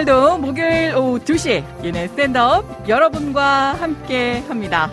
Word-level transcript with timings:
오늘도 0.00 0.38
목요일 0.38 0.96
오후 0.96 1.18
2시 1.18 1.84
유네 1.84 2.08
스탠드업 2.08 2.88
여러분과 2.88 3.74
함께 3.74 4.42
합니다. 4.48 4.90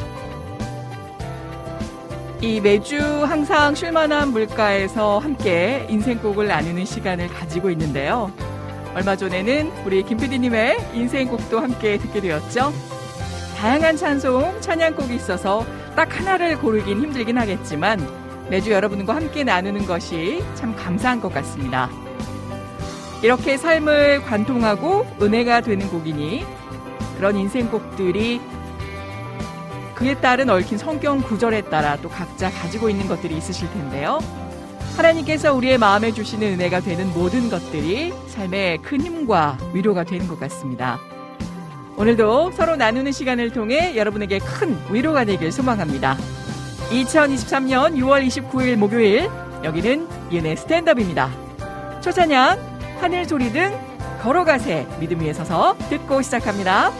이 2.41 2.59
매주 2.59 2.99
항상 3.23 3.73
쉴만한 3.73 4.33
물가에서 4.33 5.19
함께 5.19 5.85
인생곡을 5.87 6.47
나누는 6.47 6.83
시간을 6.83 7.29
가지고 7.29 7.69
있는데요. 7.69 8.33
얼마 8.95 9.15
전에는 9.15 9.71
우리 9.85 10.03
김 10.03 10.17
PD님의 10.17 10.77
인생곡도 10.93 11.57
함께 11.57 11.97
듣게 11.99 12.19
되었죠. 12.19 12.73
다양한 13.55 13.95
찬송, 13.95 14.59
찬양곡이 14.59 15.15
있어서 15.15 15.65
딱 15.95 16.19
하나를 16.19 16.59
고르긴 16.59 17.01
힘들긴 17.01 17.37
하겠지만 17.37 18.05
매주 18.49 18.71
여러분과 18.71 19.15
함께 19.15 19.45
나누는 19.45 19.85
것이 19.85 20.43
참 20.55 20.75
감사한 20.75 21.21
것 21.21 21.33
같습니다. 21.33 21.89
이렇게 23.21 23.57
삶을 23.57 24.21
관통하고 24.23 25.05
은혜가 25.21 25.61
되는 25.61 25.89
곡이니 25.89 26.45
그런 27.17 27.35
인생곡들이 27.35 28.39
그에 29.95 30.13
따른 30.15 30.49
얽힌 30.49 30.77
성경 30.77 31.21
구절에 31.21 31.61
따라 31.61 31.97
또 31.97 32.09
각자 32.09 32.51
가지고 32.51 32.89
있는 32.89 33.07
것들이 33.07 33.35
있으실 33.35 33.67
텐데요. 33.71 34.19
하나님께서 34.95 35.53
우리의 35.53 35.79
마음에 35.79 36.11
주시는 36.11 36.53
은혜가 36.53 36.81
되는 36.81 37.11
모든 37.13 37.49
것들이 37.49 38.13
삶의 38.27 38.79
큰 38.83 39.01
힘과 39.01 39.57
위로가 39.73 40.03
되는 40.03 40.27
것 40.27 40.39
같습니다. 40.39 40.99
오늘도 41.97 42.51
서로 42.51 42.75
나누는 42.75 43.11
시간을 43.11 43.51
통해 43.51 43.95
여러분에게 43.95 44.37
큰 44.37 44.77
위로가 44.91 45.25
되길 45.25 45.51
소망합니다. 45.51 46.15
2023년 46.91 47.95
6월 47.95 48.25
29일 48.27 48.75
목요일 48.75 49.29
여기는 49.63 50.07
윤의 50.31 50.57
스탠드업입니다. 50.57 51.31
초찬양 52.01 52.76
하늘 52.99 53.25
소리 53.25 53.51
등 53.51 53.77
걸어가세 54.21 54.87
믿음 54.99 55.21
위에 55.21 55.33
서서 55.33 55.77
듣고 55.89 56.21
시작합니다. 56.21 56.91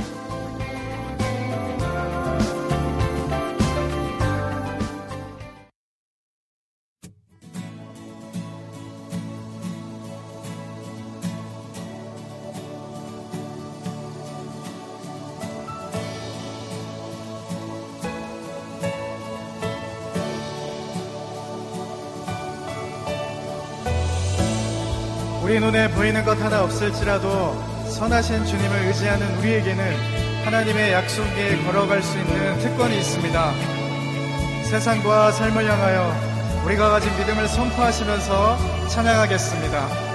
눈에 25.78 25.92
보이는 25.92 26.26
것 26.26 26.42
하나 26.42 26.64
없을지라도 26.64 27.54
선하신 27.88 28.46
주님을 28.46 28.88
의지하는 28.88 29.38
우리에게는 29.38 30.44
하나님의 30.44 30.92
약속에 30.92 31.56
걸어갈 31.66 32.02
수 32.02 32.18
있는 32.18 32.58
특권이 32.58 32.98
있습니다. 32.98 33.54
세상과 34.64 35.32
삶을 35.34 35.70
향하여 35.70 36.64
우리가 36.66 36.90
가진 36.90 37.16
믿음을 37.20 37.48
선포하시면서 37.48 38.88
찬양하겠습니다. 38.88 40.07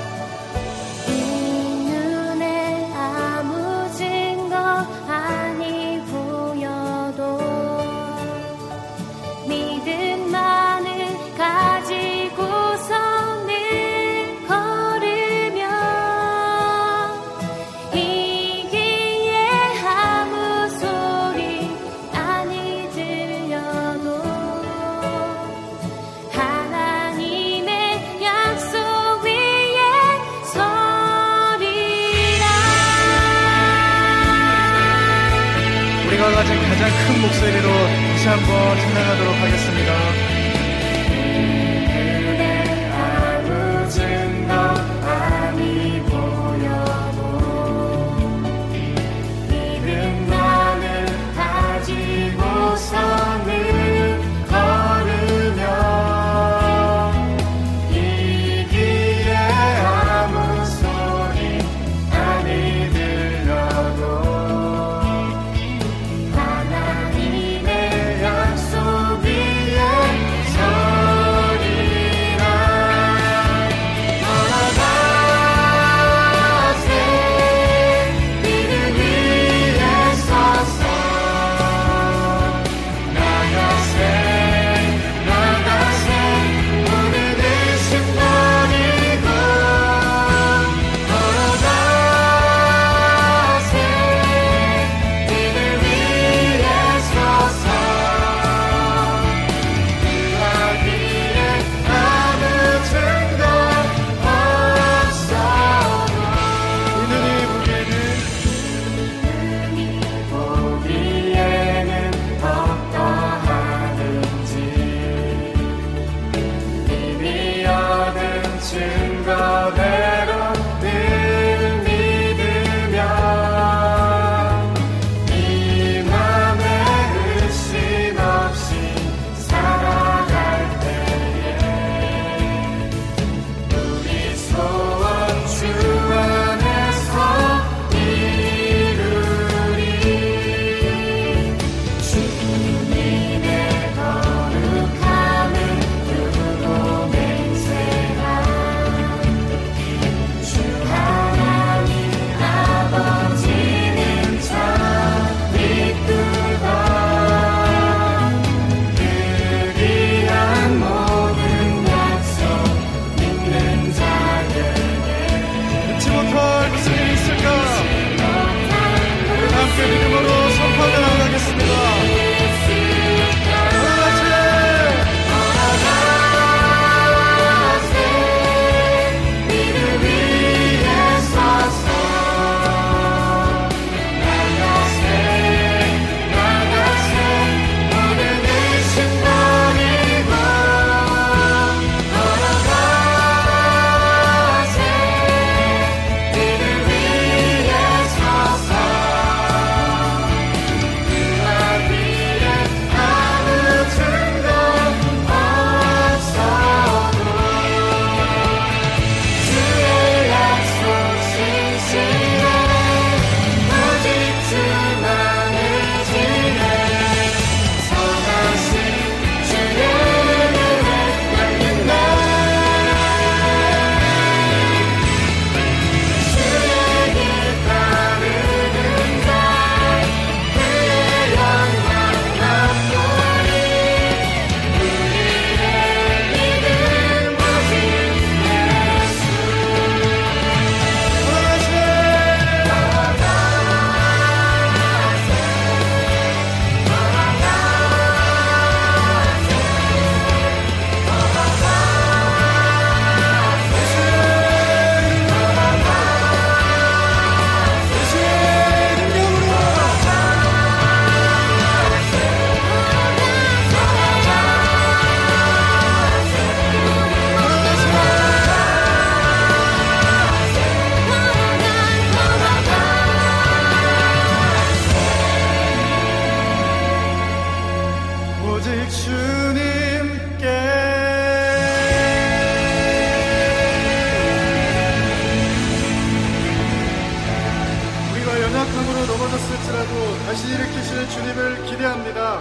다시 290.32 290.48
일으키실 290.48 291.08
주님을 291.10 291.66
기대합니다. 291.66 292.40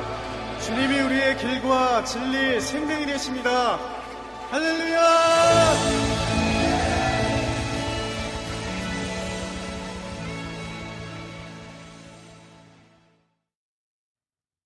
주님이 0.61 0.97
우리의 1.01 1.37
길과 1.37 2.05
진리, 2.05 2.61
생명이 2.61 3.05
되십니다. 3.05 3.75
할렐루야! 4.49 5.01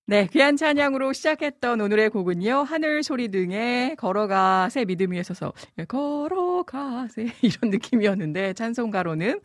네, 0.08 0.28
귀한 0.30 0.56
찬양으로 0.56 1.12
시작했던 1.12 1.80
오늘의 1.80 2.10
곡은요. 2.10 2.62
하늘 2.62 3.02
소리 3.02 3.26
등에 3.26 3.96
걸어가세 3.98 4.84
믿음 4.84 5.10
위에 5.10 5.24
서서 5.24 5.52
예, 5.80 5.84
걸어가세 5.84 7.32
이런 7.42 7.72
느낌이었는데 7.72 8.52
찬송가로는 8.52 9.40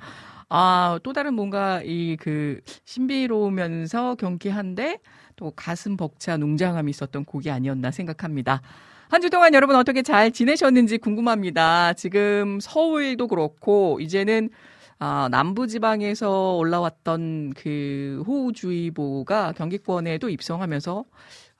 아, 0.53 0.99
또 1.03 1.13
다른 1.13 1.33
뭔가 1.33 1.81
이 1.83 2.17
그 2.19 2.59
신비로우면서 2.85 4.15
경쾌한데 4.15 4.99
또 5.37 5.51
가슴 5.55 5.95
벅찬 5.97 6.41
웅장함이 6.41 6.89
있었던 6.91 7.23
곡이 7.25 7.49
아니었나 7.49 7.91
생각합니다. 7.91 8.61
한 9.09 9.21
주 9.21 9.29
동안 9.29 9.53
여러분 9.53 9.75
어떻게 9.75 10.01
잘 10.03 10.31
지내셨는지 10.31 10.97
궁금합니다. 10.97 11.93
지금 11.93 12.59
서울도 12.61 13.27
그렇고 13.27 13.99
이제는 14.01 14.49
아, 14.99 15.27
남부지방에서 15.31 16.55
올라왔던 16.57 17.53
그 17.55 18.23
호우주의보가 18.27 19.53
경기권에도 19.53 20.29
입성하면서 20.29 21.05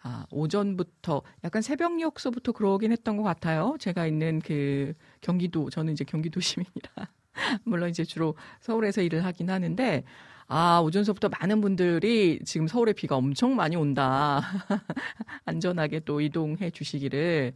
아, 0.04 0.26
오전부터 0.32 1.22
약간 1.46 1.62
새벽녘서부터 1.62 2.52
그러긴 2.54 2.92
했던 2.92 3.18
것 3.18 3.24
같아요. 3.24 3.76
제가 3.80 4.06
있는 4.08 4.40
그 4.40 4.94
경기도, 5.22 5.70
저는 5.70 5.94
이제 5.94 6.04
경기도 6.06 6.40
시민이라. 6.42 7.08
물론 7.64 7.90
이제 7.90 8.04
주로 8.04 8.36
서울에서 8.62 9.02
일을 9.02 9.26
하긴 9.26 9.50
하는데, 9.50 10.04
아, 10.48 10.82
오전서부터 10.84 11.30
많은 11.30 11.62
분들이 11.62 12.40
지금 12.46 12.68
서울에 12.68 12.94
비가 12.94 13.16
엄청 13.16 13.56
많이 13.56 13.76
온다. 13.76 14.42
안전하게 15.46 16.02
또 16.02 16.20
이동해 16.22 16.70
주시기를. 16.72 17.54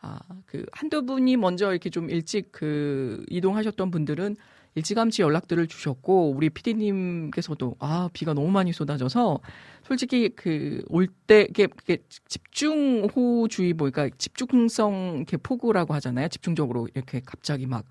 아, 0.00 0.20
그, 0.46 0.64
한두 0.72 1.04
분이 1.04 1.36
먼저 1.36 1.70
이렇게 1.72 1.90
좀 1.90 2.10
일찍 2.10 2.52
그 2.52 3.24
이동하셨던 3.30 3.90
분들은 3.90 4.36
일찌감치 4.74 5.22
연락들을 5.22 5.66
주셨고 5.68 6.32
우리 6.32 6.50
피디님께서도 6.50 7.76
아 7.78 8.10
비가 8.12 8.34
너무 8.34 8.50
많이 8.50 8.72
쏟아져서 8.74 9.40
솔직히 9.84 10.28
그 10.30 10.82
올 10.90 11.08
때 11.26 11.46
이게, 11.48 11.66
이게 11.82 11.98
집중호우주의보 12.28 13.90
그러니까 13.90 14.14
집중성 14.18 15.14
이렇게 15.16 15.36
폭우라고 15.38 15.94
하잖아요 15.94 16.28
집중적으로 16.28 16.88
이렇게 16.94 17.20
갑자기 17.24 17.66
막 17.66 17.86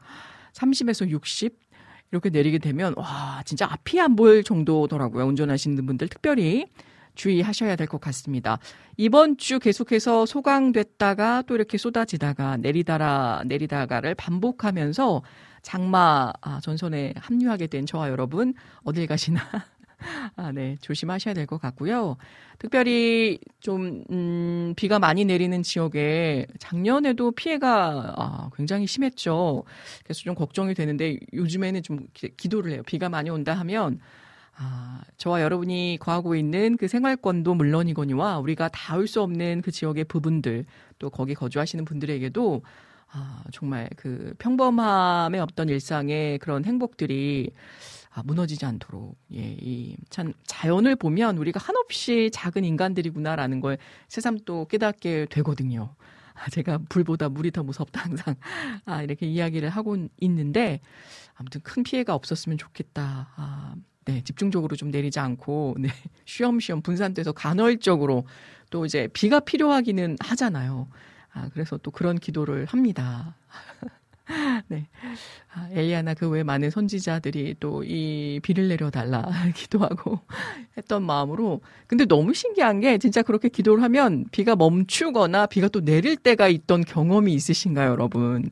30에서 0.56 1.10
60 1.10 1.60
이렇게 2.12 2.30
내리게 2.30 2.60
되면 2.60 2.94
와 2.98 3.42
진짜 3.46 3.68
앞이 3.70 4.00
안 4.00 4.16
보일 4.16 4.44
정도더라고요 4.44 5.26
운전하시는 5.26 5.86
분들 5.86 6.08
특별히 6.08 6.68
주의하셔야 7.16 7.76
될 7.78 7.88
것 7.88 8.02
같습니다. 8.02 8.60
이번 8.98 9.38
주 9.38 9.60
계속해서 9.60 10.26
소강됐다가 10.26 11.44
또 11.44 11.56
이렇게 11.56 11.78
쏟아지다가 11.78 12.58
내리다라 12.58 13.44
내리다가를 13.46 14.16
반복하면서 14.16 15.22
장마 15.62 16.32
아, 16.42 16.60
전선에 16.62 17.14
합류하게 17.18 17.68
된 17.68 17.86
저와 17.86 18.10
여러분 18.10 18.54
어딜 18.84 19.08
가시나 19.08 19.42
아, 20.36 20.52
네, 20.52 20.78
조심하셔야 20.82 21.34
될 21.34 21.46
것 21.46 21.60
같고요. 21.62 22.18
특별히 22.60 23.40
좀, 23.60 24.04
음, 24.12 24.74
비가 24.76 25.00
많이 25.00 25.26
내리는 25.26 25.62
지역에 25.64 26.48
작년에도 26.60 27.32
피해가 27.32 28.14
아, 28.18 28.50
굉장히 28.56 28.88
심했죠. 28.88 29.64
그래서 30.04 30.22
좀 30.22 30.36
걱정이 30.36 30.74
되는데 30.74 31.20
요즘에는 31.34 31.84
좀 31.84 32.08
기 32.38 32.50
도를 32.50 32.72
해요. 32.72 32.82
비가 32.86 33.10
많이 33.10 33.30
온다 33.30 33.54
하면 33.54 34.00
아, 34.58 35.02
저와 35.18 35.42
여러분이 35.42 35.98
거하고 36.00 36.36
있는 36.36 36.78
그 36.78 36.88
생활권도 36.88 37.54
물론이거니와 37.56 38.40
우리가 38.40 38.70
닿을 38.70 39.08
수 39.08 39.22
없는 39.22 39.62
그 39.62 39.72
지역의 39.72 40.06
부분들 40.06 40.66
또 41.00 41.10
거기 41.10 41.34
거주하시는 41.36 41.84
분들에게도 41.86 42.62
아, 43.12 43.44
정말 43.52 43.90
그 43.98 44.34
평범함의 44.40 45.40
없던 45.42 45.70
일상의 45.70 46.40
그런 46.40 46.66
행복들이 46.66 47.52
아, 48.16 48.24
무너지지 48.24 48.66
않도록 48.66 49.18
예, 49.34 49.58
이 49.60 49.96
참 50.10 50.34
자연을 50.48 50.96
보면 50.96 51.38
우리가 51.38 51.60
한없이 51.62 52.30
작은 52.34 52.64
인간들이구나라는 52.64 53.60
걸 53.60 53.78
새삼 54.08 54.40
또 54.46 54.66
깨닫게 54.68 55.28
되거든요. 55.30 55.96
아, 56.34 56.50
제가 56.50 56.80
불보다 56.90 57.30
물이 57.30 57.52
더 57.52 57.64
무섭다 57.64 58.02
항상 58.04 58.36
아, 58.86 59.04
이렇게 59.04 59.26
이야기를 59.26 59.70
하고 59.70 59.98
있는데 60.22 60.80
아무튼 61.36 61.62
큰 61.62 61.84
피해가 61.84 62.14
없었으면 62.16 62.58
좋겠다. 62.58 63.30
아, 63.36 63.76
네, 64.06 64.22
집중적으로 64.24 64.76
좀 64.76 64.92
내리지 64.92 65.20
않고 65.20 65.76
네, 65.80 65.90
쉬엄쉬엄 66.26 66.82
분산돼서 66.82 67.32
간헐적으로 67.34 68.26
또 68.70 68.86
이제 68.86 69.08
비가 69.14 69.40
필요하기는 69.42 70.18
하잖아요. 70.22 70.88
아, 71.34 71.50
그래서 71.54 71.78
또 71.78 71.92
그런 71.92 72.18
기도를 72.18 72.66
합니다. 72.66 73.36
네. 74.68 74.88
아, 75.54 75.68
엘리아나 75.72 76.14
그 76.16 76.28
외 76.30 76.44
많은 76.44 76.70
선지자들이 76.72 77.56
또 77.60 77.84
이 77.84 78.40
비를 78.42 78.68
내려달라 78.68 79.24
기도하고 79.56 80.20
했던 80.78 81.04
마음으로. 81.04 81.62
근데 81.88 82.06
너무 82.06 82.34
신기한 82.34 82.80
게 82.80 82.98
진짜 82.98 83.22
그렇게 83.22 83.50
기도를 83.50 83.84
하면 83.84 84.26
비가 84.32 84.56
멈추거나 84.56 85.46
비가 85.48 85.68
또 85.68 85.82
내릴 85.82 86.18
때가 86.18 86.48
있던 86.48 86.84
경험이 86.86 87.34
있으신가요, 87.34 87.92
여러분? 87.92 88.50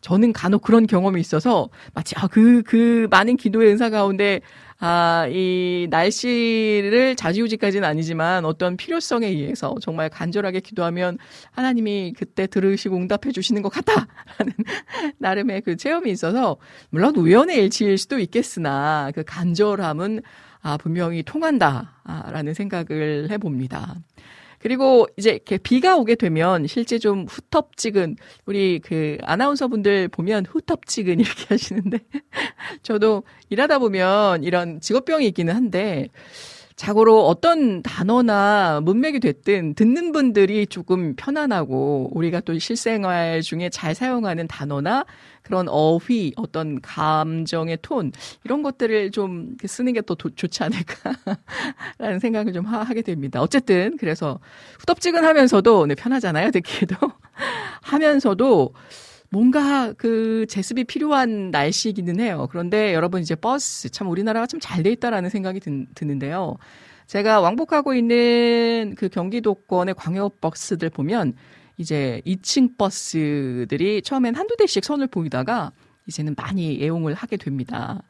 저는 0.00 0.32
간혹 0.32 0.62
그런 0.62 0.86
경험이 0.86 1.20
있어서 1.20 1.70
마치 1.94 2.14
아, 2.18 2.26
그, 2.26 2.62
그 2.64 3.06
많은 3.10 3.36
기도의 3.36 3.70
은사 3.72 3.90
가운데 3.90 4.40
아, 4.86 5.26
이 5.30 5.86
날씨를 5.88 7.16
자지우지까지는 7.16 7.88
아니지만 7.88 8.44
어떤 8.44 8.76
필요성에 8.76 9.26
의해서 9.26 9.74
정말 9.80 10.10
간절하게 10.10 10.60
기도하면 10.60 11.16
하나님이 11.52 12.12
그때 12.14 12.46
들으시고 12.46 12.94
응답해 12.94 13.32
주시는 13.32 13.62
것 13.62 13.70
같다라는 13.70 14.52
나름의 15.16 15.62
그 15.62 15.78
체험이 15.78 16.10
있어서 16.10 16.58
물론 16.90 17.16
우연의 17.16 17.56
일치일 17.62 17.96
수도 17.96 18.18
있겠으나 18.18 19.10
그 19.14 19.24
간절함은 19.24 20.20
아, 20.60 20.76
분명히 20.76 21.22
통한다라는 21.22 22.52
생각을 22.52 23.28
해봅니다. 23.30 23.96
그리고 24.64 25.06
이제 25.18 25.32
이렇게 25.32 25.58
비가 25.58 25.94
오게 25.94 26.14
되면 26.14 26.66
실제 26.66 26.98
좀 26.98 27.26
후텁지근 27.28 28.16
우리 28.46 28.80
그 28.82 29.18
아나운서 29.20 29.68
분들 29.68 30.08
보면 30.08 30.46
후텁지근 30.46 31.20
이렇게 31.20 31.44
하시는데 31.50 31.98
저도 32.82 33.24
일하다 33.50 33.78
보면 33.78 34.42
이런 34.42 34.80
직업병이 34.80 35.26
있기는 35.26 35.54
한데 35.54 36.08
자고로 36.76 37.26
어떤 37.26 37.82
단어나 37.82 38.80
문맥이 38.82 39.20
됐든 39.20 39.74
듣는 39.74 40.10
분들이 40.10 40.66
조금 40.66 41.14
편안하고 41.14 42.10
우리가 42.12 42.40
또 42.40 42.58
실생활 42.58 43.42
중에 43.42 43.68
잘 43.68 43.94
사용하는 43.94 44.48
단어나 44.48 45.04
그런 45.42 45.68
어휘, 45.68 46.32
어떤 46.36 46.80
감정의 46.80 47.78
톤 47.82 48.10
이런 48.44 48.62
것들을 48.62 49.12
좀 49.12 49.56
쓰는 49.64 49.92
게더 49.92 50.16
좋지 50.34 50.64
않을까라는 50.64 52.18
생각을 52.20 52.52
좀 52.52 52.64
하, 52.66 52.84
게 52.94 53.02
됩니다. 53.02 53.40
어쨌든 53.40 53.96
그래서 53.96 54.38
후덥지근하면서도 54.80 55.86
네, 55.86 55.94
편하잖아요, 55.94 56.50
듣기에도 56.50 56.96
하면서도 57.82 58.72
뭔가 59.34 59.92
그 59.94 60.46
제습이 60.48 60.84
필요한 60.84 61.50
날씨이기는 61.50 62.20
해요. 62.20 62.46
그런데 62.52 62.94
여러분 62.94 63.20
이제 63.20 63.34
버스 63.34 63.90
참 63.90 64.08
우리나라가 64.08 64.46
참 64.46 64.60
잘 64.60 64.84
돼 64.84 64.92
있다라는 64.92 65.28
생각이 65.28 65.58
드, 65.58 65.86
드는데요. 65.96 66.56
제가 67.08 67.40
왕복하고 67.40 67.94
있는 67.94 68.94
그 68.96 69.08
경기도권의 69.08 69.94
광역 69.96 70.40
버스들 70.40 70.88
보면 70.90 71.34
이제 71.78 72.22
2층 72.24 72.78
버스들이 72.78 74.02
처음엔 74.02 74.36
한두 74.36 74.56
대씩 74.56 74.84
선을 74.84 75.08
보이다가 75.08 75.72
이제는 76.06 76.36
많이 76.36 76.80
애용을 76.80 77.14
하게 77.14 77.36
됩니다. 77.36 78.02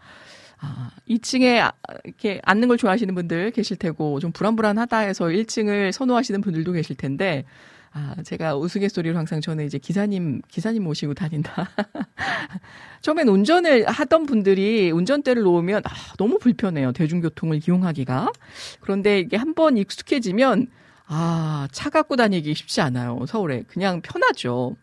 아, 0.61 0.91
2층에 1.09 1.59
아, 1.61 1.73
이렇게 2.05 2.41
앉는 2.45 2.69
걸 2.69 2.77
좋아하시는 2.77 3.15
분들 3.15 3.53
계실 3.53 3.79
테고 3.79 4.21
좀 4.21 4.31
불안불안하다 4.31 4.99
해서 4.99 5.25
1층을 5.25 5.91
선호하시는 5.93 6.43
분들도 6.43 6.73
계실 6.73 6.97
텐데 6.97 7.45
아, 7.97 8.17
제가 8.25 8.57
우스갯소리로 8.57 9.17
항상 9.17 9.41
저는 9.41 9.67
이제 9.67 9.79
기사님, 9.79 10.43
기사님 10.49 10.83
모시고 10.83 11.15
다닌다. 11.15 11.71
처음엔 13.03 13.29
운전을 13.29 13.87
하던 13.87 14.27
분들이 14.27 14.91
운전대를 14.91 15.45
놓으면, 15.45 15.83
아, 15.85 15.91
너무 16.19 16.41
불편해요. 16.41 16.91
대중교통을 16.91 17.61
이용하기가. 17.65 18.33
그런데 18.81 19.21
이게 19.21 19.37
한번 19.37 19.77
익숙해지면, 19.77 20.67
아, 21.07 21.69
차 21.71 21.89
갖고 21.89 22.17
다니기 22.17 22.53
쉽지 22.55 22.81
않아요. 22.81 23.25
서울에. 23.29 23.63
그냥 23.69 24.01
편하죠. 24.01 24.75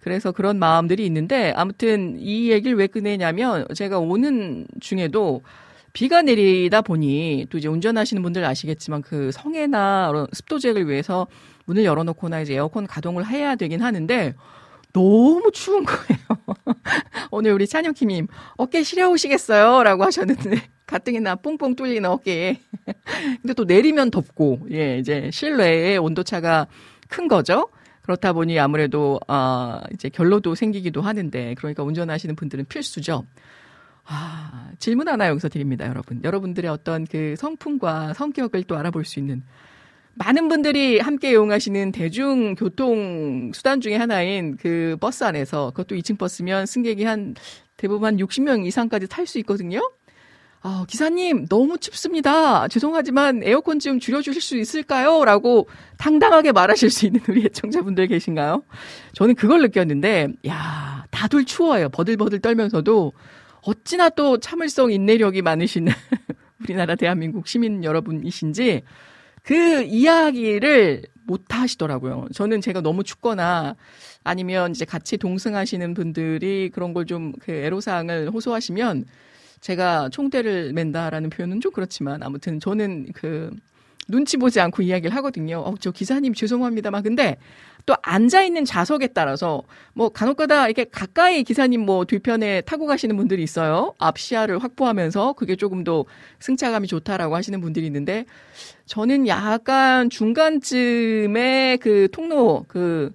그래서 0.00 0.32
그런 0.32 0.58
마음들이 0.58 1.06
있는데, 1.06 1.52
아무튼 1.54 2.16
이 2.18 2.50
얘기를 2.50 2.76
왜 2.76 2.88
꺼내냐면, 2.88 3.68
제가 3.72 4.00
오는 4.00 4.66
중에도 4.80 5.42
비가 5.92 6.22
내리다 6.22 6.82
보니, 6.82 7.46
또 7.50 7.58
이제 7.58 7.68
운전하시는 7.68 8.20
분들 8.20 8.44
아시겠지만, 8.44 9.02
그 9.02 9.30
성해나 9.30 10.26
습도제를 10.32 10.88
위해서 10.88 11.28
문을 11.68 11.84
열어놓거나 11.84 12.40
이제 12.40 12.54
에어컨 12.54 12.86
가동을 12.86 13.26
해야 13.26 13.54
되긴 13.54 13.82
하는데 13.82 14.34
너무 14.94 15.50
추운 15.52 15.84
거예요. 15.84 16.18
오늘 17.30 17.52
우리 17.52 17.66
찬영키님 17.66 18.26
어깨 18.56 18.82
시려우시겠어요? 18.82 19.82
라고 19.82 20.02
하셨는데 20.04 20.62
가뜩이나 20.86 21.36
뽕뽕 21.36 21.76
뚫리는 21.76 22.08
어깨에. 22.08 22.58
근데 23.42 23.52
또 23.52 23.64
내리면 23.64 24.10
덥고, 24.10 24.68
예, 24.70 24.98
이제 24.98 25.30
실내에 25.30 25.98
온도차가 25.98 26.66
큰 27.08 27.28
거죠. 27.28 27.68
그렇다 28.00 28.32
보니 28.32 28.58
아무래도, 28.58 29.20
아, 29.28 29.82
이제 29.92 30.08
결로도 30.08 30.54
생기기도 30.54 31.02
하는데, 31.02 31.54
그러니까 31.58 31.82
운전하시는 31.82 32.34
분들은 32.34 32.64
필수죠. 32.70 33.26
아, 34.06 34.70
질문 34.78 35.08
하나 35.08 35.28
여기서 35.28 35.50
드립니다, 35.50 35.86
여러분. 35.86 36.22
여러분들의 36.24 36.70
어떤 36.70 37.06
그 37.06 37.34
성품과 37.36 38.14
성격을 38.14 38.62
또 38.62 38.78
알아볼 38.78 39.04
수 39.04 39.18
있는 39.18 39.42
많은 40.18 40.48
분들이 40.48 40.98
함께 40.98 41.30
이용하시는 41.30 41.92
대중교통 41.92 43.52
수단 43.54 43.80
중에 43.80 43.96
하나인 43.96 44.56
그 44.56 44.96
버스 45.00 45.22
안에서 45.22 45.70
그것도 45.70 45.94
2층 45.94 46.18
버스면 46.18 46.66
승객이 46.66 47.04
한 47.04 47.34
대부분 47.76 48.06
한 48.06 48.16
60명 48.16 48.66
이상까지 48.66 49.06
탈 49.06 49.26
수 49.28 49.38
있거든요. 49.38 49.80
아, 50.60 50.84
기사님, 50.88 51.46
너무 51.46 51.78
춥습니다. 51.78 52.66
죄송하지만 52.66 53.42
에어컨 53.44 53.78
좀 53.78 54.00
줄여주실 54.00 54.42
수 54.42 54.58
있을까요? 54.58 55.24
라고 55.24 55.68
당당하게 55.98 56.50
말하실 56.50 56.90
수 56.90 57.06
있는 57.06 57.20
우리 57.28 57.44
애청자분들 57.44 58.08
계신가요? 58.08 58.64
저는 59.12 59.36
그걸 59.36 59.62
느꼈는데, 59.62 60.30
야, 60.48 61.04
다들 61.12 61.44
추워요. 61.44 61.88
버들버들 61.90 62.40
떨면서도 62.40 63.12
어찌나 63.62 64.08
또 64.10 64.38
참을성, 64.38 64.90
인내력이 64.90 65.42
많으신 65.42 65.86
우리나라 66.60 66.96
대한민국 66.96 67.46
시민 67.46 67.84
여러분이신지 67.84 68.82
그 69.42 69.82
이야기를 69.82 71.02
못 71.26 71.44
하시더라고요. 71.54 72.26
저는 72.34 72.60
제가 72.60 72.80
너무 72.80 73.04
춥거나 73.04 73.76
아니면 74.24 74.70
이제 74.72 74.84
같이 74.84 75.16
동승하시는 75.18 75.94
분들이 75.94 76.70
그런 76.72 76.92
걸 76.94 77.04
좀 77.06 77.32
그 77.40 77.52
애로사항을 77.52 78.30
호소하시면 78.30 79.04
제가 79.60 80.08
총대를 80.10 80.72
맨다라는 80.72 81.30
표현은 81.30 81.60
좀 81.60 81.72
그렇지만 81.72 82.22
아무튼 82.22 82.60
저는 82.60 83.08
그 83.14 83.50
눈치 84.08 84.38
보지 84.38 84.58
않고 84.60 84.82
이야기를 84.82 85.14
하거든요. 85.16 85.58
어, 85.60 85.74
저 85.80 85.90
기사님 85.90 86.32
죄송합니다만 86.32 87.02
근데 87.02 87.36
또 87.84 87.94
앉아 88.02 88.42
있는 88.42 88.64
좌석에 88.64 89.08
따라서 89.08 89.62
뭐 89.94 90.08
간혹가다 90.10 90.66
이렇게 90.66 90.84
가까이 90.84 91.42
기사님 91.44 91.84
뭐 91.84 92.04
뒤편에 92.06 92.62
타고 92.62 92.86
가시는 92.86 93.16
분들이 93.16 93.42
있어요. 93.42 93.94
앞 93.98 94.18
시야를 94.18 94.58
확보하면서 94.62 95.34
그게 95.34 95.56
조금 95.56 95.84
더 95.84 96.04
승차감이 96.40 96.86
좋다라고 96.86 97.36
하시는 97.36 97.60
분들이 97.60 97.84
있는데 97.86 98.24
저는 98.88 99.28
약간 99.28 100.10
중간쯤에 100.10 101.76
그 101.80 102.08
통로 102.10 102.64
그 102.68 103.12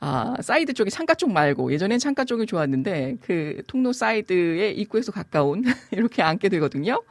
아, 0.00 0.34
사이드 0.40 0.74
쪽이 0.74 0.90
창가 0.90 1.14
쪽 1.14 1.32
말고 1.32 1.72
예전엔 1.72 1.98
창가 1.98 2.24
쪽이 2.24 2.44
좋았는데 2.46 3.18
그 3.22 3.62
통로 3.66 3.92
사이드의 3.92 4.76
입구에서 4.78 5.12
가까운 5.12 5.62
이렇게 5.92 6.22
앉게 6.22 6.48
되거든요. 6.50 7.02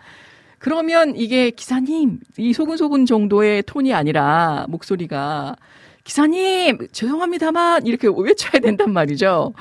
그러면 0.59 1.15
이게 1.15 1.49
기사님 1.49 2.19
이 2.37 2.53
소근소근 2.53 3.05
정도의 3.05 3.63
톤이 3.63 3.93
아니라 3.93 4.65
목소리가 4.69 5.55
기사님 6.03 6.87
죄송합니다만 6.91 7.87
이렇게 7.87 8.09
외쳐야 8.15 8.61
된단 8.61 8.91
말이죠. 8.91 9.53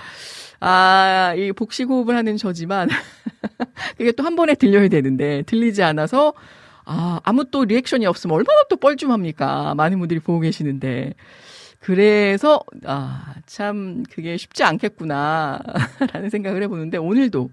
아, 0.60 1.34
이 1.36 1.52
복식 1.52 1.88
호흡을 1.88 2.16
하는 2.16 2.36
저지만 2.36 2.88
그게 3.96 4.12
또 4.12 4.24
한 4.24 4.36
번에 4.36 4.54
들려야 4.54 4.88
되는데 4.88 5.42
들리지 5.46 5.82
않아서 5.82 6.34
아, 6.84 7.20
아무 7.22 7.44
또 7.50 7.64
리액션이 7.64 8.06
없으면 8.06 8.36
얼마나 8.36 8.62
또 8.68 8.76
뻘쭘합니까? 8.76 9.74
많은 9.74 9.98
분들이 9.98 10.20
보고 10.20 10.40
계시는데. 10.40 11.14
그래서 11.82 12.60
아, 12.84 13.34
참 13.46 14.04
그게 14.04 14.36
쉽지 14.36 14.62
않겠구나 14.62 15.60
라는 16.12 16.30
생각을 16.30 16.62
해보는데 16.62 16.96
오늘도 16.96 17.50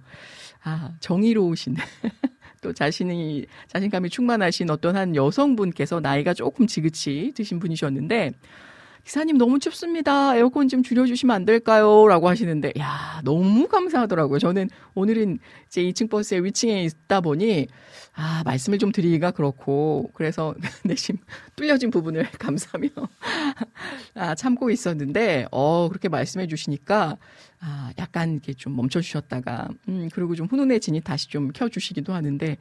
아, 0.63 0.91
정의로우신 0.99 1.75
또 2.61 2.71
자신이 2.71 3.45
자신감이 3.67 4.09
충만하신 4.09 4.69
어떤 4.69 4.95
한 4.95 5.15
여성분께서 5.15 5.99
나이가 5.99 6.35
조금 6.35 6.67
지긋이 6.67 7.31
드신 7.31 7.59
분이셨는데 7.59 8.31
기사님 9.03 9.37
너무 9.37 9.59
춥습니다. 9.59 10.35
에어컨 10.35 10.67
좀 10.67 10.83
줄여주시면 10.83 11.35
안 11.35 11.45
될까요? 11.45 12.07
라고 12.07 12.29
하시는데, 12.29 12.73
야, 12.79 13.21
너무 13.23 13.67
감사하더라고요. 13.67 14.39
저는 14.39 14.69
오늘은 14.93 15.39
이제 15.67 15.81
2층 15.81 16.09
버스에 16.09 16.39
위층에 16.39 16.83
있다 16.83 17.21
보니, 17.21 17.67
아, 18.13 18.43
말씀을 18.45 18.77
좀 18.77 18.91
드리기가 18.91 19.31
그렇고, 19.31 20.11
그래서 20.13 20.53
내심 20.83 21.17
뚫려진 21.55 21.89
부분을 21.89 22.29
감사하며, 22.37 22.89
아, 24.15 24.35
참고 24.35 24.69
있었는데, 24.69 25.47
어, 25.51 25.87
그렇게 25.89 26.09
말씀해 26.09 26.47
주시니까, 26.47 27.17
아, 27.61 27.91
약간 27.97 28.33
이렇게 28.33 28.53
좀 28.53 28.75
멈춰 28.75 29.01
주셨다가, 29.01 29.69
음, 29.87 30.09
그리고 30.13 30.35
좀 30.35 30.47
훈훈해지니 30.47 31.01
다시 31.01 31.29
좀 31.29 31.51
켜주시기도 31.51 32.13
하는데, 32.13 32.57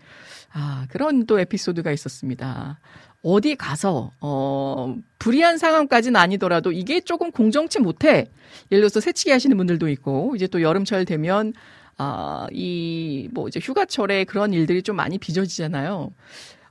아, 0.52 0.86
그런 0.88 1.26
또 1.26 1.38
에피소드가 1.38 1.92
있었습니다. 1.92 2.80
어디 3.22 3.56
가서 3.56 4.12
어 4.20 4.94
불리한 5.18 5.58
상황까지는 5.58 6.18
아니더라도 6.20 6.72
이게 6.72 7.00
조금 7.00 7.30
공정치 7.32 7.80
못해. 7.80 8.26
예를 8.70 8.82
들어서 8.82 9.00
새치기 9.00 9.30
하시는 9.30 9.56
분들도 9.56 9.88
있고 9.90 10.34
이제 10.36 10.46
또 10.46 10.62
여름철 10.62 11.04
되면 11.04 11.52
아 11.98 12.46
이 12.52 13.28
뭐 13.32 13.48
이제 13.48 13.58
휴가철에 13.60 14.24
그런 14.24 14.52
일들이 14.54 14.82
좀 14.82 14.96
많이 14.96 15.18
빚어지잖아요. 15.18 16.12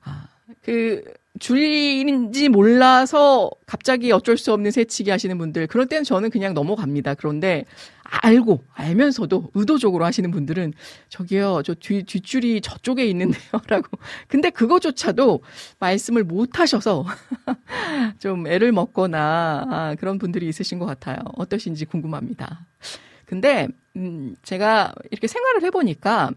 아 0.04 0.28
그 0.62 1.04
줄인지 1.40 2.50
몰라서 2.50 3.52
갑자기 3.68 4.12
어쩔 4.12 4.38
수 4.38 4.54
없는 4.54 4.72
새치기 4.72 5.12
하시는 5.12 5.38
분들 5.38 5.68
그럴 5.68 5.86
때는 5.86 6.04
저는 6.04 6.30
그냥 6.32 6.54
넘어갑니다. 6.54 7.14
그런데 7.16 7.66
알고 8.04 8.64
알면서도 8.74 9.52
의도적으로 9.54 10.06
하시는 10.06 10.32
분들은 10.32 10.74
저기요 11.10 11.62
저 11.64 11.76
뒤 11.76 12.04
뒷줄이 12.04 12.62
저쪽에 12.62 13.06
있는데요라고 13.08 14.00
근데 14.28 14.50
그거조차도 14.50 15.42
말씀을 15.80 16.24
못 16.24 16.60
하셔서 16.60 17.06
좀 18.20 18.48
애를 18.48 18.72
먹거나 18.72 19.66
아, 19.70 19.96
그런 20.00 20.18
분들이 20.18 20.48
있으신 20.48 20.80
것 20.80 20.86
같아요. 20.86 21.18
어떠신지 21.36 21.86
궁금합니다. 21.86 22.66
근데 23.26 23.68
음 23.98 24.36
제가 24.44 24.94
이렇게 25.12 25.28
생활을 25.28 25.62
해보니까 25.64 26.32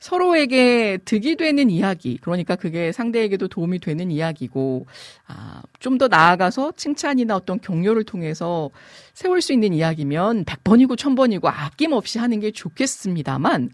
서로에게 0.00 0.98
득이 1.04 1.36
되는 1.36 1.70
이야기, 1.70 2.18
그러니까 2.22 2.56
그게 2.56 2.90
상대에게도 2.90 3.48
도움이 3.48 3.78
되는 3.80 4.10
이야기고, 4.10 4.86
아, 5.26 5.62
좀 5.78 5.98
더 5.98 6.08
나아가서 6.08 6.72
칭찬이나 6.76 7.36
어떤 7.36 7.60
격려를 7.60 8.04
통해서 8.04 8.70
세울 9.12 9.42
수 9.42 9.52
있는 9.52 9.74
이야기면 9.74 10.46
100번이고 10.46 10.96
1000번이고 10.96 11.44
아낌없이 11.44 12.18
하는 12.18 12.40
게 12.40 12.50
좋겠습니다만, 12.50 13.70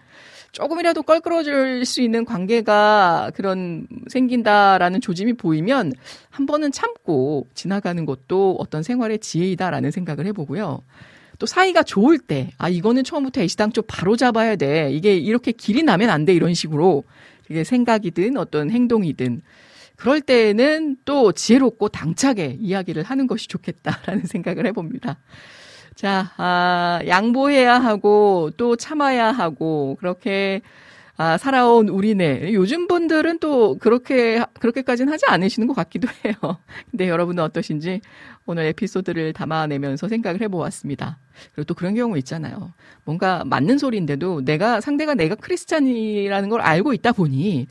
조금이라도 0.50 1.02
껄끄러질 1.04 1.85
수 1.85 2.00
있는 2.02 2.25
관계가 2.25 3.30
그런 3.35 3.87
생긴다라는 4.09 5.00
조짐이 5.02 5.35
보이면 5.35 5.92
한 6.30 6.47
번은 6.47 6.73
참고 6.73 7.47
지나가는 7.54 8.04
것도 8.06 8.56
어떤 8.59 8.83
생활의 8.83 9.18
지혜이다라는 9.21 9.90
생각을 9.92 10.26
해보고요. 10.26 10.83
또 11.38 11.47
사이가 11.47 11.83
좋을 11.83 12.19
때, 12.19 12.50
아, 12.59 12.69
이거는 12.69 13.05
처음부터 13.05 13.40
애시당 13.40 13.73
초 13.73 13.83
바로 13.83 14.16
잡아야 14.16 14.57
돼. 14.57 14.90
이게 14.93 15.16
이렇게 15.16 15.52
길이 15.52 15.83
나면 15.83 16.11
안 16.11 16.25
돼. 16.25 16.35
이런 16.35 16.55
식으로. 16.55 17.05
이게 17.49 17.64
생각이든 17.64 18.37
어떤 18.37 18.71
행동이든. 18.71 19.43
그럴 19.97 20.21
때는 20.21 20.97
또 21.05 21.33
지혜롭고 21.33 21.88
당차게 21.88 22.59
이야기를 22.61 23.02
하는 23.02 23.26
것이 23.26 23.49
좋겠다라는 23.49 24.25
생각을 24.26 24.66
해봅니다. 24.66 25.19
자, 25.95 26.33
아, 26.37 27.00
양보해야 27.07 27.78
하고 27.78 28.50
또 28.59 28.76
참아야 28.76 29.33
하고 29.33 29.97
그렇게 29.99 30.61
아, 31.18 31.38
살아온 31.38 31.88
우리네. 31.88 32.52
요즘 32.52 32.87
분들은 32.87 33.38
또 33.38 33.78
그렇게, 33.78 34.42
그렇게까지는 34.61 35.11
하지 35.11 35.25
않으시는 35.26 35.66
것 35.66 35.75
같기도 35.75 36.08
해요. 36.25 36.35
근데 36.90 37.08
여러분은 37.08 37.42
어떠신지 37.42 38.02
오늘 38.44 38.64
에피소드를 38.66 39.32
담아내면서 39.32 40.08
생각을 40.08 40.42
해보았습니다. 40.42 41.18
그리고 41.54 41.64
또 41.64 41.75
그런 41.75 41.94
경우 41.94 42.18
있잖아요. 42.18 42.73
뭔가 43.04 43.44
맞는 43.46 43.78
소리인데도 43.78 44.44
내가, 44.44 44.80
상대가 44.82 45.14
내가 45.14 45.35
크리스찬이라는 45.37 46.49
걸 46.50 46.61
알고 46.61 46.92
있다 46.92 47.12
보니 47.12 47.66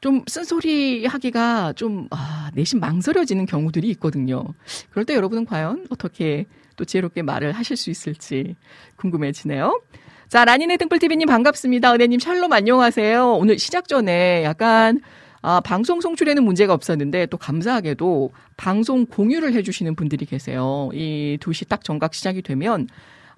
좀 0.00 0.24
쓴소리 0.26 1.06
하기가 1.06 1.74
좀, 1.74 2.08
아, 2.10 2.50
내심 2.54 2.80
망설여지는 2.80 3.46
경우들이 3.46 3.88
있거든요. 3.90 4.42
그럴 4.90 5.04
때 5.04 5.14
여러분은 5.14 5.44
과연 5.44 5.86
어떻게 5.90 6.46
또 6.76 6.84
지혜롭게 6.84 7.22
말을 7.22 7.52
하실 7.52 7.76
수 7.76 7.90
있을지 7.90 8.56
궁금해지네요. 8.96 9.80
자, 10.30 10.44
라니네 10.44 10.76
등불TV님 10.76 11.26
반갑습니다. 11.26 11.92
은혜님 11.92 12.20
샬롬 12.20 12.52
안녕하세요. 12.52 13.32
오늘 13.32 13.58
시작 13.58 13.88
전에 13.88 14.44
약간 14.44 15.00
아, 15.42 15.58
방송 15.58 16.00
송출에는 16.00 16.44
문제가 16.44 16.72
없었는데 16.72 17.26
또 17.26 17.36
감사하게도 17.36 18.30
방송 18.56 19.06
공유를 19.06 19.54
해주시는 19.54 19.96
분들이 19.96 20.26
계세요. 20.26 20.88
이 20.92 21.36
2시 21.40 21.68
딱 21.68 21.82
정각 21.82 22.14
시작이 22.14 22.42
되면 22.42 22.86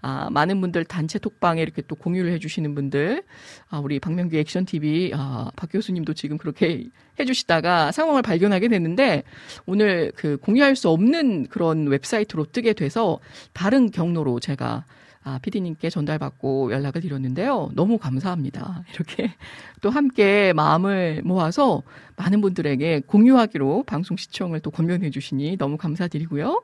아, 0.02 0.28
많은 0.30 0.60
분들 0.60 0.84
단체 0.84 1.18
톡방에 1.18 1.62
이렇게 1.62 1.80
또 1.88 1.94
공유를 1.94 2.30
해주시는 2.32 2.74
분들, 2.74 3.22
아, 3.70 3.78
우리 3.78 3.98
박명규 3.98 4.36
액션 4.36 4.66
TV, 4.66 5.12
아, 5.14 5.50
박 5.56 5.72
교수님도 5.72 6.12
지금 6.12 6.36
그렇게 6.36 6.88
해주시다가 7.18 7.92
상황을 7.92 8.20
발견하게 8.20 8.68
됐는데 8.68 9.22
오늘 9.64 10.12
그 10.14 10.36
공유할 10.36 10.76
수 10.76 10.90
없는 10.90 11.46
그런 11.46 11.86
웹사이트로 11.86 12.48
뜨게 12.52 12.74
돼서 12.74 13.18
다른 13.54 13.90
경로로 13.90 14.40
제가 14.40 14.84
아, 15.24 15.38
피디님께 15.40 15.88
전달받고 15.88 16.72
연락을 16.72 17.00
드렸는데요. 17.00 17.70
너무 17.74 17.96
감사합니다. 17.98 18.82
이렇게 18.94 19.32
또 19.80 19.90
함께 19.90 20.52
마음을 20.52 21.22
모아서 21.24 21.82
많은 22.16 22.40
분들에게 22.40 23.02
공유하기로 23.06 23.84
방송 23.86 24.16
시청을 24.16 24.60
또 24.60 24.70
권면해 24.70 25.10
주시니 25.10 25.58
너무 25.58 25.76
감사드리고요. 25.76 26.62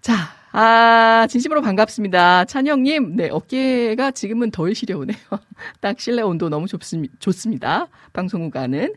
자, 0.00 0.14
아, 0.52 1.26
진심으로 1.28 1.60
반갑습니다. 1.60 2.46
찬영님, 2.46 3.16
네, 3.16 3.28
어깨가 3.30 4.12
지금은 4.12 4.50
덜 4.50 4.74
시려오네요. 4.74 5.18
딱 5.80 6.00
실내 6.00 6.22
온도 6.22 6.48
너무 6.48 6.66
좋습, 6.68 7.04
좋습니다. 7.20 7.88
방송국가는. 8.14 8.94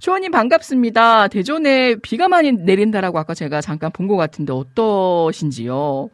초원님 0.00 0.32
반갑습니다. 0.32 1.28
대전에 1.28 1.96
비가 1.96 2.28
많이 2.28 2.52
내린다라고 2.52 3.18
아까 3.18 3.34
제가 3.34 3.60
잠깐 3.60 3.90
본 3.92 4.08
것 4.08 4.16
같은데 4.16 4.52
어떠신지요? 4.52 6.10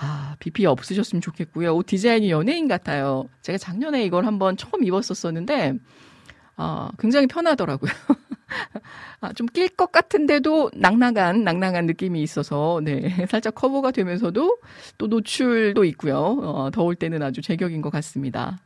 아, 0.00 0.36
비 0.38 0.50
피해 0.50 0.66
없으셨으면 0.68 1.20
좋겠고요. 1.20 1.74
옷 1.74 1.86
디자인이 1.86 2.30
연예인 2.30 2.68
같아요. 2.68 3.28
제가 3.42 3.58
작년에 3.58 4.04
이걸 4.04 4.26
한번 4.26 4.56
처음 4.56 4.84
입었었었는데, 4.84 5.74
아, 6.56 6.90
굉장히 6.98 7.26
편하더라고요. 7.26 7.90
아, 9.20 9.32
좀 9.32 9.48
낄 9.52 9.68
것 9.68 9.90
같은데도 9.92 10.70
낭낭한, 10.74 11.42
낭낭한 11.44 11.86
느낌이 11.86 12.22
있어서, 12.22 12.80
네. 12.84 13.26
살짝 13.28 13.54
커버가 13.56 13.90
되면서도 13.90 14.58
또 14.98 15.06
노출도 15.08 15.84
있고요. 15.84 16.16
어, 16.42 16.70
더울 16.72 16.94
때는 16.94 17.22
아주 17.22 17.42
제격인 17.42 17.82
것 17.82 17.90
같습니다. 17.90 18.58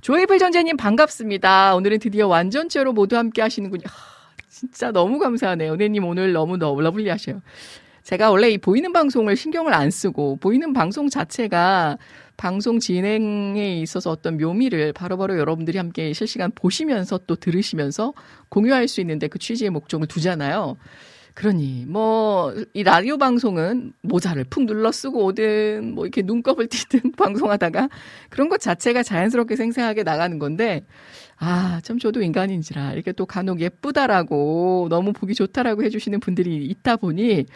조이블 0.00 0.38
전재님 0.38 0.78
반갑습니다. 0.78 1.74
오늘은 1.76 1.98
드디어 1.98 2.26
완전체로 2.26 2.94
모두 2.94 3.16
함께 3.18 3.42
하시는군요. 3.42 3.82
아, 3.86 4.32
진짜 4.48 4.90
너무 4.92 5.18
감사하네요. 5.18 5.74
은혜님 5.74 6.04
오늘 6.06 6.32
너무 6.32 6.56
너무 6.56 6.80
lovely 6.80 7.10
하셔요. 7.10 7.42
제가 8.10 8.32
원래 8.32 8.50
이 8.50 8.58
보이는 8.58 8.92
방송을 8.92 9.36
신경을 9.36 9.72
안 9.72 9.88
쓰고 9.88 10.38
보이는 10.40 10.72
방송 10.72 11.08
자체가 11.08 11.96
방송 12.36 12.80
진행에 12.80 13.78
있어서 13.82 14.10
어떤 14.10 14.36
묘미를 14.36 14.92
바로 14.92 15.16
바로 15.16 15.38
여러분들이 15.38 15.78
함께 15.78 16.12
실시간 16.12 16.50
보시면서 16.52 17.20
또 17.28 17.36
들으시면서 17.36 18.12
공유할 18.48 18.88
수 18.88 19.00
있는데 19.00 19.28
그 19.28 19.38
취지의 19.38 19.70
목적을 19.70 20.08
두잖아요. 20.08 20.76
그러니 21.34 21.84
뭐 21.86 22.52
이 22.74 22.82
라디오 22.82 23.16
방송은 23.18 23.92
모자를 24.02 24.44
푹 24.44 24.64
눌러 24.64 24.90
쓰고 24.90 25.24
오든 25.24 25.94
뭐 25.94 26.04
이렇게 26.04 26.22
눈곱을 26.22 26.66
띄든 26.66 27.12
방송하다가 27.16 27.88
그런 28.28 28.48
것 28.48 28.60
자체가 28.60 29.02
자연스럽게 29.02 29.56
생생하게 29.56 30.02
나가는 30.02 30.38
건데 30.38 30.84
아, 31.42 31.80
참 31.82 31.98
저도 31.98 32.22
인간인지라 32.22 32.92
이렇게 32.92 33.12
또 33.12 33.24
간혹 33.24 33.60
예쁘다라고 33.60 34.88
너무 34.90 35.14
보기 35.14 35.34
좋다라고 35.34 35.82
해주시는 35.84 36.20
분들이 36.20 36.66
있다 36.66 36.96
보니 36.96 37.46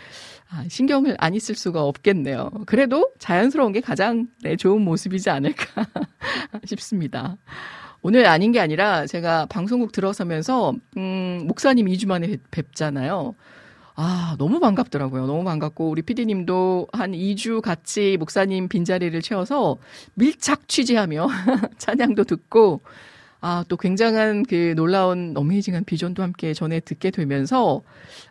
아, 0.51 0.65
신경을 0.69 1.17
안 1.19 1.35
있을 1.35 1.55
수가 1.55 1.83
없겠네요. 1.83 2.51
그래도 2.65 3.13
자연스러운 3.19 3.73
게 3.73 3.83
가장 3.83 4.29
네, 4.43 4.57
좋은 4.57 4.81
모습이지 4.81 5.29
않을까 5.29 5.87
싶습니다. 6.65 7.37
오늘 8.01 8.27
아닌 8.27 8.53
게 8.53 8.61
아니라 8.61 9.07
제가 9.07 9.47
방송국 9.47 9.93
들어서면서 9.93 10.73
음, 10.97 11.45
목사님 11.47 11.87
2주 11.87 12.07
만에 12.07 12.39
뵙잖아요. 12.51 13.35
아, 13.97 14.35
너무 14.39 14.59
반갑더라고요. 14.61 15.27
너무 15.27 15.45
반갑고, 15.45 15.89
우리 15.89 16.03
피디님도 16.03 16.89
한 16.93 17.13
2주 17.13 17.61
같이 17.61 18.17
목사님 18.19 18.69
빈자리를 18.69 19.23
채워서 19.23 19.77
밀착 20.15 20.69
취재하며 20.69 21.29
찬양도 21.79 22.25
듣고, 22.25 22.81
아, 23.47 23.63
또 23.69 23.77
굉장한 23.77 24.45
그 24.45 24.73
놀라운 24.75 25.35
어메이징한 25.37 25.85
비전도 25.85 26.23
함께 26.23 26.55
전해 26.55 26.81
듣게 26.81 27.11
되면서, 27.11 27.83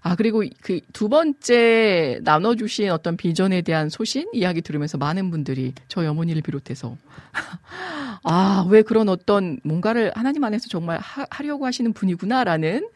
아, 0.02 0.16
그리고 0.16 0.44
그 0.62 0.80
두 0.92 1.08
번째 1.08 2.20
나눠 2.24 2.56
주신 2.56 2.90
어떤 2.90 3.16
비전에 3.16 3.62
대한 3.62 3.90
소신 3.90 4.28
이야기 4.34 4.62
들으면서 4.64 4.98
많은 4.98 5.30
분들이 5.30 5.74
저희 5.88 6.08
어머니를 6.08 6.42
비롯해서, 6.42 6.98
아, 8.24 8.66
왜 8.72 8.82
그런 8.82 9.08
어떤 9.08 9.60
뭔가를 9.64 10.12
하나님 10.16 10.44
안에서 10.44 10.68
정말 10.68 10.98
하, 11.00 11.28
하려고 11.30 11.68
하시는 11.68 11.94
분이구나라는 11.94 12.90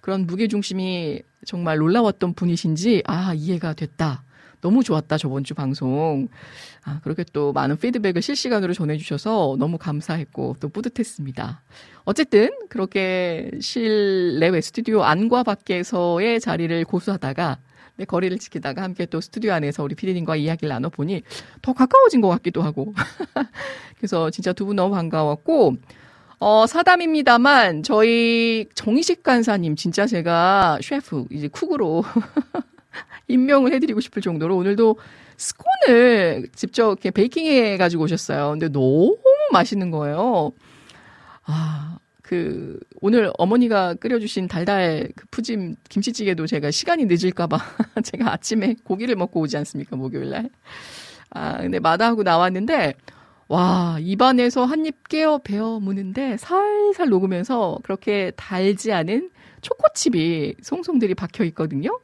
그런 0.00 0.26
무게중심이 0.26 1.22
정말 1.46 1.78
놀라웠던 1.78 2.34
분이신지, 2.34 3.04
아, 3.06 3.34
이해가 3.34 3.74
됐다. 3.74 4.24
너무 4.62 4.82
좋았다, 4.82 5.18
저번 5.18 5.44
주 5.44 5.54
방송. 5.54 6.28
아, 6.84 7.00
그렇게 7.02 7.24
또 7.32 7.52
많은 7.52 7.76
피드백을 7.76 8.22
실시간으로 8.22 8.72
전해주셔서 8.72 9.56
너무 9.58 9.76
감사했고 9.76 10.56
또 10.60 10.68
뿌듯했습니다. 10.70 11.62
어쨌든 12.04 12.50
그렇게 12.70 13.50
실내외 13.60 14.60
스튜디오 14.62 15.02
안과 15.02 15.42
밖에서의 15.42 16.40
자리를 16.40 16.84
고수하다가 16.84 17.58
네, 17.96 18.04
거리를 18.06 18.38
지키다가 18.38 18.82
함께 18.82 19.04
또 19.04 19.20
스튜디오 19.20 19.52
안에서 19.52 19.82
우리 19.84 19.94
피디님과 19.94 20.36
이야기를 20.36 20.70
나눠보니 20.70 21.22
더 21.60 21.72
가까워진 21.74 22.20
것 22.22 22.28
같기도 22.28 22.62
하고. 22.62 22.94
그래서 23.98 24.30
진짜 24.30 24.52
두 24.52 24.64
분 24.64 24.76
너무 24.76 24.94
반가웠고, 24.94 25.76
어, 26.38 26.66
사담입니다만, 26.66 27.82
저희 27.82 28.66
정희식 28.74 29.22
간사님, 29.22 29.76
진짜 29.76 30.06
제가 30.06 30.78
셰프, 30.82 31.26
이제 31.30 31.48
쿡으로 31.48 32.02
임명을 33.28 33.72
해드리고 33.74 34.00
싶을 34.00 34.22
정도로 34.22 34.56
오늘도 34.56 34.96
스콘을 35.36 36.48
직접 36.54 36.88
이렇게 36.88 37.10
베이킹해 37.10 37.76
가지고 37.76 38.04
오셨어요. 38.04 38.50
근데 38.50 38.68
너무 38.68 39.18
맛있는 39.52 39.90
거예요. 39.90 40.52
아, 41.44 41.98
그 42.22 42.78
오늘 43.00 43.30
어머니가 43.38 43.94
끓여주신 43.94 44.48
달달 44.48 45.08
그 45.16 45.26
푸짐 45.30 45.76
김치찌개도 45.88 46.46
제가 46.46 46.70
시간이 46.70 47.06
늦을까봐 47.06 47.58
제가 48.04 48.32
아침에 48.32 48.76
고기를 48.84 49.16
먹고 49.16 49.40
오지 49.40 49.56
않습니까 49.58 49.96
목요일날. 49.96 50.48
아, 51.30 51.58
근데 51.58 51.80
마다하고 51.80 52.22
나왔는데 52.22 52.94
와, 53.48 53.98
입안에서 54.00 54.64
한 54.64 54.86
입 54.86 55.08
깨어 55.08 55.38
베어 55.38 55.78
무는데 55.80 56.36
살살 56.38 57.08
녹으면서 57.08 57.78
그렇게 57.82 58.30
달지 58.36 58.92
않은 58.92 59.30
초코칩이 59.60 60.54
송송들이 60.62 61.14
박혀 61.14 61.44
있거든요. 61.46 62.00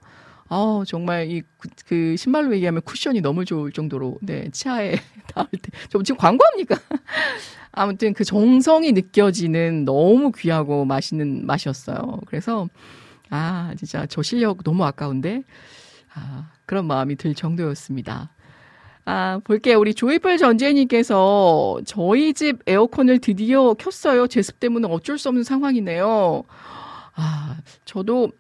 아, 0.49 0.83
정말 0.87 1.31
이, 1.31 1.43
그, 1.59 1.69
그, 1.87 2.17
신발로 2.17 2.55
얘기하면 2.55 2.83
쿠션이 2.83 3.21
너무 3.21 3.45
좋을 3.45 3.73
정도로, 3.73 4.19
네, 4.23 4.49
치아에 4.51 4.93
닿을 5.35 5.49
때. 5.51 5.71
저 5.91 6.03
지금 6.03 6.19
광고합니까? 6.19 6.77
아무튼 7.73 8.15
그 8.15 8.25
정성이 8.25 8.93
느껴지는 8.93 9.85
너무 9.85 10.33
귀하고 10.33 10.85
맛있는 10.85 11.47
맛이었어요. 11.47 12.21
그래서, 12.27 12.69
아, 13.31 13.75
진짜 13.77 14.07
저 14.07 14.23
실력 14.23 14.65
너무 14.65 14.85
아까운데, 14.85 15.43
아, 16.15 16.51
그런 16.65 16.87
마음이 16.87 17.17
들 17.17 17.35
정도였습니다. 17.35 18.31
아, 19.05 19.41
볼게요. 19.45 19.79
우리 19.79 19.95
조이풀 19.95 20.37
전재님께서 20.37 21.81
저희 21.87 22.35
집 22.35 22.59
에어컨을 22.67 23.21
드디어 23.21 23.75
켰어요. 23.75 24.27
제습 24.27 24.61
때문에 24.61 24.87
어쩔 24.91 25.19
수 25.19 25.29
없는 25.29 25.45
상황이네요. 25.45 26.45
아, 27.15 27.57
저도 27.87 28.31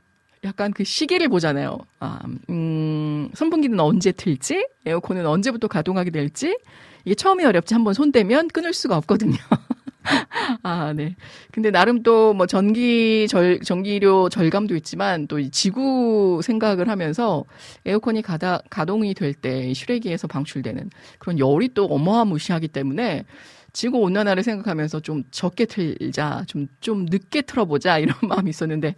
약간 0.45 0.73
그 0.73 0.85
시기를 0.85 1.29
보잖아요. 1.29 1.79
아, 2.01 2.21
음, 2.51 3.29
선풍기는 3.35 3.79
언제 3.81 4.13
틀지? 4.13 4.67
에어컨은 4.87 5.27
언제부터 5.27 5.69
가동하게 5.69 6.11
될지? 6.11 6.57
이게 7.05 7.15
처음이 7.15 7.45
어렵지 7.45 7.75
한번 7.75 7.95
손대면 7.95 8.49
끊을 8.49 8.73
수가 8.73 8.97
없거든요. 8.99 9.37
아, 10.63 10.93
네. 10.95 11.17
근데 11.53 11.71
나름 11.71 12.03
또 12.03 12.33
뭐 12.35 12.47
전기 12.47 13.27
절 13.29 13.61
전기료 13.61 14.29
절감도 14.29 14.77
있지만 14.77 15.27
또 15.27 15.41
지구 15.51 16.41
생각을 16.43 16.89
하면서 16.89 17.45
에어컨이 17.85 18.23
가다 18.23 18.61
가동이 18.71 19.15
될때 19.15 19.73
슈레기에서 19.75 20.29
방출되는 20.29 20.91
그런 21.19 21.39
열이 21.39 21.71
또 21.75 21.87
어마무시하기 21.87 22.69
때문에 22.69 23.25
지구 23.73 23.99
온난화를 23.99 24.43
생각하면서 24.43 25.01
좀 25.01 25.25
적게 25.31 25.65
틀자, 25.67 26.45
좀 26.47 26.69
좀 26.81 27.07
늦게 27.07 27.43
틀어보자 27.43 27.99
이런 27.99 28.17
마음이 28.29 28.51
있었는데 28.51 28.95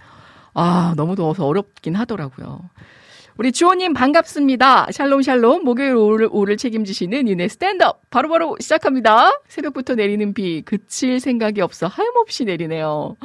아, 0.55 0.95
너무 0.97 1.17
더워서 1.17 1.47
어렵긴 1.47 1.95
하더라고요. 1.95 2.61
우리 3.37 3.53
주호님 3.53 3.95
반갑습니다. 3.95 4.89
샬롬 4.93 5.23
샬롬 5.23 5.65
목요일 5.65 5.95
오후를, 5.97 6.29
오후를 6.31 6.59
책임지시는 6.59 7.27
이네 7.27 7.49
스탠드업 7.49 8.03
바로 8.11 8.29
바로 8.29 8.57
시작합니다. 8.61 9.31
새벽부터 9.49 9.95
내리는 9.95 10.35
비 10.35 10.61
그칠 10.63 11.21
생각이 11.21 11.63
없어 11.63 11.87
하염없이 11.87 12.45
내리네요. 12.45 13.17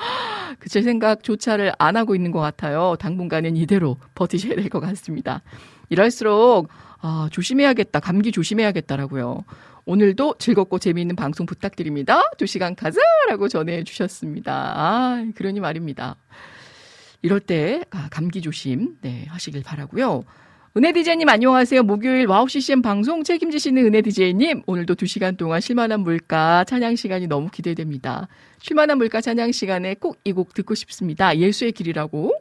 그칠 0.60 0.84
생각조차를 0.84 1.74
안 1.80 1.98
하고 1.98 2.16
있는 2.16 2.32
것 2.32 2.40
같아요. 2.40 2.96
당분간은 2.98 3.58
이대로 3.58 3.98
버티셔야 4.16 4.56
될 4.56 4.70
것 4.70 4.80
같습니다. 4.80 5.42
이럴수록 5.90 6.70
아, 7.02 7.28
조심해야겠다. 7.32 8.00
감기 8.00 8.32
조심해야겠다라고요. 8.32 9.44
오늘도 9.86 10.36
즐겁고 10.40 10.80
재미있는 10.80 11.16
방송 11.18 11.46
부탁드립니다. 11.46 12.22
두 12.38 12.46
시간 12.46 12.74
가자라고 12.76 13.50
전해 13.50 13.84
주셨습니다. 13.84 14.74
아, 14.76 15.26
그러니 15.36 15.60
말입니다. 15.60 16.16
이럴 17.26 17.40
때 17.40 17.82
아, 17.90 18.08
감기 18.12 18.40
조심 18.40 18.98
네, 19.02 19.26
하시길 19.30 19.64
바라고요. 19.64 20.22
은혜 20.78 20.92
디제이님 20.92 21.28
안녕하세요. 21.28 21.82
목요일 21.82 22.28
와우 22.28 22.48
CCM 22.48 22.84
방송 22.84 23.24
책임지시는 23.24 23.84
은혜 23.84 24.02
디제이님 24.04 24.62
오늘도 24.68 24.94
2시간 24.94 25.36
동안 25.36 25.60
쉴만한 25.60 26.02
물가 26.02 26.64
찬양 26.66 26.96
시간이 26.96 27.26
너무 27.26 27.50
기대됩니다. 27.50 28.28
쉴만한 28.62 29.00
물가 29.00 29.22
찬양 29.22 29.54
시간에 29.54 29.96
꼭 29.96 30.20
이 30.24 30.34
곡 30.34 30.54
듣고 30.54 30.76
싶습니다. 30.76 31.36
예수의 31.36 31.72
길이라고 31.72 32.32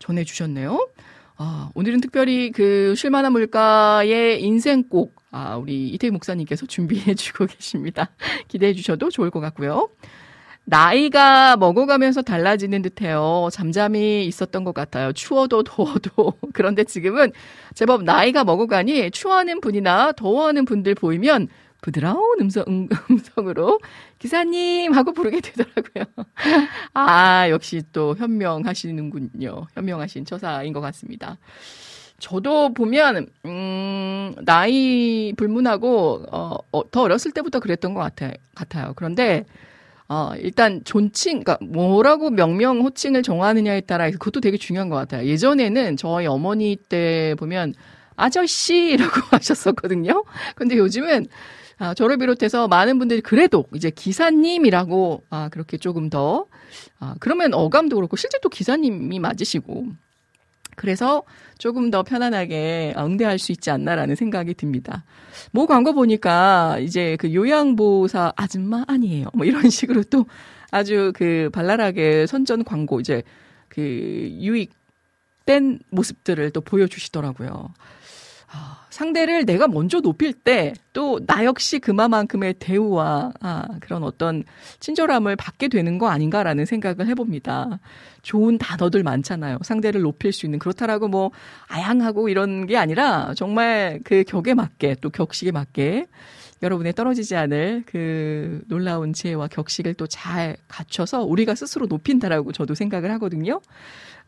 전해주셨네요. 0.00 0.88
아, 1.36 1.70
오늘은 1.76 2.00
특별히 2.00 2.50
그 2.50 2.94
쉴만한 2.96 3.30
물가의 3.30 4.42
인생곡 4.42 5.22
아, 5.30 5.54
우리 5.56 5.88
이태희 5.90 6.10
목사님께서 6.10 6.66
준비해 6.66 7.14
주고 7.14 7.46
계십니다. 7.46 8.10
기대해 8.48 8.72
주셔도 8.72 9.08
좋을 9.08 9.30
것 9.30 9.38
같고요. 9.38 9.88
나이가 10.64 11.56
먹어가면서 11.56 12.22
달라지는 12.22 12.82
듯해요. 12.82 13.48
잠잠히 13.52 14.26
있었던 14.26 14.64
것 14.64 14.72
같아요. 14.74 15.12
추워도 15.12 15.64
더워도. 15.64 16.34
그런데 16.54 16.84
지금은 16.84 17.32
제법 17.74 18.04
나이가 18.04 18.44
먹어가니 18.44 19.10
추워하는 19.10 19.60
분이나 19.60 20.12
더워하는 20.12 20.64
분들 20.64 20.94
보이면 20.94 21.48
부드러운 21.80 22.40
음성, 22.40 22.64
음, 22.68 22.88
음성으로 23.10 23.80
기사님 24.20 24.92
하고 24.92 25.12
부르게 25.12 25.40
되더라고요. 25.40 26.04
아, 26.94 27.50
역시 27.50 27.82
또 27.92 28.14
현명하시는군요. 28.16 29.66
현명하신 29.74 30.24
처사인 30.24 30.72
것 30.72 30.80
같습니다. 30.80 31.38
저도 32.20 32.72
보면, 32.72 33.26
음, 33.46 34.32
나이 34.44 35.32
불문하고, 35.36 36.24
어, 36.30 36.56
어, 36.70 36.90
더 36.92 37.02
어렸을 37.02 37.32
때부터 37.32 37.58
그랬던 37.58 37.94
것 37.94 38.00
같아, 38.00 38.30
같아요. 38.54 38.92
그런데, 38.94 39.44
어, 40.12 40.34
일단 40.36 40.82
존칭, 40.84 41.42
그러니까 41.42 41.56
뭐라고 41.64 42.28
명명 42.28 42.82
호칭을 42.82 43.22
정하느냐에 43.22 43.80
따라 43.80 44.10
그것도 44.10 44.42
되게 44.42 44.58
중요한 44.58 44.90
것 44.90 44.96
같아요. 44.96 45.26
예전에는 45.26 45.96
저희 45.96 46.26
어머니 46.26 46.76
때 46.76 47.34
보면 47.38 47.72
아저씨라고 48.16 49.12
하셨었거든요. 49.32 50.24
근데 50.54 50.76
요즘은 50.76 51.28
아, 51.78 51.94
저를 51.94 52.18
비롯해서 52.18 52.68
많은 52.68 52.98
분들이 52.98 53.22
그래도 53.22 53.64
이제 53.74 53.88
기사님이라고 53.88 55.24
아, 55.30 55.48
그렇게 55.48 55.78
조금 55.78 56.10
더 56.10 56.44
아, 57.00 57.14
그러면 57.18 57.54
어감도 57.54 57.96
그렇고 57.96 58.18
실제 58.18 58.38
또 58.42 58.50
기사님이 58.50 59.18
맞으시고 59.18 59.86
그래서 60.76 61.22
조금 61.58 61.90
더 61.90 62.02
편안하게 62.02 62.94
응대할 62.96 63.38
수 63.38 63.52
있지 63.52 63.70
않나라는 63.70 64.14
생각이 64.16 64.54
듭니다. 64.54 65.04
뭐 65.52 65.66
광고 65.66 65.92
보니까 65.92 66.78
이제 66.80 67.16
그 67.18 67.32
요양보호사 67.34 68.32
아줌마 68.36 68.84
아니에요. 68.88 69.26
뭐 69.34 69.46
이런 69.46 69.68
식으로 69.70 70.02
또 70.04 70.26
아주 70.70 71.12
그 71.14 71.50
발랄하게 71.52 72.26
선전 72.26 72.64
광고 72.64 73.00
이제 73.00 73.22
그 73.68 73.80
유익된 73.82 75.80
모습들을 75.90 76.50
또 76.50 76.60
보여주시더라고요. 76.60 77.72
아, 78.54 78.86
상대를 78.90 79.46
내가 79.46 79.66
먼저 79.68 80.00
높일 80.00 80.32
때 80.32 80.74
또 80.92 81.20
나 81.26 81.44
역시 81.44 81.78
그만큼의 81.78 82.54
대우와 82.58 83.32
아, 83.40 83.66
그런 83.80 84.02
어떤 84.02 84.44
친절함을 84.80 85.36
받게 85.36 85.68
되는 85.68 85.96
거 85.98 86.08
아닌가라는 86.08 86.66
생각을 86.66 87.06
해봅니다. 87.08 87.78
좋은 88.22 88.56
단어들 88.58 89.02
많잖아요. 89.02 89.58
상대를 89.62 90.00
높일 90.02 90.32
수 90.32 90.46
있는 90.46 90.58
그렇다라고 90.58 91.08
뭐 91.08 91.30
아양하고 91.68 92.28
이런 92.28 92.66
게 92.66 92.76
아니라 92.76 93.34
정말 93.36 94.00
그 94.04 94.24
격에 94.24 94.54
맞게 94.54 94.96
또 95.00 95.10
격식에 95.10 95.50
맞게 95.50 96.06
여러분의 96.62 96.92
떨어지지 96.92 97.34
않을 97.34 97.82
그 97.86 98.62
놀라운 98.68 99.12
지혜와 99.12 99.48
격식을 99.48 99.94
또 99.94 100.06
잘 100.06 100.56
갖춰서 100.68 101.22
우리가 101.24 101.54
스스로 101.54 101.86
높인다라고 101.86 102.52
저도 102.52 102.74
생각을 102.74 103.10
하거든요. 103.12 103.60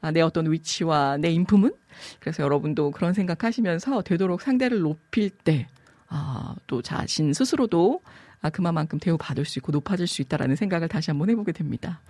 아, 0.00 0.10
내 0.10 0.20
어떤 0.20 0.50
위치와 0.50 1.18
내 1.18 1.30
인품은 1.30 1.72
그래서 2.20 2.42
여러분도 2.42 2.90
그런 2.90 3.12
생각하시면서 3.14 4.02
되도록 4.02 4.42
상대를 4.42 4.80
높일 4.80 5.30
때, 5.30 5.68
아, 6.08 6.54
또 6.66 6.82
자신 6.82 7.32
스스로도 7.32 8.00
아, 8.40 8.50
그만큼 8.50 8.98
대우받을 8.98 9.44
수 9.44 9.58
있고 9.58 9.72
높아질 9.72 10.06
수 10.06 10.20
있다라는 10.22 10.56
생각을 10.56 10.88
다시 10.88 11.10
한번 11.10 11.30
해보게 11.30 11.52
됩니다. 11.52 12.00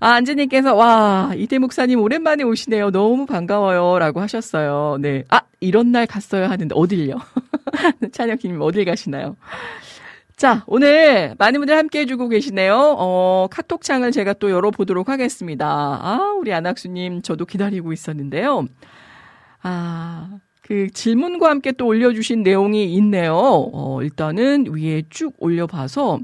아, 0.00 0.10
안지님께서, 0.14 0.74
와, 0.74 1.32
이태 1.36 1.58
목사님 1.58 2.00
오랜만에 2.00 2.42
오시네요. 2.44 2.90
너무 2.90 3.26
반가워요. 3.26 3.98
라고 3.98 4.20
하셨어요. 4.20 4.98
네. 5.00 5.24
아, 5.28 5.40
이런 5.60 5.92
날 5.92 6.06
갔어요. 6.06 6.46
하는데, 6.46 6.74
어딜요? 6.74 7.16
찬혁님 8.12 8.60
어딜 8.60 8.84
가시나요? 8.84 9.36
자, 10.36 10.64
오늘 10.66 11.34
많은 11.38 11.60
분들 11.60 11.76
함께 11.76 12.00
해주고 12.00 12.28
계시네요. 12.28 12.96
어, 12.98 13.46
카톡창을 13.50 14.10
제가 14.10 14.32
또 14.34 14.50
열어보도록 14.50 15.08
하겠습니다. 15.08 15.66
아, 15.66 16.34
우리 16.38 16.52
안학수님, 16.52 17.22
저도 17.22 17.46
기다리고 17.46 17.92
있었는데요. 17.92 18.66
아, 19.62 20.38
그 20.60 20.90
질문과 20.90 21.50
함께 21.50 21.70
또 21.72 21.86
올려주신 21.86 22.42
내용이 22.42 22.92
있네요. 22.96 23.34
어, 23.36 24.02
일단은 24.02 24.66
위에 24.74 25.04
쭉 25.08 25.34
올려봐서, 25.38 26.18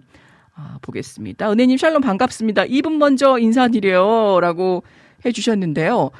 아, 0.60 0.78
보겠습니다. 0.82 1.50
은혜님 1.50 1.78
샬롬 1.78 2.02
반갑습니다. 2.02 2.66
이분 2.66 2.98
먼저 2.98 3.38
인사드려요. 3.38 4.40
라고 4.40 4.82
해주셨는데요. 5.24 6.10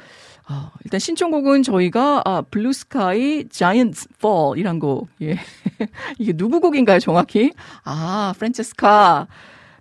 어, 0.49 0.71
일단 0.83 0.99
신청곡은 0.99 1.61
저희가 1.63 2.23
아, 2.25 2.41
블루스카이 2.49 3.49
자이언트 3.49 4.07
폴이란 4.19 4.79
곡. 4.79 5.09
예. 5.21 5.37
이게 6.17 6.33
누구 6.33 6.59
곡인가요, 6.59 6.99
정확히? 6.99 7.51
아, 7.83 8.33
프란체스카. 8.37 9.27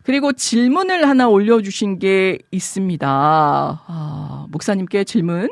그리고 0.03 0.33
질문을 0.33 1.09
하나 1.09 1.29
올려주신 1.29 1.99
게 1.99 2.39
있습니다. 2.51 3.09
아, 3.09 4.47
목사님께 4.51 5.05
질문 5.05 5.51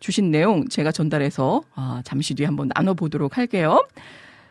주신 0.00 0.30
내용 0.30 0.68
제가 0.68 0.90
전달해서 0.92 1.62
아, 1.74 2.02
잠시 2.04 2.34
뒤에 2.34 2.46
한번 2.46 2.70
나눠보도록 2.74 3.36
할게요. 3.36 3.86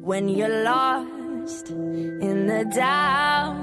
When 0.00 0.28
you're 0.28 0.62
lost 0.64 1.70
in 1.70 2.46
the 2.46 2.64
doubt 2.64 3.56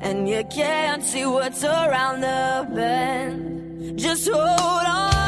and 0.00 0.28
you 0.28 0.44
can't 0.44 1.02
see 1.02 1.26
what's 1.26 1.64
around 1.64 2.20
the 2.22 2.68
bend. 2.74 3.98
Just 3.98 4.28
hold 4.28 4.38
on, 4.46 5.19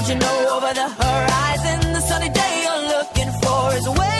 Don't 0.00 0.08
you 0.08 0.14
know 0.14 0.56
over 0.56 0.72
the 0.72 0.88
horizon, 0.88 1.92
the 1.92 2.00
sunny 2.00 2.30
day 2.30 2.62
you're 2.64 2.88
looking 2.88 3.30
for 3.42 3.74
is 3.74 3.86
way. 3.86 4.19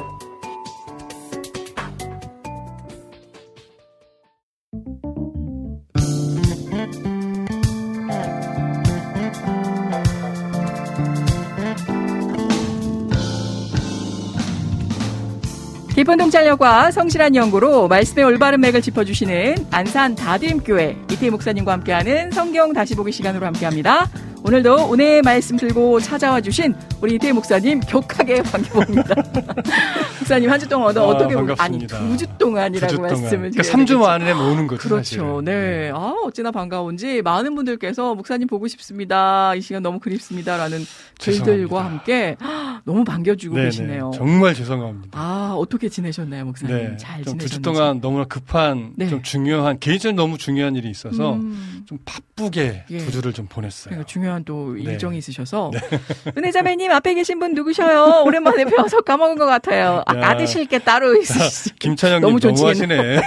깊은 15.95 16.17
통찰력과 16.17 16.89
성실한 16.89 17.35
연구로 17.35 17.87
말씀의 17.87 18.25
올바른 18.25 18.59
맥을 18.61 18.81
짚어주시는 18.81 19.67
안산 19.69 20.15
다드림교회 20.15 20.97
이태 21.11 21.29
목사님과 21.29 21.73
함께하는 21.73 22.31
성경 22.31 22.73
다시 22.73 22.95
보기 22.95 23.11
시간으로 23.11 23.45
함께합니다. 23.45 24.09
오늘도 24.43 24.87
오늘 24.89 25.21
말씀 25.21 25.55
들고 25.55 25.99
찾아와 25.99 26.41
주신 26.41 26.73
우리 26.99 27.13
이태 27.15 27.31
목사님 27.31 27.79
격하게 27.81 28.41
반겨봅니다. 28.43 29.15
목사님 30.19 30.49
한 30.49 30.59
주 30.59 30.67
동안 30.67 30.97
아, 30.97 31.01
어떻게 31.03 31.35
보고 31.35 31.53
아니 31.57 31.85
반갑습니다. 31.87 31.99
두주 31.99 32.25
동안이라고 32.39 32.87
두 32.87 32.91
주 32.91 32.95
동안. 32.97 33.11
말씀을 33.11 33.51
그러니까 33.51 33.61
드려야 33.63 33.73
3주 33.73 33.77
되겠죠. 33.87 33.99
만에 33.99 34.33
모으는 34.33 34.67
거죠. 34.67 34.81
그렇죠. 34.81 35.03
사실은. 35.03 35.45
네. 35.45 35.91
아, 35.93 36.13
어찌나 36.23 36.51
반가운지 36.51 37.21
많은 37.21 37.53
분들께서 37.55 38.15
목사님 38.15 38.47
보고 38.47 38.67
싶습니다. 38.67 39.53
이 39.55 39.61
시간 39.61 39.83
너무 39.83 39.99
그립습니다라는 39.99 40.79
글들과. 41.21 41.85
함께 41.85 42.35
너무 42.83 43.03
반겨주고 43.03 43.55
네네. 43.55 43.67
계시네요. 43.67 44.11
정말 44.15 44.55
죄송합니다. 44.55 45.19
아, 45.19 45.53
어떻게 45.55 45.87
지내셨나요, 45.87 46.45
목사님? 46.45 46.75
네. 46.75 46.97
잘좀 46.97 47.37
지내셨는지. 47.37 47.57
9주 47.59 47.63
동안 47.63 48.01
너무나 48.01 48.25
급한, 48.25 48.93
네. 48.95 49.07
좀 49.07 49.21
중요한, 49.21 49.77
개인적으로 49.79 50.15
너무 50.19 50.37
중요한 50.39 50.75
일이 50.75 50.89
있어서 50.89 51.33
음, 51.35 51.83
좀 51.85 51.99
바쁘게 52.05 52.85
예. 52.89 52.97
두 52.97 53.11
주를 53.11 53.33
좀 53.33 53.45
보냈어요. 53.47 53.89
그러니까 53.91 54.07
중요한 54.07 54.30
또 54.45 54.73
네. 54.75 54.83
일정이 54.83 55.17
있으셔서 55.17 55.71
은혜 56.37 56.51
자매님 56.51 56.91
앞에 56.91 57.13
계신 57.13 57.39
분 57.39 57.53
누구셔요? 57.53 58.23
오랜만에 58.25 58.65
뵈어서 58.65 59.01
까먹은 59.01 59.37
것 59.37 59.45
같아요. 59.45 60.03
아, 60.05 60.15
야. 60.15 60.19
까드실 60.19 60.65
게 60.65 60.79
따로 60.79 61.15
있으시죠? 61.15 61.75
김찬영님 61.79 62.21
너무 62.21 62.39
너무, 62.39 62.55
좋지는 62.55 62.97
하시네. 62.97 63.21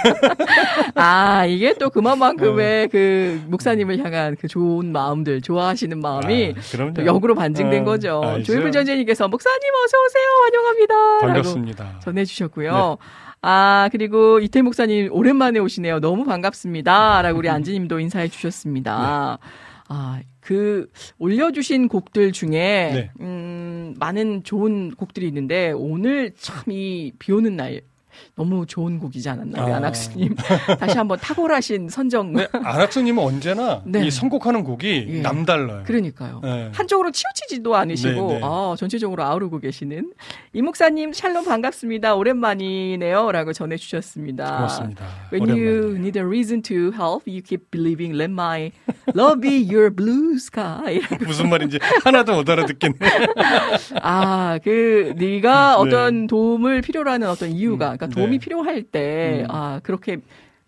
아, 0.95 1.45
이게 1.45 1.73
또 1.73 1.87
어. 1.87 1.89
그만큼의 1.89 2.89
그 2.89 3.41
목사님을 3.47 4.03
향한 4.03 4.35
그 4.39 4.47
좋은 4.47 4.91
마음들, 4.91 5.41
좋아하시는 5.41 5.99
마음이 5.99 6.55
아, 6.55 7.05
역으로 7.05 7.35
반증된 7.35 7.81
어, 7.81 7.85
거죠. 7.85 8.21
조일불 8.45 8.71
전재님께서 8.71 9.27
목사님 9.27 9.61
어서 9.83 9.97
오세요. 10.05 10.25
환영합니다. 10.43 11.17
반갑습니다. 11.19 11.99
전해주셨고요. 12.03 12.97
아, 13.47 13.89
그리고 13.91 14.39
이태 14.39 14.63
목사님 14.63 15.09
오랜만에 15.11 15.59
오시네요. 15.59 15.99
너무 15.99 16.25
반갑습니다. 16.25 17.21
라고 17.21 17.37
우리 17.37 17.47
안지님도 17.47 17.99
인사해 17.99 18.27
주셨습니다. 18.27 19.37
아, 19.87 20.19
그, 20.45 20.87
올려주신 21.17 21.87
곡들 21.87 22.31
중에, 22.31 22.49
네. 22.93 23.09
음, 23.19 23.95
많은 23.97 24.43
좋은 24.43 24.91
곡들이 24.91 25.27
있는데, 25.27 25.71
오늘 25.71 26.33
참 26.37 26.65
이 26.71 27.11
비 27.17 27.31
오는 27.31 27.55
날, 27.55 27.81
너무 28.35 28.65
좋은 28.65 28.99
곡이지 28.99 29.29
않았나요? 29.29 29.73
아. 29.73 29.77
안학수님. 29.77 30.35
다시 30.77 30.97
한번 30.97 31.17
탁월하신 31.19 31.87
선정. 31.87 32.33
네, 32.33 32.47
안학수님은 32.51 33.23
언제나 33.23 33.81
네. 33.85 34.05
이 34.05 34.11
선곡하는 34.11 34.63
곡이 34.65 35.05
예. 35.09 35.21
남달라요. 35.21 35.83
그러니까요. 35.85 36.41
네. 36.43 36.69
한쪽으로 36.73 37.11
치우치지도 37.11 37.75
않으시고, 37.75 38.27
네, 38.27 38.33
네. 38.35 38.41
아, 38.43 38.75
전체적으로 38.77 39.23
아우르고 39.23 39.59
계시는 39.59 40.11
이 40.51 40.61
목사님 40.61 41.13
샬롬 41.13 41.45
반갑습니다. 41.45 42.15
오랜만이네요. 42.15 43.31
라고 43.31 43.53
전해주셨습니다. 43.53 44.45
고맙습니다. 44.55 45.05
When 45.31 45.49
you 45.49 45.69
오랜만에. 45.69 45.99
need 45.99 46.19
a 46.19 46.25
reason 46.25 46.61
to 46.63 46.91
help, 46.91 47.23
you 47.27 47.41
keep 47.41 47.71
believing, 47.71 48.17
let 48.17 48.31
my 48.31 48.71
love 49.15 49.39
be 49.39 49.63
your 49.63 49.89
blue 49.89 50.35
sky. 50.35 50.99
무슨 51.25 51.49
말인지 51.49 51.79
하나도 52.03 52.35
못 52.35 52.49
알아듣겠네. 52.49 52.97
아, 54.03 54.59
그, 54.61 55.13
네가 55.15 55.69
네. 55.69 55.81
어떤 55.81 56.27
도움을 56.27 56.81
필요로 56.81 57.09
하는 57.09 57.29
어떤 57.29 57.51
이유가, 57.51 57.95
그러니까 57.95 58.07
도움 58.07 58.24
이 58.33 58.37
네. 58.37 58.37
필요할 58.39 58.83
때, 58.83 59.43
음. 59.43 59.51
아, 59.51 59.79
그렇게 59.83 60.17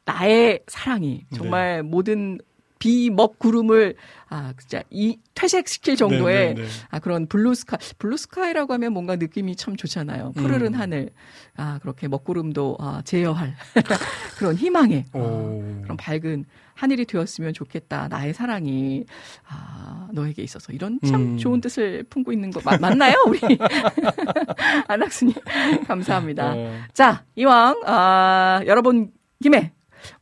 나의 0.06 0.62
사랑이 0.68 1.26
정말 1.34 1.84
모든 1.84 2.40
비, 2.80 3.10
먹, 3.10 3.40
구름을, 3.40 3.96
아, 4.30 4.54
진짜 4.60 4.84
이 4.90 5.18
퇴색시킬 5.34 5.96
정도의 5.96 6.50
네, 6.50 6.54
네, 6.54 6.62
네. 6.62 6.68
아, 6.90 7.00
그런 7.00 7.28
blue 7.28 7.53
ska, 7.53 7.78
blue 7.98 8.25
sky라고 8.25 8.74
하면 8.74 8.94
뭔가 8.94 9.16
느낌이 9.16 9.56
참 9.56 9.76
좋잖아요. 9.76 10.34
푸르른 10.36 10.74
음. 10.76 10.80
하늘. 10.80 11.10
아, 11.56 11.80
그렇게 11.82 12.08
먹구름도 12.08 12.78
아, 12.80 13.02
제어할 13.04 13.56
그런 14.38 14.56
희망의 14.56 15.06
아, 15.14 15.18
오. 15.18 15.82
그런 15.82 15.98
밝은 15.98 16.46
하늘이 16.78 17.06
되었으면 17.06 17.54
좋겠다. 17.54 18.08
나의 18.08 18.34
사랑이 18.36 19.06
아, 19.50 20.08
너에게 20.14 20.44
있어서 20.44 20.72
이런 20.72 21.00
참 21.06 21.16
음. 21.34 21.38
좋은 21.38 21.60
뜻을 21.60 22.04
품고 22.10 22.32
있는 22.32 22.52
거 22.52 22.62
맞, 22.64 22.80
맞나요? 22.80 23.16
우리 23.28 23.40
안학수님 24.88 25.34
감사합니다. 25.88 26.54
어, 26.56 26.72
자, 26.94 27.24
이왕 27.36 27.82
아, 27.86 28.62
여러분 28.68 29.10
김에 29.42 29.72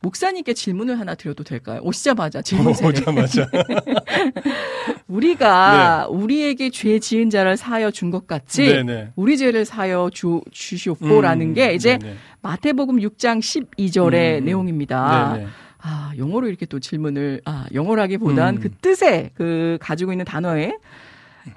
목사님께 0.00 0.54
질문을 0.54 0.98
하나 0.98 1.14
드려도 1.14 1.44
될까요? 1.44 1.80
오시자마자 1.82 2.40
질문 2.40 2.72
세례. 2.72 2.88
오자마자. 2.88 3.46
우리가 5.08 6.06
우리에게 6.08 6.70
죄 6.70 6.98
지은 6.98 7.30
자를 7.30 7.56
사하여 7.56 7.90
준 7.90 8.10
것 8.10 8.26
같이 8.26 8.66
네네. 8.66 9.12
우리 9.16 9.36
죄를 9.36 9.64
사하여 9.64 10.10
주, 10.12 10.40
주시옵고라는 10.52 11.48
음, 11.48 11.54
게 11.54 11.74
이제 11.74 11.98
네네. 11.98 12.14
마태복음 12.40 12.96
6장 13.00 13.40
12절의 13.40 14.38
음, 14.40 14.44
내용입니다. 14.44 15.34
네네. 15.34 15.46
아, 15.88 16.10
영어로 16.18 16.48
이렇게 16.48 16.66
또 16.66 16.80
질문을, 16.80 17.42
아, 17.44 17.66
영어라기보단 17.72 18.56
음. 18.56 18.60
그 18.60 18.70
뜻에, 18.70 19.30
그 19.34 19.78
가지고 19.80 20.12
있는 20.12 20.24
단어에 20.24 20.76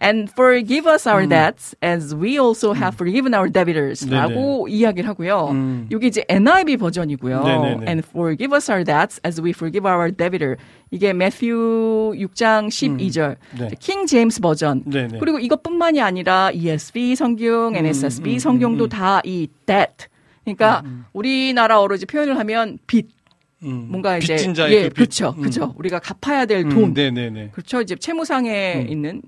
And 0.03 0.29
forgive 0.31 0.85
us 0.85 1.07
our 1.07 1.23
음. 1.23 1.29
debts 1.29 1.75
as 1.83 2.13
we 2.13 2.37
also 2.37 2.75
have 2.75 2.93
forgiven 2.93 3.33
our 3.33 3.51
debtors 3.51 4.07
라고 4.07 4.67
이야기를 4.67 5.09
하고요. 5.09 5.47
음. 5.49 5.87
여기 5.89 6.05
이제 6.05 6.23
NIV 6.29 6.77
버전이고요. 6.77 7.43
네네네. 7.43 7.85
And 7.87 8.03
forgive 8.07 8.55
us 8.55 8.69
our 8.69 8.83
debts 8.83 9.19
as 9.25 9.41
we 9.41 9.49
forgive 9.49 9.89
our 9.89 10.11
debitor. 10.11 10.57
이게 10.91 11.11
매튜 11.11 12.13
6장 12.15 12.67
12절. 12.67 13.37
네. 13.57 13.69
킹 13.79 14.05
제임스 14.05 14.41
버전. 14.41 14.83
네네. 14.85 15.17
그리고 15.17 15.39
이것뿐만이 15.39 16.01
아니라 16.01 16.51
ESV 16.53 17.15
성경, 17.15 17.75
NSSB 17.75 18.33
음, 18.33 18.37
성경도 18.39 18.83
음. 18.83 18.89
다이 18.89 19.47
debt. 19.65 20.05
그러니까 20.45 20.83
우리나라어로 21.13 21.95
이제 21.95 22.05
표현을 22.05 22.37
하면 22.39 22.79
빚, 22.87 23.18
음. 23.63 23.87
뭔가 23.89 24.17
이제 24.17 24.35
빚진 24.35 24.53
자의 24.53 24.75
예, 24.75 24.81
그 24.83 24.89
빚. 24.89 24.95
그렇죠, 24.95 25.33
음. 25.37 25.41
그렇죠. 25.41 25.73
우리가 25.77 25.99
갚아야 25.99 26.45
될 26.45 26.65
음, 26.65 26.69
돈, 26.69 26.93
네네네. 26.93 27.49
그렇죠. 27.51 27.81
이제 27.81 27.95
채무상에 27.95 28.75
음. 28.83 28.89
있는 28.89 29.21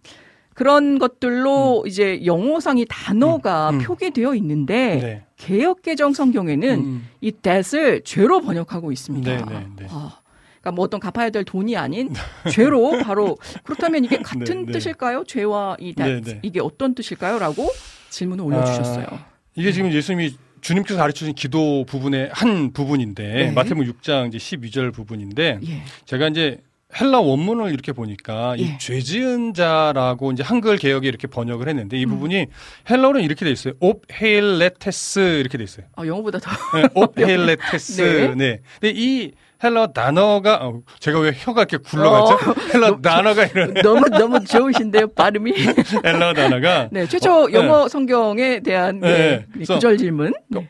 그런 0.53 0.99
것들로 0.99 1.85
이제 1.87 2.25
영어상이 2.25 2.85
단어가 2.89 3.69
음, 3.69 3.75
음. 3.75 3.79
표기되어 3.79 4.35
있는데 4.35 4.95
네. 4.97 5.23
개혁 5.37 5.81
개정 5.81 6.13
성경에는 6.13 6.79
음. 6.79 7.07
이 7.19 7.31
debt을 7.31 8.01
죄로 8.03 8.41
번역하고 8.41 8.91
있습니다. 8.91 9.29
네네네. 9.29 9.87
아, 9.89 10.19
그러니까 10.61 10.71
뭐 10.75 10.85
어떤 10.85 10.99
갚아야 10.99 11.29
될 11.29 11.43
돈이 11.43 11.75
아닌 11.77 12.13
죄로 12.51 12.91
바로 13.03 13.37
그렇다면 13.63 14.05
이게 14.05 14.17
같은 14.17 14.45
네, 14.45 14.65
네. 14.65 14.71
뜻일까요? 14.73 15.23
죄와 15.25 15.77
이 15.79 15.93
네, 15.95 16.21
네. 16.21 16.39
이게 16.43 16.59
어떤 16.59 16.93
뜻일까요?라고 16.93 17.69
질문을 18.09 18.45
올려주셨어요. 18.45 19.05
아, 19.09 19.25
이게 19.55 19.71
지금 19.71 19.91
예수님이 19.91 20.35
주님께서 20.62 20.97
가르쳐 21.00 21.19
주신 21.19 21.34
기도 21.36 21.86
부분의 21.86 22.30
한 22.34 22.71
부분인데 22.74 23.24
네. 23.34 23.52
마태복음 23.52 23.86
6장 23.91 24.28
이제 24.34 24.38
12절 24.38 24.93
부분인데 24.93 25.60
예, 25.67 25.82
제가 26.05 26.28
이제 26.30 26.57
헬라 26.99 27.22
원문을 27.22 27.72
이렇게 27.72 27.93
보니까 27.93 28.55
예. 28.59 28.64
이 28.64 28.78
죄 28.78 28.99
지은 28.99 29.53
자라고 29.53 30.32
이제 30.34 30.43
한글 30.43 30.78
개혁에 30.78 31.07
이렇게 31.07 31.26
번역을 31.28 31.70
했는데 31.70 31.97
음. 31.97 32.01
이 32.01 32.05
부분이 32.05 32.47
헬라어는 32.89 33.22
이렇게 33.24 33.45
돼 33.45 33.51
있어요. 33.51 33.74
옵헤일레테스 33.80 35.39
이렇게 35.39 35.57
돼 35.57 35.64
있어요. 35.64 35.86
아, 35.95 36.05
영어보다 36.05 36.39
더 36.39 36.51
네, 36.78 36.88
옵헤일레테스. 36.93 38.01
네. 38.01 38.36
네. 38.36 38.59
근데 38.80 38.93
이 38.95 39.32
헬라 39.64 39.88
단어가 39.88 40.55
어, 40.62 40.82
제가 40.99 41.20
왜 41.20 41.32
혀가 41.36 41.62
이렇게 41.62 41.78
굴러갔죠? 41.78 42.51
어. 42.51 42.55
헬라 42.74 42.97
단어가 43.01 43.45
이런 43.45 43.74
너무 43.76 44.09
너무 44.09 44.43
좋으신데요 44.43 45.07
발음이. 45.14 45.53
헬라 46.03 46.34
단어가 46.34 46.89
네, 46.91 47.05
최초 47.07 47.45
어, 47.45 47.51
영어 47.51 47.88
성경에 47.88 48.59
대한 48.62 48.99
네. 48.99 49.45
네, 49.55 49.66
구절 49.66 49.97
질문. 49.97 50.34
네. 50.47 50.68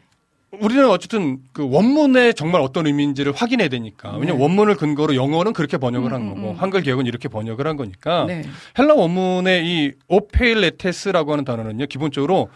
우리는 0.60 0.88
어쨌든 0.90 1.40
그 1.54 1.68
원문에 1.70 2.34
정말 2.34 2.62
어떤 2.62 2.86
의미인지를 2.86 3.32
확인해야 3.34 3.70
되니까. 3.70 4.12
왜냐면 4.12 4.38
네. 4.38 4.44
원문을 4.44 4.76
근거로 4.76 5.16
영어는 5.16 5.54
그렇게 5.54 5.78
번역을 5.78 6.12
한 6.12 6.22
음, 6.22 6.30
거고 6.36 6.50
음. 6.52 6.56
한글 6.58 6.82
개혁은 6.82 7.06
이렇게 7.06 7.30
번역을 7.30 7.66
한 7.66 7.78
거니까. 7.78 8.26
네. 8.26 8.44
헬라 8.78 8.94
원문의 8.96 9.66
이 9.66 9.92
오페일레테스라고 10.10 11.32
하는 11.32 11.46
단어는요. 11.46 11.86
기본적으로 11.86 12.50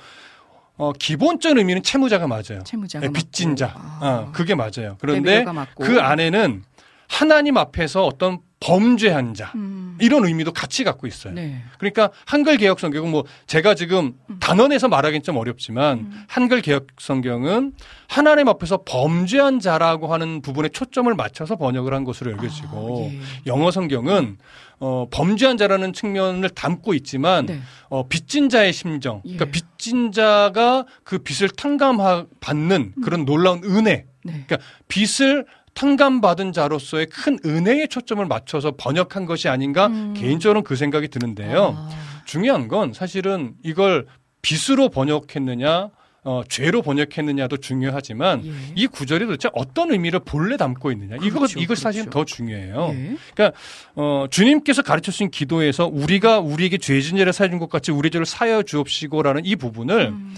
어 0.78 0.92
기본적인 0.92 1.58
의미는 1.58 1.84
채무자가 1.84 2.28
맞아요. 2.28 2.64
채무자가 2.66 3.06
네, 3.06 3.14
빚진. 3.14 3.56
자. 3.56 3.74
아. 3.76 4.26
어, 4.28 4.32
그게 4.34 4.56
맞아요. 4.56 4.98
그런데. 5.00 5.46
그 5.80 6.02
안에는 6.02 6.64
하나님 7.08 7.58
앞에서 7.58 8.06
어떤 8.06 8.40
범죄한 8.60 9.34
자 9.36 9.52
음. 9.56 9.98
이런 10.02 10.26
의미도 10.26 10.52
같이 10.52 10.84
갖고 10.84 11.08
있어요. 11.08 11.34
네. 11.34 11.62
그러니까 11.78 12.10
한글 12.26 12.58
개혁 12.58 12.80
성경은 12.80 13.12
뭐 13.12 13.24
제가 13.48 13.76
지금 13.76 14.14
단언해서 14.40 14.88
말하기는 14.88 15.22
좀 15.24 15.38
어렵지만 15.38 16.00
음. 16.00 16.24
한글 16.28 16.62
개혁 16.62 16.88
성경은 16.98 17.74
하나님 18.08 18.48
앞에서 18.48 18.80
범죄한 18.86 19.60
자라고 19.60 20.12
하는 20.12 20.42
부분에 20.42 20.70
초점을 20.70 21.14
맞춰서 21.14 21.58
번역을 21.58 21.94
한 21.94 22.04
것으로 22.06 22.32
여겨지고 22.32 23.10
아, 23.10 23.14
예. 23.14 23.20
영어 23.46 23.72
성경은 23.72 24.38
어, 24.80 25.08
범죄한 25.10 25.58
자라는 25.58 25.94
측면을 25.94 26.50
담고 26.50 26.94
있지만 26.96 27.46
네. 27.46 27.60
어, 27.90 28.08
빚진 28.08 28.50
자의 28.50 28.74
심정, 28.74 29.22
예. 29.26 29.36
그러니까 29.36 29.46
빚진 29.52 30.12
자가 30.12 30.86
그 31.04 31.20
빚을 31.20 31.50
탕감받는 31.50 32.94
그런 33.04 33.26
놀라운 33.26 33.64
은혜, 33.64 34.06
네. 34.24 34.44
그러니까 34.48 34.58
빚을 34.88 35.46
탕감받은 35.76 36.54
자로서의 36.54 37.08
큰 37.08 37.38
은혜에 37.46 37.88
초점을 37.88 38.26
맞춰서 38.26 38.74
번역한 38.78 39.26
것이 39.26 39.50
아닌가 39.50 39.88
음. 39.88 40.14
개인적으로는 40.16 40.64
그 40.64 40.76
생각이 40.76 41.10
드는데요. 41.10 41.76
아, 41.78 41.90
중요한 42.26 42.68
건 42.68 42.94
사실은 42.94 43.54
이걸 43.64 44.08
빚으로 44.42 44.90
번역했느냐, 44.90 45.90
어, 46.28 46.42
죄로 46.50 46.82
번역했느냐도 46.82 47.58
중요하지만 47.58 48.44
예. 48.46 48.52
이 48.74 48.88
구절이 48.88 49.26
도대체 49.28 49.48
어떤 49.54 49.92
의미를 49.92 50.20
본래 50.20 50.58
담고 50.58 50.92
있느냐. 50.92 51.18
그렇죠, 51.18 51.60
이걸 51.60 51.76
사실 51.76 52.02
그렇죠. 52.02 52.10
더 52.20 52.26
중요해요. 52.26 52.96
예. 52.96 53.52
어, 53.96 54.26
주님께서 54.30 54.82
가르쳐 54.82 55.12
주신 55.12 55.30
기도에서 55.30 55.86
우리가 55.86 56.40
우리에게 56.40 56.80
죄진 56.80 57.18
죄를 57.18 57.32
사해 57.32 57.50
준 57.50 57.60
것 57.60 57.70
같이 57.70 57.92
우리 57.92 58.10
죄를 58.10 58.26
사여 58.26 58.64
주옵시고라는 58.64 59.46
이 59.46 59.56
부분을 59.56 60.08
음. 60.08 60.36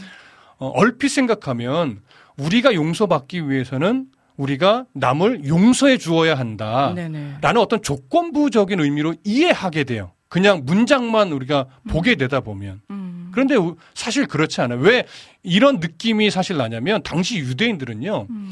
어, 0.59 0.67
얼핏 0.75 1.07
생각하면 1.07 2.01
우리가 2.37 2.73
용서받기 2.73 3.49
위해서는 3.49 4.07
우리가 4.35 4.85
남을 4.93 5.47
용서해 5.47 5.97
주어야 5.97 6.35
한다. 6.35 6.91
네네. 6.95 7.37
라는 7.41 7.61
어떤 7.61 7.81
조건부적인 7.81 8.79
의미로 8.79 9.15
이해하게 9.23 9.85
돼요. 9.85 10.11
그냥 10.29 10.63
문장만 10.65 11.31
우리가 11.31 11.65
보게 11.89 12.15
되다 12.15 12.41
보면. 12.41 12.81
음. 12.89 13.29
그런데 13.31 13.55
우- 13.55 13.75
사실 13.93 14.25
그렇지 14.27 14.61
않아요. 14.61 14.79
왜 14.79 15.05
이런 15.43 15.79
느낌이 15.79 16.29
사실 16.31 16.57
나냐면 16.57 17.01
당시 17.03 17.37
유대인들은요. 17.39 18.27
음. 18.29 18.51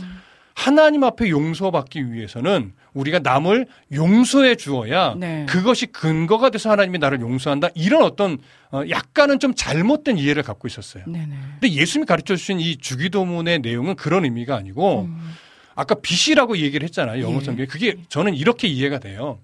하나님 0.53 1.03
앞에 1.03 1.29
용서받기 1.29 2.13
위해서는 2.13 2.71
우리가 2.93 3.19
남을 3.19 3.67
용서해 3.91 4.55
주어야 4.55 5.13
네. 5.17 5.45
그것이 5.49 5.85
근거가 5.87 6.49
돼서 6.49 6.71
하나님이 6.71 6.97
나를 6.97 7.19
용서한다. 7.19 7.67
이런 7.75 8.03
어떤 8.03 8.37
어, 8.71 8.83
약간은 8.89 9.39
좀 9.39 9.53
잘못된 9.53 10.17
이해를 10.17 10.43
갖고 10.43 10.69
있었어요. 10.69 11.03
네네. 11.07 11.27
근데 11.59 11.73
예수님이 11.73 12.05
가르쳐 12.05 12.37
주신 12.37 12.61
이 12.61 12.77
주기도문의 12.77 13.59
내용은 13.59 13.95
그런 13.97 14.23
의미가 14.23 14.55
아니고 14.55 15.01
음. 15.09 15.31
아까 15.75 15.93
빚이라고 15.95 16.57
얘기를 16.59 16.85
했잖아요. 16.85 17.21
영어 17.21 17.41
예. 17.41 17.43
성경에. 17.43 17.67
그게 17.67 17.97
저는 18.07 18.33
이렇게 18.33 18.69
이해가 18.69 18.99
돼요. 18.99 19.39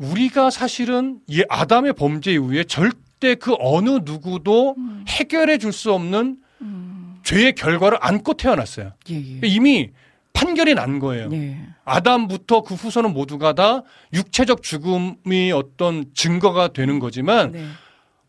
우리가 0.00 0.50
사실은 0.50 1.20
이 1.26 1.44
아담의 1.48 1.92
범죄 1.92 2.32
이후에 2.32 2.64
절대 2.64 3.34
그 3.34 3.54
어느 3.58 4.00
누구도 4.02 4.74
해결해 5.08 5.58
줄 5.58 5.72
수 5.72 5.92
없는 5.92 6.38
음. 6.62 7.20
죄의 7.22 7.54
결과를 7.54 7.98
안고 8.00 8.34
태어났어요. 8.34 8.92
예, 9.10 9.14
예. 9.14 9.40
이미 9.46 9.90
판결이 10.32 10.74
난 10.74 10.98
거예요. 10.98 11.28
예. 11.32 11.58
아담부터 11.84 12.62
그 12.62 12.74
후손은 12.74 13.12
모두가 13.12 13.52
다 13.52 13.82
육체적 14.12 14.62
죽음이 14.62 15.52
어떤 15.52 16.06
증거가 16.14 16.68
되는 16.68 16.98
거지만 16.98 17.52
네. 17.52 17.64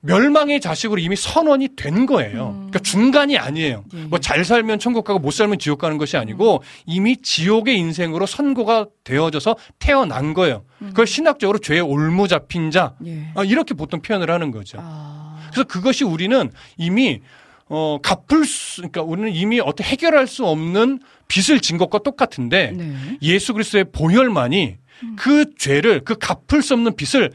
멸망의 0.02 0.60
자식으로 0.62 1.00
이미 1.00 1.16
선언이 1.16 1.70
된 1.76 2.06
거예요. 2.06 2.54
그러니까 2.54 2.80
중간이 2.80 3.38
아니에요. 3.38 3.84
예, 3.94 4.00
예. 4.00 4.04
뭐잘 4.06 4.44
살면 4.44 4.80
천국 4.80 5.04
가고 5.04 5.20
못 5.20 5.32
살면 5.32 5.60
지옥 5.60 5.80
가는 5.80 5.98
것이 5.98 6.18
아니고 6.18 6.64
이미 6.86 7.18
지옥의 7.18 7.78
인생으로 7.78 8.26
선고가 8.26 8.88
되어져서 9.04 9.56
태어난 9.80 10.34
거예요. 10.34 10.64
그걸 10.80 11.06
신학적으로 11.06 11.60
죄에 11.60 11.80
올무 11.80 12.28
잡힌 12.28 12.72
자 12.72 12.96
예. 13.06 13.32
아, 13.36 13.44
이렇게 13.44 13.76
보통 13.76 14.02
표현을 14.02 14.32
하는 14.32 14.52
거죠. 14.52 14.80
아. 14.82 15.50
그래서 15.52 15.64
그것이 15.66 16.04
우리는 16.04 16.52
이미 16.78 17.22
어 17.70 18.00
갚을 18.02 18.44
수 18.46 18.82
그러니까 18.82 19.04
우리는 19.04 19.32
이미 19.32 19.60
어떻게 19.60 19.84
해결할 19.84 20.28
수 20.28 20.46
없는 20.46 21.00
빚을 21.28 21.62
진 21.62 21.78
것과 21.78 22.00
똑같은데 22.00 22.74
네. 22.76 22.94
예수 23.22 23.54
그리스도의 23.54 23.86
보혈만이 23.94 24.78
그 25.16 25.56
죄를 25.58 26.02
그 26.04 26.16
갚을 26.16 26.62
수 26.62 26.74
없는 26.74 26.96
빚을 26.96 27.32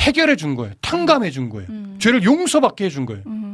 해결해 0.00 0.36
준 0.36 0.54
거예요. 0.54 0.72
탕감해 0.80 1.30
준 1.30 1.48
거예요. 1.50 1.68
죄를 1.98 2.24
용서받게 2.24 2.84
해 2.86 2.88
준 2.88 3.06
거예요. 3.06 3.22
음. 3.26 3.46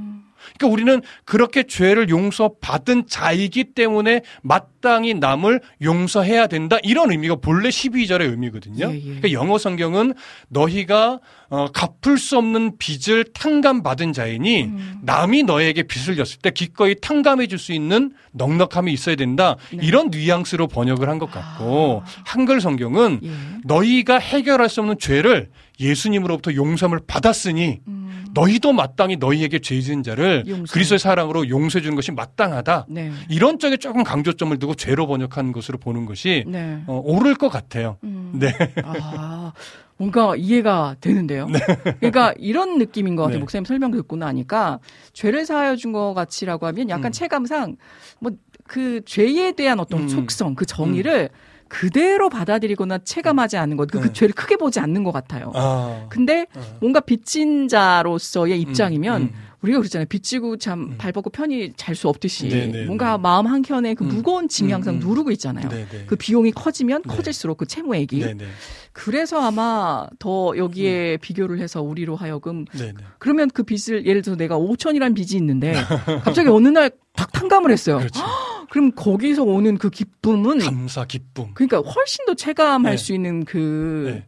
그러니까 0.59 0.73
우리는 0.73 1.03
그렇게 1.25 1.65
죄를 1.65 2.09
용서받은 2.09 3.09
자이기 3.09 3.65
때문에 3.75 4.21
마땅히 4.43 5.13
남을 5.15 5.61
용서해야 5.83 6.47
된다. 6.47 6.77
이런 6.85 7.11
의미가 7.11 7.37
본래 7.37 7.69
12절의 7.69 8.31
의미거든요. 8.31 8.91
예, 8.93 8.95
예. 8.97 9.01
그러니까 9.03 9.33
영어 9.33 9.59
성경은 9.59 10.15
너희가 10.49 11.19
어, 11.49 11.67
갚을 11.73 12.17
수 12.19 12.39
없는 12.39 12.79
빚을 12.79 13.25
탕감받은 13.35 14.13
자이니 14.13 14.65
음. 14.65 14.99
남이 15.03 15.43
너에게 15.45 15.83
빚을 15.83 16.17
졌을 16.17 16.39
때 16.39 16.51
기꺼이 16.51 16.95
탕감해 17.01 17.49
줄 17.49 17.59
수 17.59 17.73
있는 17.73 18.13
넉넉함이 18.33 18.93
있어야 18.93 19.17
된다. 19.17 19.57
네. 19.73 19.79
이런 19.83 20.11
뉘앙스로 20.11 20.69
번역을 20.69 21.09
한 21.09 21.19
것 21.19 21.31
같고 21.31 22.03
한글 22.25 22.61
성경은 22.61 23.21
예. 23.25 23.31
너희가 23.65 24.19
해결할 24.19 24.69
수 24.69 24.81
없는 24.81 24.99
죄를 25.01 25.49
예수님으로부터 25.79 26.55
용서를 26.55 27.01
받았으니 27.07 27.81
음. 27.87 28.27
너희도 28.35 28.73
마땅히 28.73 29.17
너희에게 29.17 29.59
죄 29.61 29.81
지은 29.81 30.03
자를 30.03 30.45
용서해. 30.47 30.65
그리스도의 30.73 30.99
사랑으로 30.99 31.49
용서해 31.49 31.83
주는 31.83 31.97
것이 31.97 32.13
마땅하다. 32.13 32.87
네. 32.89 33.11
이런 33.29 33.59
쪽에 33.59 33.77
조금 33.77 34.03
강조점을 34.05 34.59
두고 34.59 34.75
죄로 34.75 35.07
번역한 35.07 35.53
것으로 35.53 35.79
보는 35.79 36.07
것이 36.07 36.45
네. 36.47 36.83
어, 36.87 37.01
옳을 37.05 37.35
것 37.35 37.49
같아요. 37.49 37.97
음. 38.05 38.33
네. 38.35 38.53
아, 38.85 39.53
뭔가 39.97 40.35
이해가 40.37 40.97
되는데요. 41.01 41.47
그러니까 42.01 42.35
이런 42.39 42.79
느낌인 42.79 43.17
것 43.17 43.23
같아요. 43.23 43.37
네. 43.37 43.41
목사님 43.41 43.65
설명 43.65 43.91
듣고 43.91 44.17
나니까 44.17 44.81
죄를 45.13 45.47
사하여 45.47 45.77
준 45.77 45.93
것 45.93 46.13
같이라고 46.15 46.67
하면 46.67 46.89
약간 46.91 47.07
음. 47.07 47.13
체감상 47.13 47.77
뭐 48.21 48.33
그 48.69 49.01
죄에 49.05 49.53
대한 49.53 49.79
어떤 49.79 50.01
음. 50.03 50.09
속성, 50.09 50.57
그 50.57 50.67
정의를 50.67 51.31
그대로 51.69 52.29
받아들이거나 52.29 52.99
체감하지 52.99 53.57
않는 53.57 53.77
것, 53.77 53.91
그, 53.91 54.01
그 54.01 54.07
네. 54.09 54.13
죄를 54.13 54.35
크게 54.35 54.57
보지 54.57 54.81
않는 54.81 55.05
것 55.05 55.13
같아요. 55.13 55.53
아. 55.55 56.07
근데 56.09 56.47
어. 56.55 56.61
뭔가 56.81 57.01
빚진 57.01 57.69
자로서의 57.69 58.61
입장이면 58.61 59.23
음, 59.23 59.31
음. 59.35 59.47
우리가 59.63 59.79
그랬잖아요. 59.79 60.07
빚지고 60.07 60.59
참 60.59 60.81
음. 60.81 60.95
발 60.99 61.13
뻗고 61.13 61.31
편히 61.31 61.73
잘 61.77 61.97
수 61.97 62.09
없듯이 62.09 62.49
네네, 62.49 62.85
뭔가 62.85 63.17
네. 63.17 63.23
마음 63.23 63.47
한 63.47 63.63
켠에 63.63 63.95
그 63.95 64.05
음. 64.05 64.09
무거운 64.09 64.49
짐이 64.49 64.71
음, 64.71 64.75
항상 64.75 64.95
음. 64.97 65.01
누르고 65.01 65.31
있잖아요. 65.33 65.69
네, 65.69 65.87
네. 65.91 66.05
그 66.07 66.15
비용이 66.15 66.53
커지면 66.53 67.03
네. 67.09 67.17
커질수록 67.17 67.57
그 67.57 67.67
채무액이 67.67 68.19
네, 68.21 68.35
네. 68.35 68.45
그래서 68.93 69.41
아마 69.41 70.07
더 70.19 70.53
음. 70.53 70.59
여기에 70.59 71.19
비교를 71.19 71.59
해서 71.59 71.83
우리로 71.83 72.17
하여금 72.17 72.65
네, 72.73 72.93
네. 72.93 73.05
그러면 73.19 73.51
그 73.53 73.63
빚을 73.63 74.07
예를 74.07 74.23
들어서 74.23 74.37
내가 74.37 74.59
5천이란 74.59 75.15
빚이 75.15 75.37
있는데 75.37 75.75
갑자기 76.23 76.49
어느 76.49 76.69
날 76.69 76.91
탁 77.17 77.33
탕감을 77.33 77.73
했어요. 77.73 77.99
그렇죠. 77.99 78.23
그럼 78.71 78.93
거기서 78.93 79.43
오는 79.45 79.79
그 79.79 79.91
기쁨은 79.91 80.59
감사, 80.59 81.05
기쁨. 81.05 81.53
그러니까 81.55 81.79
훨씬 81.79 82.25
더 82.27 82.35
체감할 82.35 82.93
네. 82.93 82.97
수 82.97 83.13
있는 83.15 83.45
그, 83.45 84.13
네. 84.15 84.27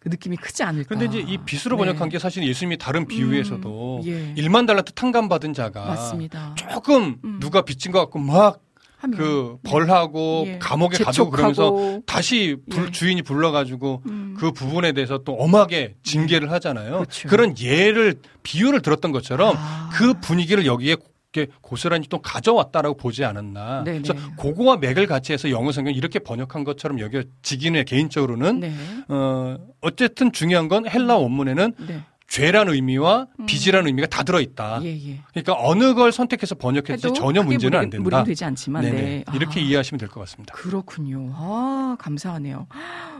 그 0.00 0.08
느낌이 0.08 0.36
크지 0.36 0.62
않을까. 0.62 0.88
근데 0.88 1.06
이제 1.06 1.18
이 1.26 1.38
빚으로 1.38 1.76
네. 1.76 1.84
번역한 1.86 2.08
게 2.08 2.18
사실 2.18 2.46
예수님이 2.46 2.76
다른 2.78 3.06
비유에서도 3.06 4.00
음, 4.04 4.06
예. 4.06 4.34
1만 4.42 4.66
달란트 4.66 4.92
탕감 4.92 5.28
받은 5.28 5.52
자가 5.54 5.84
맞습니다. 5.86 6.54
조금 6.56 7.16
음. 7.24 7.38
누가 7.40 7.62
빚진 7.62 7.92
것 7.92 7.98
같고 8.00 8.18
막 8.18 8.60
하면. 8.98 9.16
그 9.16 9.56
벌하고 9.62 10.44
예. 10.48 10.58
감옥에 10.58 10.98
가두고 10.98 11.30
그러면서. 11.30 12.00
다시 12.06 12.56
불- 12.70 12.88
예. 12.88 12.90
주인이 12.90 13.22
불러가지고 13.22 14.02
음. 14.06 14.34
그 14.38 14.50
부분에 14.52 14.92
대해서 14.92 15.18
또 15.18 15.34
엄하게 15.34 15.94
징계를 16.02 16.50
하잖아요. 16.52 16.92
그렇죠. 16.98 17.28
그런 17.28 17.54
예를 17.58 18.16
비유를 18.42 18.82
들었던 18.82 19.12
것처럼 19.12 19.54
아. 19.56 19.90
그 19.92 20.14
분위기를 20.20 20.66
여기에 20.66 20.96
이렇게 21.32 21.52
고스란히 21.60 22.06
또 22.08 22.20
가져왔다라고 22.20 22.96
보지 22.96 23.24
않았나. 23.24 23.84
네네. 23.84 24.02
그래서 24.02 24.14
그거와 24.36 24.78
맥을 24.78 25.06
같이 25.06 25.32
해서 25.32 25.50
영어 25.50 25.72
성경 25.72 25.92
이렇게 25.92 26.18
번역한 26.18 26.64
것처럼 26.64 27.00
여겨지기는 27.00 27.84
개인적으로는 27.84 28.60
네. 28.60 28.72
어 29.08 29.58
어쨌든 29.80 30.32
중요한 30.32 30.68
건 30.68 30.88
헬라 30.88 31.16
원문에는 31.18 31.74
네. 31.86 32.02
죄란 32.28 32.68
의미와 32.68 33.26
음. 33.40 33.46
빚이라는 33.46 33.86
의미가 33.86 34.06
다 34.08 34.22
들어있다. 34.22 34.80
예, 34.84 34.88
예. 34.88 35.20
그러니까 35.30 35.54
어느 35.58 35.94
걸 35.94 36.12
선택해서 36.12 36.54
번역했지 36.56 37.14
전혀 37.14 37.42
문제는 37.42 37.78
안 37.78 37.84
무리- 37.86 37.90
된다. 37.90 38.04
무리는 38.04 38.24
되지 38.24 38.44
않지만. 38.44 38.82
네. 38.84 39.24
이렇게 39.34 39.60
아. 39.60 39.62
이해하시면 39.62 39.98
될 39.98 40.08
것 40.10 40.20
같습니다. 40.20 40.52
그렇군요. 40.54 41.30
아, 41.34 41.96
감사하네요. 41.98 42.66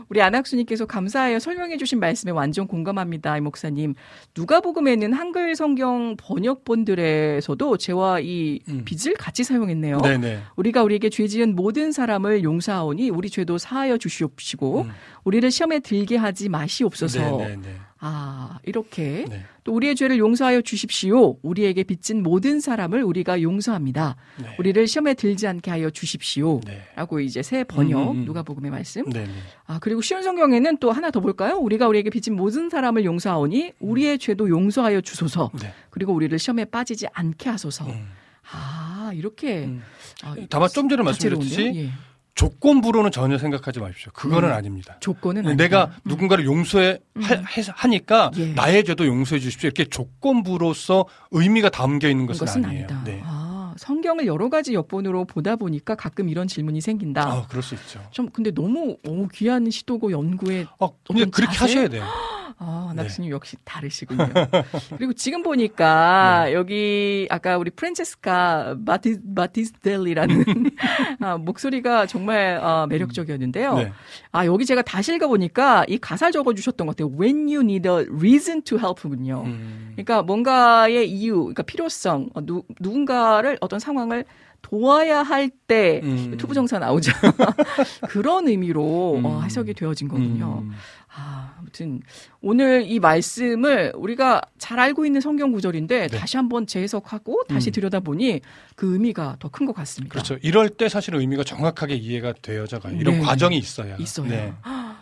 우리 0.09 0.21
안학수님께서 0.21 0.85
감사해요. 0.85 1.39
설명해주신 1.39 1.99
말씀에 1.99 2.31
완전 2.31 2.67
공감합니다. 2.67 3.35
이 3.37 3.41
목사님. 3.41 3.95
누가복음에는 4.37 5.11
한글 5.13 5.55
성경 5.55 6.15
번역본들에서도 6.17 7.77
죄와 7.77 8.19
이 8.19 8.59
음. 8.69 8.83
빚을 8.85 9.15
같이 9.17 9.43
사용했네요. 9.43 9.97
네네. 10.01 10.39
우리가 10.55 10.83
우리에게 10.83 11.09
죄 11.09 11.27
지은 11.27 11.55
모든 11.55 11.91
사람을 11.91 12.43
용서하오니 12.43 13.09
우리 13.09 13.29
죄도 13.29 13.57
사하여 13.57 13.97
주시옵시고 13.97 14.81
음. 14.81 14.91
우리를 15.23 15.49
시험에 15.49 15.79
들게 15.79 16.15
하지 16.15 16.47
마시옵소서. 16.49 17.19
네네네. 17.37 17.67
아, 18.01 18.59
이렇게 18.63 19.25
네. 19.27 19.43
또 19.65 19.73
우리의 19.73 19.95
죄를 19.95 20.17
용서하여 20.19 20.61
주십시오. 20.61 21.37
우리에게 21.41 21.83
빚진 21.83 22.23
모든 22.23 22.61
사람을 22.61 23.03
우리가 23.03 23.41
용서합니다. 23.41 24.15
네. 24.41 24.55
우리를 24.57 24.87
시험에 24.87 25.13
들지 25.13 25.47
않게 25.47 25.69
하여 25.69 25.89
주십시오. 25.89 26.61
네. 26.65 26.81
라고 26.95 27.19
이제 27.19 27.43
새 27.43 27.65
번역 27.65 28.11
음, 28.11 28.11
음, 28.11 28.19
음. 28.21 28.25
누가복음의 28.25 28.71
말씀. 28.71 29.09
네네. 29.09 29.29
아 29.65 29.79
그리고 29.79 30.01
쉬운 30.01 30.23
성경에는 30.23 30.77
또 30.77 30.93
하나 30.93 31.11
더 31.11 31.19
볼까요? 31.19 31.57
우리가 31.57 31.87
우리에게 31.89 32.09
빚진 32.09 32.35
모든 32.35 32.69
사람을 32.69 33.03
용서하오니 33.03 33.73
우리의 33.79 34.17
죄도 34.17 34.47
용서하여 34.49 35.01
주소서. 35.01 35.51
네. 35.61 35.73
그리고 35.89 36.13
우리를 36.13 36.37
시험에 36.39 36.65
빠지지 36.65 37.07
않게 37.11 37.49
하소서. 37.49 37.85
음. 37.85 38.07
아 38.51 39.11
이렇게 39.13 39.65
음. 39.65 39.83
아, 40.23 40.35
다만 40.49 40.69
좀 40.69 40.87
전에? 40.87 41.03
말씀드렸듯이 41.03 41.71
예. 41.75 41.91
조건부로는 42.39 43.11
전혀 43.11 43.37
생각하지 43.37 43.81
마십시오. 43.81 44.13
그거는 44.13 44.47
음. 44.49 44.53
아닙니다. 44.53 44.95
조건은 45.01 45.57
내가 45.57 45.81
아니다. 45.83 45.97
음. 45.97 46.01
누군가를 46.05 46.45
용서해 46.45 46.97
하, 47.19 47.35
음. 47.35 47.43
하니까 47.75 48.31
예. 48.37 48.53
나의 48.53 48.85
죄도 48.85 49.05
용서해 49.05 49.41
주십시오. 49.41 49.67
이렇게 49.67 49.83
조건부로서 49.83 51.05
의미가 51.31 51.69
담겨 51.69 52.07
있는 52.07 52.27
것은, 52.27 52.45
것은 52.45 52.63
아니에요. 52.63 52.85
아니다. 52.85 53.03
네. 53.03 53.21
아 53.25 53.73
성경을 53.77 54.25
여러 54.25 54.47
가지 54.47 54.73
역본으로 54.73 55.25
보다 55.25 55.57
보니까 55.57 55.95
가끔 55.95 56.29
이런 56.29 56.47
질문이 56.47 56.79
생긴다. 56.79 57.21
아, 57.21 57.47
그럴 57.49 57.61
수 57.61 57.75
있죠. 57.75 57.99
좀 58.11 58.29
근데 58.29 58.51
너무 58.51 58.95
어, 59.05 59.27
귀한 59.33 59.69
시도고 59.69 60.11
연구에 60.11 60.65
어, 60.79 60.97
근데 61.05 61.25
그렇게 61.25 61.57
자세? 61.57 61.73
하셔야 61.73 61.89
돼요. 61.89 62.05
아, 62.61 62.91
네. 62.93 63.03
낙스님 63.03 63.31
역시 63.31 63.55
다르시군요. 63.63 64.27
그리고 64.97 65.13
지금 65.13 65.43
보니까 65.43 66.43
네. 66.45 66.53
여기 66.53 67.25
아까 67.31 67.57
우리 67.57 67.71
프란체스카 67.71 68.75
마티, 68.85 69.17
마티스델리라는 69.23 70.43
아, 71.21 71.37
목소리가 71.37 72.05
정말 72.05 72.59
아, 72.61 72.85
매력적이었는데요. 72.89 73.75
네. 73.75 73.91
아, 74.33 74.45
여기 74.45 74.65
제가 74.65 74.81
다시 74.81 75.15
읽어보니까 75.15 75.85
이 75.87 75.97
가사 75.97 76.31
적어주셨던 76.31 76.85
것 76.85 76.97
같아요. 76.97 77.17
When 77.17 77.47
you 77.47 77.61
need 77.61 77.87
a 77.87 78.05
reason 78.09 78.61
to 78.63 78.77
help군요. 78.77 79.43
음. 79.45 79.91
그러니까 79.93 80.21
뭔가의 80.21 81.09
이유, 81.09 81.37
그러니까 81.39 81.63
필요성, 81.63 82.31
어, 82.33 82.45
누, 82.45 82.63
누군가를 82.81 83.57
어떤 83.61 83.79
상황을 83.79 84.25
도와야 84.61 85.23
할때 85.23 86.01
음. 86.03 86.35
투부 86.37 86.53
정사 86.53 86.79
나오죠. 86.79 87.11
그런 88.09 88.47
의미로 88.47 89.19
어, 89.23 89.39
음. 89.39 89.43
해석이 89.43 89.73
되어진 89.73 90.07
거군요. 90.07 90.63
음. 90.63 90.71
아, 91.15 91.55
아무튼 91.57 92.01
오늘 92.41 92.83
이 92.87 92.99
말씀을 92.99 93.93
우리가 93.95 94.41
잘 94.59 94.79
알고 94.79 95.05
있는 95.05 95.21
성경 95.21 95.51
구절인데 95.51 96.07
네. 96.07 96.17
다시 96.17 96.37
한번 96.37 96.67
재해석하고 96.67 97.43
다시 97.47 97.69
음. 97.69 97.71
들여다보니 97.71 98.41
그 98.75 98.93
의미가 98.93 99.37
더 99.39 99.49
큰 99.49 99.65
것 99.65 99.73
같습니다. 99.73 100.13
그렇죠. 100.13 100.37
이럴 100.43 100.69
때 100.69 100.87
사실 100.87 101.15
의미가 101.15 101.43
정확하게 101.43 101.95
이해가 101.95 102.33
되어져 102.41 102.79
가요. 102.79 102.95
이런 102.95 103.15
네. 103.15 103.21
과정이 103.21 103.57
있어야. 103.57 103.95
있어요. 103.97 104.29
네. 104.29 104.53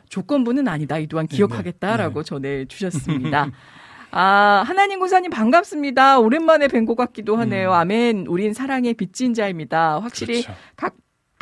조건부는 0.09 0.67
아니다. 0.69 0.97
이 0.97 1.07
또한 1.07 1.27
네, 1.27 1.35
기억하겠다라고 1.35 2.23
네. 2.23 2.27
전해 2.27 2.65
주셨습니다. 2.65 3.51
아, 4.11 4.63
하나님 4.65 4.99
군사님 4.99 5.29
반갑습니다. 5.31 6.19
오랜만에 6.19 6.67
뵌 6.67 6.85
것 6.85 6.95
같기도 6.95 7.35
하네요. 7.37 7.69
음. 7.69 7.73
아멘. 7.73 8.25
우린 8.27 8.53
사랑의 8.53 8.93
빚진 8.93 9.33
자입니다. 9.33 9.99
확실히 9.99 10.43
그렇죠. 10.43 10.59
각 10.75 10.95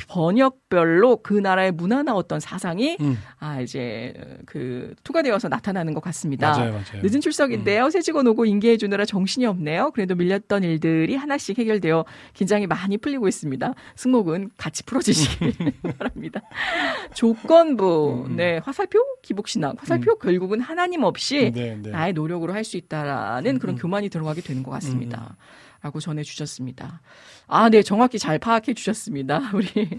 번역별로 0.08 1.18
그 1.24 1.34
나라의 1.34 1.72
문화나 1.72 2.14
어떤 2.14 2.40
사상이 2.40 2.98
음. 3.00 3.18
아 3.40 3.62
이제 3.62 4.14
그 4.46 4.94
투과되어서 5.04 5.48
나타나는 5.48 5.94
것 5.94 6.02
같습니다. 6.02 6.52
맞아요, 6.52 6.72
맞아요. 6.72 7.02
늦은 7.02 7.22
출석인데요. 7.22 7.90
새 7.90 8.02
직원 8.02 8.28
오고 8.28 8.46
인계해 8.46 8.78
주느라 8.78 9.06
정신이 9.06 9.46
없네요. 9.46 9.92
그래도 9.92 10.16
밀렸던 10.16 10.64
일들이 10.64 11.16
하나씩 11.16 11.58
해결되어 11.58 12.06
긴장이 12.34 12.68
많이 12.68 12.98
풀리고 12.98 13.28
있습니다. 13.28 13.74
승목은 13.96 14.52
같이 14.58 14.84
풀어주시길 14.84 15.54
바랍니다. 15.98 16.42
조건부, 17.14 18.26
음. 18.28 18.36
네 18.36 18.58
화살표 18.64 19.00
기복신학, 19.22 19.82
화살표 19.82 20.18
결국은 20.18 20.60
하나님 20.60 21.04
없이 21.04 21.52
네, 21.54 21.78
네. 21.82 21.90
나의 21.92 22.14
노력으로 22.14 22.54
할 22.54 22.66
수 22.66 22.78
있다라는 22.78 23.60
그런 23.60 23.76
음. 23.76 23.78
교만이 23.80 24.10
들어가게 24.10 24.42
되는 24.42 24.64
것 24.64 24.72
같습니다. 24.72 25.38
라고 25.84 26.00
전해 26.00 26.24
주셨습니다. 26.24 27.00
아, 27.48 27.70
네, 27.70 27.82
정확히 27.84 28.18
잘 28.20 28.40
파악해 28.40 28.74
주셨습니다. 28.74 29.42
우리 29.54 29.90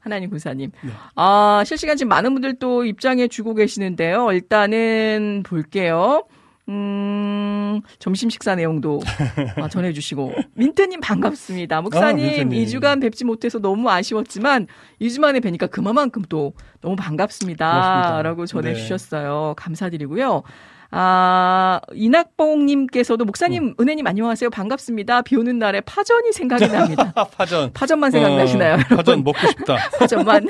하나님 0.00 0.30
군사님. 0.30 0.70
네. 0.82 0.90
아, 1.14 1.62
실시간 1.66 1.96
지금 1.96 2.08
많은 2.08 2.32
분들 2.34 2.58
또 2.58 2.84
입장해 2.84 3.28
주고 3.28 3.54
계시는데요. 3.54 4.32
일단은 4.32 5.42
볼게요. 5.44 6.24
음, 6.68 7.80
점심 8.00 8.28
식사 8.28 8.56
내용도 8.56 9.00
아, 9.62 9.68
전해주시고. 9.68 10.32
민트님 10.54 10.98
반갑습니다. 11.00 11.80
목사님, 11.80 12.24
아, 12.26 12.28
민트님. 12.44 12.64
2주간 12.64 13.00
뵙지 13.00 13.24
못해서 13.24 13.60
너무 13.60 13.88
아쉬웠지만, 13.88 14.66
2주 15.00 15.20
만에 15.20 15.38
뵈니까 15.38 15.68
그만큼 15.68 16.22
또 16.28 16.54
너무 16.80 16.96
반갑습니다. 16.96 17.70
고맙습니다. 17.70 18.22
라고 18.22 18.46
전해주셨어요. 18.46 19.54
감사드리고요. 19.56 20.42
아, 20.90 21.80
이낙봉님께서도 21.92 23.24
목사님, 23.24 23.74
은혜님 23.80 24.06
안녕하세요. 24.06 24.50
반갑습니다. 24.50 25.22
비 25.22 25.36
오는 25.36 25.58
날에 25.58 25.80
파전이 25.80 26.32
생각이 26.32 26.68
납니다. 26.68 27.12
아, 27.16 27.24
파전. 27.36 27.72
파전만 27.72 28.10
생각나시나요? 28.12 28.74
어, 28.74 28.76
여러분? 28.76 28.96
파전 28.96 29.24
먹고 29.24 29.46
싶다. 29.48 29.76
파전만. 29.98 30.46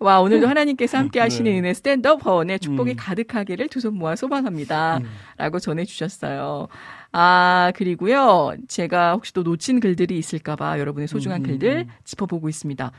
와, 0.00 0.20
오늘도 0.20 0.46
하나님께서 0.48 0.98
함께 0.98 1.20
하시는 1.20 1.50
네. 1.50 1.58
은혜 1.58 1.72
스탠드업 1.74 2.24
허원의 2.24 2.58
축복이 2.60 2.92
음. 2.92 2.96
가득하기를 2.98 3.68
두 3.68 3.84
손 3.84 3.98
모아 3.98 4.16
소망합니다. 4.16 4.98
음. 5.02 5.10
라고 5.36 5.58
전해주셨어요. 5.58 6.68
아, 7.12 7.70
그리고요. 7.76 8.54
제가 8.66 9.12
혹시 9.12 9.32
또 9.34 9.42
놓친 9.42 9.78
글들이 9.80 10.16
있을까봐 10.18 10.78
여러분의 10.78 11.06
소중한 11.06 11.42
음, 11.42 11.46
글들 11.46 11.84
음. 11.86 11.90
짚어보고 12.04 12.48
있습니다. 12.48 12.92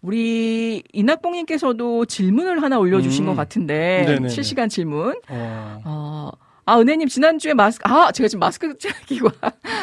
우리 0.00 0.82
이낙봉님께서도 0.92 2.06
질문을 2.06 2.62
하나 2.62 2.78
올려주신 2.78 3.24
음. 3.24 3.30
것 3.30 3.36
같은데 3.36 4.04
네네네. 4.06 4.28
실시간 4.28 4.68
질문. 4.68 5.16
어, 5.28 5.80
어, 5.84 6.30
아, 6.66 6.78
은혜님, 6.78 7.08
지난주에 7.08 7.54
마스크, 7.54 7.90
아, 7.90 8.12
제가 8.12 8.28
지금 8.28 8.40
마스크 8.40 8.74
끼고 9.06 9.30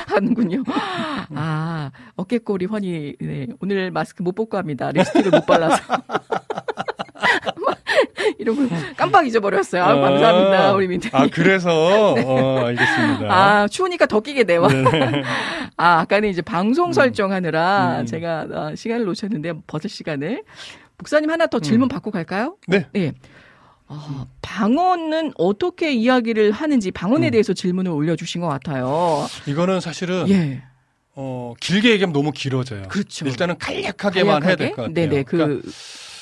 하는군요. 0.07 0.63
아, 1.34 1.91
어깨꼬리 2.16 2.68
훤히, 2.68 3.16
네. 3.20 3.47
오늘 3.59 3.91
마스크 3.91 4.22
못 4.22 4.34
벗고 4.34 4.57
합니다. 4.57 4.91
립스틱을 4.91 5.32
못 5.32 5.45
발라서. 5.45 5.82
이런 8.39 8.55
거 8.69 8.75
깜빡 8.97 9.27
잊어버렸어요. 9.27 9.83
아, 9.83 9.95
감사합니다, 9.95 10.73
우리 10.73 10.87
민트. 10.87 11.09
아, 11.11 11.27
그래서, 11.31 12.13
어, 12.25 12.65
알겠습니다. 12.65 13.27
아, 13.29 13.67
추우니까 13.67 14.05
더 14.07 14.19
끼게 14.19 14.43
돼요. 14.43 14.67
아, 15.77 15.99
아까는 16.01 16.29
이제 16.29 16.41
방송 16.41 16.93
설정하느라 16.93 18.01
음. 18.01 18.05
제가 18.05 18.47
어, 18.51 18.75
시간을 18.75 19.05
놓쳤는데, 19.05 19.53
벗을 19.67 19.89
시간을. 19.89 20.43
목사님 20.97 21.29
하나 21.29 21.47
더 21.47 21.59
질문 21.59 21.89
받고 21.89 22.11
갈까요? 22.11 22.55
네. 22.67 22.87
네. 22.93 23.11
아, 23.87 24.25
방언은 24.41 25.33
어떻게 25.37 25.93
이야기를 25.93 26.51
하는지 26.51 26.91
방언에 26.91 27.27
음. 27.27 27.31
대해서 27.31 27.53
질문을 27.53 27.91
올려주신 27.91 28.41
것 28.41 28.47
같아요. 28.47 29.27
이거는 29.45 29.79
사실은, 29.79 30.27
예. 30.29 30.63
어, 31.17 31.53
길게 31.61 31.91
얘기하면 31.91 32.11
너무 32.13 32.31
길어져요. 32.31 32.83
그렇죠. 32.89 33.25
일단은 33.25 33.57
간략하게만 33.57 34.43
해야 34.43 34.55
될 34.55 34.69
것 34.71 34.75
같아요. 34.77 34.93
네네. 34.93 35.23
그, 35.23 35.37
그러니까 35.37 35.69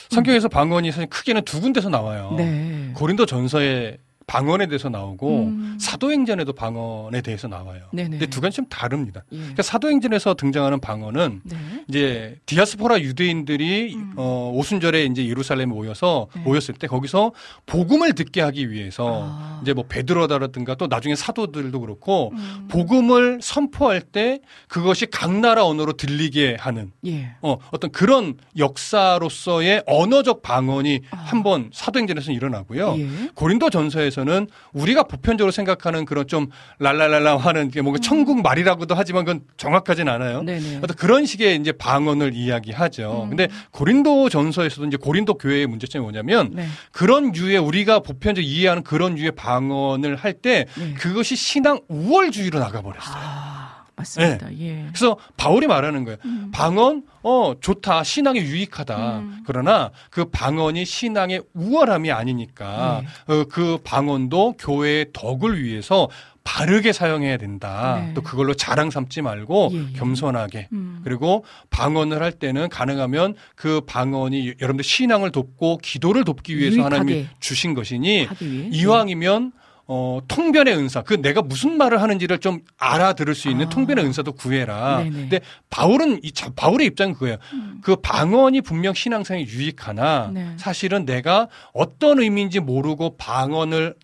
성경에서 0.10 0.48
방언이 0.48 0.92
사실 0.92 1.10
크게는 1.10 1.44
두 1.44 1.62
군데서 1.62 1.90
나와요. 1.90 2.34
네. 2.38 2.92
고린도 2.94 3.26
전서에 3.26 3.98
방언에 4.28 4.68
대해서 4.68 4.90
나오고 4.90 5.44
음. 5.46 5.78
사도행전에도 5.80 6.54
방언에 6.54 7.22
대해서 7.22 7.48
나와요. 7.48 7.84
네네. 7.92 8.10
근데 8.12 8.26
두 8.28 8.42
가지 8.42 8.56
좀 8.58 8.66
다릅니다. 8.66 9.24
예. 9.32 9.38
그러니까 9.38 9.64
사도행전에서 9.64 10.36
등장하는 10.36 10.80
방언은 10.80 11.42
네. 11.44 11.58
이제 11.88 12.38
디아스포라 12.46 13.02
유대인들이 13.02 13.96
음. 13.96 14.14
어, 14.16 14.52
오순절에 14.56 15.06
이제 15.06 15.28
예루살렘에 15.28 15.66
모여서 15.66 16.28
네. 16.36 16.42
모였을 16.42 16.74
때 16.74 16.88
거기서 16.88 17.32
복음을 17.66 18.14
듣게 18.14 18.42
하기 18.42 18.72
위해서 18.72 19.22
아. 19.24 19.60
이제 19.62 19.74
뭐 19.74 19.86
베드로다라든가 19.88 20.76
또 20.76 20.88
나중에 20.88 21.16
사도들도 21.16 21.80
그렇고 21.80 22.32
음. 22.34 22.68
복음을 22.70 23.40
선포할 23.42 24.02
때 24.02 24.40
그것이 24.68 25.08
각 25.08 25.34
나라 25.40 25.66
언어로 25.66 25.94
들리게 25.94 26.58
하는 26.60 26.92
예. 27.06 27.32
어, 27.42 27.58
어떤 27.72 27.92
그런 27.92 28.38
역사로서의 28.58 29.84
언어적 29.88 30.42
방언이 30.42 31.02
아. 31.12 31.18
한번 31.18 31.70
사도행전에서는 31.74 32.36
일어나고요. 32.36 32.96
예. 32.98 33.30
고린도 33.34 33.70
전서에 33.70 34.10
서는 34.14 34.48
우리가 34.72 35.04
보편적으로 35.04 35.52
생각하는 35.52 36.06
그런 36.06 36.28
좀 36.28 36.48
랄랄랄라 36.80 37.38
하는 37.38 37.70
게 37.70 37.82
뭔가 37.82 38.00
천국 38.00 38.42
말이라고도 38.42 38.96
하지만 38.96 39.26
그건 39.26 39.42
정확하진 39.58 40.08
않아요. 40.08 40.40
음. 40.40 40.46
네네. 40.46 40.78
어떤 40.78 40.96
그런 40.96 41.26
식의 41.26 41.58
이제 41.58 41.72
방언을 41.72 42.34
이야기하죠. 42.34 43.24
음. 43.26 43.30
근데 43.30 43.48
고린도 43.72 44.30
전서에서도 44.30 44.88
이제 44.88 44.98
고린도 44.98 45.36
교회의 45.36 45.68
문제점이 45.68 46.04
뭐냐면 46.04 46.52
네. 46.54 46.68
그런 46.92 47.36
유의 47.36 47.58
우리가 47.58 48.00
보편적으로 48.00 48.48
이해하는 48.48 48.84
그런 48.84 49.18
유의 49.18 49.32
방언을 49.32 50.16
할때 50.16 50.66
네. 50.78 50.94
그것이 50.94 51.36
신앙 51.36 51.80
우월주의로 51.88 52.60
나가버렸어요. 52.60 53.16
아, 53.16 53.73
맞습니다. 53.96 54.52
예. 54.60 54.86
그래서 54.88 55.18
바울이 55.38 55.68
말하는 55.68 56.04
거예요. 56.04 56.18
음. 56.26 56.50
방언, 56.52 57.04
어, 57.22 57.54
좋다. 57.60 58.04
신앙에 58.04 58.40
유익하다. 58.42 59.20
음. 59.20 59.44
그러나 59.46 59.92
그 60.10 60.26
방언이 60.26 60.84
신앙의 60.86 61.44
우월함이 61.54 62.12
아니니까 62.12 63.04
네. 63.28 63.34
어, 63.34 63.46
그 63.46 63.78
방언도 63.84 64.56
교회의 64.58 65.08
덕을 65.14 65.64
위해서 65.64 66.10
바르게 66.44 66.92
사용해야 66.92 67.38
된다. 67.38 68.02
네. 68.06 68.14
또 68.14 68.22
그걸로 68.22 68.54
자랑 68.54 68.90
삼지 68.90 69.22
말고 69.22 69.70
예, 69.74 69.78
예. 69.78 69.94
겸손하게. 69.94 70.68
음. 70.74 71.00
그리고 71.04 71.46
방언을 71.70 72.22
할 72.22 72.34
때는 72.34 72.68
가능하면 72.68 73.36
그 73.56 73.80
방언이 73.86 74.56
여러분들 74.60 74.84
신앙을 74.84 75.32
돕고 75.32 75.78
기도를 75.78 76.26
돕기 76.26 76.58
위해서 76.58 76.78
유익하게. 76.78 76.96
하나님이 76.96 77.28
주신 77.40 77.74
것이니. 77.74 78.28
이왕이면 78.72 79.54
어, 79.86 80.20
통변의 80.30 80.78
은사, 80.78 81.02
그 81.02 81.22
내가 81.22 81.42
무슨 81.42 81.78
말을 81.78 82.02
하는지를 82.02 82.40
좀 82.40 82.62
알아들을 82.78 83.36
수 83.36 83.50
있는 83.50 83.66
아. 83.66 83.70
통변의 83.70 84.06
은사도 84.06 84.32
구해라. 84.32 85.00
네네. 85.00 85.10
근데 85.12 85.40
바울은 85.70 86.22
이 86.24 86.32
자- 86.32 86.52
바울의 86.56 86.88
입장은 86.88 87.14
그거예요. 87.16 87.38
음. 87.54 87.80
그 87.84 87.98
방언이 87.98 88.62
분명 88.62 88.94
신앙상에 88.94 89.46
유익하나 89.46 90.32
네. 90.34 90.54
사실은 90.58 91.06
내가 91.06 91.50
어떤 91.74 92.20
의미인지 92.22 92.62
모르고 92.62 93.18
방언을 93.18 93.96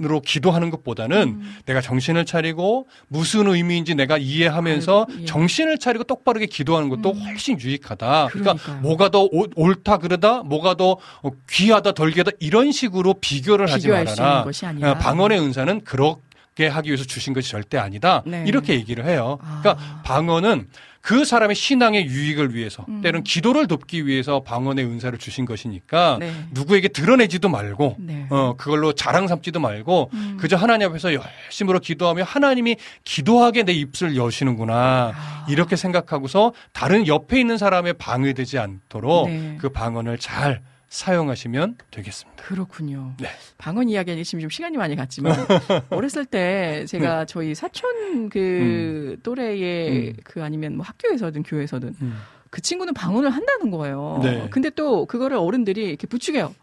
으로 0.00 0.20
기도하는 0.20 0.70
것보다는 0.70 1.16
음. 1.40 1.56
내가 1.66 1.80
정신을 1.82 2.24
차리고 2.24 2.86
무슨 3.08 3.48
의미인지 3.48 3.94
내가 3.94 4.16
이해하면서 4.16 5.06
아이고, 5.08 5.22
예. 5.22 5.24
정신을 5.26 5.78
차리고 5.78 6.04
똑바르게 6.04 6.46
기도하는 6.46 6.88
것도 6.88 7.10
음. 7.12 7.18
훨씬 7.20 7.60
유익하다. 7.60 8.28
그러니까 8.30 8.54
그러니까요. 8.54 8.80
뭐가 8.80 9.08
더 9.10 9.24
오- 9.30 9.46
옳다 9.56 9.98
그러다, 9.98 10.42
뭐가 10.42 10.74
더 10.76 10.92
어, 11.22 11.30
귀하다 11.50 11.92
덜 11.92 12.12
귀하다 12.12 12.30
이런 12.40 12.72
식으로 12.72 13.14
비교를 13.20 13.70
하지 13.70 13.88
말아라. 13.88 14.44
것이 14.44 14.64
아니라. 14.64 14.92
어, 14.92 14.98
방언의 15.18 15.40
은사는 15.40 15.80
그렇게 15.82 16.68
하기 16.68 16.90
위해서 16.90 17.04
주신 17.04 17.34
것이 17.34 17.50
절대 17.50 17.76
아니다. 17.76 18.22
네. 18.24 18.44
이렇게 18.46 18.74
얘기를 18.74 19.04
해요. 19.04 19.38
아. 19.42 19.60
그러니까 19.60 20.02
방언은 20.04 20.68
그 21.00 21.24
사람의 21.24 21.56
신앙의 21.56 22.06
유익을 22.06 22.54
위해서 22.54 22.84
음. 22.88 23.00
때는 23.00 23.24
기도를 23.24 23.66
돕기 23.66 24.06
위해서 24.06 24.40
방언의 24.40 24.84
은사를 24.84 25.16
주신 25.18 25.44
것이니까 25.44 26.18
네. 26.20 26.32
누구에게 26.52 26.88
드러내지도 26.88 27.48
말고 27.48 27.96
네. 27.98 28.26
어 28.30 28.54
그걸로 28.56 28.92
자랑 28.92 29.26
삼지도 29.26 29.58
말고 29.58 30.10
음. 30.12 30.36
그저 30.38 30.56
하나님 30.56 30.88
앞에서 30.90 31.10
열심으로 31.14 31.78
기도하며 31.78 32.24
하나님이 32.24 32.76
기도하게 33.04 33.62
내 33.62 33.72
입술 33.72 34.16
여시는구나 34.16 35.14
아. 35.16 35.46
이렇게 35.48 35.76
생각하고서 35.76 36.52
다른 36.72 37.06
옆에 37.06 37.40
있는 37.40 37.58
사람의 37.58 37.94
방해되지 37.94 38.58
않도록 38.58 39.30
네. 39.30 39.56
그 39.58 39.70
방언을 39.70 40.18
잘 40.18 40.60
사용하시면 40.88 41.76
되겠습니다. 41.90 42.42
그렇군요. 42.42 43.14
네. 43.20 43.28
방언 43.58 43.88
이야기하니 43.88 44.24
지금 44.24 44.40
좀 44.40 44.50
시간이 44.50 44.76
많이 44.76 44.96
갔지만 44.96 45.36
어렸을 45.90 46.24
때 46.24 46.84
제가 46.86 47.26
저희 47.26 47.54
사촌 47.54 48.28
그 48.30 49.16
또래의 49.22 49.90
네. 49.90 50.08
음. 50.08 50.12
그 50.24 50.42
아니면 50.42 50.76
뭐 50.76 50.86
학교에서든 50.86 51.42
교회에서든 51.42 51.94
음. 52.00 52.16
그 52.50 52.62
친구는 52.62 52.94
방언을 52.94 53.28
한다는 53.28 53.70
거예요. 53.70 54.20
네. 54.22 54.48
근데 54.50 54.70
또 54.70 55.04
그거를 55.04 55.36
어른들이 55.36 55.84
이렇게 55.84 56.06
부추겨요. 56.06 56.54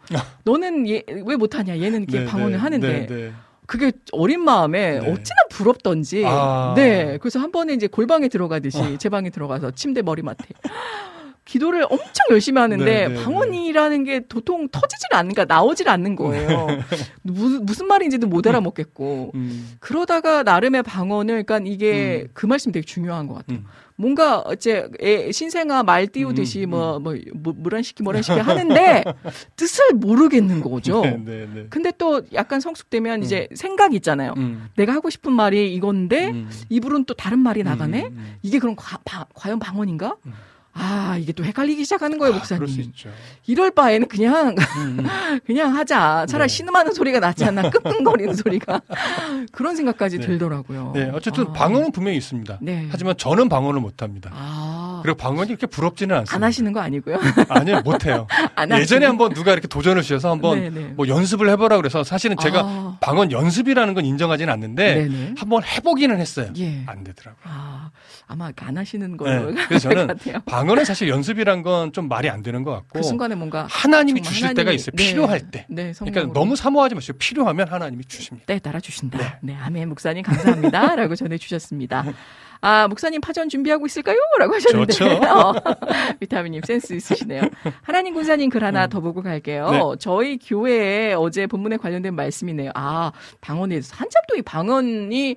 너는 0.44 0.88
얘, 0.88 1.04
왜 1.08 1.36
못하냐? 1.36 1.78
얘는 1.80 2.02
이렇게 2.02 2.20
네, 2.20 2.24
방언을 2.26 2.52
네, 2.52 2.58
하는데 2.58 3.06
네, 3.06 3.06
네. 3.06 3.32
그게 3.66 3.92
어린 4.12 4.40
마음에 4.40 4.98
네. 4.98 5.10
어찌나 5.10 5.36
부럽던지. 5.50 6.24
아. 6.26 6.74
네. 6.76 7.18
그래서 7.18 7.38
한 7.38 7.52
번에 7.52 7.74
이제 7.74 7.86
골방에 7.86 8.26
들어가듯이 8.26 8.98
제 8.98 9.08
방에 9.08 9.30
들어가서 9.30 9.72
침대 9.72 10.02
머리맡에 10.02 10.44
기도를 11.46 11.84
엄청 11.84 12.26
열심히 12.30 12.60
하는데 12.60 12.84
네, 12.84 13.08
네, 13.08 13.24
방언이라는 13.24 14.04
게 14.04 14.20
도통 14.26 14.68
터지질 14.68 15.14
않는 15.14 15.32
가 15.32 15.44
나오질 15.44 15.88
않는 15.88 16.16
거예요. 16.16 16.66
무슨 17.22 17.64
무슨 17.64 17.86
말인지도 17.86 18.26
못 18.26 18.46
알아먹겠고. 18.46 19.30
음. 19.34 19.76
그러다가 19.78 20.42
나름의 20.42 20.82
방언을 20.82 21.44
그러니까 21.44 21.70
이게 21.70 22.24
음. 22.24 22.30
그 22.34 22.46
말씀 22.46 22.72
되게 22.72 22.84
중요한 22.84 23.28
것 23.28 23.34
같아요. 23.34 23.60
음. 23.60 23.64
뭔가 23.94 24.40
어째 24.40 24.88
애, 25.00 25.32
신생아 25.32 25.84
말 25.84 26.08
띄우듯이 26.08 26.64
음, 26.64 26.70
뭐, 26.70 26.98
뭐, 26.98 27.14
뭐, 27.32 27.54
뭐란시키 27.56 28.02
뭐란시키 28.02 28.38
하는데 28.38 29.04
뜻을 29.56 29.94
모르겠는 29.94 30.60
거죠. 30.60 31.00
네, 31.00 31.16
네, 31.24 31.48
네. 31.54 31.66
근데 31.70 31.92
또 31.96 32.22
약간 32.34 32.60
성숙되면 32.60 33.22
이제 33.22 33.48
생각이 33.54 33.96
있잖아요. 33.96 34.34
음. 34.36 34.68
내가 34.76 34.92
하고 34.92 35.10
싶은 35.10 35.32
말이 35.32 35.72
이건데 35.72 36.30
음. 36.30 36.50
입으로는 36.68 37.04
또 37.06 37.14
다른 37.14 37.38
말이 37.38 37.62
나가네. 37.62 38.02
음, 38.02 38.16
음. 38.16 38.36
이게 38.42 38.58
그럼 38.58 38.74
과, 38.76 39.00
연 39.48 39.58
방언인가? 39.60 40.16
음. 40.76 40.80
아 40.80 41.16
이게 41.18 41.32
또 41.32 41.44
헷갈리기 41.44 41.84
시작하는 41.84 42.18
거예요, 42.18 42.34
아, 42.34 42.40
그럴 42.42 42.68
수 42.68 42.76
목사님. 42.78 42.82
있죠. 42.90 43.10
이럴 43.46 43.70
바에는 43.70 44.08
그냥 44.08 44.54
음, 44.78 44.98
음. 45.00 45.06
그냥 45.46 45.74
하자. 45.74 46.26
차라리 46.28 46.48
네. 46.48 46.54
신음하는 46.54 46.92
소리가 46.92 47.18
낫지 47.20 47.44
않나? 47.44 47.68
끙끙거리는 47.70 48.34
소리가 48.34 48.80
그런 49.52 49.74
생각까지 49.76 50.18
네. 50.18 50.26
들더라고요. 50.26 50.92
네, 50.94 51.10
어쨌든 51.14 51.44
아. 51.48 51.52
방언은 51.52 51.92
분명히 51.92 52.18
있습니다. 52.18 52.58
네. 52.60 52.86
하지만 52.90 53.16
저는 53.16 53.48
방언을 53.48 53.80
못합니다. 53.80 54.30
아, 54.32 54.85
그리고 55.06 55.16
방언이 55.18 55.46
그렇게 55.48 55.66
부럽지는 55.66 56.16
않습니다. 56.16 56.34
안 56.36 56.42
하시는 56.42 56.72
거 56.72 56.80
아니고요? 56.80 57.18
아니요, 57.48 57.80
못해요. 57.84 58.26
안 58.56 58.70
예전에 58.72 59.06
한번 59.06 59.32
누가 59.34 59.52
이렇게 59.52 59.68
도전을 59.68 60.02
주셔서 60.02 60.30
한번 60.32 60.58
네네. 60.60 60.94
뭐 60.96 61.06
연습을 61.06 61.48
해보라 61.50 61.76
그래서 61.76 62.02
사실은 62.02 62.36
제가 62.40 62.60
아. 62.64 62.98
방언 63.00 63.30
연습이라는 63.30 63.94
건 63.94 64.04
인정하지는 64.04 64.52
않는데 64.52 64.94
네네. 65.06 65.34
한번 65.38 65.62
해보기는 65.62 66.18
했어요. 66.18 66.52
예. 66.58 66.82
안 66.86 67.04
되더라고요. 67.04 67.42
아, 67.44 67.90
아마 68.26 68.50
안 68.56 68.76
하시는 68.76 69.16
걸로 69.16 69.52
네, 69.52 69.64
그래서 69.68 69.88
저는. 69.90 70.08
방언은 70.46 70.84
사실 70.84 71.08
연습이란 71.08 71.62
건 71.62 71.76
좀 71.92 72.08
말이 72.08 72.28
안 72.28 72.42
되는 72.42 72.64
것 72.64 72.72
같고 72.72 72.88
그 72.98 73.02
순간에 73.04 73.34
뭔가 73.36 73.66
하나님이 73.70 74.20
주실 74.22 74.48
하나님이- 74.48 74.56
때가 74.56 74.72
있어요. 74.72 74.92
네. 74.96 75.04
필요할 75.04 75.50
때. 75.50 75.66
네, 75.68 75.92
그러니까. 75.96 76.32
너무 76.32 76.56
사모하지 76.56 76.94
마시고 76.96 77.18
필요하면 77.18 77.68
하나님이 77.68 78.04
주십니다. 78.06 78.46
때에 78.46 78.58
따라 78.58 78.80
주신다. 78.80 79.38
네, 79.40 79.54
아멘 79.62 79.88
목사님 79.90 80.22
감사합니다. 80.24 80.96
라고 80.96 81.14
전해 81.14 81.38
주셨습니다. 81.38 82.04
아, 82.60 82.88
목사님 82.88 83.20
파전 83.20 83.48
준비하고 83.48 83.86
있을까요? 83.86 84.16
라고 84.38 84.54
하셨는데. 84.54 84.92
좋죠. 84.92 85.06
어, 85.26 85.52
비타민님 86.20 86.62
센스 86.66 86.92
있으시네요. 86.94 87.42
하나님 87.82 88.14
군사님 88.14 88.50
글 88.50 88.64
하나 88.64 88.86
더 88.86 89.00
보고 89.00 89.22
갈게요. 89.22 89.70
네. 89.70 89.80
저희 90.00 90.38
교회에 90.38 91.14
어제 91.14 91.46
본문에 91.46 91.76
관련된 91.76 92.14
말씀이네요. 92.14 92.70
아, 92.74 93.12
방언에 93.40 93.74
대해서. 93.74 93.94
한참 93.96 94.22
또 94.28 94.36
이 94.36 94.42
방언이 94.42 95.36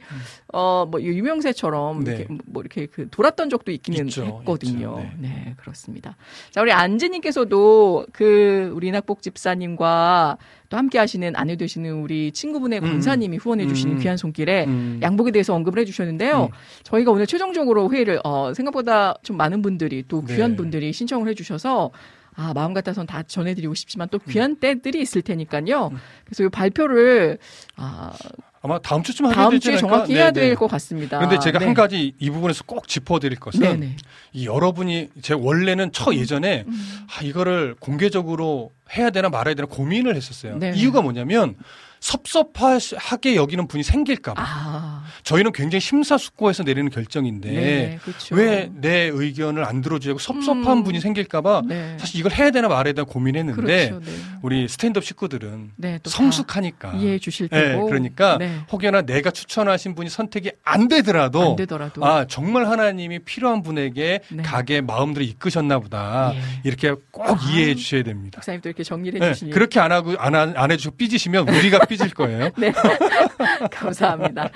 어, 0.51 0.85
뭐, 0.89 1.01
유명세처럼 1.01 2.03
네. 2.03 2.15
이렇게, 2.15 2.27
뭐, 2.45 2.61
이렇게 2.61 2.85
그 2.87 3.07
돌았던 3.09 3.49
적도 3.49 3.71
있기는 3.71 4.07
있죠, 4.07 4.23
했거든요. 4.23 4.99
있죠. 4.99 4.99
네. 5.19 5.29
네. 5.29 5.53
그렇습니다. 5.57 6.15
자, 6.51 6.61
우리 6.61 6.71
안지님께서도 6.71 8.07
그, 8.11 8.71
우리 8.73 8.89
낙복 8.91 9.21
집사님과 9.21 10.37
또 10.69 10.77
함께 10.77 10.97
하시는 10.97 11.35
아내 11.35 11.55
되시는 11.55 12.01
우리 12.01 12.31
친구분의 12.31 12.79
음. 12.79 12.83
권사님이 12.83 13.37
후원해 13.37 13.67
주시는 13.67 13.95
음. 13.95 13.99
귀한 13.99 14.17
손길에 14.17 14.65
음. 14.65 14.99
양복에 15.01 15.31
대해서 15.31 15.53
언급을 15.55 15.79
해 15.79 15.85
주셨는데요. 15.85 16.45
음. 16.45 16.49
저희가 16.83 17.11
오늘 17.11 17.25
최종적으로 17.27 17.91
회의를 17.91 18.19
어, 18.23 18.53
생각보다 18.53 19.15
좀 19.23 19.37
많은 19.37 19.61
분들이 19.61 20.03
또 20.07 20.23
네. 20.25 20.35
귀한 20.35 20.55
분들이 20.55 20.93
신청을 20.93 21.27
해 21.27 21.33
주셔서 21.33 21.91
아 22.35 22.53
마음 22.53 22.73
같아서는 22.73 23.07
다 23.07 23.23
전해드리고 23.23 23.73
싶지만 23.73 24.07
또 24.09 24.19
귀한 24.19 24.55
때들이 24.55 25.01
있을 25.01 25.21
테니까요. 25.21 25.87
음. 25.87 25.97
그래서 26.23 26.43
이 26.43 26.49
발표를 26.49 27.37
아, 27.75 28.13
아마 28.61 28.79
다음 28.79 29.03
주쯤 29.03 29.25
하게 29.25 29.35
다음 29.35 29.59
주에? 29.59 29.77
정확히 29.77 30.15
해야 30.15 30.31
네, 30.31 30.41
네. 30.41 30.47
될것 30.47 30.69
같습니다. 30.71 31.17
그런데 31.17 31.39
제가 31.39 31.59
네. 31.59 31.65
한 31.65 31.73
가지 31.73 32.13
이 32.19 32.29
부분에서 32.29 32.63
꼭 32.65 32.87
짚어드릴 32.87 33.39
것은 33.39 33.61
네네. 33.61 33.95
이 34.33 34.45
여러분이 34.45 35.09
제 35.21 35.33
원래는 35.33 35.91
처 35.93 36.13
예전에 36.13 36.65
음. 36.67 37.05
아, 37.07 37.23
이거를 37.23 37.75
공개적으로 37.79 38.71
해야 38.95 39.11
되나 39.11 39.29
말아야 39.29 39.55
되나 39.55 39.67
고민을 39.67 40.15
했었어요. 40.15 40.57
네. 40.57 40.73
이유가 40.75 41.01
뭐냐면 41.01 41.55
섭섭하게 42.01 43.35
여기는 43.35 43.67
분이 43.67 43.83
생길까봐. 43.83 44.41
아, 44.41 44.98
저희는 45.23 45.51
굉장히 45.51 45.81
심사숙고해서 45.81 46.63
내리는 46.63 46.89
결정인데 46.89 47.51
네, 47.51 47.99
그렇죠. 48.03 48.35
왜내 48.35 49.09
의견을 49.13 49.65
안 49.65 49.81
들어주고 49.81 50.19
섭섭한 50.19 50.79
음. 50.79 50.83
분이 50.83 50.99
생길까봐 50.99 51.63
네. 51.65 51.97
사실 51.99 52.19
이걸 52.19 52.31
해야 52.33 52.51
되나 52.51 52.67
말아야 52.67 52.93
되나 52.93 53.05
고민했는데 53.05 53.61
그렇죠. 53.61 53.99
네. 54.05 54.11
우리 54.41 54.67
스탠드업 54.67 55.03
식구들은 55.03 55.71
네, 55.75 55.99
성숙하니까 56.03 56.93
이해해 56.93 57.19
주실 57.19 57.49
네, 57.49 57.73
테고. 57.73 57.87
그러니까 57.87 58.37
네. 58.37 58.59
혹여나 58.71 59.01
내가 59.01 59.31
추천하신 59.31 59.95
분이 59.95 60.09
선택이 60.09 60.51
안 60.63 60.87
되더라도 60.87 61.51
안 61.51 61.55
되더라도 61.55 62.05
아 62.05 62.25
정말 62.27 62.67
하나님이 62.67 63.19
필요한 63.19 63.63
분에게 63.63 64.21
네. 64.29 64.43
가게 64.43 64.81
마음들을 64.81 65.25
이끄셨나 65.27 65.79
보다 65.79 66.31
예. 66.35 66.39
이렇게 66.63 66.93
꼭 67.11 67.29
아. 67.29 67.39
이해해 67.49 67.75
주셔야 67.75 68.03
됩니다. 68.03 68.37
목사님 68.37 68.61
또 68.61 68.69
이렇게 68.69 68.83
정리를 68.83 69.19
네, 69.19 69.27
해주시니 69.27 69.51
그렇게 69.51 69.79
안 69.79 69.91
하고 69.91 70.15
안, 70.17 70.35
안, 70.35 70.55
안 70.55 70.71
해주고 70.71 70.95
삐지시면 70.97 71.49
우리가 71.49 71.85
삐질 71.85 72.13
거예요. 72.13 72.49
네. 72.57 72.71
감사합니다. 73.71 74.49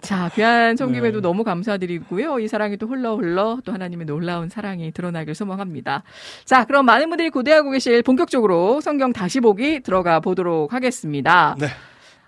자, 0.00 0.30
귀한 0.34 0.76
성김에도 0.76 1.18
네. 1.18 1.22
너무 1.22 1.44
감사드리고요. 1.44 2.40
이 2.40 2.48
사랑이 2.48 2.76
또 2.76 2.86
흘러 2.86 3.16
흘러 3.16 3.58
또 3.64 3.72
하나님의 3.72 4.06
놀라운 4.06 4.48
사랑이 4.48 4.92
드러나길 4.92 5.34
소망합니다. 5.34 6.02
자, 6.44 6.64
그럼 6.64 6.86
많은 6.86 7.08
분들이 7.08 7.30
고대하고 7.30 7.70
계실 7.70 8.02
본격적으로 8.02 8.80
성경 8.80 9.12
다시 9.12 9.40
보기 9.40 9.80
들어가 9.80 10.20
보도록 10.20 10.72
하겠습니다. 10.72 11.56
네. 11.58 11.66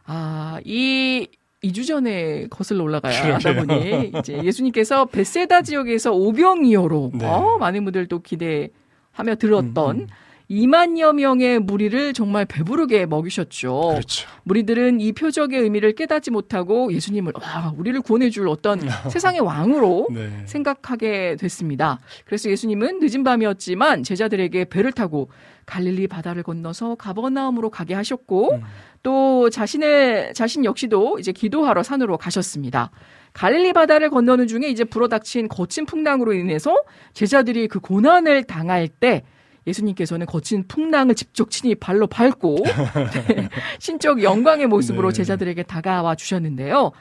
아, 0.05 0.59
이 0.65 1.29
2주 1.65 1.87
전에 1.87 2.47
거슬러 2.49 2.85
올라가야 2.85 3.35
하다. 3.37 3.55
보니 3.55 4.13
이제 4.19 4.43
예수님께서 4.45 5.07
베세다 5.07 5.63
지역에서 5.63 6.13
오병이어로 6.13 7.13
네. 7.15 7.27
어, 7.27 7.57
많은 7.59 7.85
분들 7.85 8.07
또 8.07 8.21
기대하며 8.21 9.37
들었던 9.39 9.97
음, 9.97 10.01
음. 10.03 10.07
2만여 10.51 11.15
명의 11.15 11.59
무리를 11.59 12.13
정말 12.13 12.45
배부르게 12.45 13.07
먹이셨죠. 13.07 13.89
그렇죠. 13.95 14.29
무리들은 14.45 15.01
이 15.01 15.13
표적의 15.13 15.61
의미를 15.61 15.93
깨닫지 15.93 16.31
못하고 16.31 16.93
예수님을 16.93 17.33
와, 17.41 17.75
우리를 17.77 18.01
구원해줄 18.01 18.49
어떤 18.49 18.81
세상의 19.11 19.41
왕으로 19.41 20.07
네. 20.13 20.31
생각하게 20.47 21.37
됐습니다. 21.37 21.99
그래서 22.25 22.49
예수님은 22.49 23.01
늦은 23.01 23.25
밤이었지만 23.25 24.05
제자들에게 24.05 24.67
배를 24.67 24.93
타고 24.93 25.31
갈릴리 25.67 26.07
바다를 26.07 26.45
건너서 26.45 26.95
가버나움으로 26.95 27.71
가게 27.71 27.95
하셨고 27.95 28.55
음. 28.55 28.63
또 29.03 29.51
자신의 29.51 30.33
자신 30.33 30.65
역시도 30.65 31.19
이제 31.19 31.33
기도하러 31.33 31.83
산으로 31.83 32.19
가셨습니다. 32.19 32.93
갈릴리 33.33 33.73
바다를 33.73 34.11
건너는 34.11 34.47
중에 34.47 34.69
이제 34.69 34.85
불어닥친 34.85 35.49
거친 35.49 35.87
풍랑으로 35.87 36.33
인해서 36.35 36.77
제자들이 37.15 37.67
그 37.67 37.81
고난을 37.81 38.45
당할 38.45 38.87
때 38.89 39.25
예수님께서는 39.67 40.27
거친 40.27 40.67
풍랑을 40.69 41.15
직접 41.15 41.51
친히 41.51 41.75
발로 41.75 42.07
밟고 42.07 42.59
네, 42.65 43.49
신적 43.79 44.23
영광의 44.23 44.67
모습으로 44.67 45.11
네. 45.11 45.15
제자들에게 45.17 45.63
다가와 45.65 46.15
주셨는데요. 46.15 46.93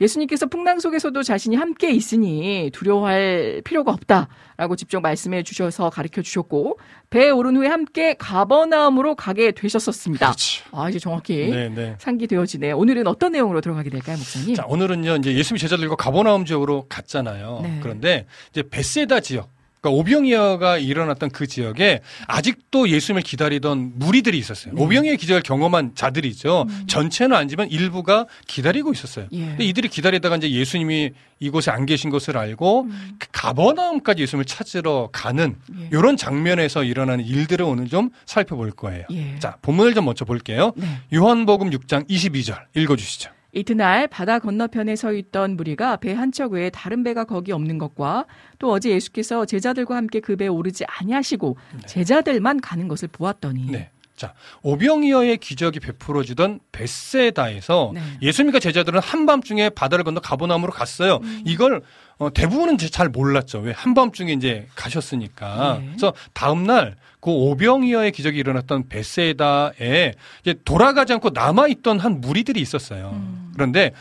예수님께서 0.00 0.46
풍랑 0.46 0.80
속에서도 0.80 1.22
자신이 1.22 1.54
함께 1.56 1.90
있으니 1.92 2.70
두려워할 2.72 3.62
필요가 3.64 3.92
없다라고 3.92 4.74
직접 4.76 5.00
말씀해 5.00 5.42
주셔서 5.42 5.90
가르쳐 5.90 6.22
주셨고 6.22 6.78
배에 7.10 7.30
오른 7.30 7.56
후에 7.56 7.68
함께 7.68 8.14
가버나움으로 8.18 9.14
가게 9.14 9.52
되셨었습니다. 9.52 10.26
그렇죠. 10.26 10.64
아 10.72 10.88
이제 10.88 10.98
정확히 10.98 11.48
네, 11.50 11.68
네. 11.68 11.94
상기되어지네요. 11.98 12.76
오늘은 12.76 13.06
어떤 13.06 13.32
내용으로 13.32 13.60
들어가게 13.60 13.90
될까요, 13.90 14.16
목사님? 14.16 14.54
자, 14.54 14.64
오늘은요, 14.66 15.16
이제 15.16 15.34
예수님 15.34 15.58
제자들과 15.58 15.96
가버나움 15.96 16.44
지역으로 16.44 16.86
갔잖아요. 16.88 17.60
네. 17.62 17.78
그런데 17.82 18.26
이제 18.50 18.62
베세다 18.68 19.20
지역, 19.20 19.50
그러니까 19.82 19.98
오병이어가 19.98 20.78
일어났던 20.78 21.30
그 21.30 21.48
지역에 21.48 22.00
아직도 22.28 22.88
예수님을 22.88 23.22
기다리던 23.22 23.94
무리들이 23.96 24.38
있었어요. 24.38 24.74
네. 24.74 24.82
오병이어 24.82 25.16
기적을 25.16 25.42
경험한 25.42 25.96
자들이죠. 25.96 26.66
전체는 26.86 27.36
아니지만 27.36 27.68
일부가 27.68 28.26
기다리고 28.46 28.92
있었어요. 28.92 29.26
예. 29.32 29.38
근데 29.38 29.64
이들이 29.64 29.88
기다리다가 29.88 30.36
이제 30.36 30.50
예수님이 30.50 31.10
이곳에 31.40 31.72
안 31.72 31.84
계신 31.84 32.10
것을 32.10 32.38
알고 32.38 32.82
음. 32.82 33.16
그 33.18 33.26
가버나움까지 33.32 34.22
예수님을 34.22 34.44
찾으러 34.44 35.08
가는 35.10 35.56
예. 35.76 35.88
이런 35.90 36.16
장면에서 36.16 36.84
일어나는 36.84 37.24
일들을 37.24 37.64
오늘 37.64 37.88
좀 37.88 38.10
살펴볼 38.24 38.70
거예요. 38.70 39.04
예. 39.10 39.36
자, 39.40 39.56
본문을 39.62 39.94
좀 39.94 40.04
먼저 40.04 40.24
볼게요. 40.24 40.72
네. 40.76 40.86
요한복음 41.12 41.70
6장 41.70 42.08
22절 42.08 42.66
읽어 42.76 42.94
주시죠. 42.94 43.30
이튿날 43.52 44.08
바다 44.08 44.38
건너편에 44.38 44.96
서 44.96 45.12
있던 45.12 45.56
무리가 45.56 45.96
배 45.96 46.14
한 46.14 46.32
척 46.32 46.52
외에 46.52 46.70
다른 46.70 47.02
배가 47.04 47.24
거기 47.24 47.52
없는 47.52 47.76
것과 47.78 48.24
또 48.58 48.70
어제 48.72 48.90
예수께서 48.90 49.44
제자들과 49.44 49.94
함께 49.96 50.20
그 50.20 50.36
배에 50.36 50.48
오르지 50.48 50.84
아니하시고 50.86 51.56
제자들만 51.86 52.60
가는 52.62 52.88
것을 52.88 53.08
보았더니 53.08 53.66
네. 53.70 53.90
자, 54.16 54.34
오병이어의 54.62 55.38
기적이 55.38 55.80
베풀어지던 55.80 56.60
베세다에서 56.70 57.90
네. 57.94 58.00
예수님과 58.22 58.60
제자들은 58.60 59.00
한밤중에 59.00 59.70
바다를 59.70 60.04
건너 60.04 60.20
가보나움으로 60.20 60.72
갔어요. 60.72 61.18
음. 61.22 61.42
이걸 61.44 61.82
어, 62.18 62.32
대부분은 62.32 62.78
잘 62.78 63.08
몰랐죠. 63.08 63.58
왜 63.60 63.72
한밤중에 63.72 64.32
이제 64.32 64.68
가셨으니까. 64.76 65.78
네. 65.80 65.86
그래서 65.88 66.14
다음 66.34 66.64
날 66.64 66.96
그 67.22 67.30
오병이어의 67.30 68.10
기적이 68.12 68.38
일어났던 68.40 68.88
베세다에 68.88 70.12
이제 70.42 70.54
돌아가지 70.64 71.12
않고 71.14 71.30
남아 71.30 71.68
있던 71.68 72.00
한 72.00 72.20
무리들이 72.20 72.60
있었어요. 72.60 73.12
음. 73.14 73.52
그런데 73.54 73.92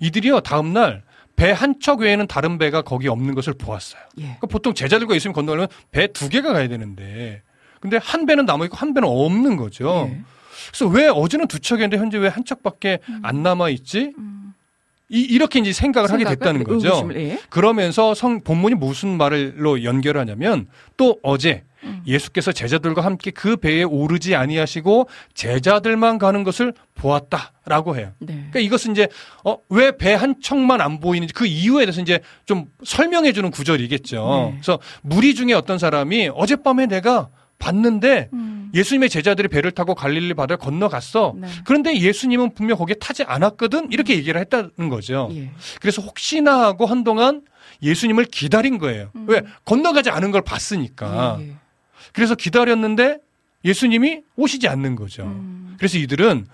이들이요 0.00 0.40
다음 0.40 0.72
날 0.72 1.02
배 1.36 1.52
한 1.52 1.78
척 1.80 2.00
외에는 2.00 2.26
다른 2.26 2.58
배가 2.58 2.82
거기 2.82 3.06
없는 3.06 3.34
것을 3.36 3.52
보았어요. 3.52 4.02
예. 4.18 4.22
그러니까 4.22 4.46
보통 4.48 4.74
제자들과 4.74 5.14
예수님 5.14 5.32
건너가려면 5.32 5.68
배 5.92 6.08
두 6.08 6.28
개가 6.28 6.52
가야 6.52 6.66
되는데 6.66 7.42
근데 7.78 7.96
한 8.02 8.26
배는 8.26 8.44
남아 8.44 8.64
있고 8.64 8.76
한 8.76 8.92
배는 8.92 9.08
없는 9.08 9.56
거죠. 9.56 10.08
예. 10.10 10.20
그래서 10.68 10.86
왜 10.88 11.06
어제는 11.06 11.46
두 11.46 11.60
척이었는데 11.60 11.96
현재 11.96 12.18
왜 12.18 12.28
한 12.28 12.44
척밖에 12.44 12.98
안 13.22 13.44
남아 13.44 13.68
있지? 13.70 14.14
음. 14.18 14.52
이, 15.10 15.20
이렇게 15.20 15.60
이제 15.60 15.72
생각을 15.72 16.10
하게 16.10 16.24
됐다는? 16.24 16.64
거죠. 16.64 16.88
의구심을, 16.88 17.16
예. 17.20 17.38
그러면서 17.50 18.14
성 18.14 18.40
본문이 18.40 18.74
무슨 18.74 19.16
말로 19.16 19.84
연결하냐면 19.84 20.66
또 20.96 21.20
어제 21.22 21.62
음. 21.84 22.02
예수께서 22.06 22.52
제자들과 22.52 23.04
함께 23.04 23.30
그 23.30 23.56
배에 23.56 23.82
오르지 23.82 24.34
아니하시고 24.34 25.08
제자들만 25.34 26.18
가는 26.18 26.44
것을 26.44 26.72
보았다라고 26.94 27.96
해요. 27.96 28.12
네. 28.18 28.34
그러니까 28.34 28.60
이것은 28.60 28.92
이제 28.92 29.08
어, 29.44 29.58
왜 29.68 29.92
배 29.92 30.14
한 30.14 30.34
척만 30.42 30.80
안 30.80 31.00
보이는지 31.00 31.32
그 31.34 31.46
이유에 31.46 31.84
대해서 31.84 32.00
이제 32.00 32.20
좀 32.46 32.66
설명해 32.84 33.32
주는 33.32 33.50
구절이겠죠. 33.50 34.50
네. 34.50 34.58
그래서 34.60 34.78
무리 35.02 35.34
중에 35.34 35.52
어떤 35.52 35.78
사람이 35.78 36.30
어젯밤에 36.34 36.86
내가 36.86 37.28
봤는데 37.58 38.28
음. 38.32 38.70
예수님의 38.74 39.08
제자들이 39.08 39.48
배를 39.48 39.70
타고 39.72 39.94
갈릴리 39.94 40.34
바다를 40.34 40.58
건너갔어. 40.58 41.34
네. 41.36 41.48
그런데 41.64 41.98
예수님은 41.98 42.54
분명 42.54 42.76
거기에 42.76 42.94
타지 43.00 43.22
않았거든. 43.24 43.90
이렇게 43.92 44.14
얘기를 44.16 44.40
했다는 44.40 44.88
거죠. 44.90 45.28
예. 45.32 45.50
그래서 45.80 46.02
혹시나 46.02 46.60
하고 46.64 46.86
한동안 46.86 47.42
예수님을 47.82 48.24
기다린 48.26 48.78
거예요. 48.78 49.10
음. 49.16 49.24
왜? 49.28 49.42
건너가지 49.64 50.10
않은 50.10 50.30
걸 50.32 50.42
봤으니까. 50.42 51.38
예, 51.40 51.48
예. 51.48 51.54
그래서 52.12 52.34
기다렸는데 52.34 53.18
예수님이 53.64 54.22
오시지 54.36 54.68
않는 54.68 54.96
거죠. 54.96 55.24
음. 55.24 55.74
그래서 55.78 55.98
이들은 55.98 56.46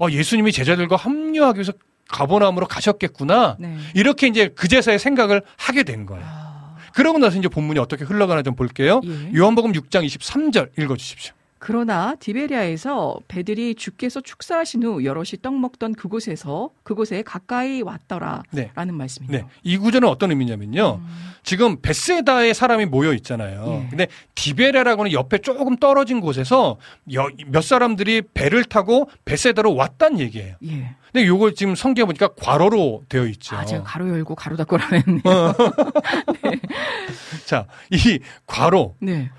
어, 0.00 0.10
예수님이 0.10 0.52
제자들과 0.52 0.96
합류하기 0.96 1.58
위해서 1.58 1.72
가버나움으로 2.08 2.66
가셨겠구나. 2.66 3.56
네. 3.58 3.76
이렇게 3.94 4.26
이제 4.26 4.48
그제서야 4.48 4.98
생각을 4.98 5.42
하게 5.56 5.82
된 5.82 6.04
거예요. 6.06 6.24
아, 6.26 6.76
그러고 6.92 7.18
나서 7.18 7.38
이제 7.38 7.48
본문이 7.48 7.78
어떻게 7.78 8.04
흘러가나 8.04 8.42
좀 8.42 8.54
볼게요. 8.54 9.00
예. 9.04 9.30
요한복음 9.34 9.72
6장 9.72 10.04
23절 10.06 10.78
읽어 10.78 10.96
주십시오. 10.96 11.34
그러나 11.64 12.16
디베리아에서 12.18 13.18
배들이 13.28 13.76
주께서 13.76 14.20
축사하신 14.20 14.82
후 14.82 15.04
여럿이 15.04 15.40
떡 15.42 15.54
먹던 15.60 15.94
그곳에서 15.94 16.70
그곳에 16.82 17.22
가까이 17.22 17.82
왔더라라는 17.82 18.42
네. 18.50 18.70
말씀이네요. 18.74 19.42
네. 19.42 19.48
이 19.62 19.78
구절은 19.78 20.08
어떤 20.08 20.30
의미냐면요. 20.32 21.00
음. 21.00 21.06
지금 21.44 21.80
베세다에 21.80 22.52
사람이 22.52 22.86
모여 22.86 23.12
있잖아요. 23.14 23.64
예. 23.84 23.86
근데 23.90 24.06
디베레라고는 24.34 25.12
옆에 25.12 25.38
조금 25.38 25.76
떨어진 25.76 26.20
곳에서 26.20 26.78
여- 27.14 27.28
몇 27.46 27.62
사람들이 27.62 28.22
배를 28.34 28.64
타고 28.64 29.08
베세다로 29.24 29.76
왔단 29.76 30.18
얘기예요. 30.18 30.56
예. 30.66 30.96
근데 31.12 31.28
요걸 31.28 31.54
지금 31.54 31.76
성경에 31.76 32.06
보니까 32.06 32.26
괄호로 32.34 33.04
되어 33.08 33.26
있죠. 33.26 33.54
아, 33.54 33.64
제가 33.64 33.84
가로 33.84 34.08
열고 34.08 34.34
가로 34.34 34.56
닫고라 34.56 34.84
했네요. 34.92 35.22
어. 35.26 35.54
자, 37.46 37.66
이 37.90 38.18
괄호 38.48 38.96
네. 39.00 39.30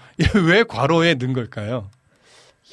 왜 0.45 0.63
괄호에 0.63 1.15
넣은 1.15 1.33
걸까요? 1.33 1.89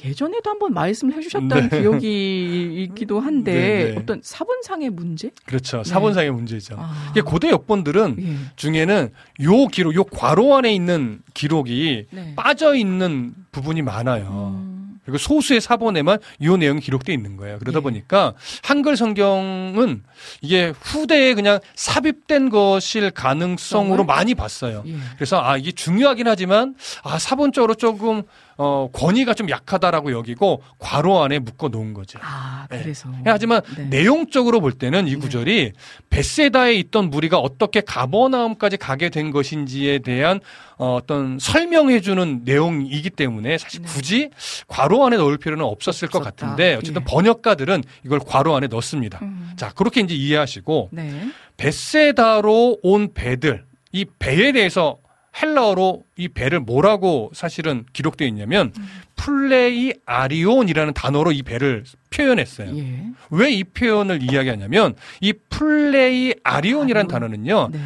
예전에도 0.03 0.49
한번 0.49 0.73
말씀을 0.73 1.15
해주셨던 1.15 1.49
네. 1.69 1.81
기억이 1.81 2.83
있기도 2.89 3.19
한데 3.19 3.53
네, 3.53 3.91
네. 3.91 3.95
어떤 3.97 4.21
사본상의 4.23 4.89
문제? 4.89 5.31
그렇죠. 5.45 5.83
사본상의 5.83 6.31
문제죠. 6.31 6.75
아. 6.77 7.09
이게 7.11 7.21
고대 7.21 7.49
역본들은 7.49 8.15
예. 8.19 8.35
중에는 8.55 9.09
요 9.43 9.67
기록, 9.67 9.95
요 9.95 10.03
괄호 10.03 10.55
안에 10.57 10.73
있는 10.73 11.21
기록이 11.33 12.05
네. 12.11 12.33
빠져 12.35 12.75
있는 12.75 13.33
부분이 13.51 13.81
많아요. 13.81 14.55
음. 14.57 14.71
그리고 15.03 15.17
소수의 15.17 15.61
사본에만 15.61 16.19
이 16.39 16.47
내용이 16.47 16.79
기록돼 16.79 17.11
있는 17.11 17.35
거예요. 17.35 17.57
그러다 17.59 17.79
예. 17.79 17.81
보니까 17.81 18.33
한글 18.63 18.95
성경은 18.95 20.03
이게 20.41 20.73
후대에 20.79 21.33
그냥 21.33 21.59
삽입된 21.75 22.49
것일 22.49 23.09
가능성으로 23.11 23.97
정말? 23.97 24.15
많이 24.17 24.35
봤어요. 24.35 24.83
예. 24.85 24.95
그래서 25.15 25.41
아 25.41 25.57
이게 25.57 25.71
중요하긴 25.71 26.27
하지만 26.27 26.75
아 27.03 27.17
사본적으로 27.17 27.73
조금 27.75 28.23
어 28.63 28.89
권위가 28.93 29.33
좀 29.33 29.49
약하다라고 29.49 30.11
여기고 30.11 30.61
괄호 30.77 31.23
안에 31.23 31.39
묶어 31.39 31.69
놓은 31.69 31.95
거죠. 31.95 32.19
아, 32.21 32.67
네. 32.69 32.79
그래서. 32.83 33.09
하지만 33.25 33.61
네. 33.75 33.85
내용적으로 33.85 34.61
볼 34.61 34.71
때는 34.71 35.07
이 35.07 35.15
구절이 35.15 35.71
베세다에 36.11 36.75
있던 36.75 37.09
무리가 37.09 37.39
어떻게 37.39 37.81
가버나움까지 37.81 38.77
가게 38.77 39.09
된 39.09 39.31
것인지에 39.31 39.99
대한 39.99 40.41
어, 40.77 40.93
어떤 40.93 41.39
설명해 41.39 42.01
주는 42.01 42.41
내용이기 42.43 43.09
때문에 43.09 43.57
사실 43.57 43.81
네. 43.81 43.87
굳이 43.87 44.29
괄호 44.67 45.07
안에 45.07 45.17
넣을 45.17 45.39
필요는 45.39 45.65
없었을 45.65 46.07
것 46.07 46.19
없었다. 46.19 46.45
같은데 46.45 46.75
어쨌든 46.75 47.01
예. 47.01 47.05
번역가들은 47.05 47.83
이걸 48.05 48.19
괄호 48.19 48.55
안에 48.55 48.67
넣습니다. 48.67 49.17
음. 49.23 49.53
자 49.55 49.71
그렇게 49.73 50.01
이제 50.01 50.13
이해하시고 50.13 50.89
네. 50.91 51.29
베세다로 51.57 52.77
온 52.83 53.13
배들 53.15 53.65
이 53.91 54.05
배에 54.19 54.51
대해서 54.51 54.97
헬라어로 55.41 56.03
이 56.17 56.27
배를 56.27 56.59
뭐라고 56.59 57.31
사실은 57.33 57.85
기록되어 57.93 58.27
있냐면 58.27 58.73
음. 58.77 58.87
플레이 59.15 59.93
아리온이라는 60.05 60.93
단어로 60.93 61.31
이 61.31 61.43
배를 61.43 61.83
표현했어요. 62.09 62.75
예. 62.77 63.05
왜이 63.29 63.63
표현을 63.63 64.21
이야기하냐면 64.23 64.95
이 65.21 65.33
플레이 65.49 66.33
아리온이라는 66.43 67.05
아리온. 67.05 67.07
단어는요. 67.07 67.69
네. 67.71 67.79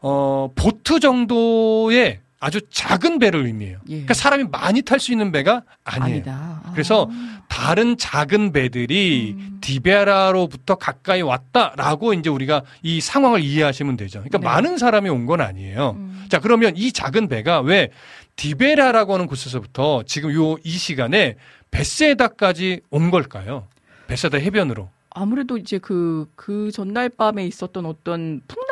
어, 0.00 0.50
보트 0.54 1.00
정도의 1.00 2.20
아주 2.44 2.60
작은 2.70 3.20
배를 3.20 3.46
의미해요. 3.46 3.78
예. 3.86 3.92
그러니까 3.92 4.14
사람이 4.14 4.46
많이 4.50 4.82
탈 4.82 4.98
수 4.98 5.12
있는 5.12 5.30
배가 5.30 5.62
아니에요. 5.84 6.24
아. 6.26 6.70
그래서 6.72 7.08
다른 7.48 7.96
작은 7.96 8.50
배들이 8.50 9.36
음. 9.38 9.58
디베라로부터 9.60 10.74
가까이 10.74 11.22
왔다라고 11.22 12.14
이제 12.14 12.28
우리가 12.30 12.62
이 12.82 13.00
상황을 13.00 13.42
이해하시면 13.44 13.96
되죠. 13.96 14.18
그러니까 14.18 14.38
네. 14.38 14.44
많은 14.44 14.76
사람이 14.76 15.08
온 15.08 15.26
건 15.26 15.40
아니에요. 15.40 15.94
음. 15.96 16.26
자, 16.28 16.40
그러면 16.40 16.72
이 16.76 16.90
작은 16.90 17.28
배가 17.28 17.60
왜 17.60 17.90
디베라라고 18.34 19.14
하는 19.14 19.28
곳에서부터 19.28 20.02
지금 20.04 20.32
요 20.34 20.58
이 20.64 20.70
시간에 20.70 21.36
베세다까지 21.70 22.80
온 22.90 23.12
걸까요? 23.12 23.68
베세다 24.08 24.38
해변으로. 24.38 24.88
아무래도 25.14 25.58
이제 25.58 25.78
그, 25.78 26.26
그 26.34 26.70
전날 26.72 27.08
밤에 27.10 27.46
있었던 27.46 27.84
어떤 27.86 28.40
풍랑 28.48 28.71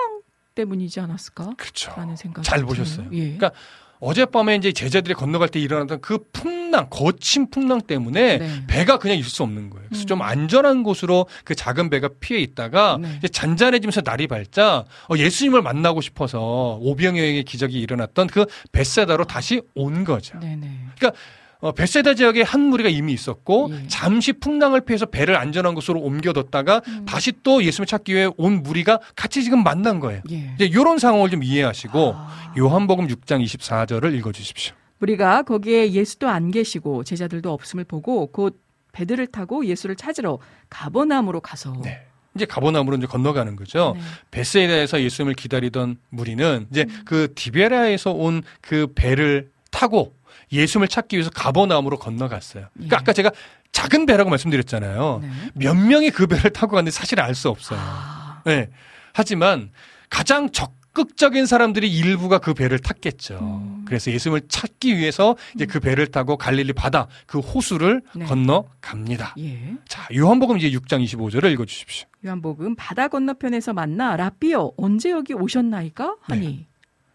때문이지 0.55 1.01
않았을까? 1.01 1.55
그렇죠. 1.57 1.93
라는 1.97 2.17
생각이 2.17 2.47
잘. 2.47 2.63
보셨어요. 2.65 3.09
예. 3.13 3.19
그러니까 3.21 3.53
어젯밤에 4.01 4.57
이제 4.57 4.73
제자들이 4.73 5.15
건너갈 5.15 5.49
때 5.49 5.61
일어났던 5.61 6.01
그 6.01 6.19
풍랑, 6.33 6.87
거친 6.89 7.51
풍랑 7.51 7.83
때문에 7.83 8.39
네. 8.39 8.67
배가 8.67 8.99
그냥 8.99 9.19
있을 9.19 9.31
수 9.31 9.43
없는 9.43 9.69
거예요. 9.71 9.87
그래서 9.89 10.05
음. 10.05 10.07
좀 10.07 10.23
안전한 10.23 10.83
곳으로 10.83 11.27
그 11.45 11.55
작은 11.55 11.91
배가 11.91 12.09
피해 12.19 12.41
있다가 12.41 12.99
네. 13.01 13.15
이제 13.19 13.29
잔잔해지면서 13.29 14.01
날이 14.03 14.27
밝자 14.27 14.85
어, 15.11 15.17
예수님을 15.17 15.61
만나고 15.61 16.01
싶어서 16.01 16.79
오병여행의 16.81 17.45
기적이 17.45 17.79
일어났던 17.81 18.29
그 18.29 18.47
베세다로 18.73 19.25
다시 19.25 19.61
온 19.75 20.05
거죠. 20.05 20.39
네네. 20.41 20.71
어, 21.61 21.73
베세다 21.73 22.15
지역에 22.15 22.43
한 22.43 22.61
무리가 22.61 22.89
이미 22.89 23.13
있었고 23.13 23.71
예. 23.73 23.87
잠시 23.89 24.33
풍랑을 24.33 24.81
피해서 24.83 25.07
배를 25.07 25.37
안전한 25.37 25.75
곳으로 25.75 26.01
옮겨뒀다가 26.01 26.81
음. 26.87 27.05
다시 27.07 27.33
또 27.43 27.63
예수님을 27.63 27.87
찾기 27.87 28.15
위해 28.15 28.29
온 28.37 28.63
무리가 28.63 28.99
같이 29.15 29.43
지금 29.45 29.63
만난 29.63 30.01
거예요. 30.01 30.23
예. 30.31 30.53
이제 30.55 30.65
이런 30.65 30.99
상황을 30.99 31.31
좀 31.31 31.43
이해하시고 31.43 32.15
아. 32.17 32.55
요한복음 32.57 33.09
6장 33.09 33.45
24절을 33.45 34.15
읽어주십시오. 34.17 34.75
우리가 35.01 35.43
거기에 35.43 35.93
예수도 35.93 36.29
안 36.29 36.51
계시고 36.51 37.05
제자들도 37.05 37.53
없음을 37.53 37.85
보고 37.85 38.27
곧 38.27 38.61
배들을 38.93 39.27
타고 39.29 39.65
예수를 39.65 39.97
찾으러 39.97 40.39
가버나움으로 40.69 41.41
가서 41.41 41.75
네. 41.83 42.07
이제 42.35 42.45
가보나무로 42.45 42.97
이제 42.97 43.07
건너가는 43.07 43.57
거죠. 43.57 43.95
네. 43.97 44.03
베세다에서 44.31 45.03
예수님을 45.03 45.35
기다리던 45.35 45.97
무리는 46.11 46.67
이제 46.71 46.87
음. 46.89 47.03
그 47.05 47.33
디베라에서 47.35 48.13
온 48.13 48.43
그 48.61 48.87
배를 48.95 49.51
타고 49.71 50.15
예수님을 50.53 50.89
찾기 50.89 51.17
위해서 51.17 51.31
가버나움으로 51.31 51.99
건너갔어요. 51.99 52.67
그러니까 52.75 52.97
예. 52.97 52.99
아까 52.99 53.13
제가 53.13 53.31
작은 53.73 54.07
배라고 54.07 54.31
말씀드렸잖아요. 54.31 55.21
네. 55.23 55.31
몇 55.55 55.75
명이 55.75 56.11
그 56.11 56.27
배를 56.27 56.51
타고 56.51 56.73
갔는데 56.75 56.91
사실 56.91 57.21
알 57.21 57.35
수 57.35 57.49
없어요. 57.49 57.79
아, 57.81 58.43
네. 58.45 58.69
하지만 59.13 59.71
가장 60.09 60.51
적극적인 60.51 61.47
사람들이 61.47 61.89
일부가 61.91 62.39
그 62.39 62.53
배를 62.53 62.81
탔겠죠. 62.81 63.39
음. 63.41 63.85
그래서 63.87 64.11
예수님을 64.11 64.43
찾기 64.49 64.97
위해서 64.99 65.37
이제 65.55 65.67
그 65.67 65.79
배를 65.79 66.09
타고 66.09 66.37
갈릴리 66.37 66.73
바다 66.73 67.07
그 67.27 67.39
호수를 67.39 68.03
네. 68.15 68.25
건너 68.25 68.65
갑니다. 68.81 69.35
예. 69.39 69.75
자, 69.89 70.09
요한복음 70.15 70.59
이제 70.59 70.71
6장 70.71 71.05
25절을 71.05 71.53
읽어 71.53 71.65
주십시오. 71.65 72.09
요한복음 72.27 72.75
바다 72.75 73.07
건너편에서 73.09 73.73
만나 73.73 74.17
라비어 74.17 74.73
언제 74.77 75.11
여기 75.11 75.33
오셨나이까 75.33 76.17
하니 76.23 76.67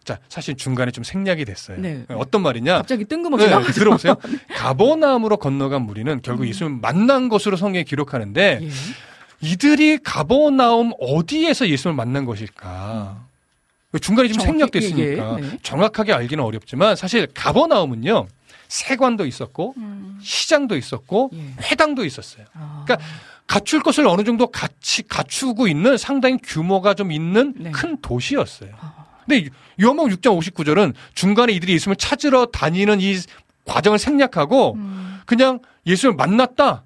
자, 0.06 0.20
사실 0.30 0.56
중간에 0.56 0.92
좀 0.92 1.04
생략이 1.04 1.46
됐어요. 1.46 1.80
네. 1.82 2.06
어떤 2.10 2.44
말이냐? 2.44 2.78
갑자기 2.78 3.06
뜬금없이 3.06 3.48
네, 3.48 3.60
들어보세요. 3.74 4.16
가버나움으로 4.56 5.38
건너간 5.38 5.82
무리는 5.82 6.22
결국 6.22 6.44
음. 6.44 6.48
예수님 6.48 6.80
만난 6.80 7.28
것으로 7.28 7.58
성경에 7.58 7.84
기록하는데 7.84 8.60
예. 8.62 8.70
이들이 9.42 9.98
가버나움 10.04 10.94
어디에서 11.00 11.68
예수님을 11.68 11.96
만난 11.98 12.26
것일까? 12.26 13.26
중간에 14.00 14.28
좀 14.28 14.42
생략됐으니까 14.42 15.40
예, 15.40 15.44
예. 15.44 15.50
네. 15.50 15.58
정확하게 15.64 16.14
알기는 16.14 16.44
어렵지만 16.44 16.96
사실 16.96 17.28
가버나움은요 17.34 18.28
세관도 18.68 19.26
있었고 19.26 19.74
음, 19.78 20.20
시장도 20.22 20.78
있었고 20.78 21.32
예. 21.34 21.54
회당도 21.64 22.06
있었어요. 22.06 22.46
아, 22.54 22.84
그러니까 22.86 23.08
갖출 23.48 23.82
것을 23.82 24.08
어느 24.08 24.24
정도 24.24 24.48
같이 24.48 25.08
갖추고 25.08 25.68
있는 25.68 25.98
상당히 25.98 26.38
규모가 26.44 26.94
좀 26.94 27.12
있는 27.12 27.54
네. 27.58 27.72
큰 27.72 28.00
도시였어요. 28.02 28.72
아, 28.80 29.05
근데 29.28 29.50
요한복음 29.82 30.12
6장 30.16 30.40
59절은 30.40 30.94
중간에 31.14 31.54
이들이 31.54 31.74
예수님을 31.74 31.96
찾으러 31.98 32.46
다니는 32.48 33.02
이 33.02 33.16
과정을 33.66 33.98
생략하고 34.00 34.74
음, 34.76 35.20
그냥 35.26 35.60
예수님을 35.86 36.16
만났다 36.16 36.84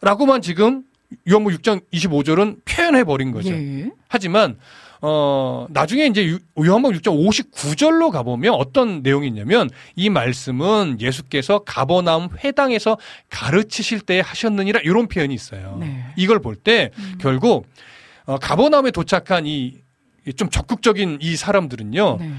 라고만 0.00 0.42
지금 0.42 0.82
요한복음 1.28 1.56
6장 1.58 1.80
25절은 1.92 2.64
표현해 2.64 3.04
버린 3.04 3.32
거죠. 3.32 3.50
예. 3.50 3.90
하지만 4.08 4.56
어 5.02 5.66
나중에 5.70 6.06
이제 6.06 6.24
유- 6.26 6.38
요한복음 6.58 6.96
6장 6.98 7.28
59절로 7.28 8.10
가보면 8.10 8.54
어떤 8.54 9.02
내용이 9.02 9.26
있냐면 9.28 9.68
이 9.94 10.08
말씀은 10.08 10.98
예수께서 11.00 11.58
가버나움 11.60 12.28
회당에서 12.42 12.96
가르치실 13.28 14.00
때 14.00 14.20
하셨느니라 14.24 14.80
이런 14.84 15.06
표현이 15.06 15.34
있어요. 15.34 15.76
네. 15.80 16.04
이걸 16.16 16.40
볼때 16.40 16.90
음. 16.98 17.18
결국 17.20 17.66
어, 18.24 18.38
가버나움에 18.38 18.90
도착한 18.90 19.46
이 19.46 19.74
좀 20.34 20.50
적극적인 20.50 21.18
이 21.20 21.36
사람들은요 21.36 22.16
네. 22.20 22.32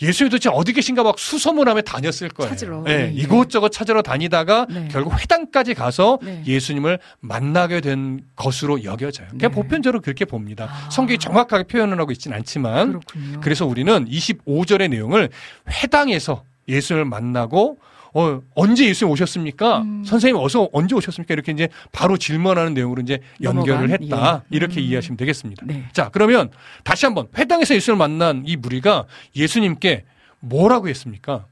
예수님 0.00 0.30
도대체 0.30 0.48
어디 0.52 0.72
계신가 0.72 1.02
막 1.02 1.18
수소문하며 1.18 1.82
다녔을 1.82 2.28
거예요. 2.28 2.50
찾으러. 2.50 2.84
예, 2.86 2.96
네, 2.96 3.06
네. 3.06 3.12
이곳저곳 3.14 3.70
찾으러 3.70 4.02
다니다가 4.02 4.66
네. 4.70 4.88
결국 4.90 5.18
회당까지 5.20 5.74
가서 5.74 6.18
네. 6.22 6.42
예수님을 6.46 7.00
만나게 7.20 7.80
된 7.80 8.20
것으로 8.36 8.84
여겨져요. 8.84 9.28
그냥 9.30 9.38
네. 9.38 9.48
보편적으로 9.48 10.00
그렇게 10.00 10.24
봅니다. 10.24 10.68
아. 10.70 10.90
성경이 10.90 11.18
정확하게 11.18 11.64
표현을 11.64 11.98
하고 11.98 12.12
있지는 12.12 12.36
않지만 12.36 12.88
그렇군요. 12.88 13.40
그래서 13.40 13.66
우리는 13.66 14.06
25절의 14.08 14.90
내용을 14.90 15.30
회당에서 15.68 16.44
예수님을 16.68 17.04
만나고 17.04 17.78
어, 18.14 18.40
언제 18.54 18.86
예수님 18.86 19.12
오셨습니까? 19.12 19.82
음. 19.82 20.04
선생님 20.04 20.40
어서 20.42 20.68
언제 20.72 20.94
오셨습니까? 20.94 21.34
이렇게 21.34 21.52
이제 21.52 21.68
바로 21.92 22.16
질문하는 22.16 22.74
내용으로 22.74 23.02
이제 23.02 23.20
연결을 23.42 23.88
넘어간, 23.88 24.02
했다. 24.02 24.42
예. 24.44 24.56
이렇게 24.56 24.80
음. 24.80 24.84
이해하시면 24.84 25.16
되겠습니다. 25.16 25.66
네. 25.66 25.84
자, 25.92 26.08
그러면 26.12 26.50
다시 26.84 27.06
한번 27.06 27.28
회당에서 27.36 27.74
예수님을 27.74 27.98
만난 27.98 28.42
이 28.46 28.56
무리가 28.56 29.04
예수님께 29.36 30.04
뭐라고 30.40 30.88
했습니까? 30.88 31.46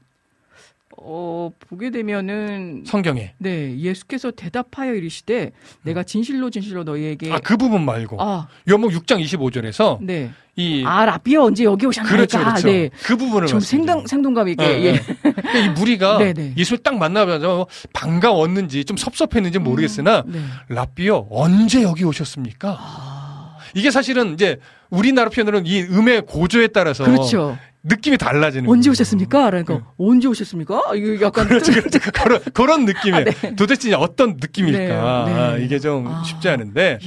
어, 0.99 1.51
보게 1.69 1.91
되면은 1.91 2.83
성경에. 2.85 3.33
네, 3.37 3.77
예수께서 3.77 4.31
대답하여 4.31 4.93
이르시되 4.95 5.51
내가 5.83 6.03
진실로 6.03 6.49
진실로 6.49 6.83
너희에게 6.83 7.31
아, 7.31 7.39
그 7.39 7.55
부분 7.55 7.85
말고. 7.85 8.21
아, 8.21 8.47
요목 8.67 8.91
6장 8.91 9.23
25절에서 9.23 9.99
네. 10.01 10.31
이 10.55 10.83
아, 10.85 11.05
라비어 11.05 11.43
언제 11.43 11.63
여기 11.65 11.85
오셨나요? 11.85 12.11
그렇죠, 12.15 12.39
그렇죠. 12.39 12.67
네. 12.67 12.89
그 13.03 13.15
부분을 13.15 13.47
좀. 13.47 13.59
생동, 13.59 14.07
생동감 14.07 14.47
있게. 14.49 14.63
예, 14.63 14.69
예. 14.81 14.85
예. 14.85 14.99
근데 15.23 15.65
이 15.65 15.69
무리가 15.69 16.17
네, 16.17 16.33
네. 16.33 16.53
예수를 16.57 16.81
딱 16.81 16.97
만나면서 16.97 17.67
반가웠는지 17.93 18.83
좀 18.83 18.97
섭섭했는지 18.97 19.59
모르겠으나 19.59 20.23
네. 20.25 20.39
라비어 20.69 21.27
언제 21.29 21.83
여기 21.83 22.03
오셨습니까? 22.05 22.75
아, 22.79 23.57
이게 23.75 23.91
사실은 23.91 24.33
이제 24.33 24.57
우리나라 24.89 25.29
표현으로는 25.29 25.67
이 25.67 25.81
음의 25.83 26.21
고조에 26.25 26.67
따라서 26.67 27.03
그렇죠. 27.03 27.57
느낌이 27.87 28.17
달라지는 28.17 28.69
언제 28.69 28.87
거예요. 28.87 28.91
오셨습니까? 28.91 29.45
그러니까 29.49 29.93
언제 29.97 30.27
오셨습니까? 30.27 30.95
이거 30.95 31.25
약간 31.25 31.47
그렇죠, 31.47 31.71
그렇죠. 31.71 31.99
그런 32.11 32.41
그런 32.53 32.85
느낌이에요. 32.85 33.23
네. 33.23 33.55
도대체 33.55 33.93
어떤 33.93 34.37
느낌일까? 34.39 35.25
네, 35.25 35.33
네. 35.33 35.39
아, 35.39 35.57
이게 35.57 35.79
좀 35.79 36.07
아. 36.07 36.23
쉽지 36.23 36.49
않은데 36.49 36.99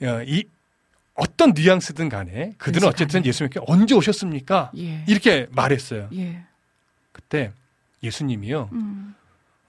예. 0.00 0.06
야, 0.06 0.22
이 0.26 0.44
어떤 1.14 1.52
뉘앙스든 1.54 2.08
간에 2.08 2.54
그들은 2.58 2.88
어쨌든 2.88 3.20
간에. 3.20 3.28
예수님께 3.28 3.60
언제 3.66 3.94
오셨습니까? 3.94 4.70
예. 4.78 5.04
이렇게 5.06 5.46
말했어요. 5.50 6.08
예. 6.14 6.42
그때 7.12 7.52
예수님이요. 8.02 8.70
음. 8.72 9.14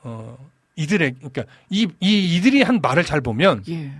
어, 0.03 0.37
이들의 0.75 1.15
그러니까 1.15 1.43
이, 1.69 1.87
이 1.99 2.35
이들이 2.37 2.61
한 2.63 2.79
말을 2.81 3.03
잘 3.03 3.21
보면 3.21 3.63
예. 3.69 3.91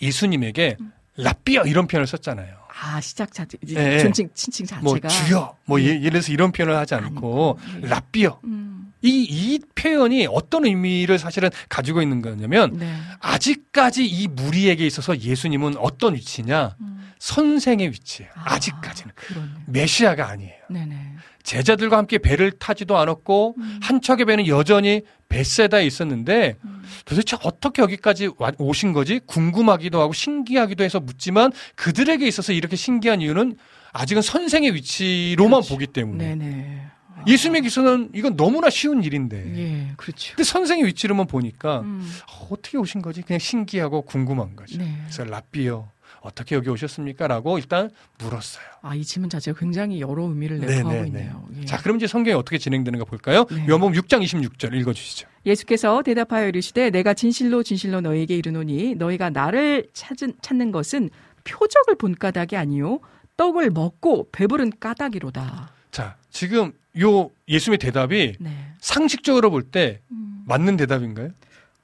예수님에게 0.00 0.76
라비어 1.16 1.64
이런 1.64 1.86
표현을 1.86 2.06
썼잖아요. 2.06 2.59
아, 2.82 3.00
시작 3.00 3.32
자체 3.32 3.58
이제 3.62 3.76
예, 3.76 3.94
예. 3.94 3.98
존칭 4.00 4.28
친칭 4.34 4.66
자체가 4.66 4.82
뭐 4.82 4.98
주여 5.00 5.56
뭐 5.64 5.80
예, 5.80 5.86
예를 5.86 6.10
들어서 6.10 6.32
이런 6.32 6.52
표현을 6.52 6.76
하지 6.76 6.94
않고 6.94 7.58
예. 7.82 7.86
라비어 7.88 8.40
음. 8.44 8.92
이, 9.02 9.26
이 9.28 9.60
표현이 9.74 10.28
어떤 10.30 10.66
의미를 10.66 11.18
사실은 11.18 11.50
가지고 11.68 12.02
있는 12.02 12.20
거냐면 12.20 12.76
네. 12.78 12.94
아직까지 13.20 14.04
이 14.04 14.28
무리에게 14.28 14.86
있어서 14.86 15.18
예수님은 15.18 15.76
어떤 15.78 16.14
위치냐 16.14 16.76
음. 16.80 17.12
선생의 17.18 17.90
위치예요. 17.90 18.30
아, 18.34 18.54
아직까지는 18.54 19.12
그렇네. 19.14 19.48
메시아가 19.66 20.28
아니에요. 20.28 20.54
네네. 20.70 21.16
제자들과 21.42 21.96
함께 21.98 22.18
배를 22.18 22.52
타지도 22.52 22.96
않았고 22.98 23.54
음. 23.58 23.78
한 23.82 24.00
척의 24.00 24.26
배는 24.26 24.46
여전히 24.46 25.02
벳세다에 25.28 25.84
있었는데 25.86 26.56
음. 26.64 26.82
도대체 27.04 27.36
어떻게 27.42 27.82
여기까지 27.82 28.30
와- 28.38 28.52
오신 28.58 28.92
거지 28.92 29.20
궁금하기도 29.26 30.00
하고 30.00 30.12
신기하기도 30.12 30.84
해서 30.84 31.00
묻지만 31.00 31.52
그들에게 31.76 32.26
있어서 32.26 32.52
이렇게 32.52 32.76
신기한 32.76 33.20
이유는 33.20 33.56
아직은 33.92 34.22
선생의 34.22 34.74
위치로만 34.74 35.60
그렇죠. 35.60 35.74
보기 35.74 35.86
때문에 35.88 36.34
네네. 36.36 36.82
아. 37.16 37.24
예수님에게서는 37.26 38.10
이건 38.14 38.36
너무나 38.36 38.70
쉬운 38.70 39.02
일인데 39.02 39.36
예, 39.56 39.92
그렇죠. 39.96 40.30
근데 40.34 40.44
선생의 40.44 40.86
위치로만 40.86 41.26
보니까 41.26 41.80
음. 41.80 42.08
어, 42.32 42.48
어떻게 42.50 42.78
오신 42.78 43.02
거지 43.02 43.22
그냥 43.22 43.38
신기하고 43.38 44.02
궁금한 44.02 44.56
거죠 44.56 44.78
네. 44.78 44.96
그래서 45.04 45.24
라비어 45.24 45.90
어떻게 46.22 46.54
여기 46.54 46.68
오셨습니까? 46.68 47.26
라고 47.26 47.58
일단 47.58 47.90
물었어요 48.18 48.64
아, 48.82 48.94
이 48.94 49.04
질문 49.04 49.30
자체가 49.30 49.58
굉장히 49.58 50.00
여러 50.00 50.24
의미를 50.24 50.60
네, 50.60 50.66
내포하고 50.66 51.00
네, 51.00 51.06
있네요. 51.06 51.48
예. 51.60 51.64
자 51.64 51.78
그럼 51.78 51.96
이제 51.96 52.06
성경이 52.06 52.34
어떻게 52.36 52.58
진행되는가 52.58 53.04
볼까요? 53.04 53.46
네. 53.50 53.66
요한복음 53.68 53.94
6장 53.94 54.22
26절 54.22 54.74
읽어 54.74 54.92
주시죠 54.92 55.28
예수께서 55.46 56.02
대답하여 56.02 56.48
이르시되 56.48 56.90
내가 56.90 57.14
진실로 57.14 57.62
진실로 57.62 58.00
너희에게 58.00 58.36
이르노니 58.36 58.96
너희가 58.96 59.30
나를 59.30 59.88
찾은, 59.92 60.34
찾는 60.42 60.72
것은 60.72 61.10
표적을 61.44 61.96
본 61.96 62.14
까닭이 62.14 62.56
아니요 62.56 63.00
떡을 63.36 63.70
먹고 63.70 64.28
배부른 64.32 64.72
까닭이로다. 64.78 65.72
자 65.90 66.16
지금 66.28 66.72
요 67.00 67.30
예수님의 67.48 67.78
대답이 67.78 68.34
네. 68.38 68.50
상식적으로 68.80 69.50
볼때 69.50 70.00
음. 70.10 70.42
맞는 70.46 70.76
대답인가요? 70.76 71.30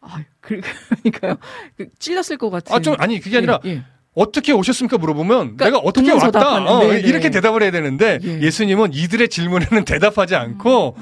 아, 0.01 0.22
그, 0.41 0.61
그러니까요. 1.03 1.37
그 1.76 1.89
찔렸을 1.99 2.37
것 2.37 2.51
같은. 2.51 2.74
아, 2.74 2.80
좀, 2.80 2.95
아니, 2.99 3.18
그게 3.20 3.39
아니라, 3.39 3.59
예, 3.64 3.70
예. 3.70 3.84
어떻게 4.17 4.53
오셨습니까? 4.53 4.99
물어보면, 4.99 5.59
내가 5.59 5.79
어떻게 5.79 6.11
왔다. 6.11 6.57
어, 6.64 6.81
네네. 6.81 7.01
이렇게 7.01 7.31
대답을 7.31 7.62
해야 7.62 7.71
되는데, 7.71 8.19
예. 8.25 8.41
예. 8.41 8.51
수님은 8.51 8.95
이들의 8.95 9.29
질문에는 9.29 9.85
대답하지 9.87 10.35
않고, 10.35 10.97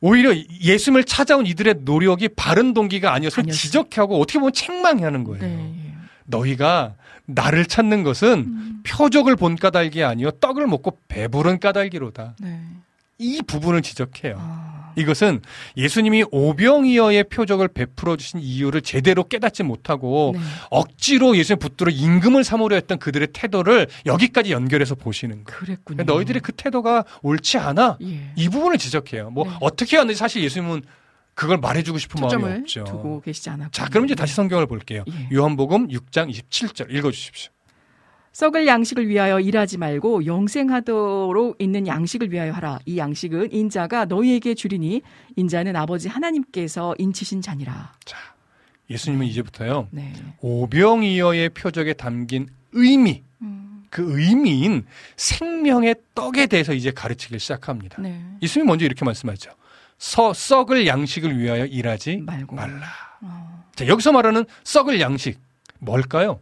오히려 0.00 0.34
예수님을 0.34 1.04
찾아온 1.04 1.46
이들의 1.46 1.80
노력이 1.82 2.28
바른 2.28 2.72
동기가 2.72 3.12
아니어서 3.12 3.42
아니었어요. 3.42 3.60
지적하고, 3.60 4.20
어떻게 4.20 4.38
보면 4.38 4.52
책망하는 4.54 5.22
거예요. 5.24 5.42
네. 5.42 5.74
예. 5.86 5.94
너희가 6.24 6.94
나를 7.26 7.66
찾는 7.66 8.04
것은 8.04 8.28
음. 8.46 8.82
표적을 8.86 9.36
본 9.36 9.56
까닭이 9.56 10.02
아니요 10.02 10.30
떡을 10.32 10.66
먹고 10.66 10.98
배부른 11.08 11.60
까닭이로다. 11.60 12.36
네. 12.40 12.60
이 13.18 13.42
부분을 13.46 13.82
지적해요. 13.82 14.36
아, 14.38 14.77
이것은 14.98 15.40
예수님이 15.76 16.24
오병이어의 16.30 17.24
표적을 17.24 17.68
베풀어 17.68 18.16
주신 18.16 18.40
이유를 18.40 18.82
제대로 18.82 19.24
깨닫지 19.24 19.62
못하고 19.62 20.32
네. 20.34 20.40
억지로 20.70 21.36
예수님 21.36 21.58
붙들어 21.58 21.90
임금을 21.90 22.44
삼으려 22.44 22.76
했던 22.76 22.98
그들의 22.98 23.28
태도를 23.32 23.86
여기까지 24.06 24.52
연결해서 24.52 24.94
보시는 24.94 25.44
거예요. 25.44 25.58
그랬군요. 25.58 25.96
그러니까 25.96 26.12
너희들의 26.12 26.42
그 26.42 26.52
태도가 26.52 27.04
옳지 27.22 27.58
않아. 27.58 27.98
예. 28.02 28.32
이 28.36 28.48
부분을 28.48 28.78
지적해요. 28.78 29.30
뭐 29.30 29.44
네. 29.44 29.50
어떻게 29.60 29.96
하는지 29.96 30.18
사실 30.18 30.42
예수님은 30.42 30.82
그걸 31.34 31.58
말해주고 31.58 31.98
싶은 31.98 32.20
마음이 32.20 32.60
없죠. 32.60 32.82
두고 32.82 33.20
계시지 33.20 33.48
않았고. 33.50 33.70
자, 33.70 33.88
그럼 33.88 34.06
이제 34.06 34.16
다시 34.16 34.34
성경을 34.34 34.66
볼게요. 34.66 35.04
예. 35.08 35.28
요한복음 35.32 35.88
6장 35.88 36.28
27절 36.32 36.92
읽어주십시오. 36.92 37.52
썩을 38.38 38.68
양식을 38.68 39.08
위하여 39.08 39.40
일하지 39.40 39.78
말고 39.78 40.24
영생하도록 40.24 41.56
있는 41.58 41.88
양식을 41.88 42.30
위하여 42.30 42.52
하라. 42.52 42.78
이 42.86 42.96
양식은 42.96 43.50
인자가 43.50 44.04
너희에게 44.04 44.54
주리니 44.54 45.02
인자는 45.34 45.74
아버지 45.74 46.08
하나님께서 46.08 46.94
인치신 46.98 47.42
자니라. 47.42 47.94
자, 48.04 48.16
예수님은 48.90 49.26
이제부터요. 49.26 49.88
네. 49.90 50.12
오병이어의 50.40 51.48
표적에 51.48 51.94
담긴 51.94 52.46
의미, 52.70 53.24
음, 53.42 53.82
그 53.90 54.20
의미인 54.20 54.86
생명의 55.16 55.96
떡에 56.14 56.46
대해서 56.46 56.72
이제 56.74 56.92
가르치기 56.92 57.40
시작합니다. 57.40 58.00
네. 58.00 58.24
예수님이 58.40 58.68
먼저 58.68 58.84
이렇게 58.84 59.04
말씀하죠. 59.04 59.50
서, 59.98 60.32
썩을 60.32 60.86
양식을 60.86 61.36
위하여 61.36 61.66
일하지 61.66 62.18
말고. 62.18 62.54
말라. 62.54 62.86
어, 63.20 63.64
자, 63.74 63.88
여기서 63.88 64.12
말하는 64.12 64.44
썩을 64.62 65.00
양식 65.00 65.40
뭘까요? 65.80 66.38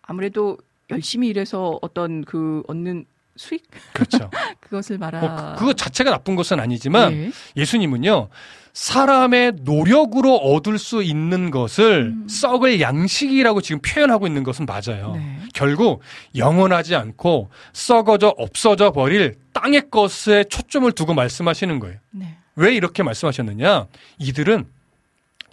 아무래도 0.00 0.56
열심히 0.90 1.28
일해서 1.28 1.78
어떤 1.82 2.24
그 2.24 2.62
얻는 2.68 3.04
수익 3.36 3.62
그렇죠. 3.92 4.28
그것을 4.60 4.98
말하. 4.98 5.20
뭐, 5.20 5.54
그- 5.54 5.58
그거 5.60 5.72
자체가 5.72 6.10
나쁜 6.10 6.36
것은 6.36 6.60
아니지만 6.60 7.12
예. 7.12 7.30
예수님은요 7.56 8.28
사람의 8.72 9.54
노력으로 9.62 10.36
얻을 10.36 10.78
수 10.78 11.02
있는 11.02 11.50
것을 11.50 12.12
음. 12.14 12.28
썩을 12.28 12.80
양식이라고 12.80 13.60
지금 13.62 13.80
표현하고 13.82 14.26
있는 14.28 14.44
것은 14.44 14.64
맞아요. 14.66 15.14
네. 15.16 15.38
결국 15.54 16.02
영원하지 16.36 16.94
않고 16.94 17.50
썩어져 17.72 18.28
없어져 18.38 18.92
버릴 18.92 19.34
땅의 19.52 19.90
것에 19.90 20.44
초점을 20.44 20.90
두고 20.92 21.14
말씀하시는 21.14 21.80
거예요. 21.80 21.98
네. 22.12 22.36
왜 22.54 22.74
이렇게 22.74 23.02
말씀하셨느냐? 23.02 23.86
이들은 24.18 24.66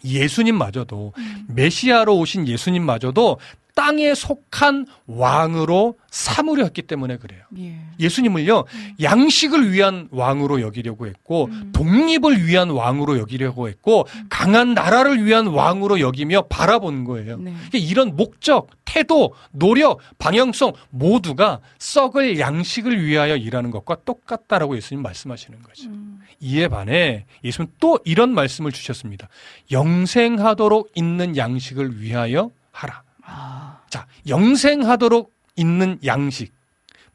예수님마저도 0.05 1.13
음. 1.17 1.45
메시아로 1.49 2.15
오신 2.17 2.47
예수님마저도 2.47 3.39
땅에 3.77 4.15
속한 4.15 4.87
왕으로 5.05 5.99
삼으려 6.09 6.63
했기 6.63 6.81
때문에 6.81 7.17
그래요. 7.17 7.43
예. 7.59 7.75
예수님을요 7.99 8.63
양식을 8.99 9.71
위한 9.71 10.07
왕으로 10.09 10.61
여기려고 10.61 11.05
했고 11.05 11.45
음. 11.45 11.71
독립을 11.73 12.43
위한 12.47 12.71
왕으로 12.71 13.19
여기려고 13.19 13.67
했고 13.69 14.07
강한 14.29 14.73
나라를 14.73 15.23
위한 15.23 15.45
왕으로 15.45 15.99
여기며 15.99 16.47
바라본 16.49 17.03
거예요. 17.03 17.37
네. 17.37 17.51
그러니까 17.51 17.77
이런 17.77 18.15
목적, 18.15 18.71
태도, 18.83 19.35
노력, 19.51 19.99
방향성 20.17 20.73
모두가 20.89 21.59
썩을 21.77 22.39
양식을 22.39 23.05
위하여 23.05 23.35
일하는 23.35 23.69
것과 23.69 23.97
똑같다라고 24.05 24.75
예수님 24.75 25.03
말씀하시는 25.03 25.61
거죠. 25.61 25.87
음. 25.89 26.21
이에 26.39 26.67
반해 26.67 27.25
예수님 27.43 27.71
또 27.79 27.99
이런 28.05 28.33
말씀을 28.33 28.71
주셨습니다. 28.71 29.27
영생하도록 29.71 30.93
있는 30.95 31.37
양식을 31.37 32.01
위하여 32.01 32.49
하라. 32.71 33.03
아, 33.27 33.81
자, 33.89 34.07
영생하도록 34.27 35.31
있는 35.55 35.99
양식 36.05 36.55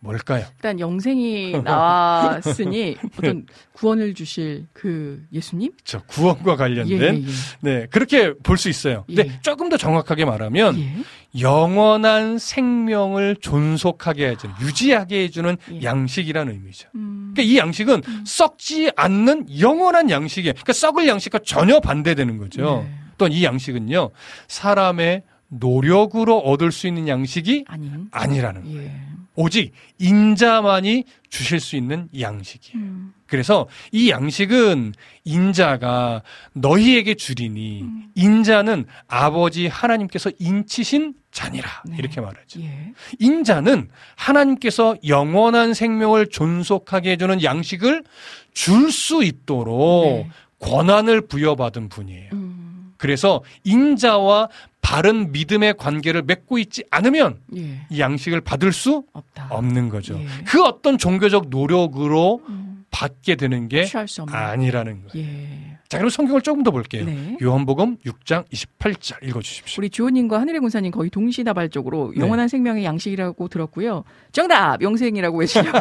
뭘까요? 0.01 0.45
일단 0.57 0.81
영생이 0.81 1.53
나왔으니 1.63 2.97
어떤 3.19 3.47
구원을 3.73 4.15
주실 4.15 4.67
그 4.73 5.23
예수님? 5.33 5.71
저 5.85 6.01
구원과 6.03 6.53
예, 6.53 6.57
관련된 6.57 7.23
예, 7.23 7.27
예. 7.29 7.33
네 7.61 7.87
그렇게 7.89 8.33
볼 8.35 8.57
수 8.59 8.69
있어요. 8.69 9.05
근데 9.07 9.27
예. 9.29 9.39
조금 9.43 9.69
더 9.69 9.77
정확하게 9.77 10.25
말하면 10.25 10.77
예. 10.81 10.93
영원한 11.41 12.39
생명을 12.39 13.37
존속하게 13.41 14.31
해주는 14.31 14.55
유지하게 14.61 15.23
해주는 15.23 15.57
예. 15.71 15.83
양식이라는 15.85 16.53
의미죠. 16.53 16.89
음. 16.97 17.33
그러니까 17.33 17.53
이 17.53 17.57
양식은 17.59 18.03
썩지 18.27 18.91
않는 18.97 19.61
영원한 19.61 20.11
양식이에요. 20.11 20.55
그러니까 20.55 20.73
썩을 20.73 21.07
양식과 21.07 21.39
전혀 21.47 21.79
반대되는 21.79 22.39
거죠. 22.39 22.85
네. 22.85 22.93
또이 23.19 23.45
양식은요 23.45 24.11
사람의 24.49 25.23
노력으로 25.53 26.39
얻을 26.39 26.73
수 26.73 26.87
있는 26.87 27.09
양식이 27.09 27.65
아닌. 27.69 28.09
아니라는 28.11 28.65
거예요. 28.65 28.83
예. 28.83 28.93
오직 29.35 29.73
인자만이 29.99 31.05
주실 31.31 31.59
수 31.61 31.77
있는 31.77 32.09
양식이에요. 32.19 32.77
음. 32.77 32.83
음. 32.89 33.15
그래서 33.27 33.67
이 33.91 34.11
양식은 34.11 34.93
인자가 35.25 36.21
너희에게 36.53 37.15
주리니 37.15 37.83
음. 37.83 38.11
인자는 38.15 38.85
아버지 39.09 39.69
하나님께서 39.69 40.31
인치신 40.39 41.15
자니라 41.31 41.67
네. 41.87 41.97
이렇게 41.99 42.21
말하죠. 42.21 42.61
예. 42.61 42.93
인자는 43.21 43.89
하나님께서 44.17 44.97
영원한 45.07 45.73
생명을 45.73 46.27
존속하게 46.29 47.13
해주는 47.13 47.43
양식을 47.43 48.05
줄 48.53 48.91
수 48.91 49.25
있도록 49.25 50.05
네. 50.27 50.31
권한을 50.59 51.23
부여받은 51.27 51.89
분이에요. 51.89 52.31
음. 52.35 52.93
그래서 52.99 53.43
인자와 53.65 54.49
바른 54.83 55.33
믿음의 55.33 55.77
관계를 55.79 56.23
맺고 56.23 56.59
있지 56.59 56.85
않으면 56.91 57.39
예. 57.57 57.87
이 57.89 58.01
양식을 58.01 58.43
받을 58.43 58.73
수 58.73 59.05
없다. 59.15 59.47
없는 59.49 59.89
거죠. 59.89 60.19
예. 60.19 60.27
그 60.45 60.63
어떤 60.63 60.99
종교적 60.99 61.49
노력으로 61.49 62.43
음. 62.49 62.72
받게 62.93 63.35
되는 63.37 63.69
게. 63.69 63.85
아니라는 64.29 65.03
거예요. 65.09 65.27
예. 65.27 65.79
자, 65.89 65.99
그럼 65.99 66.09
성경을 66.11 66.43
조금 66.43 66.63
더 66.63 66.71
볼게요. 66.71 67.05
네. 67.05 67.37
요한복음 67.43 67.97
6장 68.07 68.47
28절 68.51 69.27
읽어 69.27 69.41
주십시오. 69.41 69.81
우리 69.81 69.91
주호님과 69.91 70.41
하늘의 70.41 70.61
군사님 70.61 70.93
거의 70.93 71.11
동시다발적으로 71.11 72.13
네. 72.15 72.23
영원한 72.23 72.49
생명의 72.49 72.85
양식이라고 72.85 73.49
들었고요. 73.49 74.05
정답 74.31 74.81
영생이라고 74.83 75.39
외치려고 75.39 75.79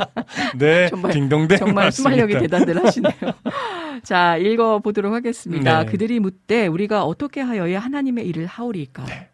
네, 0.58 0.88
정말- 0.90 1.12
딩동댕 1.12 1.58
정말. 1.58 1.92
수말력이 1.92 2.38
대단들 2.38 2.84
하시네요. 2.84 3.12
자, 4.02 4.36
읽어 4.38 4.80
보도록 4.80 5.12
하겠습니다. 5.14 5.84
네. 5.84 5.86
그들이 5.90 6.18
묻되 6.20 6.66
우리가 6.66 7.04
어떻게 7.04 7.40
하여야 7.40 7.78
하나님의 7.78 8.26
일을 8.26 8.46
하오리까? 8.46 9.04
네. 9.04 9.28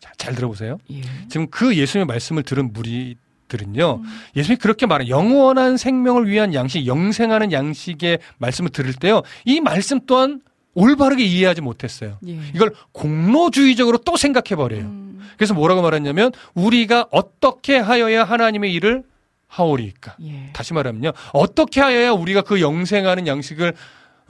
자, 0.00 0.10
잘 0.16 0.34
들어보세요. 0.34 0.78
예. 0.90 1.00
지금 1.28 1.46
그 1.50 1.76
예수님의 1.76 2.06
말씀을 2.06 2.42
들은 2.42 2.72
무리 2.72 3.16
들은요, 3.52 4.00
음. 4.02 4.20
예수님이 4.34 4.58
그렇게 4.58 4.86
말한 4.86 5.08
영원한 5.08 5.76
생명을 5.76 6.28
위한 6.28 6.54
양식, 6.54 6.86
영생하는 6.86 7.52
양식의 7.52 8.18
말씀을 8.38 8.70
들을 8.70 8.94
때요, 8.94 9.22
이 9.44 9.60
말씀 9.60 10.00
또한 10.06 10.40
올바르게 10.74 11.22
이해하지 11.22 11.60
못했어요. 11.60 12.18
예. 12.26 12.38
이걸 12.54 12.72
공로주의적으로 12.92 13.98
또 13.98 14.16
생각해 14.16 14.56
버려요. 14.56 14.84
음, 14.84 15.20
그래서 15.36 15.52
뭐라고 15.52 15.82
말했냐면 15.82 16.32
우리가 16.54 17.06
어떻게 17.10 17.76
하여야 17.76 18.24
하나님의 18.24 18.72
일을 18.72 19.02
하오리까? 19.48 20.16
예. 20.24 20.50
다시 20.54 20.72
말하면요. 20.72 21.12
어떻게 21.34 21.82
하여야 21.82 22.12
우리가 22.12 22.40
그 22.40 22.62
영생하는 22.62 23.26
양식을 23.26 23.74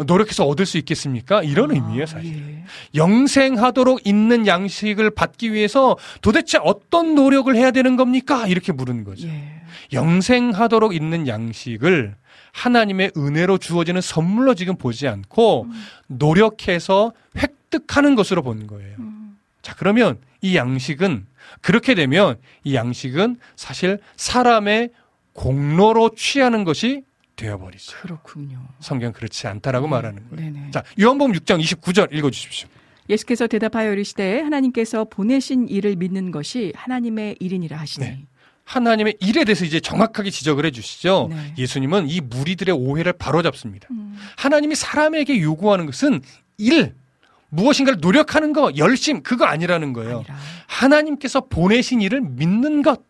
노력해서 0.06 0.44
얻을 0.44 0.66
수 0.66 0.78
있겠습니까? 0.78 1.42
이런 1.42 1.70
아, 1.70 1.74
의미예요, 1.74 2.06
사실. 2.06 2.34
예. 2.34 2.64
영생하도록 2.94 4.06
있는 4.06 4.46
양식을 4.46 5.10
받기 5.10 5.52
위해서 5.52 5.96
도대체 6.20 6.58
어떤 6.62 7.14
노력을 7.14 7.54
해야 7.54 7.70
되는 7.70 7.96
겁니까? 7.96 8.46
이렇게 8.46 8.72
물은 8.72 9.04
거죠. 9.04 9.28
예. 9.28 9.62
영생하도록 9.92 10.94
있는 10.94 11.28
양식을 11.28 12.14
하나님의 12.52 13.12
은혜로 13.16 13.58
주어지는 13.58 14.00
선물로 14.00 14.54
지금 14.54 14.76
보지 14.76 15.08
않고 15.08 15.64
음. 15.64 15.84
노력해서 16.06 17.12
획득하는 17.36 18.14
것으로 18.14 18.42
보는 18.42 18.66
거예요. 18.66 18.96
음. 18.98 19.38
자, 19.62 19.74
그러면 19.76 20.18
이 20.40 20.56
양식은 20.56 21.26
그렇게 21.60 21.94
되면 21.94 22.36
이 22.64 22.74
양식은 22.74 23.36
사실 23.56 23.98
사람의 24.16 24.90
공로로 25.32 26.10
취하는 26.16 26.64
것이 26.64 27.02
되어버리죠. 27.36 27.96
그렇군요. 27.98 28.60
성경 28.80 29.12
그렇지 29.12 29.46
않다라고 29.46 29.88
말하는 29.88 30.28
거예요. 30.30 30.52
네네. 30.52 30.70
자, 30.70 30.82
요한복음 31.00 31.32
6장 31.32 31.62
29절 31.62 32.12
읽어주십시오. 32.12 32.68
예수께서 33.08 33.46
대답하여 33.46 33.92
이르시되 33.92 34.40
하나님께서 34.40 35.04
보내신 35.04 35.68
일을 35.68 35.96
믿는 35.96 36.30
것이 36.30 36.72
하나님의 36.76 37.36
일이니라 37.40 37.76
하시니. 37.78 38.06
네. 38.06 38.24
하나님의 38.64 39.16
일에 39.20 39.44
대해서 39.44 39.64
이제 39.64 39.80
정확하게 39.80 40.30
지적을 40.30 40.64
해주시죠. 40.66 41.28
네. 41.30 41.54
예수님은 41.58 42.08
이 42.08 42.20
무리들의 42.20 42.74
오해를 42.74 43.12
바로잡습니다. 43.12 43.88
음. 43.90 44.16
하나님이 44.36 44.76
사람에게 44.76 45.42
요구하는 45.42 45.84
것은 45.86 46.22
일, 46.58 46.94
무엇인가를 47.48 47.98
노력하는 48.00 48.52
거, 48.52 48.72
열심, 48.76 49.22
그거 49.22 49.44
아니라는 49.44 49.92
거예요. 49.92 50.18
아니라. 50.18 50.36
하나님께서 50.66 51.40
보내신 51.40 52.00
일을 52.00 52.20
믿는 52.20 52.82
것. 52.82 53.02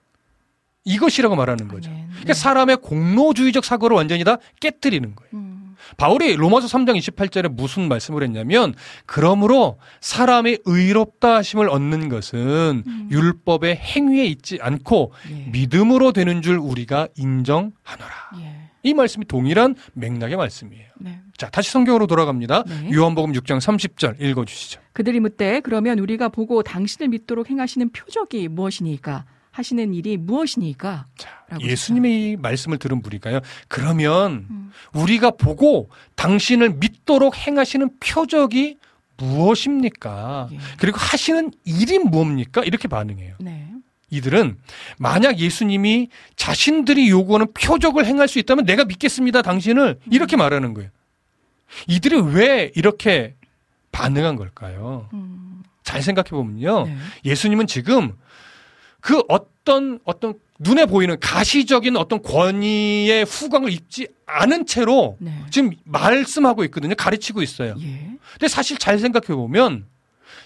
이것이라고 0.85 1.37
말하는 1.37 1.69
거죠. 1.69 1.91
아멘. 1.91 2.09
그러니까 2.11 2.35
사람의 2.35 2.79
공로주의적 2.79 3.65
사고를 3.65 3.97
완전히 3.97 4.25
다 4.25 4.39
깨뜨리는 4.61 5.15
거예요. 5.15 5.31
음. 5.35 5.77
바울이 5.97 6.37
로마서 6.37 6.67
3장 6.67 6.97
28절에 6.97 7.49
무슨 7.49 7.89
말씀을 7.89 8.23
했냐면 8.23 8.75
그러므로 9.07 9.79
사람의 10.01 10.61
의롭다 10.65 11.37
하심을 11.37 11.69
얻는 11.69 12.09
것은 12.09 12.83
음. 12.87 13.09
율법의 13.11 13.77
행위에 13.77 14.25
있지 14.27 14.59
않고 14.61 15.13
예. 15.31 15.51
믿음으로 15.51 16.13
되는 16.13 16.41
줄 16.43 16.59
우리가 16.59 17.09
인정하노라. 17.17 18.31
예. 18.39 18.63
이 18.85 18.95
말씀이 18.95 19.25
동일한 19.27 19.77
맥락의 19.95 20.37
말씀이에요. 20.37 20.87
네. 20.99 21.21
자, 21.37 21.49
다시 21.51 21.71
성경으로 21.71 22.07
돌아갑니다. 22.07 22.65
네. 22.65 22.91
요한복음 22.93 23.33
6장 23.33 23.59
30절 23.59 24.21
읽어 24.21 24.45
주시죠. 24.45 24.81
그들이 24.93 25.21
묻되 25.21 25.61
그러면 25.61 25.99
우리가 25.99 26.29
보고 26.29 26.63
당신을 26.63 27.09
믿도록 27.09 27.51
행하시는 27.51 27.91
표적이 27.91 28.49
무엇이니까 28.49 29.25
하시는 29.53 29.93
일이 29.95 30.17
무엇이니까? 30.17 31.07
예수님의 31.61 32.31
이 32.33 32.37
말씀을 32.37 32.79
들은 32.79 33.03
우리가요. 33.05 33.41
그러면 33.69 34.47
음. 34.51 34.73
우리가 34.95 35.33
보고 35.33 35.91
당신을 36.17 36.71
믿도록 36.71 37.37
행하시는 37.37 37.99
표적이 38.01 38.79
무엇입니까? 39.19 40.49
예. 40.53 40.59
그리고 40.79 40.99
하시는 40.99 41.53
일이 41.65 41.99
뭡니까? 41.99 42.63
이렇게 42.65 42.89
반응해요. 42.89 43.37
네. 43.39 43.69
이들은 44.11 44.59
만약 44.99 45.39
예수님이 45.39 46.09
자신들이 46.37 47.09
요구하는 47.11 47.47
표적을 47.53 48.07
행할 48.07 48.29
수 48.29 48.39
있다면 48.39 48.65
내가 48.65 48.85
믿겠습니다. 48.85 49.43
당신을 49.43 50.01
이렇게 50.11 50.37
말하는 50.37 50.75
거예요. 50.75 50.91
이들이 51.89 52.21
왜 52.21 52.73
이렇게 52.75 53.37
반응한 53.93 54.37
걸까요? 54.37 55.09
음. 55.13 55.63
잘 55.83 56.03
생각해 56.03 56.31
보면요. 56.31 56.87
네. 56.87 56.97
예수님은 57.27 57.67
지금 57.67 58.15
그 59.03 59.23
어떤 59.29 59.99
어떤 60.05 60.35
눈에 60.61 60.87
보이는 60.87 61.19
가시적인 61.21 61.97
어떤 61.97 62.23
권위의 62.23 63.25
후광을 63.25 63.71
입지 63.73 64.07
않은 64.27 64.65
채로 64.65 65.17
네. 65.19 65.45
지금 65.51 65.73
말씀하고 65.85 66.65
있거든요. 66.65 66.95
가르치고 66.95 67.43
있어요. 67.43 67.75
예. 67.81 68.17
근데 68.33 68.49
사실 68.49 68.79
잘 68.79 68.99
생각해 68.99 69.37
보면 69.37 69.87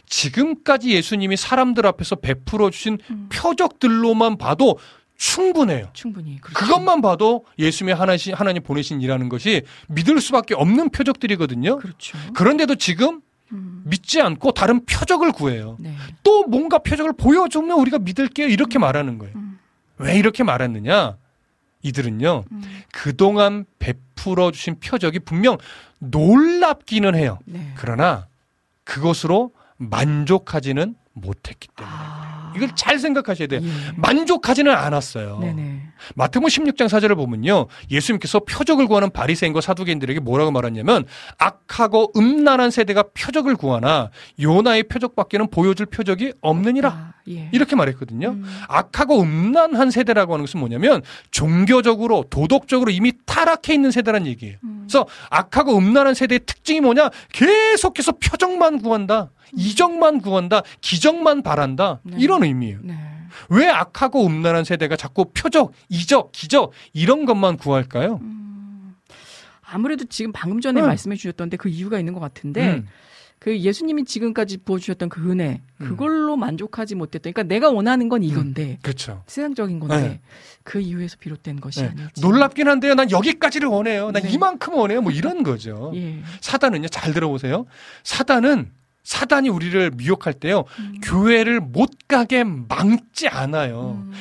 지금까지 0.07 0.91
예수님이 0.91 1.37
사람들 1.37 1.87
앞에서 1.87 2.17
베풀어 2.17 2.71
주신 2.71 2.99
음. 3.11 3.29
표적들로만 3.31 4.39
봐도 4.39 4.79
충분해요. 5.19 5.91
충분히 5.93 6.41
그렇죠. 6.41 6.59
그것만 6.59 7.03
봐도 7.03 7.45
예수님의 7.59 7.95
하나님, 7.95 8.35
하나님 8.35 8.63
보내신 8.63 9.01
일하는 9.03 9.29
것이 9.29 9.63
믿을 9.89 10.21
수밖에 10.21 10.55
없는 10.55 10.91
표적들이거든요. 10.91 11.77
그렇죠. 11.77 12.19
그런데도 12.35 12.77
지금 12.77 13.21
음. 13.53 13.83
믿지 13.85 14.21
않고 14.21 14.53
다른 14.53 14.85
표적을 14.85 15.33
구해요. 15.33 15.77
네. 15.79 15.95
또 16.23 16.45
뭔가 16.45 16.79
표적을 16.79 17.13
보여주면 17.13 17.79
우리가 17.79 17.99
믿을게요. 17.99 18.49
이렇게 18.49 18.79
말하는 18.79 19.19
거예요. 19.19 19.35
음. 19.37 19.59
왜 19.99 20.17
이렇게 20.17 20.43
말했느냐? 20.43 21.17
이들은요, 21.83 22.45
음. 22.51 22.63
그동안 22.93 23.65
베풀어 23.79 24.51
주신 24.51 24.81
표적이 24.81 25.21
분명 25.21 25.57
놀랍기는 26.01 27.15
해요. 27.15 27.39
네. 27.45 27.73
그러나 27.77 28.27
그것으로 28.85 29.53
만족하지는 29.77 30.97
못했기 31.13 31.69
때문에. 31.77 31.95
아. 31.97 32.53
이걸 32.57 32.75
잘 32.75 32.99
생각하셔야 32.99 33.49
돼요. 33.49 33.61
예. 33.63 33.69
만족하지는 33.97 34.73
않았어요. 34.73 35.39
네네. 35.41 35.76
마태복음 36.15 36.49
16장 36.49 36.89
4절을 36.89 37.17
보면요. 37.17 37.67
예수님께서 37.91 38.41
표적을 38.41 38.87
구하는 38.87 39.11
바리새인과 39.11 39.61
사두개인들에게 39.61 40.21
뭐라고 40.21 40.51
말했냐면 40.51 41.05
악하고 41.39 42.13
음란한 42.17 42.71
세대가 42.71 43.05
표적을 43.15 43.57
구하나 43.57 44.11
요나의 44.41 44.85
표적밖에는 44.85 45.49
보여줄 45.51 45.87
표적이 45.87 46.35
없느니라. 46.41 46.89
아, 46.89 47.15
예. 47.29 47.49
이렇게 47.53 47.77
말했거든요. 47.77 48.29
음. 48.29 48.45
악하고 48.69 49.21
음란한 49.21 49.91
세대라고 49.91 50.35
하는 50.35 50.45
것은 50.45 50.61
뭐냐면 50.61 51.03
종교적으로 51.31 52.25
도덕적으로 52.31 52.91
이미 52.91 53.13
타락해 53.25 53.75
있는 53.75 53.91
세대란 53.91 54.27
얘기예요. 54.27 54.57
음. 54.65 54.87
그래서 54.87 55.07
악하고 55.31 55.77
음란한 55.77 56.15
세대의 56.15 56.41
특징이 56.47 56.81
뭐냐? 56.81 57.11
계속해서 57.33 58.13
표적만 58.13 58.81
구한다. 58.83 59.31
이적만 59.55 60.21
구한다. 60.21 60.63
기적만 60.81 61.43
바란다. 61.43 62.01
네. 62.03 62.17
이런 62.19 62.45
의미예요. 62.45 62.79
네. 62.83 63.16
왜 63.49 63.69
악하고 63.69 64.27
음란한 64.27 64.65
세대가 64.65 64.97
자꾸 64.97 65.27
표적, 65.33 65.73
이적, 65.89 66.33
기적 66.33 66.73
이런 66.93 67.25
것만 67.25 67.57
구할까요? 67.57 68.21
음. 68.23 68.95
아무래도 69.63 70.05
지금 70.05 70.33
방금 70.33 70.61
전에 70.61 70.81
응. 70.81 70.87
말씀해 70.87 71.17
주셨던데 71.17 71.57
그 71.57 71.69
이유가 71.69 71.99
있는 71.99 72.15
것 72.15 72.21
같은데 72.21 72.75
음, 72.75 72.87
그 73.39 73.59
예수님이 73.59 74.05
지금까지 74.05 74.59
부어주셨던 74.59 75.09
그 75.09 75.31
은혜 75.31 75.61
음. 75.81 75.89
그걸로 75.89 76.37
만족하지 76.37 76.95
못했던 76.95 77.33
그러니까 77.33 77.55
내가 77.55 77.71
원하는 77.71 78.09
건 78.09 78.23
이건데 78.23 78.79
그렇죠. 78.83 79.23
세상적인 79.27 79.81
건데 79.81 80.01
네. 80.01 80.21
그 80.63 80.81
이유에서 80.81 81.17
비롯된 81.19 81.61
것이 81.61 81.83
네. 81.83 81.89
아닐지 81.89 82.21
놀랍긴 82.21 82.69
한데요. 82.69 82.95
난 82.95 83.11
여기까지를 83.11 83.69
원해요. 83.69 84.11
난 84.11 84.23
네. 84.23 84.31
이만큼 84.31 84.75
원해요. 84.75 85.03
뭐 85.03 85.13
이런 85.13 85.43
거죠. 85.43 85.93
예. 85.95 86.23
사단은요. 86.41 86.89
잘 86.89 87.13
들어보세요. 87.13 87.67
사단은 88.05 88.71
사단이 89.07 89.49
우리를 89.49 89.93
미혹할 89.93 90.33
때요. 90.33 90.65
음. 90.81 90.97
교회를 91.01 91.61
못 91.61 91.91
가게 92.09 92.43
막지 92.43 93.29
않아요. 93.29 94.03
음. 94.05 94.13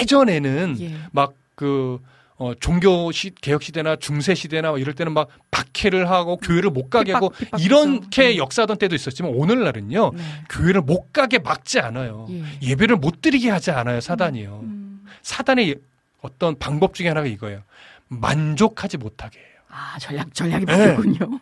예전에는 0.00 0.76
예. 0.80 0.94
막그 1.12 2.00
어, 2.38 2.52
종교 2.58 3.12
시, 3.12 3.30
개혁 3.40 3.62
시대나 3.62 3.96
중세 3.96 4.34
시대나 4.34 4.70
뭐 4.70 4.78
이럴 4.78 4.94
때는 4.94 5.12
막 5.14 5.28
박해를 5.52 6.10
하고 6.10 6.38
교회를 6.38 6.70
못 6.70 6.90
가게 6.90 7.12
핍박, 7.12 7.16
하고 7.22 7.28
핍박했죠. 7.30 7.64
이렇게 7.64 8.32
음. 8.32 8.36
역사하던 8.38 8.78
때도 8.78 8.96
있었지만 8.96 9.30
오늘날은요 9.32 10.10
네. 10.12 10.22
교회를 10.50 10.80
못 10.80 11.12
가게 11.12 11.38
막지 11.38 11.78
않아요. 11.78 12.26
예. 12.30 12.42
예배를 12.62 12.96
못 12.96 13.22
드리게 13.22 13.48
하지 13.48 13.70
않아요 13.70 14.00
사단이요. 14.00 14.60
음. 14.64 15.04
사단의 15.22 15.76
어떤 16.20 16.58
방법 16.58 16.94
중에 16.94 17.06
하나가 17.06 17.28
이거예요. 17.28 17.62
만족하지 18.08 18.96
못하게 18.96 19.38
해요. 19.38 19.55
아 19.76 19.98
전략 19.98 20.32
전략이 20.32 20.64
네. 20.64 20.72
바뀌군요. 20.94 21.38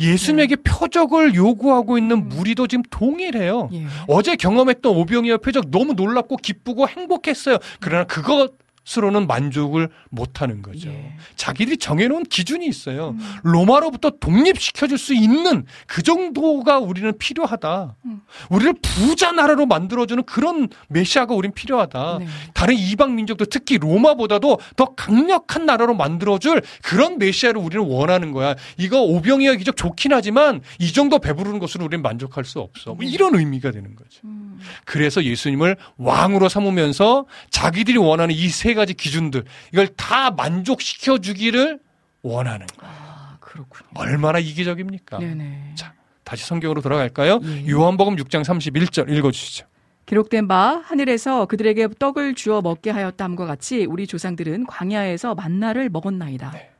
예수님에게 0.00 0.56
표적을 0.56 1.36
요구하고 1.36 1.96
있는 1.96 2.28
무리도 2.28 2.66
지금 2.66 2.82
동일해요. 2.90 3.70
예. 3.72 3.86
어제 4.08 4.34
경험했던 4.34 4.96
오병이어 4.96 5.38
표적 5.38 5.70
너무 5.70 5.92
놀랍고 5.92 6.38
기쁘고 6.38 6.88
행복했어요. 6.88 7.58
그러나 7.78 8.04
그것 8.04 8.52
으로는 8.96 9.26
만족을 9.26 9.88
못하는 10.08 10.62
거죠. 10.62 10.88
예. 10.88 11.14
자기들이 11.36 11.76
정해놓은 11.76 12.24
기준이 12.24 12.66
있어요. 12.66 13.14
로마로부터 13.42 14.10
독립시켜줄 14.18 14.96
수 14.96 15.14
있는 15.14 15.66
그 15.86 16.02
정도가 16.02 16.78
우리는 16.78 17.12
필요하다. 17.18 17.96
음. 18.06 18.22
우리를 18.48 18.74
부자 18.80 19.32
나라로 19.32 19.66
만들어주는 19.66 20.22
그런 20.24 20.68
메시아가 20.88 21.34
우린 21.34 21.52
필요하다. 21.52 22.18
네. 22.20 22.26
다른 22.54 22.76
이방 22.76 23.14
민족도 23.14 23.46
특히 23.46 23.78
로마보다도 23.78 24.58
더 24.76 24.84
강력한 24.94 25.66
나라로 25.66 25.94
만들어줄 25.94 26.62
그런 26.82 27.18
메시아를 27.18 27.60
우리는 27.60 27.84
원하는 27.84 28.32
거야. 28.32 28.54
이거 28.78 29.02
오병이어 29.02 29.56
기적 29.56 29.76
좋긴 29.76 30.12
하지만 30.12 30.62
이 30.78 30.92
정도 30.92 31.18
배부르는 31.18 31.58
것으로 31.58 31.84
우리는 31.84 32.02
만족할 32.02 32.44
수 32.44 32.60
없어. 32.60 32.94
뭐 32.94 33.04
이런 33.04 33.34
의미가 33.34 33.70
되는 33.70 33.94
거죠. 33.94 34.20
음. 34.24 34.58
그래서 34.84 35.22
예수님을 35.22 35.76
왕으로 35.96 36.48
삼으면서 36.48 37.26
자기들이 37.50 37.98
원하는 37.98 38.34
이세 38.34 38.74
가지 38.78 38.94
기준들 38.94 39.44
이걸 39.72 39.88
다 39.88 40.30
만족시켜 40.30 41.18
주기를 41.18 41.78
원하는 42.22 42.66
거야. 42.78 42.90
아 42.90 43.36
그렇군요. 43.40 43.88
얼마나 43.94 44.38
이기적입니까? 44.38 45.18
네네. 45.18 45.72
자, 45.74 45.92
다시 46.24 46.46
성경으로 46.46 46.80
돌아갈까요? 46.80 47.40
예. 47.42 47.68
요한복음 47.68 48.16
6장 48.16 48.42
31절 48.42 49.10
읽어 49.10 49.30
주시죠. 49.30 49.66
기록된 50.06 50.48
바 50.48 50.82
하늘에서 50.86 51.44
그들에게 51.44 51.88
떡을 51.98 52.34
주어 52.34 52.62
먹게 52.62 52.90
하였다함과 52.90 53.44
같이 53.44 53.84
우리 53.84 54.06
조상들은 54.06 54.66
광야에서 54.66 55.34
만나를 55.34 55.90
먹었나이다. 55.90 56.50
네. 56.52 56.70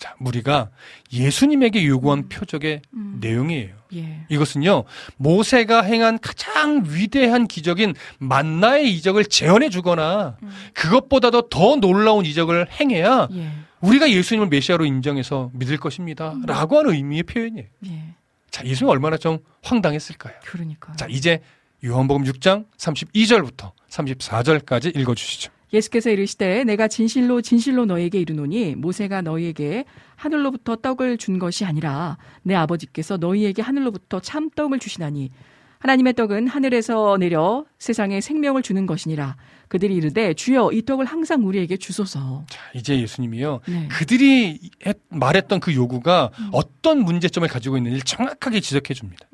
자, 0.00 0.14
우리가 0.18 0.70
예수님에게 1.12 1.86
요구한 1.86 2.30
표적의 2.30 2.80
음. 2.94 3.18
내용이에요. 3.20 3.74
예. 3.94 4.24
이것은요, 4.30 4.84
모세가 5.18 5.82
행한 5.82 6.18
가장 6.20 6.84
위대한 6.88 7.46
기적인 7.46 7.94
만나의 8.18 8.90
이적을 8.94 9.26
재현해 9.26 9.68
주거나 9.68 10.38
그것보다도 10.72 11.50
더 11.50 11.76
놀라운 11.76 12.24
이적을 12.24 12.68
행해야 12.80 13.28
예. 13.32 13.50
우리가 13.82 14.10
예수님을 14.10 14.48
메시아로 14.48 14.86
인정해서 14.86 15.50
믿을 15.52 15.76
것입니다. 15.76 16.34
라고 16.46 16.78
하는 16.78 16.92
의미의 16.92 17.24
표현이에요. 17.24 17.68
예. 17.88 18.14
자, 18.50 18.64
예수님 18.64 18.88
얼마나 18.88 19.18
좀 19.18 19.40
황당했을까요? 19.62 20.34
그러니까. 20.46 20.94
자, 20.94 21.06
이제 21.10 21.42
요한복음 21.84 22.24
6장 22.24 22.64
32절부터 22.78 23.72
34절까지 23.90 24.96
읽어 24.96 25.14
주시죠. 25.14 25.52
예수께서 25.72 26.10
이르시되 26.10 26.64
내가 26.64 26.88
진실로 26.88 27.40
진실로 27.40 27.84
너에게 27.84 28.20
이르노니 28.20 28.74
모세가 28.76 29.22
너희에게 29.22 29.84
하늘로부터 30.16 30.76
떡을 30.76 31.16
준 31.16 31.38
것이 31.38 31.64
아니라 31.64 32.18
내 32.42 32.54
아버지께서 32.54 33.16
너희에게 33.16 33.62
하늘로부터 33.62 34.20
참 34.20 34.50
떡을 34.50 34.78
주시나니 34.78 35.30
하나님의 35.78 36.14
떡은 36.14 36.46
하늘에서 36.46 37.16
내려 37.18 37.64
세상에 37.78 38.20
생명을 38.20 38.62
주는 38.62 38.84
것이니라 38.86 39.36
그들이 39.70 39.94
이르되 39.94 40.34
주여 40.34 40.70
이 40.72 40.82
떡을 40.84 41.04
항상 41.06 41.46
우리에게 41.46 41.76
주소서. 41.76 42.44
자, 42.50 42.58
이제 42.74 43.00
예수님이요. 43.00 43.60
네. 43.68 43.86
그들이 43.92 44.58
했- 44.84 44.98
말했던 45.10 45.60
그 45.60 45.72
요구가 45.74 46.30
어떤 46.50 47.04
문제점을 47.04 47.48
가지고 47.48 47.76
있는지 47.76 48.02
정확하게 48.04 48.58
지적해 48.58 48.94
줍니다. 48.94 49.26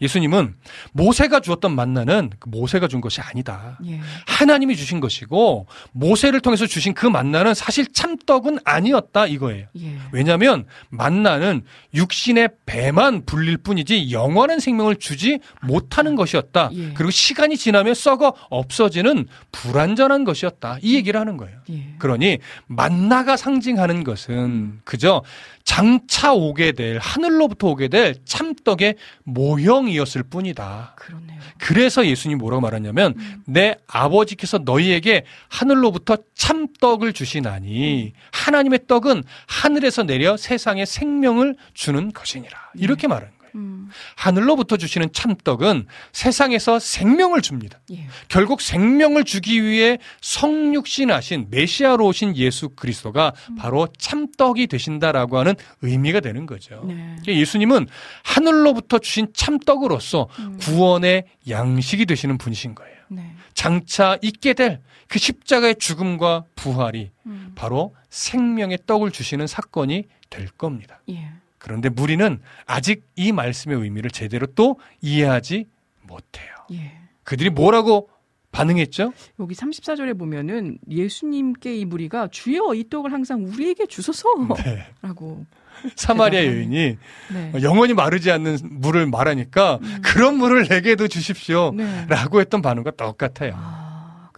예수님은 0.00 0.56
모세가 0.92 1.38
주었던 1.38 1.74
만나는 1.74 2.30
그 2.40 2.48
모세가 2.48 2.88
준 2.88 3.00
것이 3.00 3.20
아니다. 3.20 3.78
예. 3.86 4.00
하나님이 4.26 4.74
주신 4.74 4.98
것이고 4.98 5.68
모세를 5.92 6.40
통해서 6.40 6.66
주신 6.66 6.92
그 6.92 7.06
만나는 7.06 7.54
사실 7.54 7.86
참떡은 7.92 8.58
아니었다 8.64 9.26
이거예요. 9.26 9.68
예. 9.78 9.96
왜냐하면 10.10 10.66
만나는 10.90 11.62
육신의 11.94 12.48
배만 12.66 13.24
불릴 13.24 13.58
뿐이지 13.58 14.10
영원한 14.10 14.58
생명을 14.58 14.96
주지 14.96 15.38
못하는 15.62 16.16
것이었다. 16.16 16.70
예. 16.74 16.92
그리고 16.94 17.10
시간이 17.12 17.56
지나면 17.56 17.94
썩어 17.94 18.34
없어지는 18.50 19.28
불 19.52 19.75
완전한 19.76 20.24
것이었다. 20.24 20.78
이 20.82 20.94
얘기를 20.94 21.18
하는 21.20 21.36
거예요. 21.36 21.58
예. 21.70 21.94
그러니 21.98 22.38
만나가 22.66 23.36
상징하는 23.36 24.04
것은 24.04 24.80
그저 24.84 25.22
장차 25.64 26.32
오게 26.32 26.72
될 26.72 26.98
하늘로부터 26.98 27.68
오게 27.68 27.88
될 27.88 28.14
참떡의 28.24 28.94
모형이었을 29.24 30.22
뿐이다. 30.24 30.94
그렇네요. 30.96 31.40
그래서 31.58 32.06
예수님 32.06 32.38
뭐라고 32.38 32.60
말하냐면 32.60 33.14
음. 33.18 33.42
내 33.46 33.76
아버지께서 33.86 34.58
너희에게 34.58 35.24
하늘로부터 35.48 36.16
참떡을 36.34 37.12
주시나니 37.12 38.12
하나님의 38.32 38.80
떡은 38.86 39.24
하늘에서 39.46 40.04
내려 40.04 40.36
세상에 40.36 40.84
생명을 40.84 41.56
주는 41.74 42.12
것이니라. 42.12 42.56
이렇게 42.76 43.08
말하는 43.08 43.28
거예요. 43.30 43.35
음. 43.56 43.88
하늘로부터 44.14 44.76
주시는 44.76 45.12
참떡은 45.12 45.86
세상에서 46.12 46.78
생명을 46.78 47.42
줍니다. 47.42 47.80
예. 47.92 48.06
결국 48.28 48.60
생명을 48.60 49.24
주기 49.24 49.62
위해 49.62 49.98
성육신하신 50.20 51.48
메시아로 51.50 52.06
오신 52.06 52.36
예수 52.36 52.68
그리스도가 52.70 53.32
바로 53.58 53.88
참떡이 53.98 54.66
되신다라고 54.66 55.38
하는 55.38 55.54
의미가 55.82 56.20
되는 56.20 56.46
거죠. 56.46 56.82
네. 56.86 56.94
그러니까 56.94 57.32
예수님은 57.32 57.86
하늘로부터 58.22 58.98
주신 58.98 59.28
참떡으로서 59.32 60.28
음. 60.38 60.58
구원의 60.58 61.24
양식이 61.48 62.06
되시는 62.06 62.38
분이신 62.38 62.74
거예요. 62.74 62.96
네. 63.08 63.32
장차 63.54 64.18
있게 64.22 64.52
될 64.54 64.80
그 65.08 65.18
십자가의 65.18 65.76
죽음과 65.76 66.44
부활이 66.54 67.10
음. 67.26 67.52
바로 67.54 67.94
생명의 68.10 68.78
떡을 68.86 69.10
주시는 69.10 69.46
사건이 69.46 70.04
될 70.30 70.48
겁니다. 70.48 71.00
예. 71.10 71.30
그런데 71.66 71.88
무리는 71.88 72.38
아직 72.64 73.02
이 73.16 73.32
말씀의 73.32 73.76
의미를 73.78 74.08
제대로 74.08 74.46
또 74.46 74.78
이해하지 75.00 75.66
못해요. 76.02 76.46
예. 76.70 76.92
그들이 77.24 77.50
뭐라고 77.50 78.08
반응했죠? 78.52 79.12
여기 79.40 79.54
34절에 79.56 80.16
보면은 80.16 80.78
예수님께 80.88 81.76
이 81.76 81.84
무리가 81.84 82.28
주여 82.30 82.74
이 82.74 82.88
떡을 82.88 83.12
항상 83.12 83.44
우리에게 83.44 83.86
주소서라고 83.86 84.54
네. 84.54 84.86
네. 85.02 85.90
사마리아. 85.96 86.46
여인이 86.46 86.98
네. 87.34 87.52
영원히 87.62 87.94
마르지 87.94 88.30
않는 88.30 88.58
물을 88.62 89.06
말하니까 89.06 89.80
그런 90.04 90.36
물을 90.36 90.68
내게도 90.70 91.08
주십시오. 91.08 91.72
네. 91.74 92.06
라고 92.08 92.40
했던 92.40 92.62
반응과 92.62 92.92
똑같아요. 92.92 93.54
아, 93.56 93.85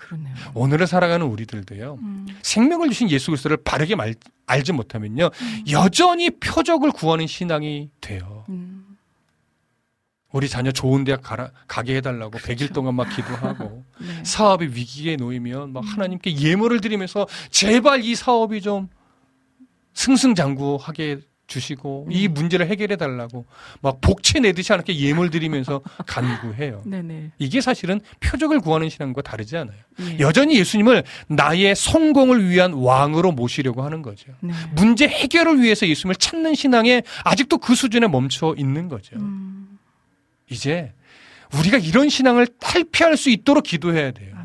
그러네요. 0.09 0.35
오늘을 0.55 0.87
살아가는 0.87 1.25
우리들도요. 1.27 1.99
음. 2.01 2.27
생명을 2.43 2.89
주신 2.89 3.11
예수 3.11 3.31
그리스도를 3.31 3.59
바르게 3.59 3.95
말- 3.95 4.15
알지 4.47 4.73
못하면요. 4.73 5.27
음. 5.41 5.65
여전히 5.71 6.31
표적을 6.31 6.93
구하는 6.93 7.27
신앙이 7.27 7.91
돼요. 8.01 8.45
음. 8.49 8.85
우리 10.33 10.49
자녀 10.49 10.71
좋은 10.73 11.05
대학 11.05 11.23
가라, 11.23 11.51
가게 11.67 11.97
해달라고 11.97 12.39
100일 12.39 12.73
동안 12.75 12.95
막 12.95 13.05
기도하고 13.15 13.85
네. 14.01 14.25
사업이 14.25 14.67
위기에 14.67 15.17
놓이면 15.17 15.73
막 15.73 15.85
하나님께 15.85 16.37
예물을 16.39 16.81
드리면서 16.81 17.27
제발 17.51 18.03
이 18.05 18.15
사업이 18.15 18.61
좀 18.61 18.89
승승장구하게 19.95 21.21
주시고 21.49 22.07
이 22.11 22.29
문제를 22.29 22.69
해결해 22.69 22.97
달라고 22.97 23.47
막 23.81 24.01
복채 24.01 24.39
내듯이 24.39 24.71
하나님께 24.71 24.97
예물 24.99 25.31
드리면서 25.31 25.81
간구해요. 26.07 26.83
네네. 26.87 27.33
이게 27.39 27.61
사실은 27.61 28.01
표적을 28.21 28.61
구하는 28.61 28.89
신앙과 28.89 29.23
다르지 29.23 29.57
않아요. 29.57 29.77
예. 30.03 30.19
여전히 30.21 30.57
예수님을 30.59 31.03
나의 31.27 31.75
성공을 31.75 32.49
위한 32.49 32.75
왕으로 32.75 33.33
모시려고 33.33 33.83
하는 33.83 34.03
거죠. 34.03 34.33
네. 34.41 34.53
문제 34.77 35.09
해결을 35.09 35.61
위해서 35.61 35.89
예수님을 35.89 36.15
찾는 36.17 36.55
신앙에 36.55 37.03
아직도 37.25 37.59
그 37.59 37.75
수준에 37.75 38.07
멈춰 38.07 38.55
있는 38.57 38.89
거죠. 38.89 39.17
음. 39.17 39.79
이제 40.51 40.93
우리가 41.55 41.79
이런 41.79 42.11
신앙을 42.11 42.47
탈피할 42.61 43.17
수 43.17 43.31
있도록 43.31 43.65
기도해야 43.65 44.11
돼요. 44.13 44.38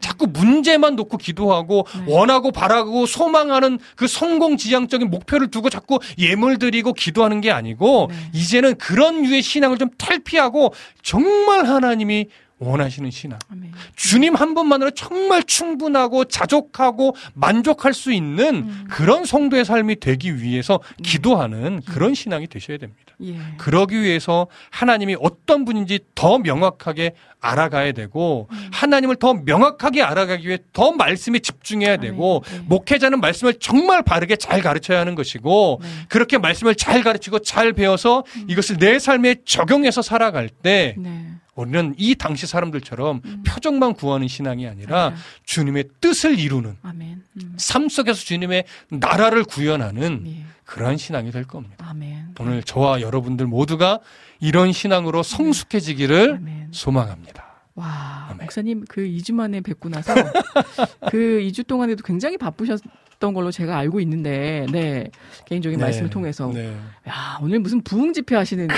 자꾸 0.00 0.26
문제만 0.26 0.96
놓고 0.96 1.16
기도하고 1.18 1.86
네. 2.06 2.12
원하고 2.12 2.50
바라고 2.52 3.06
소망하는 3.06 3.78
그 3.96 4.06
성공 4.06 4.56
지향적인 4.56 5.10
목표를 5.10 5.50
두고 5.50 5.70
자꾸 5.70 5.98
예물 6.18 6.58
드리고 6.58 6.92
기도하는 6.92 7.40
게 7.40 7.50
아니고 7.50 8.08
네. 8.10 8.16
이제는 8.34 8.76
그런 8.78 9.24
유의 9.24 9.42
신앙을 9.42 9.78
좀 9.78 9.88
탈피하고 9.98 10.72
정말 11.02 11.66
하나님이 11.66 12.28
원하시는 12.58 13.10
신앙. 13.10 13.38
아멘. 13.50 13.72
주님 13.94 14.34
한 14.34 14.54
분만으로 14.54 14.90
정말 14.90 15.44
충분하고 15.44 16.24
자족하고 16.24 17.14
만족할 17.34 17.94
수 17.94 18.12
있는 18.12 18.56
음. 18.56 18.84
그런 18.90 19.24
성도의 19.24 19.64
삶이 19.64 20.00
되기 20.00 20.42
위해서 20.42 20.80
기도하는 21.02 21.80
그런 21.86 22.14
신앙이 22.14 22.48
되셔야 22.48 22.78
됩니다. 22.78 23.12
예. 23.20 23.36
그러기 23.56 24.00
위해서 24.00 24.46
하나님이 24.70 25.16
어떤 25.20 25.64
분인지 25.64 26.00
더 26.14 26.38
명확하게 26.38 27.14
알아가야 27.40 27.92
되고 27.92 28.48
음. 28.50 28.70
하나님을 28.72 29.16
더 29.16 29.34
명확하게 29.34 30.02
알아가기 30.02 30.46
위해 30.46 30.58
더 30.72 30.92
말씀에 30.92 31.38
집중해야 31.38 31.98
되고 31.98 32.42
네. 32.50 32.60
목회자는 32.66 33.20
말씀을 33.20 33.54
정말 33.54 34.02
바르게 34.02 34.36
잘 34.36 34.60
가르쳐야 34.60 35.00
하는 35.00 35.14
것이고 35.14 35.80
네. 35.82 35.88
그렇게 36.08 36.38
말씀을 36.38 36.74
잘 36.74 37.02
가르치고 37.02 37.40
잘 37.40 37.72
배워서 37.72 38.24
이것을 38.48 38.78
내 38.78 38.98
삶에 38.98 39.36
적용해서 39.44 40.02
살아갈 40.02 40.48
때 40.48 40.94
네. 40.98 41.37
우리는 41.62 41.94
이 41.98 42.14
당시 42.14 42.46
사람들처럼 42.46 43.20
표적만 43.44 43.94
구하는 43.94 44.28
신앙이 44.28 44.68
아니라 44.68 45.08
음. 45.08 45.10
맞아요. 45.10 45.24
주님의 45.44 45.84
뜻을 46.00 46.38
이루는 46.38 46.76
아멘. 46.82 47.22
음. 47.42 47.54
삶 47.56 47.88
속에서 47.88 48.20
주님의 48.20 48.64
나라를 48.90 49.42
구현하는 49.42 50.22
예. 50.26 50.44
그러한 50.64 50.96
신앙이 50.96 51.32
될 51.32 51.44
겁니다. 51.44 51.86
아멘. 51.88 52.34
오늘 52.38 52.62
저와 52.62 53.00
여러분들 53.00 53.46
모두가 53.46 53.98
이런 54.38 54.72
신앙으로 54.72 55.24
성숙해지기를 55.24 56.34
아멘. 56.34 56.68
소망합니다. 56.70 57.44
와, 57.74 58.26
아멘. 58.30 58.38
목사님 58.42 58.84
그 58.88 59.00
2주 59.02 59.34
만에 59.34 59.60
뵙고 59.60 59.88
나서 59.88 60.14
그 61.10 61.40
2주 61.42 61.66
동안에도 61.66 62.04
굉장히 62.04 62.36
바쁘셨 62.36 62.80
던 63.18 63.34
걸로 63.34 63.50
제가 63.50 63.76
알고 63.78 63.98
있는데, 64.00 64.64
네. 64.70 65.10
개인적인 65.46 65.80
말씀을 65.80 66.08
통해서. 66.08 66.50
네. 66.54 66.72
야, 67.08 67.38
오늘 67.42 67.58
무슨 67.58 67.80
부흥 67.82 68.12
집회 68.12 68.36
하시는. 68.36 68.68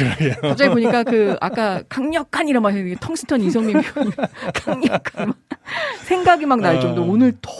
갑자기 0.41 0.71
보니까 0.71 1.03
그 1.03 1.37
아까 1.41 1.83
강력한 1.89 2.49
이런 2.49 2.63
말 2.63 2.73
했는데 2.73 2.97
텅스턴 3.01 3.43
이성민 3.43 3.81
교수님 3.83 4.11
강력한 4.55 5.29
막 5.29 5.37
생각이 6.05 6.47
막날 6.47 6.77
어. 6.77 6.81
정도 6.81 7.03
로 7.05 7.13
오늘 7.13 7.33
더 7.43 7.51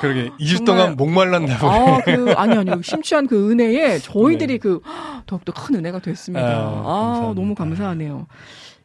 그러게 0.00 0.30
2주 0.40 0.64
정말- 0.64 0.64
동안 0.64 0.96
목말랐나 0.96 1.58
보네. 1.58 1.72
아, 1.72 2.00
그, 2.04 2.32
아니, 2.32 2.56
아니요. 2.56 2.82
심취한 2.82 3.26
그 3.28 3.50
은혜에 3.52 3.98
저희들이 3.98 4.58
그, 4.58 4.80
더욱더 5.26 5.52
큰 5.52 5.76
은혜가 5.76 6.00
됐습니다. 6.00 6.46
네. 6.46 6.52
아유, 6.54 6.82
아. 6.84 7.32
너무 7.36 7.54
감사하네요. 7.54 8.26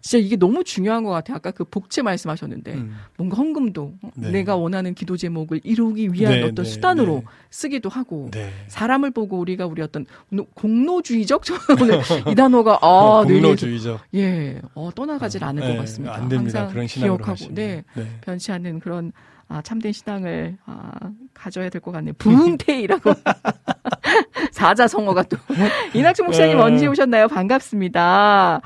진짜 0.06 0.18
이게 0.24 0.36
너무 0.36 0.66
중요한 0.66 1.06
것 1.06 1.12
같아요. 1.12 1.38
아까 1.38 1.52
그 1.52 1.64
복채 1.64 2.02
말씀하셨는데, 2.02 2.74
음. 2.74 2.98
뭔가 3.16 3.38
헌금도 3.38 3.94
네. 4.16 4.32
내가 4.32 4.58
원하는 4.58 4.94
기도 4.94 5.16
제목을 5.16 5.62
이루기 5.64 6.12
위한 6.12 6.34
네, 6.34 6.44
어떤 6.44 6.66
네, 6.66 6.70
수단으로 6.70 7.14
네. 7.16 7.24
쓰기도 7.50 7.88
하고, 7.88 8.28
네. 8.32 8.50
사람을 8.68 9.12
보고 9.12 9.40
우리가 9.40 9.66
우리 9.66 9.82
어떤 9.82 10.06
노- 10.30 10.44
공로주의적? 10.56 11.44
오늘 11.82 12.02
이 12.30 12.36
단어가, 12.36 12.78
아, 12.82 13.24
공로주의죠. 13.26 14.02
예, 14.16 14.60
어, 14.76 14.90
떠나가질 14.94 15.42
않을 15.42 15.62
네, 15.66 15.74
것 15.74 15.80
같습니다. 15.84 16.16
안 16.16 16.28
됩니다. 16.28 16.60
항상 16.60 16.74
그런 16.74 16.86
기억하고. 16.88 17.54
네. 17.54 17.86
네. 17.96 18.06
변치 18.20 18.52
않는 18.52 18.82
그런 18.82 19.14
아, 19.48 19.62
참된 19.62 19.94
신앙을 19.94 20.58
아, 20.66 20.92
가져야 21.34 21.70
될 21.70 21.80
것 21.80 21.92
같네요. 21.94 22.14
부흥태이라고 22.18 23.10
사자성어가 24.52 25.24
또 25.24 25.38
이낙준 25.94 26.26
목사님 26.26 26.58
네. 26.58 26.62
언제 26.64 26.88
오셨나요? 26.88 27.28
반갑습니다. 27.30 28.62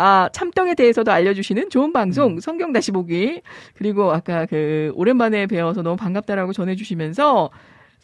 아 0.00 0.28
참떡에 0.32 0.76
대해서도 0.76 1.10
알려주시는 1.10 1.70
좋은 1.70 1.86
음. 1.86 1.92
방송 1.92 2.38
성경 2.38 2.72
다시 2.72 2.92
보기 2.92 3.42
그리고 3.74 4.12
아까 4.12 4.46
그 4.46 4.92
오랜만에 4.94 5.48
배워서 5.48 5.82
너무 5.82 5.96
반갑다라고 5.96 6.52
전해주시면서 6.52 7.50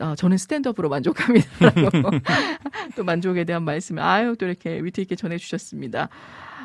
아, 0.00 0.16
저는 0.16 0.36
스탠드업으로 0.36 0.88
만족합니다라고 0.88 2.10
또 2.96 3.04
만족에 3.04 3.44
대한 3.44 3.62
말씀 3.62 4.00
아유 4.00 4.34
또 4.36 4.46
이렇게 4.46 4.80
위트 4.80 5.02
있게 5.02 5.14
전해주셨습니다. 5.14 6.08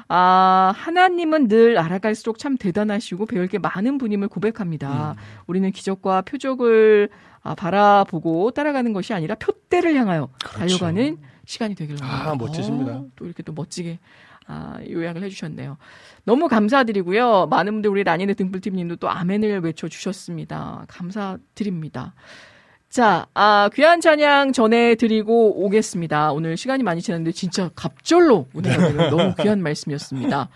아, 0.07 0.73
하나님은 0.76 1.47
늘 1.47 1.77
알아갈수록 1.77 2.39
참 2.39 2.57
대단하시고 2.57 3.27
배울 3.27 3.47
게 3.47 3.60
많은 3.60 3.99
분임을 3.99 4.30
고백합니다. 4.30 5.11
음. 5.15 5.23
우리는 5.45 5.69
기적과 5.69 6.23
표적을 6.23 7.10
아, 7.43 7.53
바라보고 7.53 8.49
따라가는 8.49 8.93
것이 8.93 9.14
아니라 9.14 9.35
표대를 9.35 9.93
향하여 9.93 10.30
그렇죠. 10.43 10.57
달려가는 10.57 11.18
시간이 11.45 11.76
되기를 11.76 11.99
아, 12.01 12.34
멋지십니다. 12.35 12.93
어, 12.93 13.07
또 13.15 13.26
이렇게 13.26 13.43
또 13.43 13.53
멋지게 13.53 13.99
아, 14.50 14.80
요약을 14.90 15.22
해주셨네요. 15.24 15.78
너무 16.26 16.48
감사드리고요. 16.48 17.48
많은 17.48 17.74
분들 17.74 17.92
우리 17.92 18.04
라니네 18.04 18.34
등불팀님도 18.34 18.96
또 18.96 19.10
아멘을 19.10 19.62
외쳐주셨습니다. 19.62 20.86
감사드립니다. 20.88 22.16
자, 22.90 23.28
아, 23.36 23.70
귀한 23.76 24.02
찬양 24.02 24.52
전해드리고 24.52 25.64
오겠습니다. 25.64 26.32
오늘 26.32 26.58
시간이 26.58 26.82
많이 26.82 27.02
지났는데 27.02 27.32
진짜 27.32 27.70
갑절로 27.76 28.48
오늘 28.56 28.72
너무 29.12 29.36
귀한 29.40 29.62
말씀이었습니다. 29.62 30.50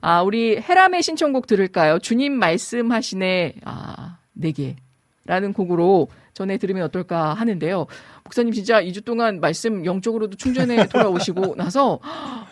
아, 0.00 0.22
우리 0.22 0.56
헤람의 0.58 1.02
신청곡 1.02 1.46
들을까요? 1.46 2.00
주님 2.00 2.32
말씀하시네, 2.32 3.54
아, 3.64 4.18
내게. 4.32 4.76
라는 5.24 5.52
곡으로 5.52 6.08
전해 6.38 6.56
들으면 6.56 6.84
어떨까 6.84 7.34
하는데요. 7.34 7.86
목사님 8.22 8.52
진짜 8.52 8.80
2주 8.80 9.04
동안 9.04 9.40
말씀 9.40 9.84
영적으로도 9.84 10.36
충전해 10.36 10.86
돌아오시고 10.86 11.56
나서 11.56 11.98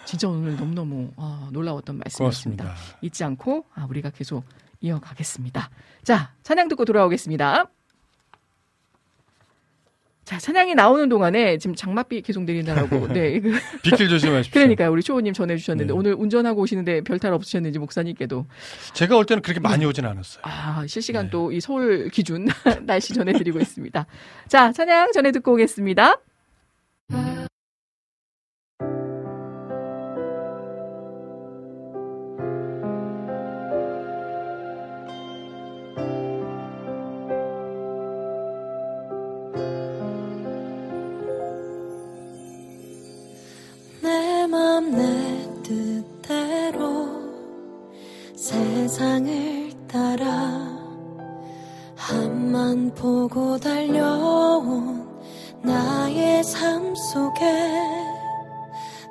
진짜 0.04 0.28
오늘 0.28 0.56
너무너무 0.56 1.12
아, 1.16 1.48
놀라웠던 1.52 1.98
말씀이었습니다. 1.98 2.64
고맙습니다. 2.64 2.98
잊지 3.00 3.22
않고 3.22 3.64
아, 3.74 3.86
우리가 3.88 4.10
계속 4.10 4.42
이어가겠습니다. 4.80 5.70
자, 6.02 6.32
찬양 6.42 6.66
듣고 6.66 6.84
돌아오겠습니다. 6.84 7.66
자, 10.26 10.38
찬양이 10.38 10.74
나오는 10.74 11.08
동안에 11.08 11.56
지금 11.58 11.76
장맛비 11.76 12.20
계속 12.20 12.42
내린다라고. 12.42 13.06
네. 13.14 13.38
그, 13.38 13.52
빗길 13.84 14.08
조심하십시오. 14.08 14.52
그러니까요. 14.52 14.90
우리 14.90 15.00
초호님 15.00 15.32
전해주셨는데 15.32 15.92
네. 15.92 15.96
오늘 15.96 16.14
운전하고 16.14 16.62
오시는데 16.62 17.02
별탈 17.02 17.32
없으셨는지 17.32 17.78
목사님께도 17.78 18.44
제가 18.92 19.16
올 19.16 19.24
때는 19.24 19.40
그렇게 19.40 19.60
많이 19.60 19.86
오진 19.86 20.04
않았어요. 20.04 20.42
아, 20.44 20.84
실시간 20.88 21.26
네. 21.26 21.30
또이 21.30 21.60
서울 21.60 22.08
기준 22.08 22.48
날씨 22.82 23.14
전해드리고 23.14 23.60
있습니다. 23.60 24.04
자, 24.48 24.72
찬양 24.72 25.12
전해 25.12 25.30
듣고 25.30 25.52
오겠습니다. 25.52 26.16
세상을 48.96 49.72
따라 49.86 50.24
앞만 52.08 52.94
보고 52.94 53.58
달려온 53.58 55.06
나의 55.60 56.42
삶 56.42 56.94
속에 56.94 57.44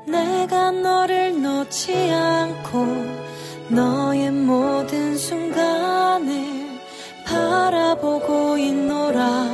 내가 0.08 0.72
너를 0.72 1.40
놓지 1.40 1.94
않고 2.10 2.84
너의 3.70 4.32
모든 4.32 5.16
순간을 5.16 6.80
바라보고 7.24 8.58
있노라. 8.58 9.48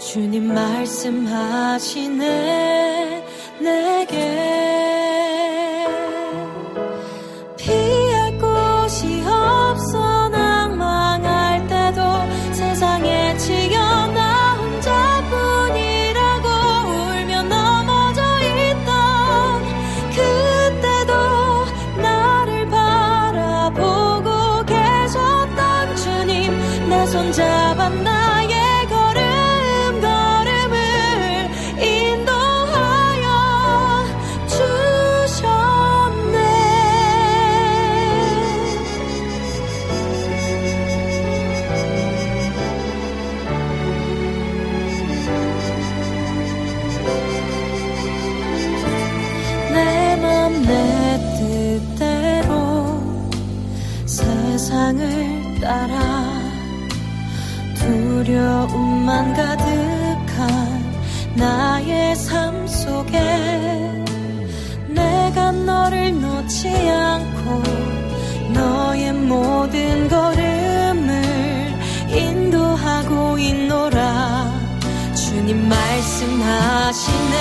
주님 0.00 0.52
말씀하시네. 0.54 2.24
내게 3.60 4.65
두려움만 59.16 59.32
가득한 59.32 60.84
나의 61.36 62.14
삶 62.16 62.66
속에 62.66 63.18
내가 64.88 65.52
너를 65.52 66.20
놓지 66.20 66.68
않고 66.68 67.62
너의 68.52 69.12
모든 69.14 70.08
걸음을 70.08 71.24
인도하고 72.10 73.38
있노라. 73.38 74.52
주님 75.14 75.66
말씀하시네 75.68 77.36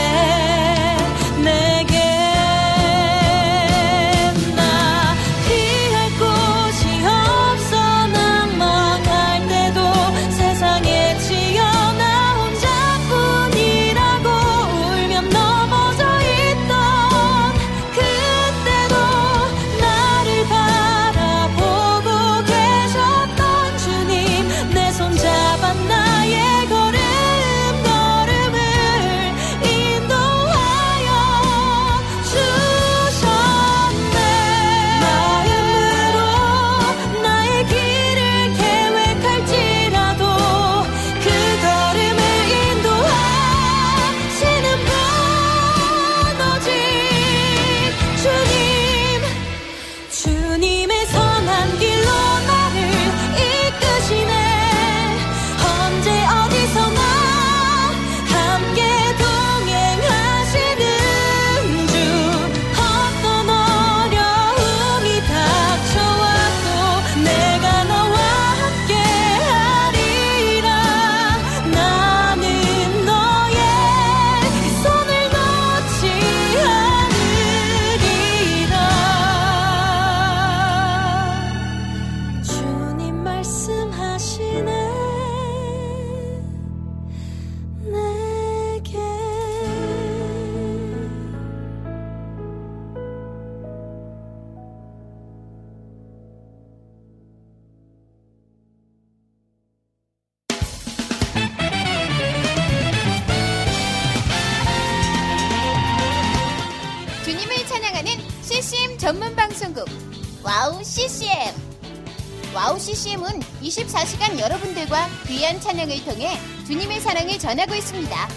사랑을 117.74 117.74
전하고 117.74 117.74
있습니다. 117.74 118.28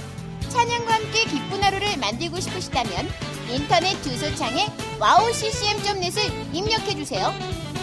찬양과 0.49 0.93
함께 0.93 1.25
기쁜 1.25 1.63
하루를 1.63 1.97
만들고 1.97 2.39
싶으시다면 2.39 3.07
인터넷 3.51 4.01
주소창에 4.01 4.67
와우 4.99 5.31
CCM.net을 5.31 6.55
입력해 6.55 6.95
주세요. 6.95 7.31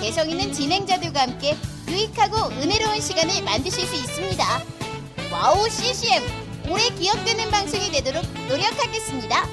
개성 0.00 0.28
있는 0.28 0.52
진행자들과 0.52 1.22
함께 1.22 1.54
유익하고 1.88 2.50
은혜로운 2.60 3.00
시간을 3.00 3.44
만드실 3.44 3.86
수 3.86 3.94
있습니다. 3.94 4.44
와우 5.32 5.68
CCM 5.68 6.22
오래 6.68 6.88
기억되는 6.90 7.50
방송이 7.50 7.90
되도록 7.92 8.24
노력하겠습니다. 8.48 9.46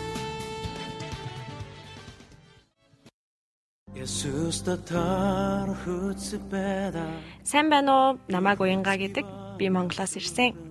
Сайн 7.43 7.69
байна 7.69 8.11
уу? 8.11 8.19
Намайг 8.29 8.61
уянгаа 8.61 8.97
гэдэг 8.97 9.25
би 9.57 9.69
Монголоос 9.69 10.15
ирсэн. 10.17 10.70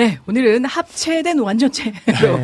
네, 0.00 0.18
오늘은 0.26 0.64
합체된 0.64 1.38
완전체로 1.40 1.92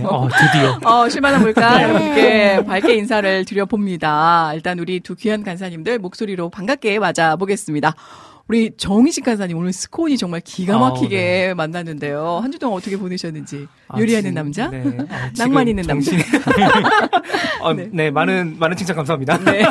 어, 0.05 0.29
드디어. 0.29 0.79
어, 0.85 1.09
실만한 1.09 1.41
물가 1.41 1.79
네. 1.79 1.85
여러분께 1.85 2.65
밝게 2.67 2.97
인사를 2.97 3.47
드려봅니다. 3.47 4.53
일단 4.53 4.79
우리 4.79 5.01
두 5.01 5.15
귀한 5.15 5.43
간사님들 5.43 5.99
목소리로 6.01 6.51
반갑게 6.51 6.99
맞아보겠습니다. 6.99 7.95
우리 8.49 8.73
정희식 8.77 9.25
간사님 9.25 9.57
오늘 9.57 9.73
스콘이 9.73 10.19
정말 10.19 10.43
기가 10.43 10.79
막히게 10.79 11.55
만났는데요. 11.57 12.41
한 12.43 12.53
주 12.53 12.59
동안 12.59 12.77
어떻게 12.77 12.99
보내셨는지 12.99 13.67
아, 13.89 13.99
요리하는 13.99 14.31
지금, 14.31 14.35
남자, 14.35 14.69
네. 14.69 14.85
아, 15.09 15.31
낭만 15.39 15.67
있는 15.67 15.83
남자. 15.85 16.11
정신이- 16.13 16.43
어, 17.63 17.73
네. 17.73 17.89
네. 17.91 18.11
많은 18.11 18.57
많은 18.59 18.77
칭찬 18.77 18.95
감사합니다. 18.97 19.39
네. 19.39 19.65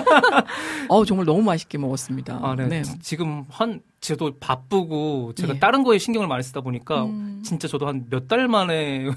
어 0.89 1.05
정말 1.05 1.27
너무 1.27 1.43
맛있게 1.43 1.77
먹었습니다. 1.77 2.39
아, 2.41 2.55
네. 2.57 2.67
네. 2.67 2.81
지금 3.03 3.45
한 3.49 3.79
저도 4.07 4.37
바쁘고 4.39 5.33
제가 5.35 5.53
네. 5.53 5.59
다른 5.59 5.83
거에 5.83 5.97
신경을 5.97 6.27
많이 6.27 6.43
쓰다 6.43 6.61
보니까 6.61 7.05
음. 7.05 7.41
진짜 7.43 7.67
저도 7.67 7.87
한 7.87 8.05
몇 8.09 8.27
달 8.27 8.47
만에 8.47 9.09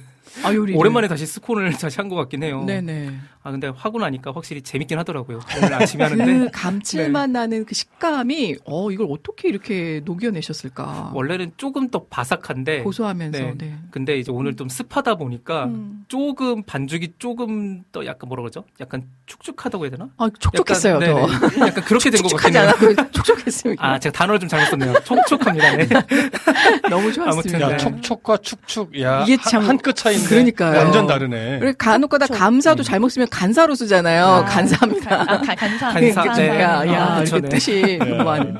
아, 0.45 0.55
요리. 0.55 0.75
오랜만에 0.75 1.09
다시 1.09 1.27
스콘을 1.27 1.73
다시 1.79 1.97
한 2.01 2.09
것 2.09 2.17
같긴 2.17 2.43
해요. 2.43 2.65
네네. 2.67 3.13
아 3.43 3.51
근데 3.51 3.71
하고 3.75 3.99
나니까 3.99 4.33
확실히 4.35 4.61
재밌긴 4.63 4.99
하더라고요. 4.99 5.41
오늘 5.57 5.75
아침에 5.75 6.05
하는데 6.05 6.25
그 6.39 6.49
감칠맛 6.53 7.31
나는 7.31 7.65
그 7.65 7.75
식감이 7.75 8.57
어 8.65 8.91
이걸 8.91 9.07
어떻게 9.11 9.49
이렇게 9.49 10.01
녹여내셨을까? 10.05 11.13
원래는 11.15 11.53
조금 11.57 11.89
더 11.91 12.05
바삭한데 12.11 12.83
고소하면서. 12.83 13.39
네. 13.39 13.55
네. 13.57 13.75
근데 13.91 14.19
이제 14.19 14.31
오늘 14.33 14.57
좀 14.57 14.69
습하다 14.69 15.15
보니까 15.17 15.65
음. 15.67 16.05
조금 16.09 16.63
반죽이 16.63 17.15
조금 17.19 17.83
더 17.93 18.05
약간 18.07 18.29
뭐라 18.29 18.43
그러죠? 18.43 18.65
약간 18.81 19.05
축축하다고 19.27 19.85
해야 19.85 19.91
되나? 19.93 20.09
아 20.19 20.29
촉촉했어요. 20.39 20.95
약간, 20.97 21.09
더. 21.09 21.49
네네. 21.49 21.67
약간 21.69 21.85
그렇게 21.85 22.11
된 22.11 22.23
것 22.23 22.29
같긴 22.37 22.57
해요. 22.57 22.73
촉촉했습니다. 23.13 23.87
아, 23.87 23.99
제가 23.99 24.13
단어를 24.13 24.41
좀 24.41 24.49
잘못 24.49 24.67
썼네요. 24.71 24.95
촉촉합니다. 25.05 25.77
네. 25.77 25.89
너무 26.91 27.13
좋았습니다. 27.13 27.61
야, 27.61 27.69
네. 27.69 27.77
촉촉과 27.77 28.37
축축. 28.39 29.01
야, 29.01 29.23
이게 29.23 29.37
참- 29.43 29.63
한 29.65 29.79
끗 29.79 29.95
차이 29.95 30.17
인데. 30.19 30.29
그러니까요. 30.29 30.79
완전 30.79 31.07
다르네. 31.07 31.59
그리고 31.61 31.77
간혹가다 31.79 32.27
감사도 32.27 32.83
잘못 32.83 33.09
쓰면 33.11 33.29
간사로 33.31 33.75
쓰잖아요. 33.75 34.25
아. 34.27 34.45
간사합니다. 34.45 35.21
아, 35.23 35.25
가- 35.41 35.55
간사. 35.55 35.93
간사, 35.93 36.23
그러니까 36.23 36.35
네. 36.37 36.61
야, 36.61 37.07
아, 37.17 37.23
이렇게 37.23 37.41
네. 37.41 37.49
뜻이 37.49 37.99
너무하네. 37.99 38.55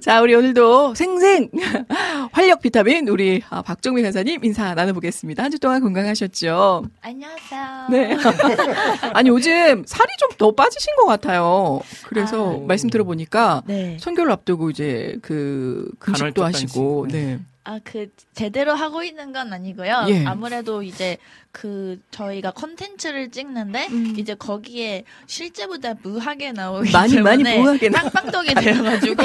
자, 0.00 0.20
우리 0.20 0.34
오늘도 0.34 0.94
생생 0.94 1.48
활력 2.32 2.60
비타민 2.62 3.08
우리 3.08 3.42
아, 3.50 3.62
박정미 3.62 4.02
간사님 4.02 4.44
인사 4.44 4.74
나눠보겠습니다. 4.74 5.42
한 5.42 5.52
주 5.52 5.58
동안 5.58 5.82
건강하셨죠? 5.82 6.84
안녕하세요. 7.02 7.60
네. 7.90 8.16
아니 9.12 9.28
요즘 9.28 9.84
살이 9.86 10.08
좀 10.18 10.28
더 10.38 10.50
빠지신 10.50 10.96
것 10.96 11.04
같아요. 11.06 11.80
그래서 12.08 12.54
아. 12.54 12.66
말씀 12.66 12.88
들어보니까 12.88 13.62
네. 13.66 13.98
선교를 14.00 14.32
앞두고 14.32 14.70
이제 14.70 15.16
그 15.22 15.88
금식도 15.98 16.42
하시고. 16.42 17.06
네. 17.10 17.38
아, 17.64 17.78
그, 17.84 18.08
제대로 18.34 18.74
하고 18.74 19.04
있는 19.04 19.32
건 19.32 19.52
아니고요. 19.52 20.06
예. 20.08 20.24
아무래도 20.26 20.82
이제 20.82 21.16
그, 21.52 22.00
저희가 22.10 22.50
컨텐츠를 22.50 23.30
찍는데, 23.30 23.86
음. 23.90 24.14
이제 24.18 24.34
거기에 24.34 25.04
실제보다 25.26 25.94
무하게 26.02 26.50
나오기 26.50 26.90
많이, 26.90 27.20
많이 27.20 27.44
때문에 27.44 27.58
무하게 27.62 27.88
나와. 27.88 28.10
빵빵떡이 28.10 28.54
되어가지고, 28.54 29.22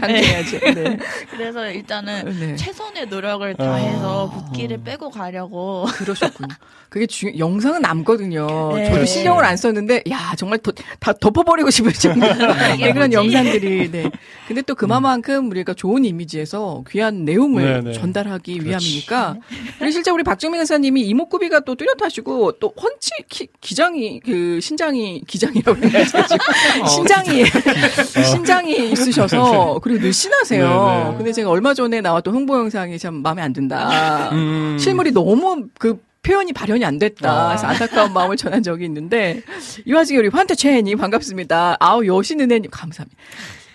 강조해야죠. 0.00 0.58
네. 0.60 0.98
그래서 1.30 1.70
일단은 1.70 2.24
네. 2.40 2.56
최선의 2.56 3.08
노력을 3.08 3.54
아. 3.58 3.62
다해서 3.62 4.30
붓기를 4.30 4.82
빼고 4.82 5.10
가려고. 5.10 5.84
그러셨군요. 5.92 6.54
그게 6.88 7.06
중 7.06 7.36
영상은 7.36 7.82
남거든요. 7.82 8.72
네. 8.74 8.90
저도. 8.90 9.04
신경을 9.04 9.44
안 9.44 9.56
썼는데, 9.56 10.04
야 10.08 10.34
정말 10.38 10.58
더, 10.60 10.72
다 10.98 11.12
덮어버리고 11.12 11.68
싶을 11.70 11.92
정도 11.92 12.20
네, 12.78 12.92
그런? 12.92 13.12
영상들이. 13.12 13.90
네. 13.90 14.10
근데 14.46 14.62
또 14.62 14.74
그만큼 14.74 15.50
우리가 15.50 15.74
좋은 15.74 16.04
이미지에서 16.06 16.84
귀한 16.88 17.24
내용을 17.26 17.65
네, 17.74 17.80
네. 17.80 17.92
전달하기 17.92 18.58
그렇지. 18.58 18.68
위함이니까. 18.68 19.36
그리고 19.78 19.90
실제 19.90 20.10
우리 20.10 20.22
박정민 20.22 20.60
의사님이 20.60 21.02
이목구비가 21.02 21.60
또 21.60 21.74
뚜렷하시고 21.74 22.52
또 22.52 22.72
헌치 22.80 23.10
기, 23.28 23.48
기장이 23.60 24.20
그 24.20 24.60
신장이 24.60 25.22
기장이라고 25.26 25.88
해야지 25.88 26.12
어, 26.82 26.86
신장이 26.86 27.44
신장이 28.30 28.92
있으셔서 28.92 29.80
그리고 29.82 30.00
늘씬하세요. 30.00 30.64
네, 30.64 31.10
네. 31.10 31.16
근데 31.16 31.32
제가 31.32 31.50
얼마 31.50 31.74
전에 31.74 32.00
나왔던 32.00 32.34
홍보 32.34 32.56
영상이 32.58 32.98
참 32.98 33.14
마음에 33.22 33.42
안 33.42 33.52
든다. 33.52 34.30
음. 34.32 34.76
실물이 34.78 35.12
너무 35.12 35.66
그 35.78 35.98
표현이 36.22 36.52
발현이 36.52 36.84
안 36.84 36.98
됐다. 36.98 37.30
아. 37.30 37.48
그래서 37.50 37.66
안타까운 37.68 38.12
마음을 38.12 38.36
전한 38.36 38.62
적이 38.62 38.84
있는데 38.86 39.42
이 39.84 39.92
와중에 39.92 40.18
우리 40.18 40.28
환타채님 40.28 40.98
반갑습니다. 40.98 41.76
아우 41.78 42.04
여신은혜님 42.04 42.70
감사합니다. 42.70 43.16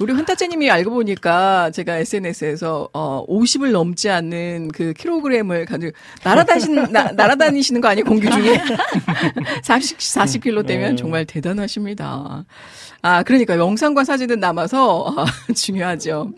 우리 0.01 0.13
환타채님이 0.13 0.69
알고 0.69 0.91
보니까 0.91 1.71
제가 1.71 1.97
SNS에서 1.97 2.89
어 2.93 3.25
50을 3.27 3.71
넘지 3.71 4.09
않는 4.09 4.69
그 4.73 4.93
킬로그램을 4.93 5.65
가지고 5.65 5.91
날아다니시는 6.23 6.91
나, 6.91 7.11
날아다니시는 7.11 7.81
거 7.81 7.87
아니에요 7.89 8.05
공기 8.05 8.29
중에 8.29 8.61
40 9.63 9.97
40킬로 9.99 10.65
되면 10.65 10.91
네. 10.91 10.95
정말 10.95 11.25
대단하십니다. 11.25 12.45
아 13.01 13.23
그러니까 13.23 13.57
영상과 13.57 14.03
사진은 14.03 14.39
남아서 14.39 15.13
아, 15.17 15.25
중요하죠. 15.53 16.31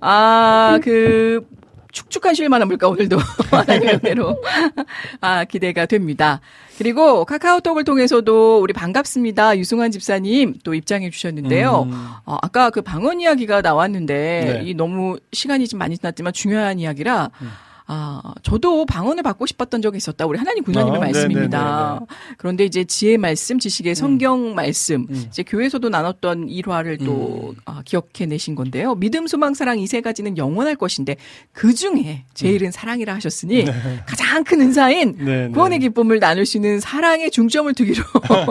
아 0.00 0.78
그 0.82 1.46
축축한 1.92 2.34
쉴만한 2.34 2.68
물가 2.68 2.88
오늘도 2.88 3.18
하나님의 3.50 4.00
은혜로 4.02 4.42
아 5.20 5.44
기대가 5.44 5.86
됩니다. 5.86 6.40
그리고 6.78 7.24
카카오톡을 7.24 7.84
통해서도 7.84 8.60
우리 8.60 8.72
반갑습니다 8.72 9.58
유승환 9.58 9.90
집사님 9.90 10.60
또 10.64 10.74
입장해 10.74 11.10
주셨는데요. 11.10 11.82
음. 11.82 12.08
어, 12.24 12.38
아까 12.42 12.70
그 12.70 12.80
방언 12.80 13.20
이야기가 13.20 13.60
나왔는데 13.60 14.60
네. 14.60 14.68
이 14.68 14.74
너무 14.74 15.18
시간이 15.32 15.68
좀 15.68 15.78
많이 15.78 15.96
지났지만 15.98 16.32
중요한 16.32 16.78
이야기라 16.78 17.30
음. 17.42 17.50
아, 17.92 18.22
저도 18.44 18.86
방언을 18.86 19.22
받고 19.24 19.46
싶었던 19.46 19.82
적이 19.82 19.96
있었다. 19.98 20.24
우리 20.24 20.38
하나님 20.38 20.62
군사님의 20.62 20.96
아, 20.98 21.00
말씀입니다. 21.00 21.58
네네네네. 21.74 22.06
그런데 22.38 22.64
이제 22.64 22.84
지혜 22.84 23.16
말씀, 23.16 23.58
지식의 23.58 23.96
성경 23.96 24.54
말씀, 24.54 25.06
음. 25.10 25.24
이제 25.28 25.42
교회에서도 25.42 25.88
나눴던 25.88 26.48
일화를 26.48 26.98
또 26.98 27.54
아, 27.64 27.82
기억해내신 27.84 28.54
건데요. 28.54 28.94
믿음, 28.94 29.26
소망, 29.26 29.54
사랑 29.54 29.78
이 29.78 29.86
세 29.90 30.00
가지는 30.00 30.38
영원할 30.38 30.76
것인데 30.76 31.16
그 31.52 31.74
중에 31.74 32.22
제일은 32.34 32.70
사랑이라 32.70 33.12
하셨으니 33.16 33.64
가장 34.06 34.44
큰 34.44 34.60
은사인 34.60 35.16
네, 35.18 35.24
네. 35.24 35.48
구원의 35.48 35.80
기쁨을 35.80 36.20
나눌 36.20 36.46
수 36.46 36.58
있는 36.58 36.78
사랑에 36.78 37.28
중점을 37.28 37.74
두기로. 37.74 38.04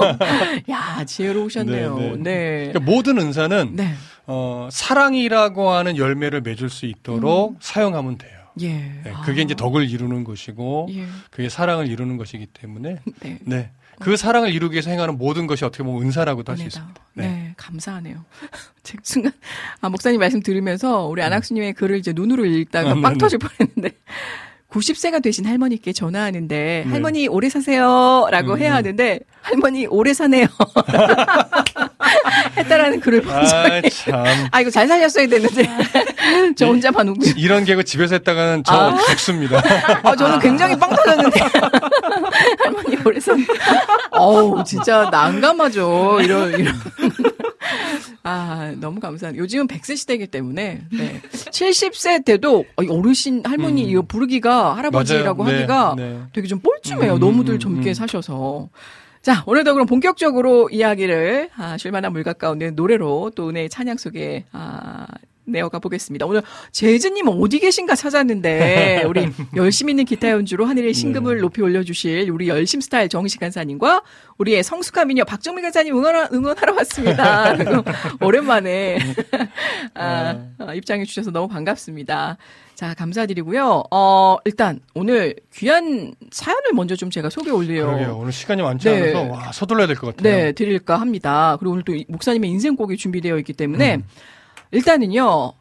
야, 0.70 1.06
지혜로우셨네요. 1.06 1.95
네, 1.98 2.10
네. 2.10 2.18
네. 2.18 2.72
그러니까 2.74 2.80
모든 2.91 3.18
은사는 3.20 3.70
네. 3.74 3.94
어, 4.28 4.68
사랑이라고 4.70 5.70
하는 5.72 5.95
열매를 5.95 6.41
맺을 6.41 6.70
수 6.70 6.86
있도록 6.86 7.56
사용하면 7.61 8.18
돼요. 8.18 8.39
예. 8.61 8.73
네, 9.03 9.13
그게 9.26 9.41
이제 9.41 9.55
덕을 9.55 9.89
이루는 9.89 10.23
것이고 10.23 10.88
예. 10.91 11.05
그게 11.31 11.49
사랑을 11.49 11.88
이루는 11.88 12.17
것이기 12.17 12.47
때문에 12.47 12.99
네. 13.21 13.39
네. 13.41 13.71
그 13.99 14.15
사랑을 14.15 14.53
이루기 14.53 14.76
위해서 14.76 14.89
행하는 14.89 15.17
모든 15.17 15.45
것이 15.45 15.65
어떻게 15.65 15.84
보면 15.84 16.03
은사라고도 16.03 16.51
할 16.51 16.57
수. 16.57 16.63
있습니다. 16.63 17.01
네. 17.15 17.27
네. 17.27 17.53
감사하네요. 17.57 18.23
제가 18.84 19.01
순간 19.03 19.31
아 19.81 19.89
목사님 19.89 20.19
말씀 20.19 20.41
들으면서 20.41 21.05
우리 21.05 21.21
안학수님의 21.21 21.73
글을 21.73 21.97
이제 21.97 22.13
눈으로 22.13 22.45
읽다가 22.45 22.93
음, 22.93 23.01
빵 23.01 23.13
네, 23.13 23.17
터질 23.19 23.39
뻔했는데 23.39 23.97
90세가 24.71 25.21
되신 25.21 25.45
할머니께 25.45 25.93
전화하는데 25.93 26.84
네. 26.85 26.89
할머니 26.89 27.27
오래 27.27 27.49
사세요라고 27.49 28.53
음, 28.53 28.59
해야 28.59 28.71
음. 28.71 28.76
하는데 28.77 29.19
할머니 29.41 29.88
오래 29.88 30.13
사네요 30.13 30.47
했다라는 32.57 32.99
글을 32.99 33.21
본 33.21 33.34
아, 33.34 33.45
적이 33.45 33.89
참. 33.89 34.26
아 34.51 34.61
이거 34.61 34.69
잘 34.69 34.88
살렸어야 34.88 35.27
됐는데 35.27 35.69
저 36.55 36.67
혼자만 36.67 37.09
웃고 37.09 37.21
이런 37.38 37.65
개그 37.65 37.84
집에서 37.84 38.15
했다가는 38.15 38.63
저 38.63 38.73
아. 38.73 38.97
죽습니다. 39.09 39.61
아, 40.03 40.15
저는 40.15 40.39
굉장히 40.39 40.77
빵 40.77 40.89
터졌는데. 40.89 41.39
할머니 42.63 42.97
오래서. 43.05 43.34
어우, 44.11 44.63
진짜 44.63 45.09
난감하죠. 45.09 46.19
이런, 46.21 46.59
이런. 46.59 46.76
아, 48.23 48.73
너무 48.77 48.99
감사합니다. 48.99 49.41
요즘은 49.41 49.67
100세 49.67 49.97
시대이기 49.97 50.27
때문에, 50.27 50.81
네. 50.91 51.21
70세 51.31 52.26
때도 52.26 52.65
어, 52.76 52.84
어르신, 52.89 53.43
할머니 53.45 53.85
음. 53.85 53.89
이거 53.89 54.01
부르기가, 54.01 54.76
할아버지라고 54.76 55.43
맞아요. 55.43 55.53
네, 55.55 55.61
하기가 55.61 55.95
네. 55.97 56.19
되게 56.34 56.47
좀 56.47 56.59
뻘쭘해요. 56.59 57.15
음, 57.15 57.19
너무들 57.19 57.55
음, 57.55 57.59
젊게 57.59 57.91
음. 57.91 57.93
사셔서. 57.93 58.69
자, 59.22 59.44
오늘도 59.46 59.74
그럼 59.74 59.86
본격적으로 59.86 60.70
이야기를, 60.70 61.50
아, 61.58 61.78
쉴만한 61.78 62.14
물가 62.14 62.34
가운데 62.34 62.72
노래로 62.72 63.32
또 63.36 63.50
은혜의 63.50 63.70
찬양 63.70 63.98
속에, 63.98 64.46
아, 64.54 65.06
내어가 65.50 65.80
보겠습니다. 65.80 66.26
오늘 66.26 66.41
재즈님 66.72 67.28
어디 67.28 67.60
계신가 67.60 67.96
찾았는데 67.96 69.04
우리 69.10 69.28
열심히 69.56 69.91
있는 69.91 70.06
기타 70.06 70.30
연주로 70.30 70.66
하늘의 70.66 70.94
신금을 70.94 71.36
네. 71.36 71.41
높이 71.41 71.62
올려주실 71.62 72.30
우리 72.30 72.48
열심 72.48 72.82
스타일 72.82 73.10
정식 73.10 73.40
간사님과 73.40 74.04
우리의 74.38 74.64
성숙한 74.64 75.08
미녀 75.08 75.24
박정민 75.24 75.64
간사님 75.64 75.96
응원 75.96 76.28
응원하러 76.32 76.76
왔습니다. 76.76 77.56
오랜만에 78.22 79.00
아, 79.96 80.40
어, 80.60 80.74
입장해 80.74 81.06
주셔서 81.06 81.32
너무 81.32 81.48
반갑습니다. 81.48 82.38
자 82.80 82.93
감사드리고요. 82.93 83.84
어 83.91 84.38
일단 84.45 84.80
오늘 84.93 85.35
귀한 85.53 86.14
사연을 86.31 86.72
먼저 86.73 86.95
좀 86.95 87.10
제가 87.11 87.30
소개 87.30 87.51
올려요. 87.51 87.88
그러게요. 87.88 88.18
오늘 88.18 88.31
시간이 88.31 88.61
많지 88.61 88.88
네. 88.89 89.11
않아서 89.11 89.34
와, 89.34 89.51
서둘러야 89.51 89.85
될 89.85 89.97
것 89.97 90.15
같아요. 90.15 90.34
네, 90.34 90.51
드릴까 90.53 90.95
합니다. 90.95 91.57
그리고 91.60 91.73
오늘 91.73 91.84
또 91.84 91.93
이- 91.93 92.06
목사님의 92.07 92.49
인생곡이 92.51 92.95
준비되어 92.95 93.38
있기 93.39 93.51
때문에 93.51 93.95
음. 93.95 94.03
일단은요. 94.72 95.51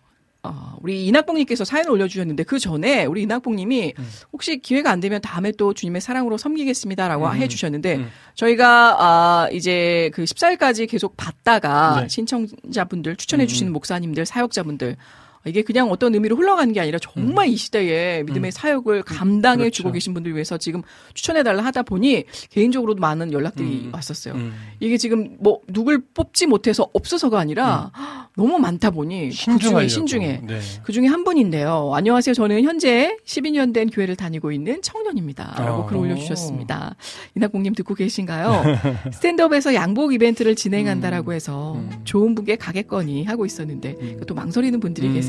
어, 0.45 0.77
우리 0.81 1.07
이낙봉님께서 1.07 1.65
사연을 1.65 1.91
올려주셨는데 1.91 2.45
그 2.45 2.61
전에 2.61 3.05
우리 3.05 3.23
이낙봉님이 3.23 3.95
혹시 4.33 4.59
기회가 4.59 4.93
안 4.93 5.01
되면 5.01 5.21
다음에 5.21 5.51
또 5.59 5.75
주님의 5.75 6.01
사랑으로 6.01 6.39
섬기겠습니다라고 6.39 7.27
음. 7.27 7.35
해주셨는데 7.35 7.97
음. 7.97 8.11
저희가 8.37 8.97
아 9.01 9.49
이제 9.51 10.09
그 10.15 10.23
14일까지 10.23 10.89
계속 10.89 11.17
받다가 11.17 12.03
네. 12.03 12.09
신청자분들 12.09 13.17
추천해주시는 13.17 13.73
목사님들 13.73 14.25
사역자분들 14.25 14.97
이게 15.45 15.63
그냥 15.63 15.91
어떤 15.91 16.15
의미로 16.15 16.37
흘러가는 16.37 16.73
게 16.73 16.81
아니라 16.81 16.99
정말 16.99 17.49
이 17.49 17.57
시대에 17.57 18.23
믿음의 18.25 18.53
사역을 18.53 19.03
감당해 19.03 19.59
그렇죠. 19.65 19.77
주고 19.77 19.93
계신 19.93 20.15
분들 20.15 20.35
위해서 20.35 20.59
지금 20.59 20.83
추천해 21.15 21.43
달라 21.43 21.65
하다 21.65 21.83
보니 21.83 22.25
개인적으로도 22.51 23.01
많은 23.01 23.33
연락들이 23.33 23.91
왔었어요. 23.93 24.35
음. 24.35 24.55
이게 24.81 24.97
지금 24.97 25.37
뭐 25.41 25.61
누굴 25.69 26.03
뽑지 26.15 26.47
못해서 26.47 26.89
없어서가 26.93 27.39
아니라 27.39 27.91
너무 28.37 28.59
많다 28.59 28.91
보니 28.91 29.31
그 29.31 29.35
중에 29.35 29.53
신중하려고. 29.55 29.89
신중해. 29.89 30.41
네. 30.47 30.61
그 30.83 30.93
중에 30.93 31.07
한 31.07 31.25
분인데요. 31.25 31.93
안녕하세요. 31.95 32.35
저는 32.35 32.63
현재 32.63 33.17
12년 33.25 33.75
된 33.75 33.91
교회를 33.91 34.17
다니고 34.17 34.53
있는 34.53 34.81
청년입니다. 34.83 35.55
라고 35.59 35.83
어. 35.83 35.87
글 35.87 35.97
올려주셨습니다. 35.97 36.97
이낙봉님 37.37 37.75
듣고 37.75 37.95
계신가요? 37.95 38.63
스탠드업에서 39.13 39.75
양복 39.75 40.13
이벤트를 40.15 40.55
진행한다라고 40.55 41.33
해서 41.33 41.81
좋은 42.05 42.35
분께 42.35 42.57
가겠거니 42.57 43.25
하고 43.25 43.45
있었는데 43.45 44.19
또 44.27 44.35
망설이는 44.35 44.81
분들이 44.81 45.13
계세요. 45.13 45.28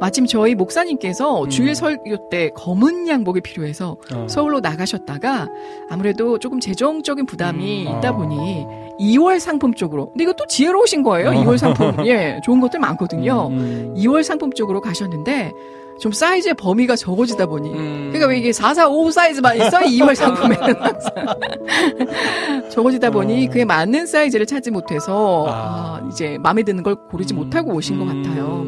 마침 0.00 0.26
저희 0.26 0.54
목사님께서 0.54 1.48
주일 1.48 1.74
설교 1.74 2.28
때 2.28 2.50
검은 2.54 3.08
양복이 3.08 3.40
필요해서 3.40 3.96
어. 4.12 4.26
서울로 4.28 4.60
나가셨다가 4.60 5.48
아무래도 5.88 6.38
조금 6.38 6.60
재정적인 6.60 7.26
부담이 7.26 7.86
음. 7.86 7.98
있다 7.98 8.08
아. 8.10 8.12
보니 8.12 8.64
2월 8.98 9.38
상품 9.38 9.74
쪽으로. 9.74 10.10
근데 10.10 10.24
이것도 10.24 10.46
지혜로우신 10.46 11.02
거예요. 11.02 11.30
2월 11.30 11.58
상품. 11.58 12.06
예, 12.06 12.40
좋은 12.44 12.60
것들 12.60 12.80
많거든요. 12.80 13.48
음. 13.48 13.94
2월 13.96 14.22
상품 14.22 14.52
쪽으로 14.52 14.80
가셨는데 14.80 15.52
좀 15.98 16.12
사이즈의 16.12 16.54
범위가 16.54 16.94
적어지다 16.96 17.46
보니 17.46 17.70
음. 17.70 18.08
그러니까 18.12 18.26
왜 18.26 18.38
이게 18.38 18.52
4, 18.52 18.74
4, 18.74 18.88
5 18.88 19.10
사이즈만 19.10 19.56
있어? 19.56 19.80
2월 19.80 20.14
상품에는 20.14 20.74
항상 20.82 21.12
적어지다 22.70 23.10
보니 23.10 23.48
그에 23.48 23.64
맞는 23.64 24.06
사이즈를 24.06 24.46
찾지 24.46 24.70
못해서 24.70 25.46
아, 25.48 26.00
이제 26.10 26.36
마음에 26.42 26.62
드는 26.62 26.82
걸 26.82 26.96
고르지 27.10 27.32
못하고 27.34 27.72
오신 27.74 27.98
것 27.98 28.04
같아요. 28.06 28.66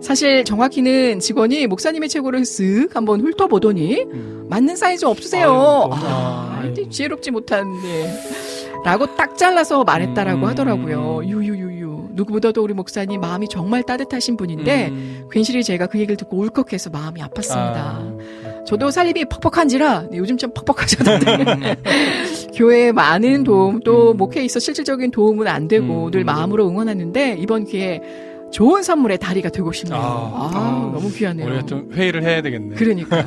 사실 0.00 0.44
정확히는 0.44 1.20
직원이 1.20 1.66
목사님의 1.66 2.08
최고를 2.08 2.40
쓱 2.42 2.94
한번 2.94 3.20
훑어보더니 3.20 4.06
맞는 4.48 4.76
사이즈 4.76 5.04
없으세요. 5.04 5.90
아, 5.92 6.62
이제 6.70 6.88
지혜롭지 6.88 7.30
못한 7.30 7.66
예. 7.84 8.10
라고 8.84 9.14
딱 9.14 9.36
잘라서 9.36 9.84
말했다라고 9.84 10.46
하더라고요. 10.48 11.22
유유유유. 11.24 12.08
누구보다도 12.12 12.62
우리 12.62 12.74
목사님 12.74 13.20
마음이 13.20 13.48
정말 13.48 13.82
따뜻하신 13.82 14.36
분인데 14.36 14.92
괜시리 15.30 15.62
제가 15.62 15.86
그 15.86 15.98
얘기를 15.98 16.16
듣고 16.16 16.38
울컥해서 16.38 16.90
마음이 16.90 17.20
아팠습니다. 17.20 18.66
저도 18.66 18.90
살림이 18.90 19.24
퍽퍽한지라 19.26 20.08
네, 20.10 20.18
요즘 20.18 20.36
좀 20.36 20.52
퍽퍽하셨는데 20.54 21.76
교회에 22.54 22.92
많은 22.92 23.44
도움 23.44 23.80
또 23.80 24.12
목회에 24.14 24.44
있어 24.44 24.60
실질적인 24.60 25.10
도움은 25.10 25.46
안 25.48 25.66
되고 25.68 26.10
늘 26.10 26.24
마음으로 26.24 26.68
응원하는데 26.68 27.36
이번 27.38 27.64
기회에 27.64 28.00
좋은 28.50 28.82
선물의 28.82 29.18
다리가 29.18 29.48
되고 29.50 29.70
싶네요. 29.72 30.00
아, 30.00 30.90
너무 30.94 31.10
귀하네요. 31.10 31.46
우리가 31.46 31.66
좀 31.66 31.88
회의를 31.92 32.22
해야 32.22 32.42
되겠네. 32.42 32.74
그러니까 32.76 33.24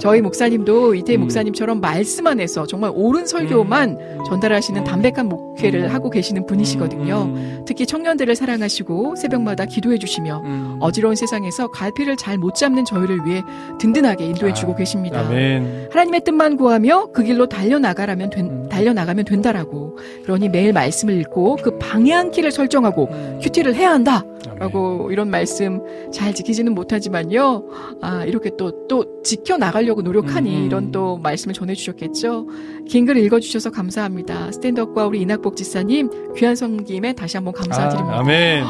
저희 0.00 0.20
목사님도 0.20 0.94
이태 0.94 1.16
목사님처럼 1.16 1.80
말씀 1.80 2.26
안에서 2.26 2.66
정말 2.66 2.90
옳은 2.94 3.26
설교만 3.26 4.22
전달하시는 4.26 4.82
담백한 4.84 5.28
목회를 5.28 5.92
하고 5.92 6.10
계시는 6.10 6.46
분이시거든요. 6.46 7.64
특히 7.66 7.86
청년들을 7.86 8.34
사랑하시고 8.34 9.16
새벽마다 9.16 9.64
기도해 9.66 9.98
주시며 9.98 10.42
어지러운 10.80 11.14
세상에서 11.16 11.68
갈피를 11.70 12.16
잘 12.16 12.32
못 12.42 12.54
잡는 12.56 12.84
저희를 12.86 13.24
위해 13.24 13.42
든든하게 13.78 14.24
인도해 14.24 14.52
주고 14.52 14.74
계십니다. 14.74 15.20
아멘. 15.20 15.90
하나님의 15.92 16.22
뜻만 16.24 16.56
구하며 16.56 17.08
그 17.12 17.22
길로 17.22 17.46
달려 17.46 17.78
나가라면 17.78 18.30
된, 18.30 18.68
달려 18.68 18.92
나가면 18.92 19.26
된다라고. 19.26 19.98
그러니 20.24 20.48
매일 20.48 20.72
말씀을 20.72 21.20
읽고 21.20 21.56
그 21.62 21.78
방향키를 21.78 22.50
설정하고 22.50 23.08
큐티를 23.42 23.74
해야 23.76 23.90
한다. 23.92 24.24
라고 24.62 25.10
이런 25.10 25.28
말씀 25.28 25.80
잘 26.12 26.32
지키지는 26.32 26.72
못하지만요. 26.74 27.64
아, 28.00 28.24
이렇게 28.24 28.50
또, 28.56 28.86
또 28.86 29.20
지켜나가려고 29.24 30.02
노력하니 30.02 30.64
이런 30.66 30.92
또 30.92 31.18
말씀을 31.18 31.52
전해주셨겠죠. 31.54 32.46
긴 32.88 33.02
글 33.06 33.16
읽어주셔서 33.16 33.70
감사합니다. 33.72 34.52
스탠드업과 34.52 35.06
우리 35.06 35.20
이낙복 35.22 35.56
지사님 35.56 36.08
귀한 36.36 36.54
성김에 36.54 37.14
다시 37.14 37.36
한번 37.36 37.52
감사드립니다. 37.52 38.16
아, 38.16 38.20
아멘. 38.20 38.64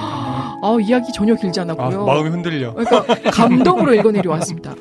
어, 0.62 0.80
이야기 0.80 1.12
전혀 1.12 1.34
길지 1.34 1.60
아, 1.60 1.64
않았고요. 1.64 2.06
마음이 2.06 2.30
흔들려. 2.30 2.72
그러니까 2.72 3.30
감동으로 3.30 3.92
읽어내려 3.94 4.30
왔습니다. 4.30 4.74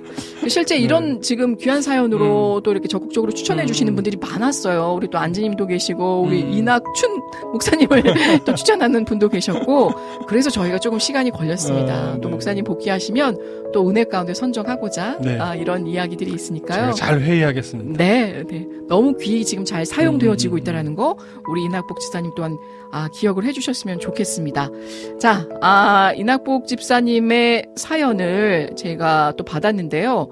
실제 0.47 0.77
이런 0.77 1.21
지금 1.21 1.55
귀한 1.57 1.81
사연으로 1.81 2.61
또 2.63 2.71
이렇게 2.71 2.87
적극적으로 2.87 3.31
추천해 3.31 3.65
주시는 3.65 3.95
분들이 3.95 4.17
많았어요. 4.17 4.93
우리 4.95 5.07
또 5.09 5.17
안지님도 5.17 5.67
계시고 5.67 6.21
우리 6.21 6.39
이낙춘 6.39 7.21
목사님을 7.51 8.03
또 8.45 8.55
추천하는 8.55 9.05
분도 9.05 9.29
계셨고 9.29 9.91
그래서 10.27 10.49
저희가 10.49 10.79
조금 10.79 10.99
시간이 10.99 11.31
걸렸습니다. 11.31 12.19
또 12.21 12.29
목사님 12.29 12.63
복귀하시면 12.63 13.71
또 13.73 13.89
은혜 13.89 14.03
가운데 14.03 14.33
선정하고자 14.33 15.19
네. 15.21 15.39
아, 15.39 15.55
이런 15.55 15.87
이야기들이 15.87 16.31
있으니까요. 16.33 16.93
잘 16.93 17.21
회의하겠습니다. 17.21 17.97
네, 17.97 18.43
네. 18.47 18.67
너무 18.87 19.15
귀히 19.17 19.45
지금 19.45 19.63
잘 19.63 19.85
사용되어지고 19.85 20.57
있다라는 20.57 20.95
거 20.95 21.17
우리 21.49 21.63
이낙복 21.63 21.99
집사님 21.99 22.31
또한 22.35 22.57
아, 22.91 23.07
기억을 23.13 23.45
해주셨으면 23.45 23.99
좋겠습니다. 23.99 24.69
자, 25.19 25.47
아, 25.61 26.11
이낙복 26.15 26.67
집사님의 26.67 27.67
사연을 27.77 28.71
제가 28.75 29.33
또 29.37 29.45
받았는데요. 29.45 30.27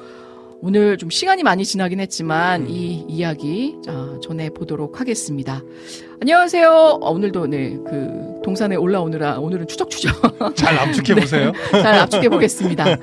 오늘 0.61 0.98
좀 0.98 1.10
시간이 1.10 1.44
많이 1.44 1.64
지나긴 1.64 1.99
했지만 2.02 2.69
이 2.69 3.06
이야기 3.07 3.77
자, 3.84 4.18
전해 4.22 4.49
보도록 4.49 4.99
하겠습니다. 4.99 5.64
안녕하세요. 6.19 6.99
어, 7.02 7.11
오늘도 7.11 7.48
네, 7.48 7.77
그 7.88 8.41
동산에 8.44 8.76
올라오느라 8.76 9.40
오늘은 9.40 9.68
추적추적 9.68 10.56
잘 10.56 10.77
압축해 10.77 11.15
보세요. 11.15 11.52
네, 11.72 11.81
잘 11.81 11.95
압축해 11.95 12.27
보겠습니다. 12.30 12.98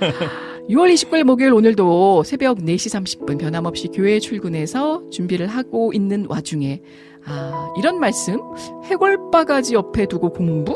6월 0.68 0.92
29일 0.92 1.24
목요일 1.24 1.52
오늘도 1.54 2.24
새벽 2.24 2.58
4시 2.58 3.24
30분 3.24 3.38
변함없이 3.38 3.88
교회에 3.88 4.18
출근해서 4.18 5.08
준비를 5.10 5.46
하고 5.46 5.92
있는 5.94 6.26
와중에 6.28 6.82
아, 7.24 7.72
이런 7.78 7.98
말씀 7.98 8.38
해골바가지 8.84 9.74
옆에 9.74 10.06
두고 10.06 10.32
공부? 10.32 10.74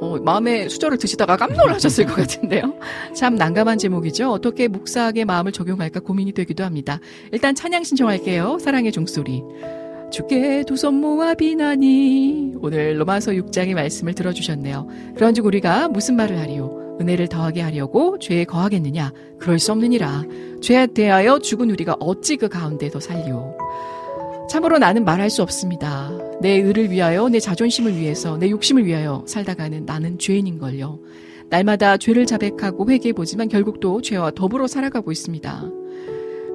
어, 0.00 0.16
마음에 0.22 0.68
수저를 0.68 0.96
드시다가 0.98 1.36
깜짝 1.36 1.56
놀라셨을 1.66 2.06
것 2.06 2.14
같은데요. 2.16 2.74
참 3.16 3.34
난감한 3.34 3.78
제목이죠. 3.78 4.30
어떻게 4.30 4.68
묵사하게 4.68 5.24
마음을 5.24 5.50
적용할까 5.52 6.00
고민이 6.00 6.32
되기도 6.32 6.64
합니다. 6.64 7.00
일단 7.32 7.54
찬양 7.54 7.82
신청할게요. 7.84 8.58
사랑의 8.60 8.92
종소리. 8.92 9.42
주께 10.10 10.62
두 10.66 10.74
손 10.76 10.94
모아 10.94 11.34
비나니 11.34 12.54
오늘 12.62 12.98
로마서 13.00 13.32
6장의 13.32 13.74
말씀을 13.74 14.14
들어주셨네요. 14.14 14.88
그런즉 15.16 15.44
우리가 15.44 15.88
무슨 15.88 16.16
말을 16.16 16.38
하리요? 16.38 16.96
은혜를 17.00 17.28
더하게 17.28 17.60
하려고 17.60 18.18
죄에 18.18 18.44
거하겠느냐? 18.44 19.12
그럴 19.38 19.58
수 19.58 19.70
없느니라. 19.72 20.24
죄에 20.62 20.86
대하여 20.88 21.38
죽은 21.40 21.70
우리가 21.70 21.96
어찌 22.00 22.36
그 22.36 22.48
가운데 22.48 22.88
더 22.88 22.98
살리오? 23.00 23.56
참으로 24.50 24.78
나는 24.78 25.04
말할 25.04 25.28
수 25.30 25.42
없습니다. 25.42 26.10
내 26.40 26.50
의를 26.60 26.90
위하여, 26.90 27.28
내 27.28 27.40
자존심을 27.40 27.96
위해서, 27.96 28.36
내 28.36 28.50
욕심을 28.50 28.86
위하여 28.86 29.24
살다가는 29.26 29.84
나는 29.84 30.18
죄인인걸요. 30.18 31.00
날마다 31.50 31.96
죄를 31.96 32.26
자백하고 32.26 32.90
회개해보지만 32.90 33.48
결국 33.48 33.80
또 33.80 34.00
죄와 34.02 34.32
더불어 34.32 34.66
살아가고 34.66 35.10
있습니다. 35.10 35.70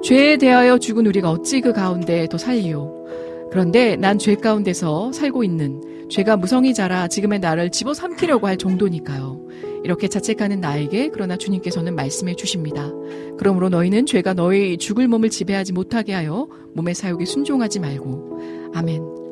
죄에 0.02 0.36
대하여 0.36 0.78
죽은 0.78 1.06
우리가 1.06 1.30
어찌 1.30 1.60
그 1.60 1.72
가운데 1.72 2.28
더 2.28 2.38
살리오? 2.38 3.04
그런데 3.50 3.96
난 3.96 4.18
죄 4.18 4.34
가운데서 4.34 5.12
살고 5.12 5.44
있는 5.44 5.80
죄가 6.10 6.36
무성이 6.36 6.74
자라 6.74 7.08
지금의 7.08 7.40
나를 7.40 7.70
집어삼키려고 7.70 8.46
할 8.46 8.56
정도니까요. 8.56 9.40
이렇게 9.84 10.08
자책하는 10.08 10.60
나에게 10.60 11.10
그러나 11.12 11.36
주님께서는 11.36 11.94
말씀해 11.94 12.34
주십니다. 12.36 12.90
그러므로 13.38 13.68
너희는 13.68 14.06
죄가 14.06 14.34
너희 14.34 14.76
죽을 14.76 15.08
몸을 15.08 15.30
지배하지 15.30 15.72
못하게 15.72 16.12
하여 16.12 16.48
몸의 16.74 16.94
사욕에 16.94 17.24
순종하지 17.24 17.80
말고. 17.80 18.72
아멘. 18.74 19.23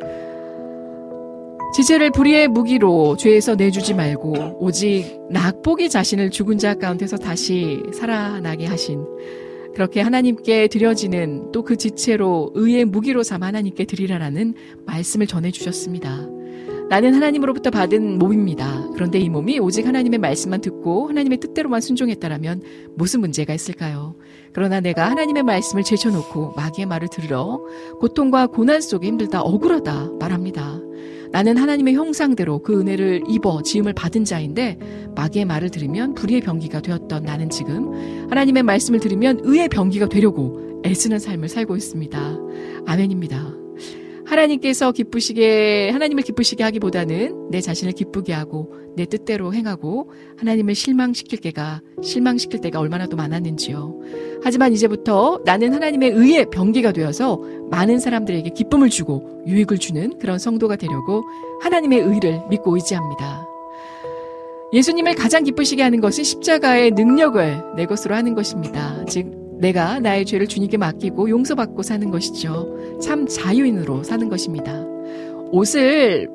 지체를 1.73 2.11
불의의 2.11 2.49
무기로 2.49 3.16
죄에서 3.16 3.55
내주지 3.55 3.94
말고 3.94 4.59
오직 4.61 5.19
낙복이 5.31 5.89
자신을 5.89 6.31
죽은 6.31 6.59
자 6.59 6.74
가운데서 6.74 7.16
다시 7.16 7.82
살아나게 7.94 8.66
하신 8.66 9.05
그렇게 9.74 10.03
하나님께 10.03 10.69
드려지는 10.69 11.51
또 11.51 11.62
그 11.62 11.77
지체로 11.77 12.51
의의 12.55 12.85
무기로 12.85 13.23
삼아 13.23 13.47
하나님께 13.47 13.85
드리라라는 13.86 14.55
말씀을 14.85 15.27
전해 15.27 15.51
주셨습니다. 15.51 16.28
나는 16.90 17.15
하나님으로부터 17.15 17.70
받은 17.70 18.19
몸입니다. 18.19 18.90
그런데 18.93 19.19
이 19.19 19.31
몸이 19.31 19.59
오직 19.61 19.86
하나님의 19.86 20.19
말씀만 20.19 20.61
듣고 20.61 21.09
하나님의 21.09 21.39
뜻대로만 21.39 21.81
순종했다라면 21.81 22.62
무슨 22.97 23.20
문제가 23.20 23.55
있을까요? 23.55 24.16
그러나 24.53 24.81
내가 24.81 25.09
하나님의 25.09 25.44
말씀을 25.44 25.85
제쳐놓고 25.85 26.53
마귀의 26.57 26.86
말을 26.86 27.09
들으러 27.09 27.65
고통과 28.01 28.47
고난 28.47 28.82
속에 28.82 29.07
힘들다 29.07 29.40
억울하다 29.40 30.11
말합니다. 30.20 30.81
나는 31.33 31.57
하나님의 31.57 31.95
형상대로 31.95 32.59
그 32.61 32.79
은혜를 32.79 33.25
입어 33.29 33.63
지음을 33.63 33.95
받은 33.95 34.25
자인데 34.25 34.79
마귀의 35.15 35.47
말을 35.47 35.71
들으면 35.71 36.15
불의의 36.15 36.43
병기가 36.43 36.81
되었던 36.81 37.25
나는 37.25 37.49
지금 37.49 38.29
하나님의 38.29 38.63
말씀을 38.63 39.01
들으면 39.01 39.41
의의 39.43 39.69
병기가 39.69 40.09
되려고 40.09 40.83
애쓰는 40.85 41.19
삶을 41.19 41.49
살고 41.49 41.77
있습니다. 41.77 42.39
아멘입니다. 42.87 43.62
하나님께서 44.33 44.93
기쁘시게 44.93 45.91
하나님을 45.91 46.23
기쁘시게 46.23 46.65
하기보다는 46.65 47.51
내 47.51 47.61
자신을 47.61 47.93
기쁘게 47.93 48.33
하고 48.33 48.75
내 48.97 49.05
뜻대로 49.05 49.53
행하고 49.53 50.11
하나님을 50.39 50.75
실망시킬 50.75 51.39
때가 51.41 51.83
실망시킬 52.03 52.61
때가 52.61 52.81
얼마나 52.81 53.07
더 53.07 53.17
많았는지요. 53.17 54.01
하지만 54.43 54.73
이제부터 54.73 55.41
나는 55.45 55.75
하나님의 55.75 56.11
의의 56.11 56.47
병기가 56.51 56.93
되어서 56.93 57.43
많은 57.71 57.99
사람들에게 57.99 58.51
기쁨을 58.51 58.89
주고 58.89 59.45
유익을 59.47 59.79
주는 59.79 60.19
그런 60.19 60.39
성도가 60.39 60.77
되려고 60.77 61.25
하나님의 61.61 62.01
의를 62.01 62.41
믿고 62.49 62.75
의지합니다. 62.75 63.47
예수님을 64.73 65.15
가장 65.15 65.45
기쁘시게 65.45 65.83
하는 65.83 66.01
것은 66.01 66.25
십자가의 66.25 66.93
능력을 66.93 67.77
내 67.77 67.85
것으로 67.85 68.15
하는 68.15 68.35
것입니다. 68.35 69.05
즉 69.05 69.41
내가 69.63 70.01
나의 70.01 70.27
죄를 70.27 70.49
주님께 70.49 70.77
맡기고 70.77 71.31
용서받고 71.31 71.83
사는 71.83 72.11
것이죠. 72.11 72.99
참 73.01 73.27
자유인으로 73.27 74.03
사는 74.03 74.29
것입니다. 74.29 74.85
옷을 75.53 76.29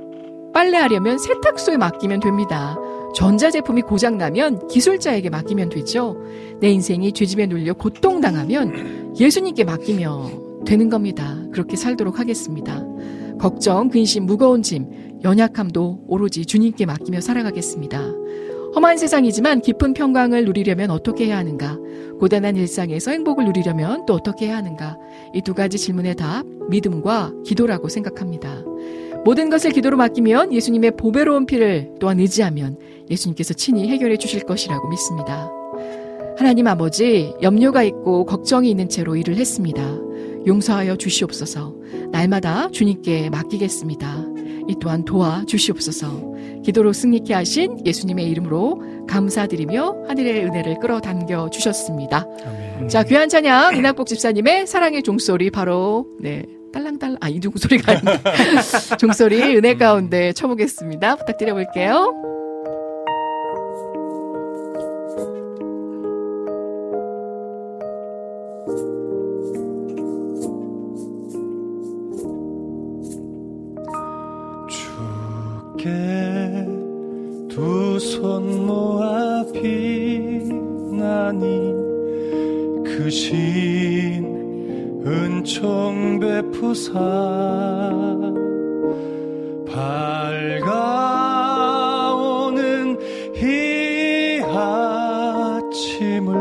빨래하려면 0.53 1.17
세탁소에 1.17 1.75
맡기면 1.75 2.21
됩니다. 2.21 2.77
전자제품이 3.13 3.81
고장나면 3.81 4.67
기술자에게 4.69 5.29
맡기면 5.29 5.69
되죠. 5.69 6.17
내 6.61 6.69
인생이 6.69 7.11
죄짐에 7.11 7.47
눌려 7.47 7.73
고통당하면 7.73 9.13
예수님께 9.19 9.65
맡기면 9.65 10.63
되는 10.65 10.89
겁니다. 10.89 11.37
그렇게 11.51 11.75
살도록 11.75 12.19
하겠습니다. 12.19 12.81
걱정, 13.39 13.89
근심, 13.89 14.25
무거운 14.25 14.63
짐, 14.63 15.19
연약함도 15.23 16.05
오로지 16.07 16.45
주님께 16.45 16.85
맡기며 16.85 17.19
살아가겠습니다. 17.19 17.99
험한 18.77 18.97
세상이지만 18.97 19.61
깊은 19.61 19.95
평강을 19.95 20.45
누리려면 20.45 20.91
어떻게 20.91 21.25
해야 21.25 21.37
하는가? 21.39 21.79
고단한 22.19 22.55
일상에서 22.55 23.09
행복을 23.09 23.45
누리려면 23.45 24.05
또 24.05 24.13
어떻게 24.13 24.45
해야 24.45 24.57
하는가? 24.57 24.99
이 25.33 25.41
두 25.41 25.55
가지 25.55 25.79
질문의 25.79 26.13
답, 26.13 26.45
믿음과 26.69 27.33
기도라고 27.43 27.89
생각합니다. 27.89 28.63
모든 29.25 29.49
것을 29.49 29.71
기도로 29.71 29.97
맡기면 29.97 30.53
예수님의 30.53 30.91
보배로운 30.95 31.47
피를 31.47 31.89
또한 31.99 32.19
의지하면 32.19 32.77
예수님께서 33.09 33.55
친히 33.55 33.87
해결해 33.87 34.17
주실 34.17 34.41
것이라고 34.41 34.87
믿습니다. 34.89 35.49
하나님 36.37 36.67
아버지, 36.67 37.33
염려가 37.41 37.81
있고 37.81 38.25
걱정이 38.25 38.69
있는 38.69 38.89
채로 38.89 39.15
일을 39.15 39.37
했습니다. 39.37 39.81
용서하여 40.45 40.97
주시옵소서. 40.97 41.73
날마다 42.11 42.69
주님께 42.69 43.31
맡기겠습니다. 43.31 44.23
이 44.67 44.75
또한 44.79 45.03
도와 45.03 45.45
주시옵소서. 45.47 46.36
기도로 46.67 46.91
승리케 46.91 47.33
하신 47.33 47.85
예수님의 47.85 48.29
이름으로 48.29 49.05
감사드리며 49.07 50.03
하늘의 50.09 50.43
은혜를 50.47 50.79
끌어당겨 50.81 51.49
주셨습니다. 51.49 52.27
자, 52.89 53.03
귀한 53.03 53.29
찬양 53.29 53.77
이낙복 53.77 54.05
집사님의 54.05 54.67
사랑의 54.67 55.01
종소리 55.01 55.49
바로 55.49 56.07
네. 56.19 56.43
딸랑딸랑 56.73 57.17
아 57.21 57.29
이두구 57.29 57.57
소리가 57.57 57.93
아닌데 57.93 58.19
종소리 58.99 59.55
은혜 59.55 59.75
가운데 59.75 60.33
쳐보겠습니다. 60.33 61.15
부탁드려 61.15 61.53
볼게요. 61.53 62.13
주께 75.77 76.26
두 77.97 77.99
손 77.99 78.67
모아 78.67 79.43
비나니 79.51 81.41
그신 82.85 83.33
은총 85.03 86.19
베푸사 86.19 86.93
밝아오는 91.67 92.97
이 93.35 94.39
아침을 94.43 96.35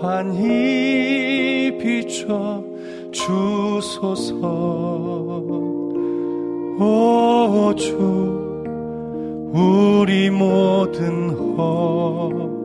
환히 0.00 1.76
비춰 1.80 2.62
주소서. 3.10 4.36
오주 6.78 8.41
우리 9.52 10.30
모든 10.30 11.30
허물을 11.56 12.62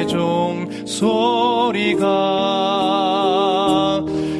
종 0.07 0.69
소리가 0.85 2.07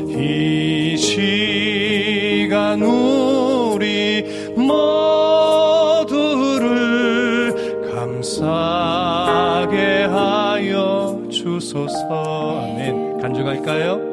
이 0.07 0.95
시간 0.97 2.81
우리 2.81 4.23
모두를 4.55 5.11
감싸게 7.93 10.05
하여 10.05 11.21
주소서 11.29 12.61
아멘 12.61 13.17
간주갈까요? 13.19 14.10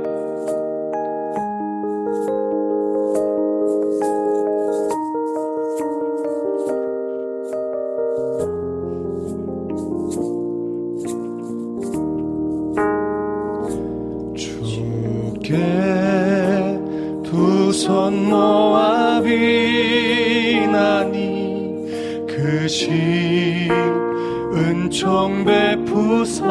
은총 24.99 25.45
베푸사 25.45 26.45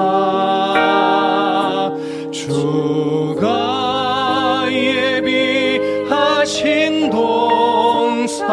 주가 2.32 3.45
예비하신 4.72 6.22
동산에 8.30 8.48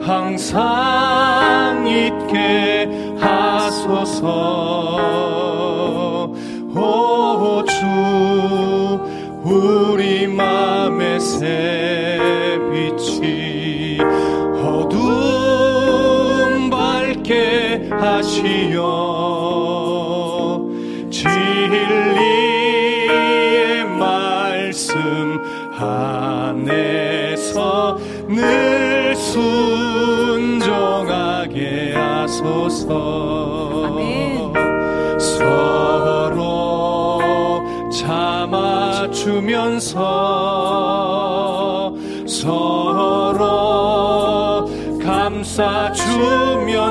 항상 0.00 0.87
진리의 21.10 22.24
말씀 23.98 25.40
안에서 25.78 26.78
늘 28.28 29.14
순종하게 29.16 30.34
하소서. 31.94 32.88
서로 35.18 36.40
참아 37.90 38.78
감싸주면서 39.08 39.94
서로 42.26 43.46
감싸주면서 45.02 46.87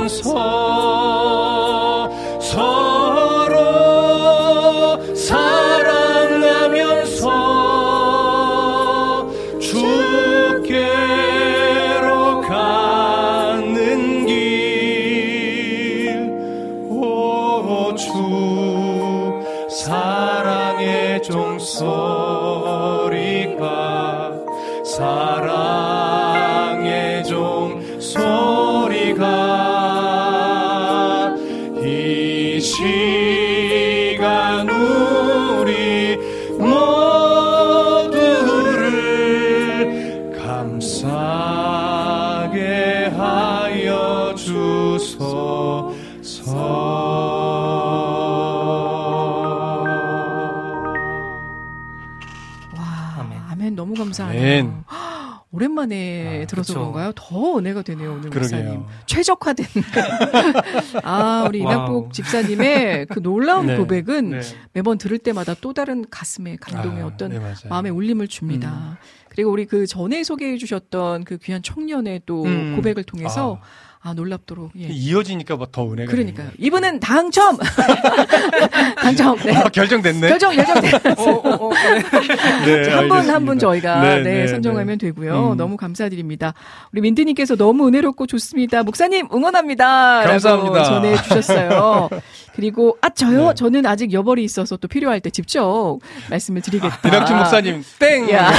들어서 56.48 56.74
그쵸. 56.74 56.80
그런가요? 56.80 57.11
더 57.15 57.57
은혜가 57.57 57.82
되네요, 57.84 58.14
오늘 58.14 58.30
그러게요. 58.30 58.64
목사님. 58.64 58.84
최적화된. 59.06 59.65
아, 61.03 61.45
우리. 61.48 61.60
이낙복 61.60 62.14
집사님의 62.14 63.07
그 63.07 63.22
놀라운 63.22 63.68
네, 63.68 63.78
고백은 63.78 64.30
네. 64.32 64.40
매번 64.74 64.98
들을 64.98 65.18
때마다 65.18 65.53
또 65.60 65.74
다른 65.74 66.06
가슴의 66.10 66.57
감동의 66.57 67.03
아, 67.03 67.07
어떤 67.07 67.32
네. 67.32 67.40
마음의 67.69 67.91
울림을 67.91 68.28
줍니다. 68.28 68.98
음. 69.02 69.28
그리고 69.30 69.52
우리 69.52 69.65
그 69.65 69.86
전에 69.86 70.24
소개해 70.24 70.57
주셨던 70.57 71.24
그 71.24 71.38
귀한 71.38 71.61
청년의 71.61 72.22
또 72.26 72.44
음. 72.44 72.76
고백을 72.76 73.03
통해서 73.03 73.60
아, 73.61 73.86
놀랍도록. 74.15 74.72
예. 74.80 74.88
이어지니까 74.88 75.56
뭐 75.56 75.68
더 75.72 75.91
은혜가 75.91 76.10
그러니까요. 76.11 76.49
이분은 76.57 76.99
당첨! 77.02 77.57
당첨! 79.02 79.38
네. 79.40 79.56
아, 79.56 79.64
결정됐네. 79.69 80.30
결정, 80.30 80.56
결정됐 80.56 80.91
네, 82.65 82.90
한분 82.94 83.30
한 83.30 83.45
분. 83.45 83.60
저희가 83.60 84.02
네, 84.02 84.24
네, 84.24 84.41
네, 84.41 84.48
선정하면 84.48 84.98
네. 84.98 85.07
되고요. 85.07 85.52
음. 85.53 85.57
너무 85.57 85.78
감사드립니다. 85.78 86.53
우리 86.94 87.02
민트님께서 87.02 87.56
너무 87.56 87.88
은혜롭고 87.88 88.28
좋습니다. 88.28 88.84
목사님 88.84 89.28
응원합니다. 89.34 90.24
감사합니다. 90.24 90.84
전해 90.84 91.15
주셨어요. 91.24 92.10
그리고 92.57 92.97
아 93.01 93.09
저요 93.09 93.49
네. 93.49 93.53
저는 93.53 93.85
아직 93.85 94.11
여벌이 94.11 94.43
있어서 94.43 94.77
또 94.77 94.88
필요할 94.88 95.21
때 95.21 95.29
직접 95.29 95.99
말씀을 96.31 96.63
드리겠다. 96.63 97.07
이낙준 97.07 97.38
목사님 97.38 97.84
땡. 97.99 98.31
야. 98.31 98.51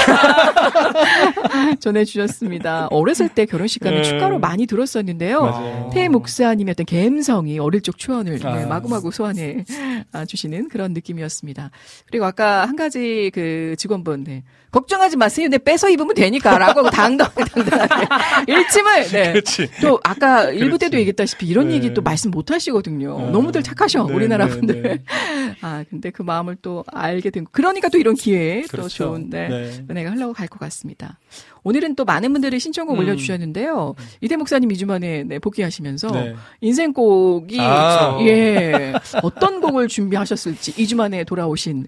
전해 1.80 2.04
주셨습니다. 2.04 2.86
어렸을 2.92 3.28
때 3.28 3.44
결혼식 3.44 3.80
가면 3.82 4.02
네. 4.02 4.08
축가로 4.08 4.38
많이 4.38 4.66
들었었는데요. 4.66 5.90
태 5.92 6.08
목사님의 6.08 6.76
어떤 6.78 6.86
감성이 6.86 7.58
어릴 7.58 7.80
적 7.82 7.98
네, 7.98 8.62
아. 8.62 8.66
마구마구 8.66 9.10
소환해 9.10 9.64
아, 10.12 10.24
주시는 10.24 10.68
그런 10.68 10.92
느낌이었습니다. 10.92 11.72
그리고 12.06 12.24
아까 12.24 12.66
한 12.66 12.76
가지 12.76 13.32
그 13.34 13.74
직원분, 13.76 14.22
네. 14.22 14.44
걱정하지 14.70 15.16
마세요. 15.16 15.48
네, 15.48 15.58
빼서 15.58 15.88
입으면 15.88 16.14
되니까. 16.14 16.58
라고 16.58 16.88
당당하게, 16.90 17.44
당당하게. 17.52 18.06
일침을, 18.46 19.04
네. 19.08 19.32
그렇지. 19.32 19.68
또 19.80 19.98
아까 20.04 20.50
일부 20.50 20.78
때도. 20.78 20.98
얘기했다시피 20.98 21.46
이런 21.46 21.68
네. 21.68 21.74
얘기 21.74 21.94
또 21.94 22.02
말씀 22.02 22.30
못 22.30 22.50
하시거든요. 22.50 23.14
어. 23.14 23.30
너무들 23.30 23.62
착하셔. 23.62 24.06
네, 24.06 24.14
우리나라 24.14 24.46
네, 24.46 24.50
분들. 24.50 24.82
네. 24.82 24.98
아, 25.62 25.84
근데 25.88 26.10
그 26.10 26.22
마음을 26.22 26.56
또 26.60 26.84
알게 26.88 27.30
된, 27.30 27.46
그러니까 27.50 27.88
또 27.88 27.98
이런 27.98 28.14
기회에 28.14 28.62
또 28.62 28.68
그렇죠. 28.68 29.04
좋은, 29.04 29.30
네. 29.30 29.48
네. 29.48 29.84
은혜가 29.90 30.10
흘러갈 30.10 30.48
것 30.48 30.58
같습니다. 30.58 31.18
오늘은 31.64 31.96
또 31.96 32.04
많은 32.04 32.32
분들이 32.32 32.58
신청곡 32.58 32.96
음. 32.96 33.00
올려주셨는데요. 33.00 33.94
이대 34.20 34.36
목사님 34.36 34.70
2주 34.70 34.86
만에 34.86 35.24
네, 35.24 35.38
복귀하시면서 35.38 36.08
네. 36.08 36.34
인생곡이 36.60 37.58
아. 37.60 38.18
예 38.22 38.94
어떤 39.22 39.60
곡을 39.60 39.88
준비하셨을지 39.88 40.72
2주 40.74 40.96
만에 40.96 41.24
돌아오신 41.24 41.86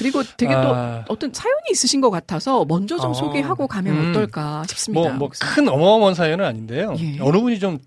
그리고 0.00 0.22
되게 0.38 0.54
아. 0.54 1.04
또 1.06 1.12
어떤 1.12 1.30
사연이 1.32 1.70
있으신 1.72 2.00
것 2.00 2.10
같아서 2.10 2.64
먼저 2.64 2.96
좀 2.96 3.10
어. 3.10 3.14
소개하고 3.14 3.66
가면 3.66 3.94
음. 3.94 4.10
어떨까 4.10 4.64
싶습니다. 4.66 5.10
뭐뭐큰 5.10 5.68
어마어마한 5.68 6.14
사연은 6.14 6.42
아닌데요. 6.42 6.96
예. 6.98 7.18
어느 7.20 7.38
분이 7.38 7.58
좀 7.58 7.78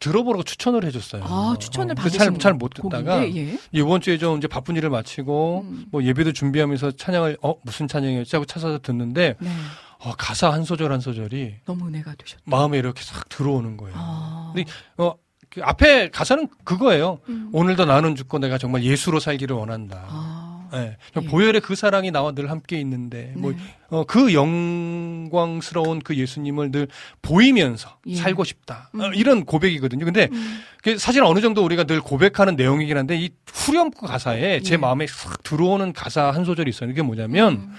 들어보라고 0.00 0.44
추천을 0.44 0.84
해줬어요. 0.86 1.24
아 1.24 1.56
추천을 1.58 1.92
어, 1.92 1.94
받으신 1.94 2.38
잘못 2.38 2.72
듣다가 2.72 3.22
예. 3.22 3.58
이번 3.72 4.00
주에 4.00 4.16
좀 4.16 4.38
이제 4.38 4.48
바쁜 4.48 4.76
일을 4.76 4.88
마치고 4.88 5.64
음. 5.68 5.84
뭐 5.90 6.02
예배도 6.02 6.32
준비하면서 6.32 6.92
찬양을 6.92 7.36
어 7.42 7.54
무슨 7.62 7.86
찬양이었지 7.86 8.34
하고 8.36 8.46
찾아서 8.46 8.78
듣는데 8.78 9.34
네, 9.38 9.50
어, 9.98 10.14
가사 10.16 10.50
한 10.50 10.64
소절 10.64 10.90
한 10.90 11.00
소절이 11.00 11.56
너무 11.66 11.88
은혜가 11.88 12.14
되셨다. 12.14 12.42
마음에 12.46 12.78
이렇게 12.78 13.02
싹 13.02 13.28
들어오는 13.28 13.76
거예요. 13.76 13.94
아, 13.98 14.52
근데 14.54 14.70
어, 14.96 15.14
그 15.50 15.62
앞에 15.64 16.10
가사는 16.10 16.46
그거예요. 16.64 17.18
음. 17.28 17.50
오늘도 17.52 17.84
나는 17.84 18.14
죽고 18.14 18.38
내가 18.38 18.58
정말 18.58 18.84
예수로 18.84 19.18
살기를 19.18 19.56
원한다. 19.56 20.04
아, 20.08 20.37
예. 20.74 20.96
예. 21.16 21.26
보혈의 21.26 21.60
그 21.60 21.74
사랑이 21.74 22.10
나와 22.10 22.32
늘 22.32 22.50
함께 22.50 22.80
있는데 22.80 23.32
뭐 23.36 23.52
네. 23.52 23.58
어, 23.90 24.04
그 24.04 24.34
영광스러운 24.34 26.00
그 26.00 26.16
예수님을 26.16 26.70
늘 26.70 26.88
보이면서 27.22 27.98
예. 28.06 28.16
살고 28.16 28.44
싶다. 28.44 28.90
어, 28.94 29.06
음. 29.06 29.14
이런 29.14 29.44
고백이거든요. 29.44 30.04
근데 30.04 30.28
음. 30.32 30.60
그게 30.78 30.98
사실 30.98 31.22
어느 31.22 31.40
정도 31.40 31.64
우리가 31.64 31.84
늘 31.84 32.00
고백하는 32.00 32.56
내용이긴 32.56 32.96
한데 32.96 33.16
이 33.16 33.30
후렴구 33.46 34.06
가사에 34.06 34.60
제 34.60 34.74
예. 34.74 34.76
마음에 34.76 35.06
싹 35.06 35.42
들어오는 35.42 35.92
가사 35.92 36.30
한 36.30 36.44
소절이 36.44 36.68
있어요. 36.70 36.90
이게 36.90 37.02
뭐냐면 37.02 37.52
음. 37.54 37.74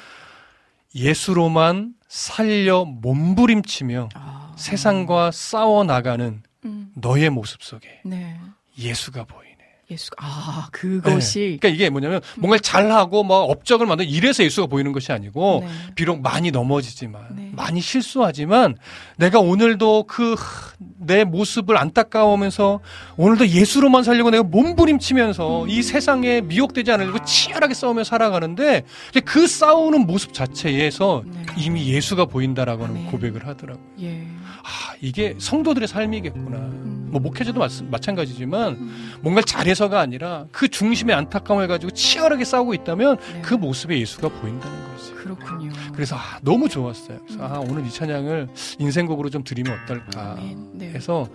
예수로만 0.95 1.93
살려 2.07 2.85
몸부림치며 2.85 4.09
아, 4.15 4.53
세상과 4.57 5.31
싸워 5.31 5.83
나가는 5.83 6.41
음. 6.65 6.91
너의 6.95 7.29
모습 7.29 7.63
속에 7.63 8.01
네. 8.03 8.37
예수가 8.77 9.25
보이네. 9.25 9.48
예수 9.91 10.11
아 10.17 10.67
그것이 10.71 11.39
네. 11.39 11.57
그러니까 11.57 11.67
이게 11.69 11.89
뭐냐면 11.89 12.21
뭔가를 12.37 12.61
잘하고 12.61 13.23
뭐 13.23 13.39
업적을 13.43 13.87
만든 13.87 14.05
이래서 14.05 14.43
예수가 14.43 14.67
보이는 14.67 14.91
것이 14.91 15.11
아니고 15.11 15.63
네. 15.65 15.71
비록 15.95 16.21
많이 16.21 16.51
넘어지지만 16.51 17.21
네. 17.35 17.49
많이 17.53 17.81
실수하지만 17.81 18.77
내가 19.17 19.39
오늘도 19.39 20.03
그 20.03 20.35
내 20.99 21.23
모습을 21.23 21.77
안타까워하면서 21.77 22.79
오늘도 23.17 23.47
예수로만 23.47 24.03
살려고 24.03 24.29
내가 24.29 24.43
몸부림치면서 24.43 25.63
음. 25.63 25.69
이 25.69 25.81
세상에 25.81 26.41
미혹되지 26.41 26.91
않으려고 26.91 27.23
치열하게 27.23 27.73
싸우며 27.73 28.03
살아가는데 28.03 28.83
그 29.25 29.47
싸우는 29.47 30.05
모습 30.05 30.33
자체에서 30.33 31.23
네. 31.25 31.41
이미 31.57 31.87
예수가 31.87 32.25
보인다라고 32.25 32.83
하는. 32.83 32.99
고백을 33.07 33.47
하더라고요. 33.47 33.83
예. 34.01 34.27
아, 34.63 34.95
이게 35.01 35.35
성도들의 35.37 35.87
삶이겠구나. 35.87 36.57
음. 36.57 37.09
뭐 37.11 37.19
목회자도 37.21 37.59
마, 37.59 37.67
마찬가지지만 37.89 38.89
뭔가를 39.21 39.43
잘해서가 39.43 39.99
아니라 39.99 40.45
그 40.51 40.67
중심의 40.67 41.15
안타까움을 41.15 41.67
가지고 41.67 41.91
치열하게 41.91 42.45
싸우고 42.45 42.73
있다면 42.75 43.17
네. 43.33 43.41
그 43.41 43.55
모습에 43.55 43.99
예수가 43.99 44.29
보인다는 44.29 44.91
거지. 44.91 45.13
그렇군요. 45.13 45.71
그래서 45.93 46.15
아, 46.15 46.39
너무 46.41 46.69
좋았어요. 46.69 47.19
그래서 47.25 47.43
아, 47.43 47.59
오늘 47.59 47.85
이 47.85 47.89
찬양을 47.89 48.49
인생곡으로 48.77 49.29
좀 49.29 49.43
드리면 49.43 49.79
어떨까. 49.83 50.35
네. 50.73 50.89
해서 50.89 51.27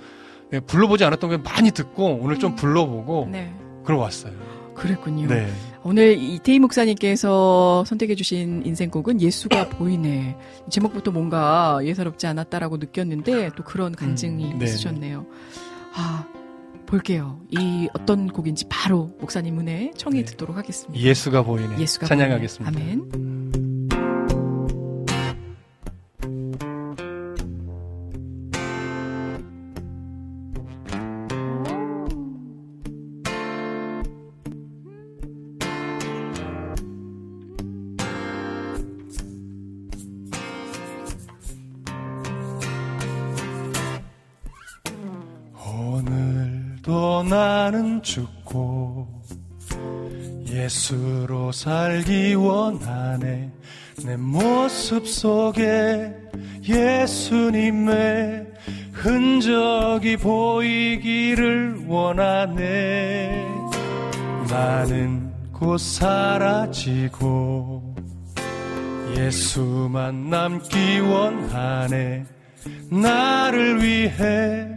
네, 0.51 0.61
불러보지 0.61 1.05
않았던 1.05 1.31
게 1.31 1.37
많이 1.39 1.71
듣고 1.71 2.19
오늘 2.21 2.39
좀 2.39 2.53
음. 2.53 2.57
불러보고 2.57 3.29
네. 3.31 3.53
그러 3.85 3.99
왔어요. 3.99 4.33
그랬군요. 4.75 5.29
네. 5.29 5.49
오늘 5.83 6.19
이태희 6.19 6.59
목사님께서 6.59 7.85
선택해주신 7.87 8.63
인생곡은 8.65 9.21
예수가 9.21 9.69
보이네. 9.71 10.37
제목부터 10.71 11.11
뭔가 11.11 11.79
예사롭지 11.83 12.27
않았다라고 12.27 12.79
느꼈는데 12.79 13.51
또 13.57 13.63
그런 13.65 13.93
간증이 13.93 14.53
음, 14.53 14.59
네. 14.59 14.65
있으셨네요. 14.65 15.27
아, 15.95 16.27
볼게요. 16.87 17.41
이 17.51 17.89
어떤 17.95 18.29
곡인지 18.29 18.67
바로 18.69 19.11
목사님 19.21 19.59
은혜 19.61 19.91
청해 19.97 20.21
네. 20.21 20.25
듣도록 20.25 20.57
하겠습니다. 20.57 21.03
예수가 21.03 21.43
보이네. 21.43 21.79
예수가 21.79 22.07
찬양하겠습니다. 22.07 22.71
보이네. 22.73 22.93
아멘. 22.93 23.74
예수로 50.85 51.51
살기 51.51 52.35
원하네. 52.35 53.51
내 54.05 54.17
모습 54.19 55.09
속에 55.09 56.13
예수님의 56.63 58.47
흔적이 58.93 60.19
보이기를 60.19 61.85
원하네. 61.87 63.47
나는 64.51 65.33
곧 65.53 65.79
사라지고 65.79 67.25
예수만 69.17 70.29
남기 70.29 71.01
원하네. 71.01 72.27
나를 72.91 73.83
위해 73.83 74.69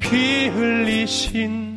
피 0.00 0.48
흘리신 0.48 1.73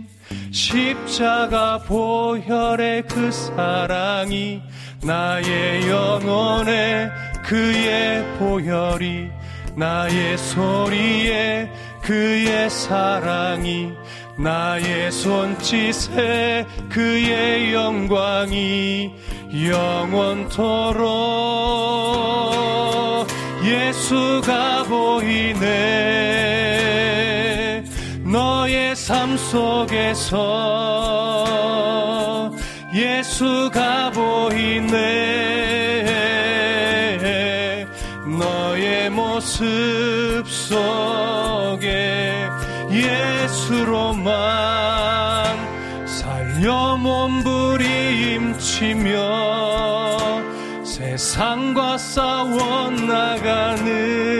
십자가 0.57 1.77
보혈의 1.77 3.03
그 3.03 3.31
사랑이 3.31 4.59
나의 5.03 5.88
영혼에 5.88 7.11
그의 7.45 8.25
보혈이 8.39 9.29
나의 9.75 10.35
소리에 10.35 11.69
그의 12.01 12.71
사랑이 12.71 13.91
나의 14.39 15.11
손짓에 15.11 16.65
그의 16.89 17.71
영광이 17.75 19.13
영원토록 19.53 20.97
예수가 23.63 24.85
보이네 24.85 26.76
너의 28.31 28.95
삶 28.95 29.35
속에서 29.37 30.35
예수가 32.93 34.11
보이네. 34.11 34.97
너의 38.39 39.09
모습 39.09 40.43
속에 40.45 42.47
예수로만 42.91 44.27
살려 46.05 46.97
몸부림치며 46.97 47.87
세상과 50.83 51.97
싸워 51.97 52.89
나가는 52.89 54.36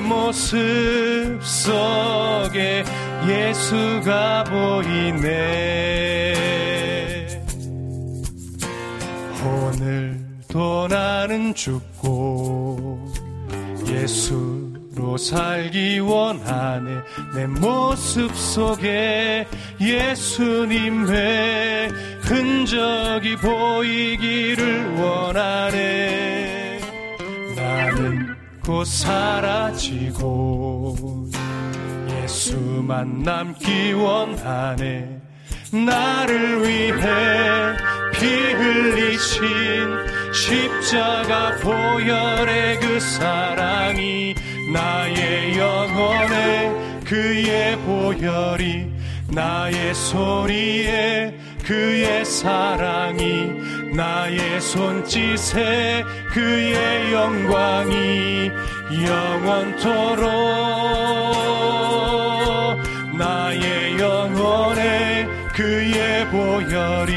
모습 0.00 1.38
속에 1.42 2.84
예수가 3.26 4.44
보이네. 4.44 5.90
오늘도 9.44 10.88
나는 10.88 11.54
죽고 11.54 13.12
예수로 13.86 15.16
살기 15.16 16.00
원하네. 16.00 16.90
내 17.34 17.46
모습 17.46 18.34
속에 18.34 19.46
예수님의 19.80 21.10
흔적이 22.22 23.36
보이기를 23.36 24.94
원하네. 24.96 26.80
나는 27.56 28.29
곧 28.70 28.84
사라지고 28.84 30.46
예수만 32.08 33.24
남기 33.24 33.92
원하네. 33.92 35.20
나를 35.72 36.62
위해 36.62 37.76
피 38.12 38.26
흘리신 38.52 39.42
십자가 40.32 41.56
보혈의 41.56 42.78
그 42.78 43.00
사랑이 43.00 44.36
나의 44.72 45.58
영혼에 45.58 47.00
그의 47.04 47.76
보혈이 47.78 48.86
나의 49.32 49.92
소리에 49.96 51.36
그의 51.64 52.24
사랑이 52.24 53.79
나의 53.92 54.60
손짓에 54.60 56.04
그의 56.32 57.12
영광이 57.12 58.50
영원토록. 59.04 60.30
나의 63.18 63.98
영혼에 63.98 65.26
그의 65.54 66.26
보혈이 66.28 67.14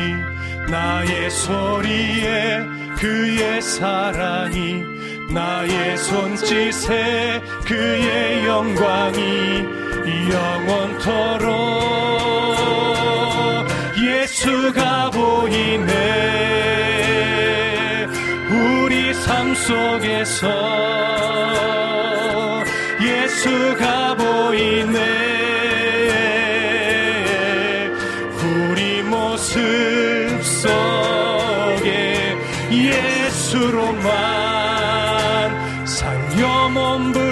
나의 0.69 1.29
소리에 1.29 2.65
그의 2.97 3.61
사랑이 3.61 4.83
나의 5.31 5.97
손짓에 5.97 7.41
그의 7.65 8.45
영광이 8.45 9.63
영원토록 10.31 12.12
예수가 14.43 15.11
보이네. 15.11 15.93
우리 18.51 19.13
삶 19.13 19.55
속에서 19.55 20.49
예수가 23.01 24.15
보이네. 24.15 24.99
우리 28.43 29.01
모습 29.03 29.61
속에 30.43 32.35
예수로만 32.69 34.11
살려 35.85 36.67
몸부림치며 36.67 37.23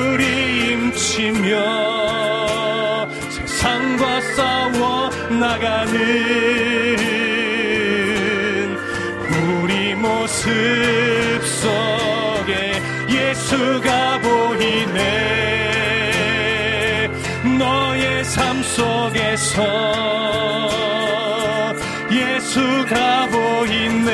세상과 3.29 4.21
싸워 4.21 5.09
나가는 5.29 6.50
모습 10.41 11.45
속에 11.45 12.81
예수가 13.07 14.21
보이네. 14.21 14.97
너의 17.59 18.25
삶 18.25 18.63
속에서 18.63 19.61
예수가 22.11 23.27
보이네. 23.27 24.11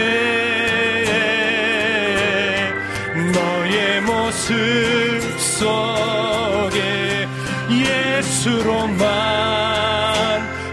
너의 3.33 4.01
모습 4.01 5.21
속에 5.39 7.25
예수로만 8.19 9.07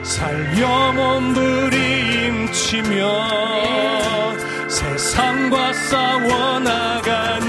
살려 0.03 0.93
몸부림치며 0.95 2.15
세상과 5.55 5.73
싸워 5.73 6.59
나가는 6.59 7.47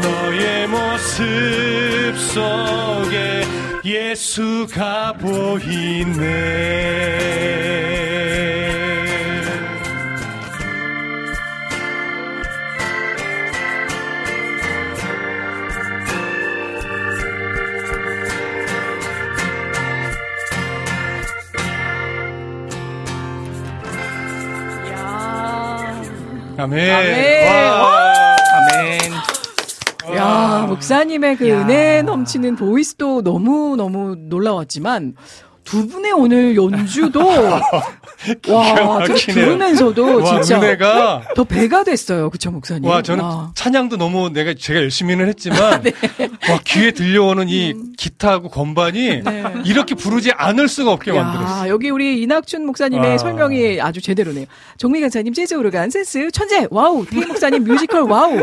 너의 0.00 0.68
모습 0.68 2.16
속에 2.16 3.42
예수가 3.84 5.14
보이네 5.14 6.18
아멘. 26.68 26.94
아멘. 26.94 27.70
와. 27.72 28.36
아멘. 28.52 30.16
야, 30.16 30.66
목사님의 30.68 31.36
그 31.36 31.48
야. 31.48 31.60
은혜 31.60 32.02
넘치는 32.02 32.56
보이스도 32.56 33.22
너무너무 33.22 34.16
놀라웠지만, 34.18 35.14
두 35.64 35.86
분의 35.86 36.12
오늘 36.12 36.56
연주도 36.56 37.20
와, 38.48 39.04
저 39.06 39.14
들으면서도 39.14 40.22
와, 40.22 40.40
진짜 40.42 40.58
은혜가 40.60 41.22
더 41.36 41.44
배가 41.44 41.84
됐어요. 41.84 42.30
그쵸, 42.30 42.50
목사님? 42.50 42.84
와, 42.90 43.00
저는 43.00 43.22
와. 43.24 43.52
찬양도 43.54 43.96
너무 43.96 44.30
내가 44.30 44.54
제가 44.58 44.80
열심히는 44.80 45.28
했지만 45.28 45.82
네. 45.82 45.92
와, 46.50 46.58
귀에 46.64 46.90
들려오는 46.90 47.48
이 47.48 47.74
기타하고 47.96 48.48
건반이 48.48 49.22
네. 49.22 49.44
이렇게 49.64 49.94
부르지 49.94 50.32
않을 50.32 50.66
수가 50.68 50.90
없게 50.92 51.12
만들었어요. 51.12 51.66
야, 51.66 51.68
여기 51.68 51.90
우리 51.90 52.20
이낙춘 52.22 52.66
목사님의 52.66 53.12
아. 53.14 53.18
설명이 53.18 53.80
아주 53.80 54.00
제대로네요. 54.00 54.46
정미 54.78 55.00
간사님 55.00 55.32
재즈 55.32 55.54
오르간 55.54 55.90
센스 55.90 56.28
천재 56.32 56.66
와우. 56.70 57.06
태희 57.06 57.24
목사님 57.24 57.62
뮤지컬 57.64 58.02
와우. 58.02 58.36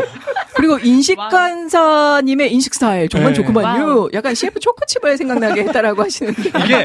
그리고 0.54 0.78
인식 0.78 1.16
간사님의 1.16 2.50
인식 2.52 2.72
스타일 2.74 3.08
정말 3.10 3.32
네. 3.32 3.36
좋구만요. 3.36 4.08
약간 4.14 4.34
CF 4.34 4.58
초코칩을 4.58 5.18
생각나게 5.18 5.64
했다라고 5.64 6.02
하시는데. 6.02 6.42
이게 6.64 6.84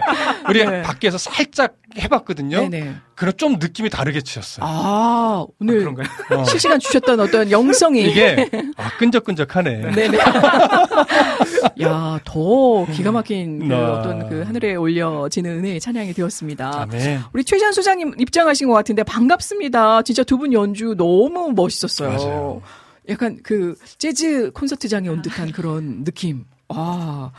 우리 0.50 0.66
네. 0.66 0.82
밖에서 0.82 1.18
살짝 1.18 1.76
해봤거든요. 1.98 2.70
네네. 2.70 2.81
그럼 3.16 3.34
좀 3.38 3.54
느낌이 3.60 3.90
다르게 3.90 4.22
치셨어요. 4.22 4.66
아, 4.68 5.46
오늘 5.60 5.80
그런가요? 5.80 6.08
어. 6.38 6.44
실시간 6.44 6.80
주셨던 6.80 7.20
어떤 7.20 7.52
영성이 7.52 8.04
이게 8.10 8.50
아, 8.78 8.90
끈적끈적하네. 8.98 9.92
네네. 9.96 10.18
야, 11.82 12.20
더 12.24 12.86
기가 12.92 13.12
막힌 13.12 13.60
그 13.60 13.66
네. 13.66 13.76
어떤 13.76 14.30
그 14.30 14.42
하늘에 14.44 14.76
올려지는 14.76 15.60
은혜의 15.60 15.80
찬양이 15.80 16.14
되었습니다. 16.14 16.82
아멘. 16.84 17.22
우리 17.34 17.44
최지한 17.44 17.74
소장님 17.74 18.16
입장하신 18.20 18.68
것 18.68 18.74
같은데 18.74 19.04
반갑습니다. 19.04 20.02
진짜 20.04 20.24
두 20.24 20.42
분 20.42 20.54
연주 20.54 20.96
너무 20.98 21.52
멋있었어요. 21.56 22.10
맞아요. 22.10 22.62
약간 23.10 23.38
그 23.44 23.76
재즈 24.00 24.50
콘서트장에 24.56 25.08
온 25.08 25.22
듯한 25.22 25.52
그런 25.52 26.04
느낌. 26.04 26.46
아, 26.70 27.30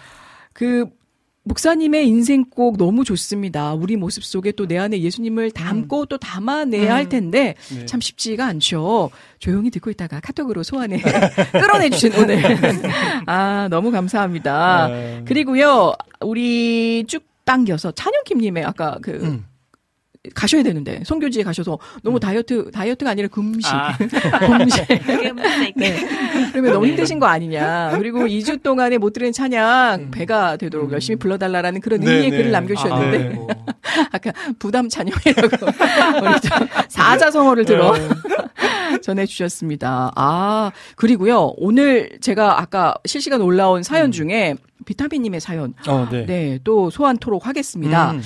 그 0.53 0.87
목사님의 1.45 2.07
인생곡 2.07 2.79
너무 2.79 3.05
좋습니다. 3.05 3.75
우리 3.75 3.97
모습 3.97 4.25
속에 4.25 4.53
또 4.53 4.67
내 4.67 4.79
안에 4.79 5.01
예수님을 5.01 5.51
담고 5.51 6.07
또 6.07 6.17
담아내야 6.19 6.95
할 6.95 7.09
텐데 7.09 7.57
네. 7.75 7.85
참 7.87 8.01
쉽지가 8.01 8.47
않죠. 8.47 9.11
조용히 9.39 9.71
듣고 9.71 9.91
있다가 9.91 10.21
카톡으로 10.21 10.63
소환해 10.63 11.01
끌어내 11.53 11.91
주신 11.91 12.13
오늘. 12.15 12.41
아, 13.27 13.67
너무 13.71 13.91
감사합니다. 13.91 14.89
네. 14.89 15.23
그리고요, 15.27 15.95
우리 16.21 17.05
쭉 17.09 17.25
당겨서 17.45 17.91
찬영킴님의 17.93 18.65
아까 18.65 18.99
그 19.03 19.11
음. 19.11 19.45
가셔야 20.35 20.63
되는데 20.63 21.03
성교지에 21.05 21.43
가셔서 21.43 21.79
너무 22.03 22.21
다이어트 22.21 22.71
다이어트가 22.71 23.11
아니라 23.11 23.27
금식 23.27 23.75
아. 23.75 23.97
금식 23.99 24.87
네. 25.75 25.97
그러면 26.53 26.73
너무 26.75 26.87
힘드신 26.87 27.19
거 27.19 27.27
아니냐. 27.27 27.97
그리고 27.99 28.21
2주 28.21 28.63
동안에 28.63 28.99
못 28.99 29.13
들은 29.13 29.33
찬양 29.33 30.13
배가 30.13 30.57
되도록 30.59 30.93
열심히 30.93 31.17
불러달라는 31.19 31.81
그런 31.81 32.01
네, 32.01 32.11
의미의 32.13 32.31
네. 32.31 32.37
글을 32.37 32.51
남겨주셨는데 32.53 33.19
네. 33.19 33.29
뭐. 33.31 33.49
아까 34.13 34.33
부담 34.61 34.89
찬양이라고 34.89 35.67
우리 36.23 36.41
좀 36.41 36.69
사자성어를 36.89 37.65
들어 37.65 37.93
전해주셨습니다. 39.03 40.13
아 40.15 40.71
그리고요 40.97 41.53
오늘 41.57 42.19
제가 42.21 42.61
아까 42.61 42.95
실시간 43.07 43.41
올라온 43.41 43.83
사연 43.83 44.13
중에 44.13 44.55
비타민님의 44.87 45.41
사연 45.41 45.75
어, 45.89 46.09
네. 46.11 46.27
네 46.27 46.59
또 46.65 46.91
소환토록 46.91 47.47
하겠습니다. 47.49 48.13
음. 48.13 48.23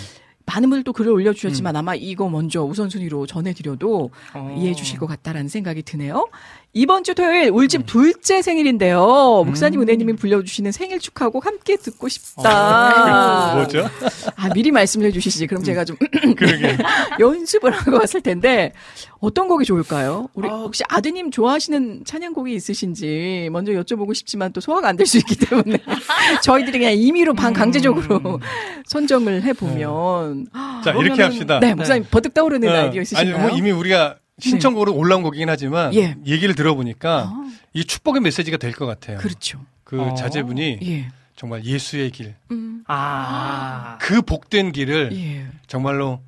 많은 0.47 0.71
분들 0.71 0.85
또 0.85 0.93
글을 0.93 1.11
올려주셨지만 1.13 1.75
아마 1.77 1.95
이거 1.95 2.29
먼저 2.29 2.63
우선순위로 2.63 3.27
전해드려도 3.27 4.11
어. 4.35 4.57
이해해 4.59 4.75
주실 4.75 4.99
것 4.99 5.07
같다라는 5.07 5.49
생각이 5.49 5.83
드네요. 5.83 6.29
이번 6.73 7.05
주 7.05 7.15
토요일 7.15 7.51
울집 7.51 7.87
둘째 7.87 8.43
생일인데요. 8.43 9.43
목사님 9.47 9.81
은혜님이 9.81 10.13
불려주시는 10.17 10.73
생일 10.73 10.99
축하곡 11.01 11.47
함께 11.47 11.77
듣고 11.77 12.07
싶다. 12.09 13.55
뭐죠? 13.55 13.89
아, 14.37 14.51
미리 14.53 14.71
말씀을 14.71 15.07
해주시지. 15.07 15.47
그럼 15.47 15.63
제가 15.65 15.85
좀 15.87 15.97
그러게. 16.37 16.77
연습을 17.19 17.73
하고 17.73 17.97
왔을 17.99 18.21
텐데 18.21 18.73
어떤 19.21 19.49
곡이 19.49 19.65
좋을까요? 19.65 20.29
우리 20.35 20.49
혹시 20.49 20.83
아드님 20.89 21.31
좋아하시는 21.31 22.03
찬양곡이 22.05 22.55
있으신지 22.55 23.49
먼저 23.51 23.73
여쭤보고 23.73 24.15
싶지만 24.15 24.53
또 24.53 24.61
소화가 24.61 24.89
안 24.89 24.97
될 24.97 25.07
수 25.07 25.17
있기 25.19 25.37
때문에 25.37 25.79
저희들이 26.45 26.79
그냥 26.79 26.93
임의로 26.95 27.33
반강제적으로 27.35 28.41
선정을 28.87 29.43
해보면 29.45 30.36
자, 30.85 30.93
이렇게 30.93 31.23
합시다. 31.23 31.61
네, 31.61 31.75
목사님 31.75 32.05
버뜩 32.11 32.35
떠오르는 32.35 32.69
어, 32.69 32.73
아이디어 32.73 33.03
있으신가요? 33.03 33.37
아니, 33.37 33.43
뭐 33.49 33.57
이미 33.57 33.71
우리가 33.71 34.17
신청곡으로 34.39 34.95
올라온 34.95 35.23
곡이긴 35.23 35.49
하지만 35.49 35.95
예. 35.95 36.17
얘기를 36.27 36.55
들어보니까 36.55 37.31
아. 37.33 37.51
이 37.73 37.85
축복의 37.85 38.21
메시지가 38.23 38.57
될 38.59 38.73
것 38.73 38.87
같아요. 38.87 39.19
그렇죠. 39.19 39.61
그 39.85 40.01
어. 40.01 40.15
자제분이 40.15 40.79
예. 40.83 41.09
정말 41.37 41.65
예수의 41.65 42.11
길, 42.11 42.35
음. 42.51 42.83
아. 42.87 43.99
그 44.01 44.23
복된 44.23 44.73
길을 44.73 45.11
예. 45.13 45.47
정말로 45.67 46.21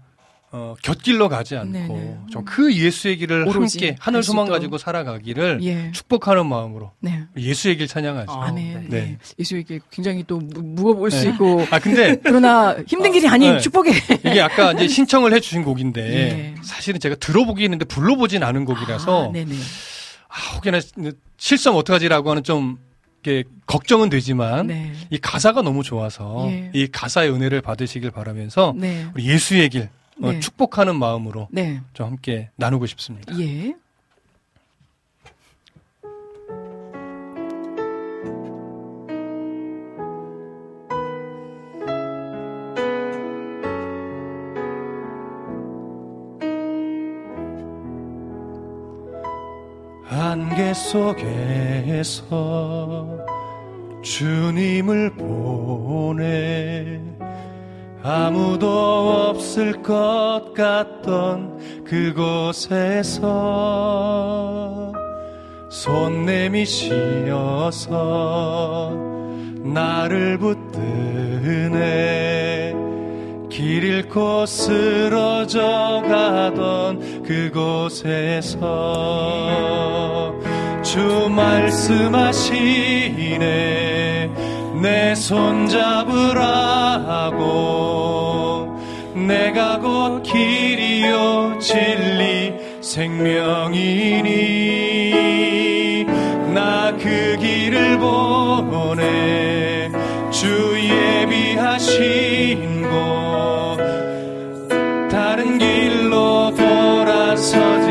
어, 0.51 0.75
곁길로 0.83 1.29
가지 1.29 1.57
않고 1.57 1.73
네네. 1.73 2.19
좀그 2.31 2.75
예수의 2.75 3.19
길을 3.19 3.55
함께 3.55 3.97
하늘 4.01 4.23
소망. 4.23 4.47
가지고 4.49 4.79
살아가기를 4.79 5.59
예. 5.63 5.93
축복하는 5.93 6.47
마음으로 6.47 6.93
네. 7.01 7.25
예수의 7.37 7.77
길 7.77 7.87
찬양하죠. 7.87 8.33
아, 8.33 8.47
아멘. 8.47 8.87
네. 8.89 9.01
네. 9.01 9.19
예수에게 9.39 9.81
굉장히 9.91 10.25
또 10.27 10.39
무- 10.39 10.63
무거울 10.63 11.11
수 11.11 11.25
네. 11.25 11.31
있고 11.33 11.67
아 11.71 11.79
근데 11.79 12.17
그러나 12.25 12.75
힘든 12.87 13.13
길이 13.13 13.29
아닌 13.29 13.53
네. 13.55 13.61
축복의 13.61 13.93
이게 14.25 14.41
아까 14.41 14.73
이제 14.73 14.89
신청을 14.89 15.35
해주신 15.35 15.65
곡인데 15.65 16.01
예. 16.03 16.55
사실은 16.63 16.99
제가 16.99 17.17
들어보기 17.17 17.63
했는데 17.63 17.85
불러보진 17.85 18.43
않은 18.43 18.65
곡이라서 18.65 19.33
아. 19.35 19.39
아, 20.31 20.55
혹여나 20.57 20.79
실수하면 21.37 21.81
어떡하지라고 21.81 22.31
하는 22.31 22.43
좀 22.43 22.79
이렇게 23.23 23.47
걱정은 23.67 24.09
되지만 24.09 24.69
네. 24.69 24.93
이 25.11 25.19
가사가 25.19 25.61
너무 25.63 25.83
좋아서 25.83 26.47
예. 26.49 26.71
이 26.73 26.87
가사의 26.87 27.31
은혜를 27.33 27.61
받으시길 27.61 28.11
바라면서 28.13 28.75
네. 28.77 29.07
우리 29.15 29.27
예수의 29.29 29.69
길 29.71 29.89
어, 30.23 30.33
네. 30.33 30.41
축복하는 30.41 30.97
마음으로 30.97 31.49
네. 31.51 31.81
좀 31.93 32.07
함께 32.07 32.51
나누고 32.57 32.87
싶습니다. 32.87 33.39
예. 33.39 33.75
안개 50.11 50.75
속에서 50.75 52.17
주님을 54.03 55.15
보내 55.15 57.01
아무도 58.11 58.67
없을 59.29 59.83
것 59.83 60.55
같던 60.57 61.85
그곳에서 61.85 63.21
손 65.69 66.25
내미시어서 66.25 67.91
나를 69.63 70.39
붙드네 70.39 71.69
길 73.51 73.85
잃고 73.85 74.47
쓰러져 74.47 76.03
가던 76.09 77.25
그곳에서 77.25 78.63
주 80.83 81.29
말씀하시네 81.29 82.09
내 84.81 85.13
손 85.15 85.69
잡으라고 85.69 86.39
내가 89.15 89.79
곧 89.79 90.23
길이요 90.23 91.59
진리 91.61 92.55
생명이니 92.81 94.29
나 96.55 96.93
그 96.99 97.37
길을 97.39 97.99
보내 97.99 99.91
주 100.31 100.47
예비하신 101.23 102.83
곳 102.83 103.79
다른 105.11 105.59
길로 105.59 106.51
돌아서지 106.55 107.88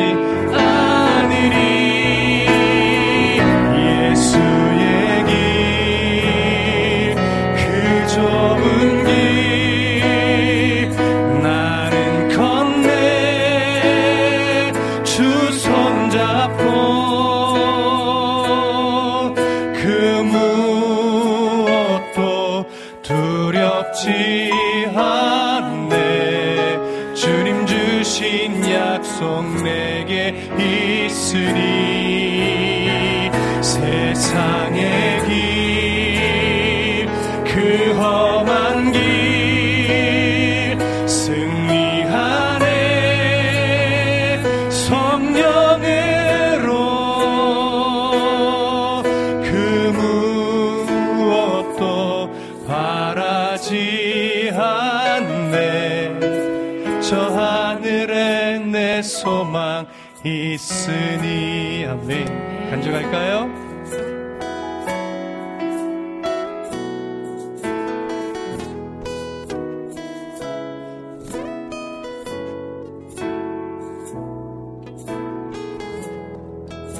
있으니 60.57 61.85
아멘 61.85 62.25
간증할까요? 62.71 63.67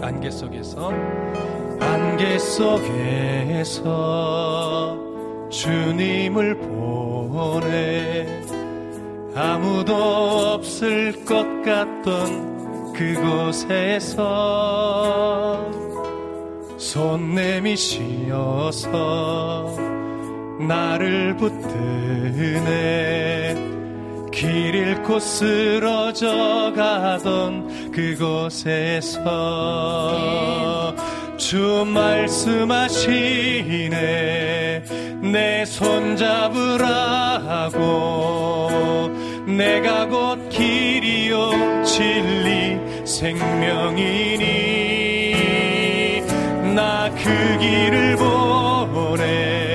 안개 0.03 0.29
속에서 0.29 0.91
안개 1.79 2.37
속에서 2.37 3.87
주님을 5.49 6.59
보내 6.59 8.27
아무도 9.33 9.95
없을 9.95 11.25
것 11.25 11.43
같던 11.63 12.56
그곳에서 12.97 14.25
손 16.77 17.35
내미시어서 17.35 18.89
나를 20.67 21.37
붙드네 21.37 22.67
길 24.33 24.73
잃고 24.75 25.19
쓰러져 25.19 26.73
가던 26.75 27.91
그곳에서 27.91 29.21
주 31.37 31.85
말씀하시네 31.85 33.13
내 35.21 35.63
손 35.67 36.15
잡으라고 36.15 37.77
내가 39.45 40.07
곧 40.07 40.49
길이요 40.49 41.83
진리 41.83 42.66
생명이니 43.17 44.43
나 46.75 47.09
그 47.17 47.57
길을 47.57 48.15
보내 48.15 49.66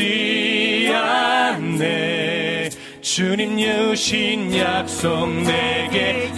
두렵지 0.00 0.90
않네. 0.94 2.70
주님 3.02 3.58
주신 3.58 4.56
약속 4.56 5.28
내게 5.28 6.30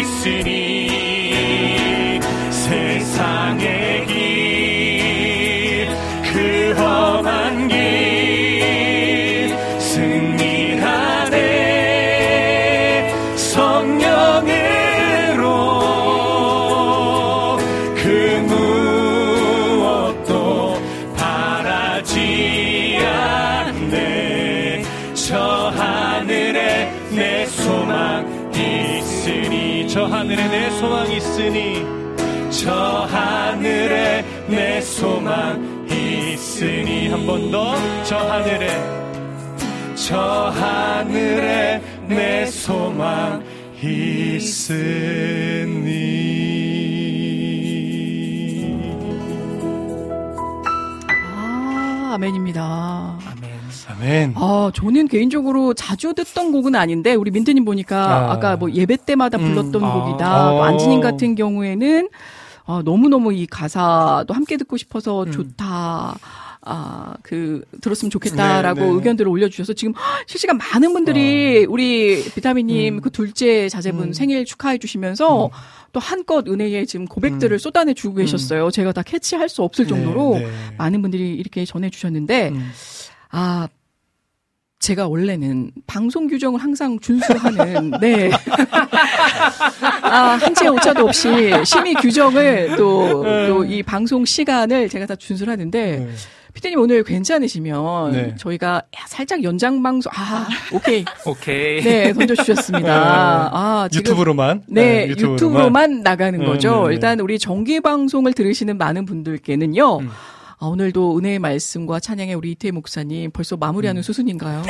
있으니 0.00 0.88
세상의 2.50 4.01
있으니 31.32 31.86
저 32.50 32.70
하늘에 33.10 34.22
내 34.46 34.80
소망 34.82 35.86
있으니 35.88 37.08
한 37.08 37.26
번 37.26 37.50
더. 37.50 37.74
저 38.04 38.18
하늘에 38.18 38.68
저 39.94 40.18
하늘에 40.54 41.80
내 42.06 42.44
소망 42.46 43.42
있으니 43.82 45.31
아멘. 54.12 54.34
아, 54.36 54.70
저는 54.74 55.08
개인적으로 55.08 55.72
자주 55.74 56.12
듣던 56.12 56.52
곡은 56.52 56.74
아닌데 56.74 57.14
우리 57.14 57.30
민트님 57.30 57.64
보니까 57.64 58.30
아. 58.30 58.32
아. 58.32 58.38
까뭐 58.38 58.72
예배 58.72 58.98
때마다 59.06 59.38
불렀던 59.38 59.74
음. 59.76 59.84
아. 59.84 59.92
곡이다. 59.92 60.50
또 60.50 60.56
어. 60.56 60.62
안지님 60.64 61.00
같은 61.00 61.34
경우에는 61.34 62.08
어, 62.64 62.82
너무너무 62.82 63.32
이 63.32 63.46
가사도 63.46 64.34
함께 64.34 64.56
듣고 64.56 64.76
싶어서 64.76 65.24
음. 65.24 65.32
좋다. 65.32 66.16
아, 66.64 67.14
그, 67.22 67.64
들었으면 67.80 68.08
좋겠다라고 68.08 68.80
네, 68.80 68.86
네. 68.86 68.92
의견들을 68.92 69.28
올려주셔서 69.28 69.72
지금 69.72 69.94
실시간 70.28 70.58
많은 70.58 70.92
분들이 70.92 71.66
우리 71.68 72.22
비타민님 72.22 72.94
어. 72.94 72.96
음. 72.98 73.00
그 73.00 73.10
둘째 73.10 73.68
자제분 73.68 74.08
음. 74.08 74.12
생일 74.12 74.44
축하해 74.44 74.78
주시면서 74.78 75.46
음. 75.46 75.50
또 75.92 75.98
한껏 75.98 76.46
은혜에 76.46 76.84
지금 76.84 77.06
고백들을 77.06 77.56
음. 77.56 77.58
쏟아내 77.58 77.94
주고 77.94 78.14
계셨어요. 78.16 78.70
제가 78.70 78.92
다 78.92 79.02
캐치할 79.02 79.48
수 79.48 79.62
없을 79.62 79.88
정도로 79.88 80.34
네, 80.34 80.46
네. 80.46 80.52
많은 80.78 81.02
분들이 81.02 81.34
이렇게 81.34 81.64
전해 81.64 81.90
주셨는데, 81.90 82.50
음. 82.50 82.70
아, 83.30 83.66
제가 84.82 85.06
원래는 85.06 85.70
방송 85.86 86.26
규정을 86.26 86.60
항상 86.60 86.98
준수하는, 86.98 87.92
네. 88.00 88.30
아, 90.02 90.36
한치의 90.40 90.70
오차도 90.72 91.04
없이 91.06 91.28
심의 91.64 91.94
규정을 91.94 92.74
또, 92.76 93.22
또 93.46 93.64
이 93.64 93.80
방송 93.84 94.24
시간을 94.24 94.88
제가 94.88 95.06
다 95.06 95.14
준수를 95.14 95.52
하는데, 95.52 95.98
네. 95.98 96.08
피디님 96.52 96.80
오늘 96.80 97.04
괜찮으시면 97.04 98.12
네. 98.12 98.34
저희가 98.36 98.74
야, 98.74 99.04
살짝 99.06 99.44
연장 99.44 99.82
방송, 99.84 100.10
아, 100.16 100.48
오케이. 100.72 101.04
오케이. 101.26 101.80
네, 101.80 102.12
던져 102.12 102.34
주셨습니다. 102.34 103.50
아, 103.52 103.88
지금. 103.90 104.10
유튜브로만 104.10 104.62
네, 104.66 105.06
유튜브로만. 105.10 105.34
유튜브로만 105.34 106.00
나가는 106.02 106.38
네, 106.40 106.44
거죠. 106.44 106.82
네, 106.82 106.88
네. 106.88 106.94
일단 106.94 107.20
우리 107.20 107.38
정기 107.38 107.80
방송을 107.80 108.32
들으시는 108.32 108.76
많은 108.78 109.06
분들께는요. 109.06 109.98
음. 110.00 110.10
아, 110.62 110.66
오늘도 110.66 111.18
은혜의 111.18 111.40
말씀과 111.40 111.98
찬양의 111.98 112.36
우리 112.36 112.52
이태 112.52 112.70
목사님 112.70 113.32
벌써 113.32 113.56
마무리하는 113.56 114.00
수순인가요? 114.00 114.62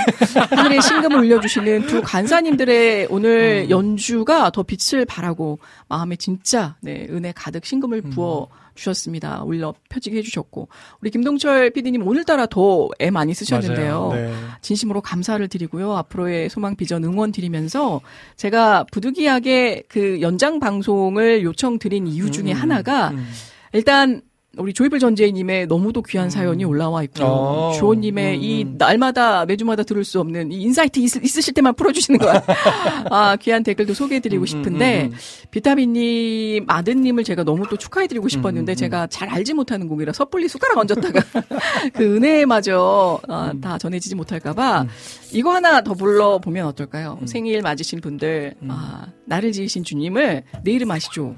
하늘의 0.48 0.80
심금을 0.80 1.18
울려주시는 1.18 1.86
두 1.86 2.00
간사님들의 2.00 3.08
오늘 3.10 3.68
연주가 3.68 4.48
더 4.48 4.62
빛을 4.62 5.04
발하고 5.04 5.58
마음에 5.88 6.16
진짜 6.16 6.76
네, 6.80 7.06
은혜 7.10 7.30
가득 7.36 7.66
심금을 7.66 8.00
부어 8.00 8.48
주셨습니다. 8.74 9.42
울려 9.42 9.74
퍼지게 9.90 10.16
해주셨고 10.16 10.68
우리 11.02 11.10
김동철 11.10 11.72
PD님 11.72 12.06
오늘따라 12.06 12.46
더 12.46 12.88
애 12.98 13.10
많이 13.10 13.34
쓰셨는데요. 13.34 14.10
네. 14.14 14.32
진심으로 14.62 15.02
감사를 15.02 15.46
드리고요. 15.46 15.92
앞으로의 15.92 16.48
소망 16.48 16.74
비전 16.74 17.04
응원 17.04 17.32
드리면서 17.32 18.00
제가 18.36 18.86
부득이하게 18.90 19.82
그 19.88 20.22
연장 20.22 20.58
방송을 20.58 21.42
요청드린 21.42 22.06
이유 22.06 22.30
중에 22.30 22.50
하나가 22.52 23.10
음. 23.10 23.28
일단 23.74 24.22
우리 24.58 24.74
조이블 24.74 24.98
전재희님의 24.98 25.66
너무도 25.66 26.02
귀한 26.02 26.28
사연이 26.28 26.64
올라와 26.64 27.02
있고요. 27.04 27.26
어. 27.26 27.72
주호님의 27.74 28.36
음, 28.36 28.42
이 28.42 28.64
음. 28.64 28.74
날마다 28.76 29.46
매주마다 29.46 29.82
들을 29.82 30.04
수 30.04 30.20
없는 30.20 30.52
이 30.52 30.60
insight 30.60 31.00
있, 31.00 31.16
으실 31.16 31.54
때만 31.54 31.74
풀어주시는 31.74 32.20
거야. 32.20 32.42
아 33.10 33.36
귀한 33.36 33.62
댓글도 33.62 33.94
소개해드리고 33.94 34.44
싶은데 34.44 35.04
음, 35.04 35.12
음. 35.12 35.16
비타민님 35.50 36.66
아드님을 36.68 37.24
제가 37.24 37.44
너무 37.44 37.66
또 37.68 37.78
축하해드리고 37.78 38.28
싶었는데 38.28 38.72
음, 38.72 38.74
음. 38.74 38.76
제가 38.76 39.06
잘 39.06 39.30
알지 39.30 39.54
못하는 39.54 39.88
곡이라 39.88 40.12
섣불리 40.12 40.48
숟가락 40.48 40.76
얹었다가 40.78 41.20
그 41.94 42.16
은혜마저 42.16 43.20
아, 43.28 43.54
다 43.62 43.78
전해지지 43.78 44.14
못할까봐 44.16 44.86
이거 45.32 45.54
하나 45.54 45.80
더 45.80 45.94
불러 45.94 46.38
보면 46.38 46.66
어떨까요? 46.66 47.20
생일 47.24 47.62
맞으신 47.62 48.02
분들 48.02 48.54
아, 48.68 49.06
나를 49.24 49.52
지으신 49.52 49.82
주님을 49.82 50.42
내 50.62 50.72
이름 50.72 50.90
아시죠? 50.90 51.36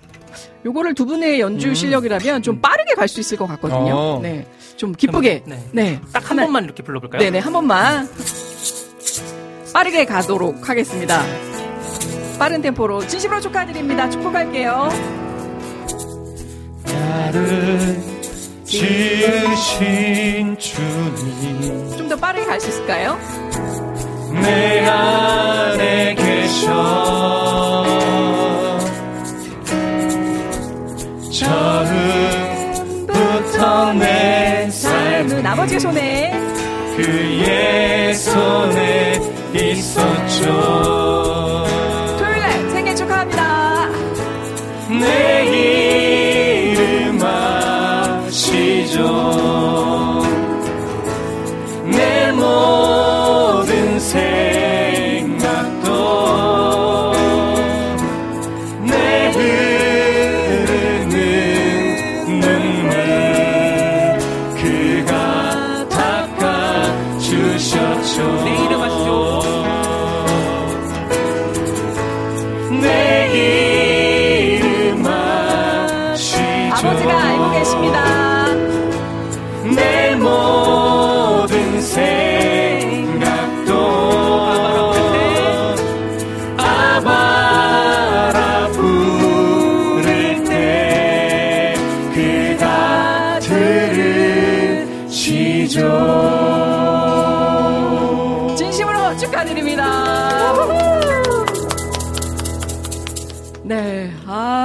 요거를 0.64 0.94
두 0.94 1.04
분의 1.06 1.40
연주 1.40 1.68
음. 1.68 1.74
실력이라면 1.74 2.42
좀 2.42 2.60
빠르게 2.60 2.94
갈 2.94 3.06
수 3.08 3.20
있을 3.20 3.36
것 3.36 3.46
같거든요. 3.46 3.94
어. 3.94 4.18
네, 4.22 4.46
좀 4.76 4.92
기쁘게. 4.92 5.42
네. 5.46 5.62
네, 5.72 6.00
딱 6.12 6.30
한 6.30 6.36
번만 6.38 6.64
이렇게 6.64 6.82
불러볼까요? 6.82 7.20
네네 7.20 7.38
한 7.40 7.52
번만 7.52 8.08
빠르게 9.72 10.04
가도록 10.04 10.68
하겠습니다. 10.68 11.22
빠른 12.38 12.62
템포로 12.62 13.06
진심으로 13.06 13.40
축하드립니다. 13.40 14.08
축복할게요. 14.10 14.88
나를 16.86 17.98
지으신 18.64 20.56
주님 20.58 21.96
좀 21.96 22.08
더 22.08 22.16
빠르게 22.16 22.44
갈 22.46 22.60
수 22.60 22.68
있을까요? 22.68 23.18
내 24.42 24.80
안에 24.86 26.14
계셔 26.16 27.84
내 33.92 34.68
삶은 34.70 35.46
아버지의 35.46 35.80
손에. 35.80 36.32
그의 36.96 38.14
손에 38.14 39.20
있었죠 39.54 41.03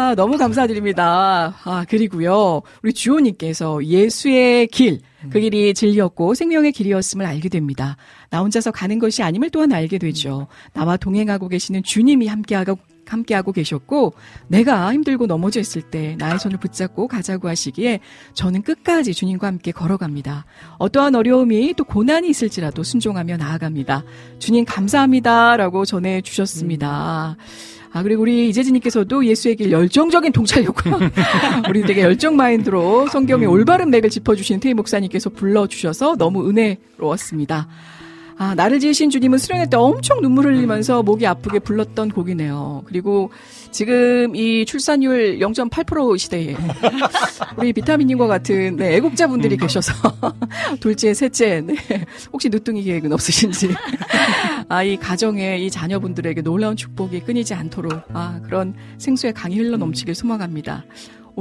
아, 0.10 0.16
너무 0.16 0.38
감사드립니다. 0.38 1.56
아, 1.64 1.86
그리고요, 1.88 2.64
우리 2.82 2.94
주호님께서 2.94 3.86
예수의 3.86 4.66
길, 4.68 5.02
그 5.30 5.40
길이 5.40 5.72
진리였고 5.76 6.34
생명의 6.34 6.72
길이었음을 6.72 7.28
알게 7.28 7.50
됩니다. 7.50 7.96
나 8.32 8.40
혼자서 8.40 8.72
가는 8.72 8.98
것이 8.98 9.22
아님을 9.22 9.52
또한 9.52 9.72
알게 9.72 10.00
되죠. 10.00 10.48
나와 10.74 10.98
동행하고 10.98 11.48
계시는 11.48 11.84
주님이 11.84 12.26
함께하고, 12.26 12.80
함께하고 13.10 13.52
계셨고, 13.52 14.14
내가 14.48 14.94
힘들고 14.94 15.28
넘어져 15.28 15.60
있을 15.60 15.82
때 15.82 16.16
나의 16.18 16.40
손을 16.40 16.58
붙잡고 16.60 17.08
가자고 17.08 17.50
하시기에 17.50 18.00
저는 18.34 18.62
끝까지 18.62 19.14
주님과 19.14 19.48
함께 19.48 19.72
걸어갑니다. 19.72 20.46
어떠한 20.78 21.16
어려움이 21.16 21.74
또 21.76 21.84
고난이 21.84 22.30
있을지라도 22.30 22.84
순종하며 22.84 23.38
나아갑니다. 23.38 24.04
주님 24.40 24.66
감사합니다. 24.66 25.58
라고 25.58 25.86
전해 25.86 26.22
주셨습니다. 26.22 27.36
아, 27.92 28.04
그리고 28.04 28.22
우리 28.22 28.50
이재진님께서도 28.50 29.26
예수의 29.26 29.56
길 29.56 29.72
열정적인 29.72 30.32
통찰력과 30.32 31.00
우리 31.70 31.82
되게 31.84 32.02
열정 32.02 32.36
마인드로 32.36 33.08
성경의 33.08 33.48
올바른 33.48 33.90
맥을 33.90 34.10
짚어주신 34.10 34.60
태희 34.60 34.76
목사님께서 34.76 35.32
불러주셔서 35.32 36.16
너무 36.18 36.48
은혜로웠습니다. 36.50 37.68
아, 38.42 38.56
나를 38.56 38.80
지으신 38.80 39.10
주님은 39.10 39.38
수련회 39.38 39.66
때 39.66 39.76
엄청 39.76 40.22
눈물 40.22 40.46
흘리면서 40.46 41.04
목이 41.04 41.28
아프게 41.28 41.60
불렀던 41.60 42.12
곡이네요. 42.12 42.84
그리고 42.86 43.32
지금 43.70 44.34
이 44.34 44.66
출산율 44.66 45.40
0.8% 45.40 46.18
시대에 46.18 46.56
우리 47.60 47.74
비타민님과 47.74 48.28
같은 48.28 48.78
네, 48.78 48.96
애국자분들이 48.96 49.58
계셔서 49.58 49.92
둘째, 50.80 51.14
셋째, 51.14 51.60
네. 51.60 51.76
혹시 52.32 52.48
늦둥이 52.48 52.82
계획은 52.84 53.12
없으신지 53.12 53.76
아, 54.70 54.84
이 54.84 54.96
가정에 54.96 55.58
이 55.58 55.70
자녀분들에게 55.70 56.42
놀라운 56.42 56.78
축복이 56.78 57.20
끊이지 57.20 57.54
않도록 57.54 58.04
아, 58.14 58.40
그런 58.46 58.74
생수의 59.00 59.34
강이 59.34 59.58
흘러 59.58 59.76
넘치길 59.76 60.16
소망합니다. 60.16 60.86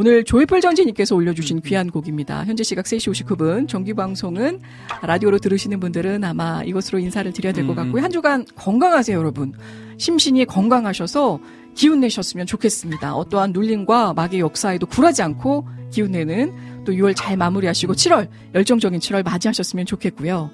오늘 0.00 0.22
조이풀 0.22 0.60
전지님께서 0.60 1.16
올려주신 1.16 1.60
귀한 1.62 1.90
곡입니다. 1.90 2.44
현재 2.44 2.62
시각 2.62 2.84
3시 2.84 3.10
59분 3.12 3.66
정규 3.66 3.96
방송은 3.96 4.60
라디오로 5.02 5.40
들으시는 5.40 5.80
분들은 5.80 6.22
아마 6.22 6.62
이것으로 6.62 7.00
인사를 7.00 7.32
드려야 7.32 7.52
될 7.52 7.66
것 7.66 7.74
같고요. 7.74 8.00
한 8.00 8.12
주간 8.12 8.44
건강하세요, 8.54 9.18
여러분. 9.18 9.52
심신이 9.96 10.44
건강하셔서 10.44 11.40
기운 11.74 11.98
내셨으면 11.98 12.46
좋겠습니다. 12.46 13.16
어떠한 13.16 13.50
눌림과 13.50 14.14
마귀의 14.14 14.38
역사에도 14.40 14.86
굴하지 14.86 15.22
않고 15.22 15.66
기운 15.90 16.12
내는 16.12 16.52
또 16.84 16.92
6월 16.92 17.14
잘 17.16 17.36
마무리하시고 17.36 17.94
7월 17.94 18.28
열정적인 18.54 19.00
7월 19.00 19.24
맞이하셨으면 19.24 19.84
좋겠고요. 19.84 20.48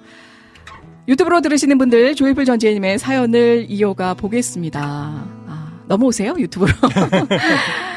유튜브로 1.06 1.42
들으시는 1.42 1.76
분들 1.76 2.14
조이풀 2.14 2.46
전지님의 2.46 2.98
사연을 2.98 3.66
이어가 3.68 4.14
보겠습니다. 4.14 4.80
아, 4.80 5.80
넘어오세요 5.86 6.34
유튜브로. 6.38 6.72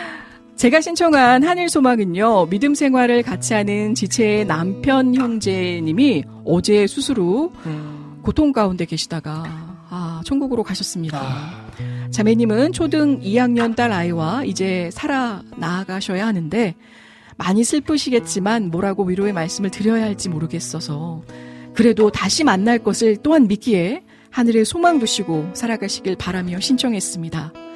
제가 0.58 0.82
신청한 0.82 1.44
하늘 1.44 1.70
소망은요 1.70 2.48
믿음 2.48 2.74
생활을 2.74 3.22
같이 3.22 3.54
하는 3.54 3.94
지체의 3.94 4.46
남편 4.46 5.14
형제님이 5.14 6.24
어제 6.46 6.88
수술 6.88 7.20
후 7.20 7.52
고통 8.24 8.52
가운데 8.52 8.86
계시다가 8.86 9.44
아 9.90 10.22
천국으로 10.26 10.64
가셨습니다. 10.64 11.22
자매님은 12.10 12.74
초등 12.74 13.20
2학년 13.22 13.76
딸 13.76 13.92
아이와 13.92 14.46
이제 14.46 14.90
살아 14.92 15.44
나아가셔야 15.58 16.26
하는데 16.26 16.74
많이 17.38 17.64
슬프시겠지만 17.64 18.72
뭐라고 18.72 19.04
위로의 19.04 19.34
말씀을 19.34 19.70
드려야 19.70 20.04
할지 20.06 20.28
모르겠어서 20.28 21.22
그래도 21.76 22.10
다시 22.10 22.44
만날 22.44 22.80
것을 22.80 23.18
또한 23.18 23.48
믿기에 23.48 24.02
하늘에 24.32 24.64
소망 24.64 24.98
두시고 24.98 25.52
살아가시길 25.54 26.16
바라며 26.16 26.60
신청했습니다. 26.60 27.67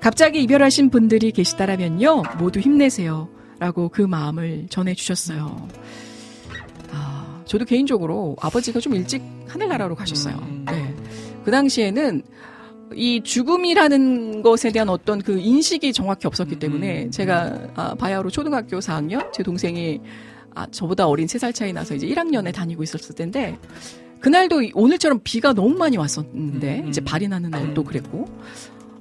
갑자기 0.00 0.42
이별하신 0.42 0.90
분들이 0.90 1.32
계시다라면요, 1.32 2.22
모두 2.38 2.60
힘내세요. 2.60 3.28
라고 3.58 3.88
그 3.88 4.02
마음을 4.02 4.66
전해주셨어요. 4.70 5.68
아, 6.92 7.42
저도 7.44 7.64
개인적으로 7.64 8.36
아버지가 8.40 8.78
좀 8.78 8.94
일찍 8.94 9.22
하늘나라로 9.48 9.96
가셨어요. 9.96 10.36
네. 10.66 10.94
그 11.44 11.50
당시에는 11.50 12.22
이 12.94 13.20
죽음이라는 13.22 14.42
것에 14.42 14.70
대한 14.70 14.88
어떤 14.88 15.20
그 15.20 15.38
인식이 15.38 15.92
정확히 15.92 16.26
없었기 16.28 16.58
때문에 16.58 17.10
제가 17.10 17.58
아, 17.74 17.94
바야흐로 17.96 18.30
초등학교 18.30 18.78
4학년 18.78 19.30
제 19.32 19.42
동생이 19.42 20.00
아, 20.54 20.66
저보다 20.70 21.06
어린 21.08 21.26
세살 21.26 21.52
차이 21.52 21.72
나서 21.72 21.94
이제 21.94 22.06
1학년에 22.06 22.52
다니고 22.54 22.82
있었을 22.82 23.14
텐데, 23.14 23.58
그날도 24.20 24.62
이- 24.62 24.72
오늘처럼 24.74 25.20
비가 25.22 25.52
너무 25.52 25.76
많이 25.76 25.96
왔었는데, 25.96 26.86
이제 26.88 27.00
발이 27.00 27.28
나는 27.28 27.50
날도 27.50 27.84
그랬고, 27.84 28.26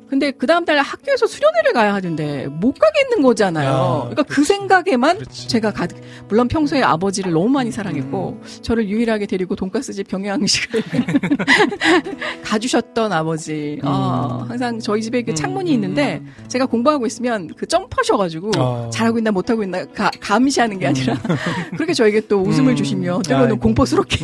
근데 0.10 0.32
그 0.32 0.48
다음 0.48 0.64
날 0.66 0.80
학교에서 0.80 1.28
수련회를 1.28 1.74
가야 1.74 1.94
하는데 1.94 2.48
못 2.48 2.74
가겠는 2.80 3.22
거잖아요. 3.22 3.70
아, 3.70 4.00
그러니까 4.10 4.24
그 4.24 4.44
생각에만 4.44 5.20
제가 5.30 5.72
가득 5.74 6.00
물론 6.30 6.48
평소에 6.48 6.82
아버지를 6.82 7.34
너무 7.34 7.50
많이 7.50 7.72
사랑했고 7.72 8.42
저를 8.62 8.88
유일하게 8.88 9.26
데리고 9.26 9.56
돈가스집 9.56 10.08
경양식을 10.08 10.82
가주셨던 12.44 13.12
아버지. 13.12 13.80
아, 13.84 14.46
항상 14.48 14.80
저희 14.80 15.02
집에 15.02 15.22
그 15.24 15.34
창문이 15.34 15.72
있는데 15.74 16.22
제가 16.48 16.66
공부하고 16.66 17.06
있으면 17.06 17.50
그 17.58 17.66
점프하셔가지고 17.66 18.52
아. 18.58 18.90
잘하고 18.94 19.18
있나 19.18 19.32
못하고 19.32 19.64
있나 19.64 19.86
가- 19.86 20.12
감시하는 20.20 20.80
게 20.80 20.88
아니라 20.88 21.16
그렇게 21.76 21.94
저에게 21.94 22.22
또 22.28 22.42
웃음을 22.42 22.74
음. 22.74 22.76
주시며 22.76 23.22
때로는 23.26 23.48
아이고. 23.48 23.60
공포스럽게 23.60 24.18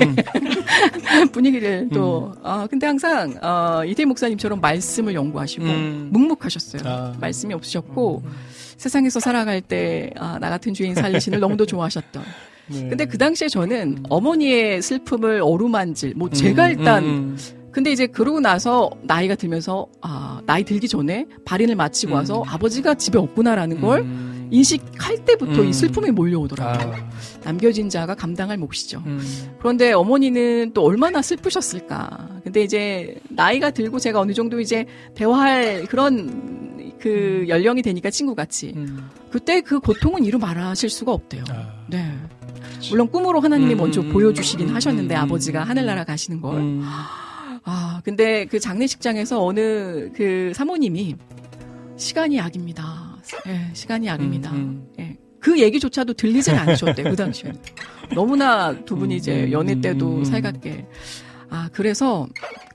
분위기를 1.32 1.90
또 1.94 2.34
아, 2.44 2.68
근데 2.70 2.88
항상 2.88 3.34
어, 3.42 3.84
이태 3.86 4.06
목사님처럼 4.06 4.62
말씀을 4.62 5.14
연구하시고 5.14 5.66
음. 5.76 6.10
묵묵하셨어요. 6.12 6.82
아. 6.86 7.14
말씀이 7.20 7.54
없으셨고 7.54 8.24
세상에서 8.78 9.20
살아갈 9.20 9.62
때 9.62 10.10
아, 10.18 10.38
나 10.40 10.50
같은 10.50 10.74
주인 10.74 10.96
살리신을 10.96 11.40
너무도 11.40 11.66
좋아하셨던. 11.66 12.24
네. 12.68 12.90
근데 12.90 13.06
그 13.06 13.18
당시에 13.18 13.50
저는 13.50 14.04
어머니의 14.10 14.82
슬픔을 14.82 15.42
어루만질 15.42 16.14
뭐 16.16 16.30
제가 16.30 16.68
음, 16.68 16.72
일단 16.72 17.04
음, 17.04 17.38
근데 17.72 17.92
이제 17.92 18.08
그러고 18.08 18.40
나서 18.40 18.90
나이가 19.02 19.36
들면서 19.36 19.88
아 20.02 20.42
나이 20.46 20.64
들기 20.64 20.88
전에 20.88 21.26
발인을 21.44 21.76
마치고 21.76 22.14
와서 22.14 22.44
아버지가 22.48 22.94
집에 22.94 23.18
없구나라는 23.18 23.82
걸 23.82 24.06
인식할 24.54 25.26
때부터 25.26 25.64
음. 25.64 25.70
이 25.70 25.74
슬픔이 25.74 26.12
몰려오더라고요. 26.12 26.96
아. 26.96 27.10
남겨진 27.44 27.90
자가 27.90 28.14
감당할 28.14 28.58
몫이죠. 28.58 29.02
음. 29.06 29.20
그런데 29.58 29.94
어머니는 29.94 30.72
또 30.76 30.84
얼마나 30.84 31.24
슬프셨을까. 31.24 32.42
근데 32.44 32.62
이제 32.62 33.16
나이가 33.30 33.72
들고 33.72 33.98
제가 33.98 34.20
어느 34.20 34.32
정도 34.34 34.60
이제 34.60 34.86
대화할 35.16 35.86
그런 35.88 36.94
그 37.00 37.46
연령이 37.48 37.82
되니까 37.82 38.12
친구 38.12 38.36
같이 38.36 38.74
음. 38.76 39.10
그때 39.32 39.60
그 39.60 39.80
고통은 39.80 40.24
이루 40.24 40.38
말하실 40.38 40.90
수가 40.90 41.12
없대요. 41.12 41.44
아. 41.50 41.74
네. 41.90 42.14
물론 42.92 43.08
꿈으로 43.08 43.40
하나님이 43.40 43.74
음. 43.74 43.78
먼저 43.78 44.04
보여주시긴 44.04 44.70
하셨는데 44.70 45.16
음. 45.16 45.20
아버지가 45.22 45.64
하늘나라 45.64 46.04
가시는 46.04 46.42
걸. 46.42 46.58
음. 46.58 46.84
아, 47.66 48.02
근데 48.04 48.46
그 48.46 48.60
장례식장에서 48.60 49.44
어느 49.44 50.12
그 50.14 50.52
사모님이 50.54 51.16
시간이 51.98 52.38
약입니다. 52.38 53.03
예, 53.48 53.74
시간이 53.74 54.08
약입니다. 54.08 54.52
음, 54.52 54.88
예. 55.00 55.18
그 55.40 55.60
얘기조차도 55.60 56.14
들리질 56.14 56.56
않으셨대, 56.56 57.04
그 57.04 57.16
당시에. 57.16 57.52
너무나 58.16 58.74
두 58.86 58.96
분이 58.96 59.16
이제 59.18 59.52
연애 59.52 59.80
때도 59.80 60.20
음. 60.20 60.24
살갑게. 60.24 60.88
아, 61.50 61.70
그래서 61.74 62.28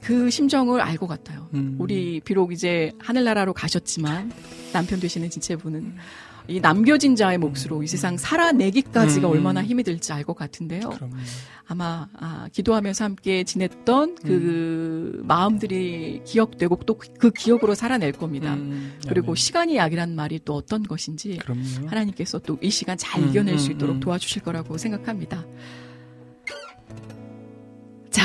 그 0.02 0.30
심정을 0.30 0.80
알것 0.80 1.08
같아요. 1.08 1.48
음. 1.54 1.76
우리 1.78 2.20
비록 2.20 2.52
이제 2.52 2.92
하늘나라로 2.98 3.52
가셨지만 3.54 4.30
남편 4.72 5.00
되시는 5.00 5.30
진채분은 5.30 5.94
이 6.48 6.60
남겨진 6.60 7.14
자의 7.14 7.36
몫으로 7.38 7.82
이 7.82 7.86
세상 7.86 8.16
살아내기까지가 8.16 9.28
음. 9.28 9.32
얼마나 9.32 9.62
힘이 9.62 9.82
들지 9.82 10.12
알 10.12 10.24
것 10.24 10.34
같은데요. 10.34 10.90
아마 11.66 12.08
아, 12.18 12.48
기도하면서 12.52 13.04
함께 13.04 13.44
지냈던 13.44 14.16
그 14.24 15.20
마음들이 15.24 16.22
기억되고 16.24 16.76
또 16.86 16.98
그 17.18 17.30
기억으로 17.30 17.74
살아낼 17.74 18.12
겁니다. 18.12 18.54
음. 18.54 18.94
그리고 19.08 19.34
시간이 19.34 19.76
약이란 19.76 20.14
말이 20.16 20.40
또 20.44 20.54
어떤 20.54 20.82
것인지 20.82 21.36
그럼요. 21.38 21.86
하나님께서 21.88 22.38
또 22.40 22.56
이 22.62 22.70
시간 22.70 22.96
잘 22.98 23.22
음, 23.22 23.28
이겨낼 23.28 23.58
수 23.58 23.70
음, 23.70 23.72
있도록 23.76 23.96
음. 23.96 24.00
도와주실 24.00 24.42
거라고 24.42 24.78
생각합니다. 24.78 25.44
자. 28.10 28.22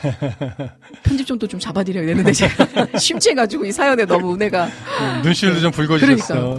편집 1.04 1.26
좀도 1.26 1.46
좀 1.46 1.60
잡아드려야 1.60 2.06
되는데 2.06 2.32
제가 2.32 2.86
심취해가지고 2.98 3.66
이 3.66 3.72
사연에 3.72 4.06
너무 4.06 4.32
은혜가 4.34 4.68
눈시울도 5.22 5.60
좀 5.60 5.70
붉어지셨어요. 5.72 6.16
그러니까요. 6.40 6.58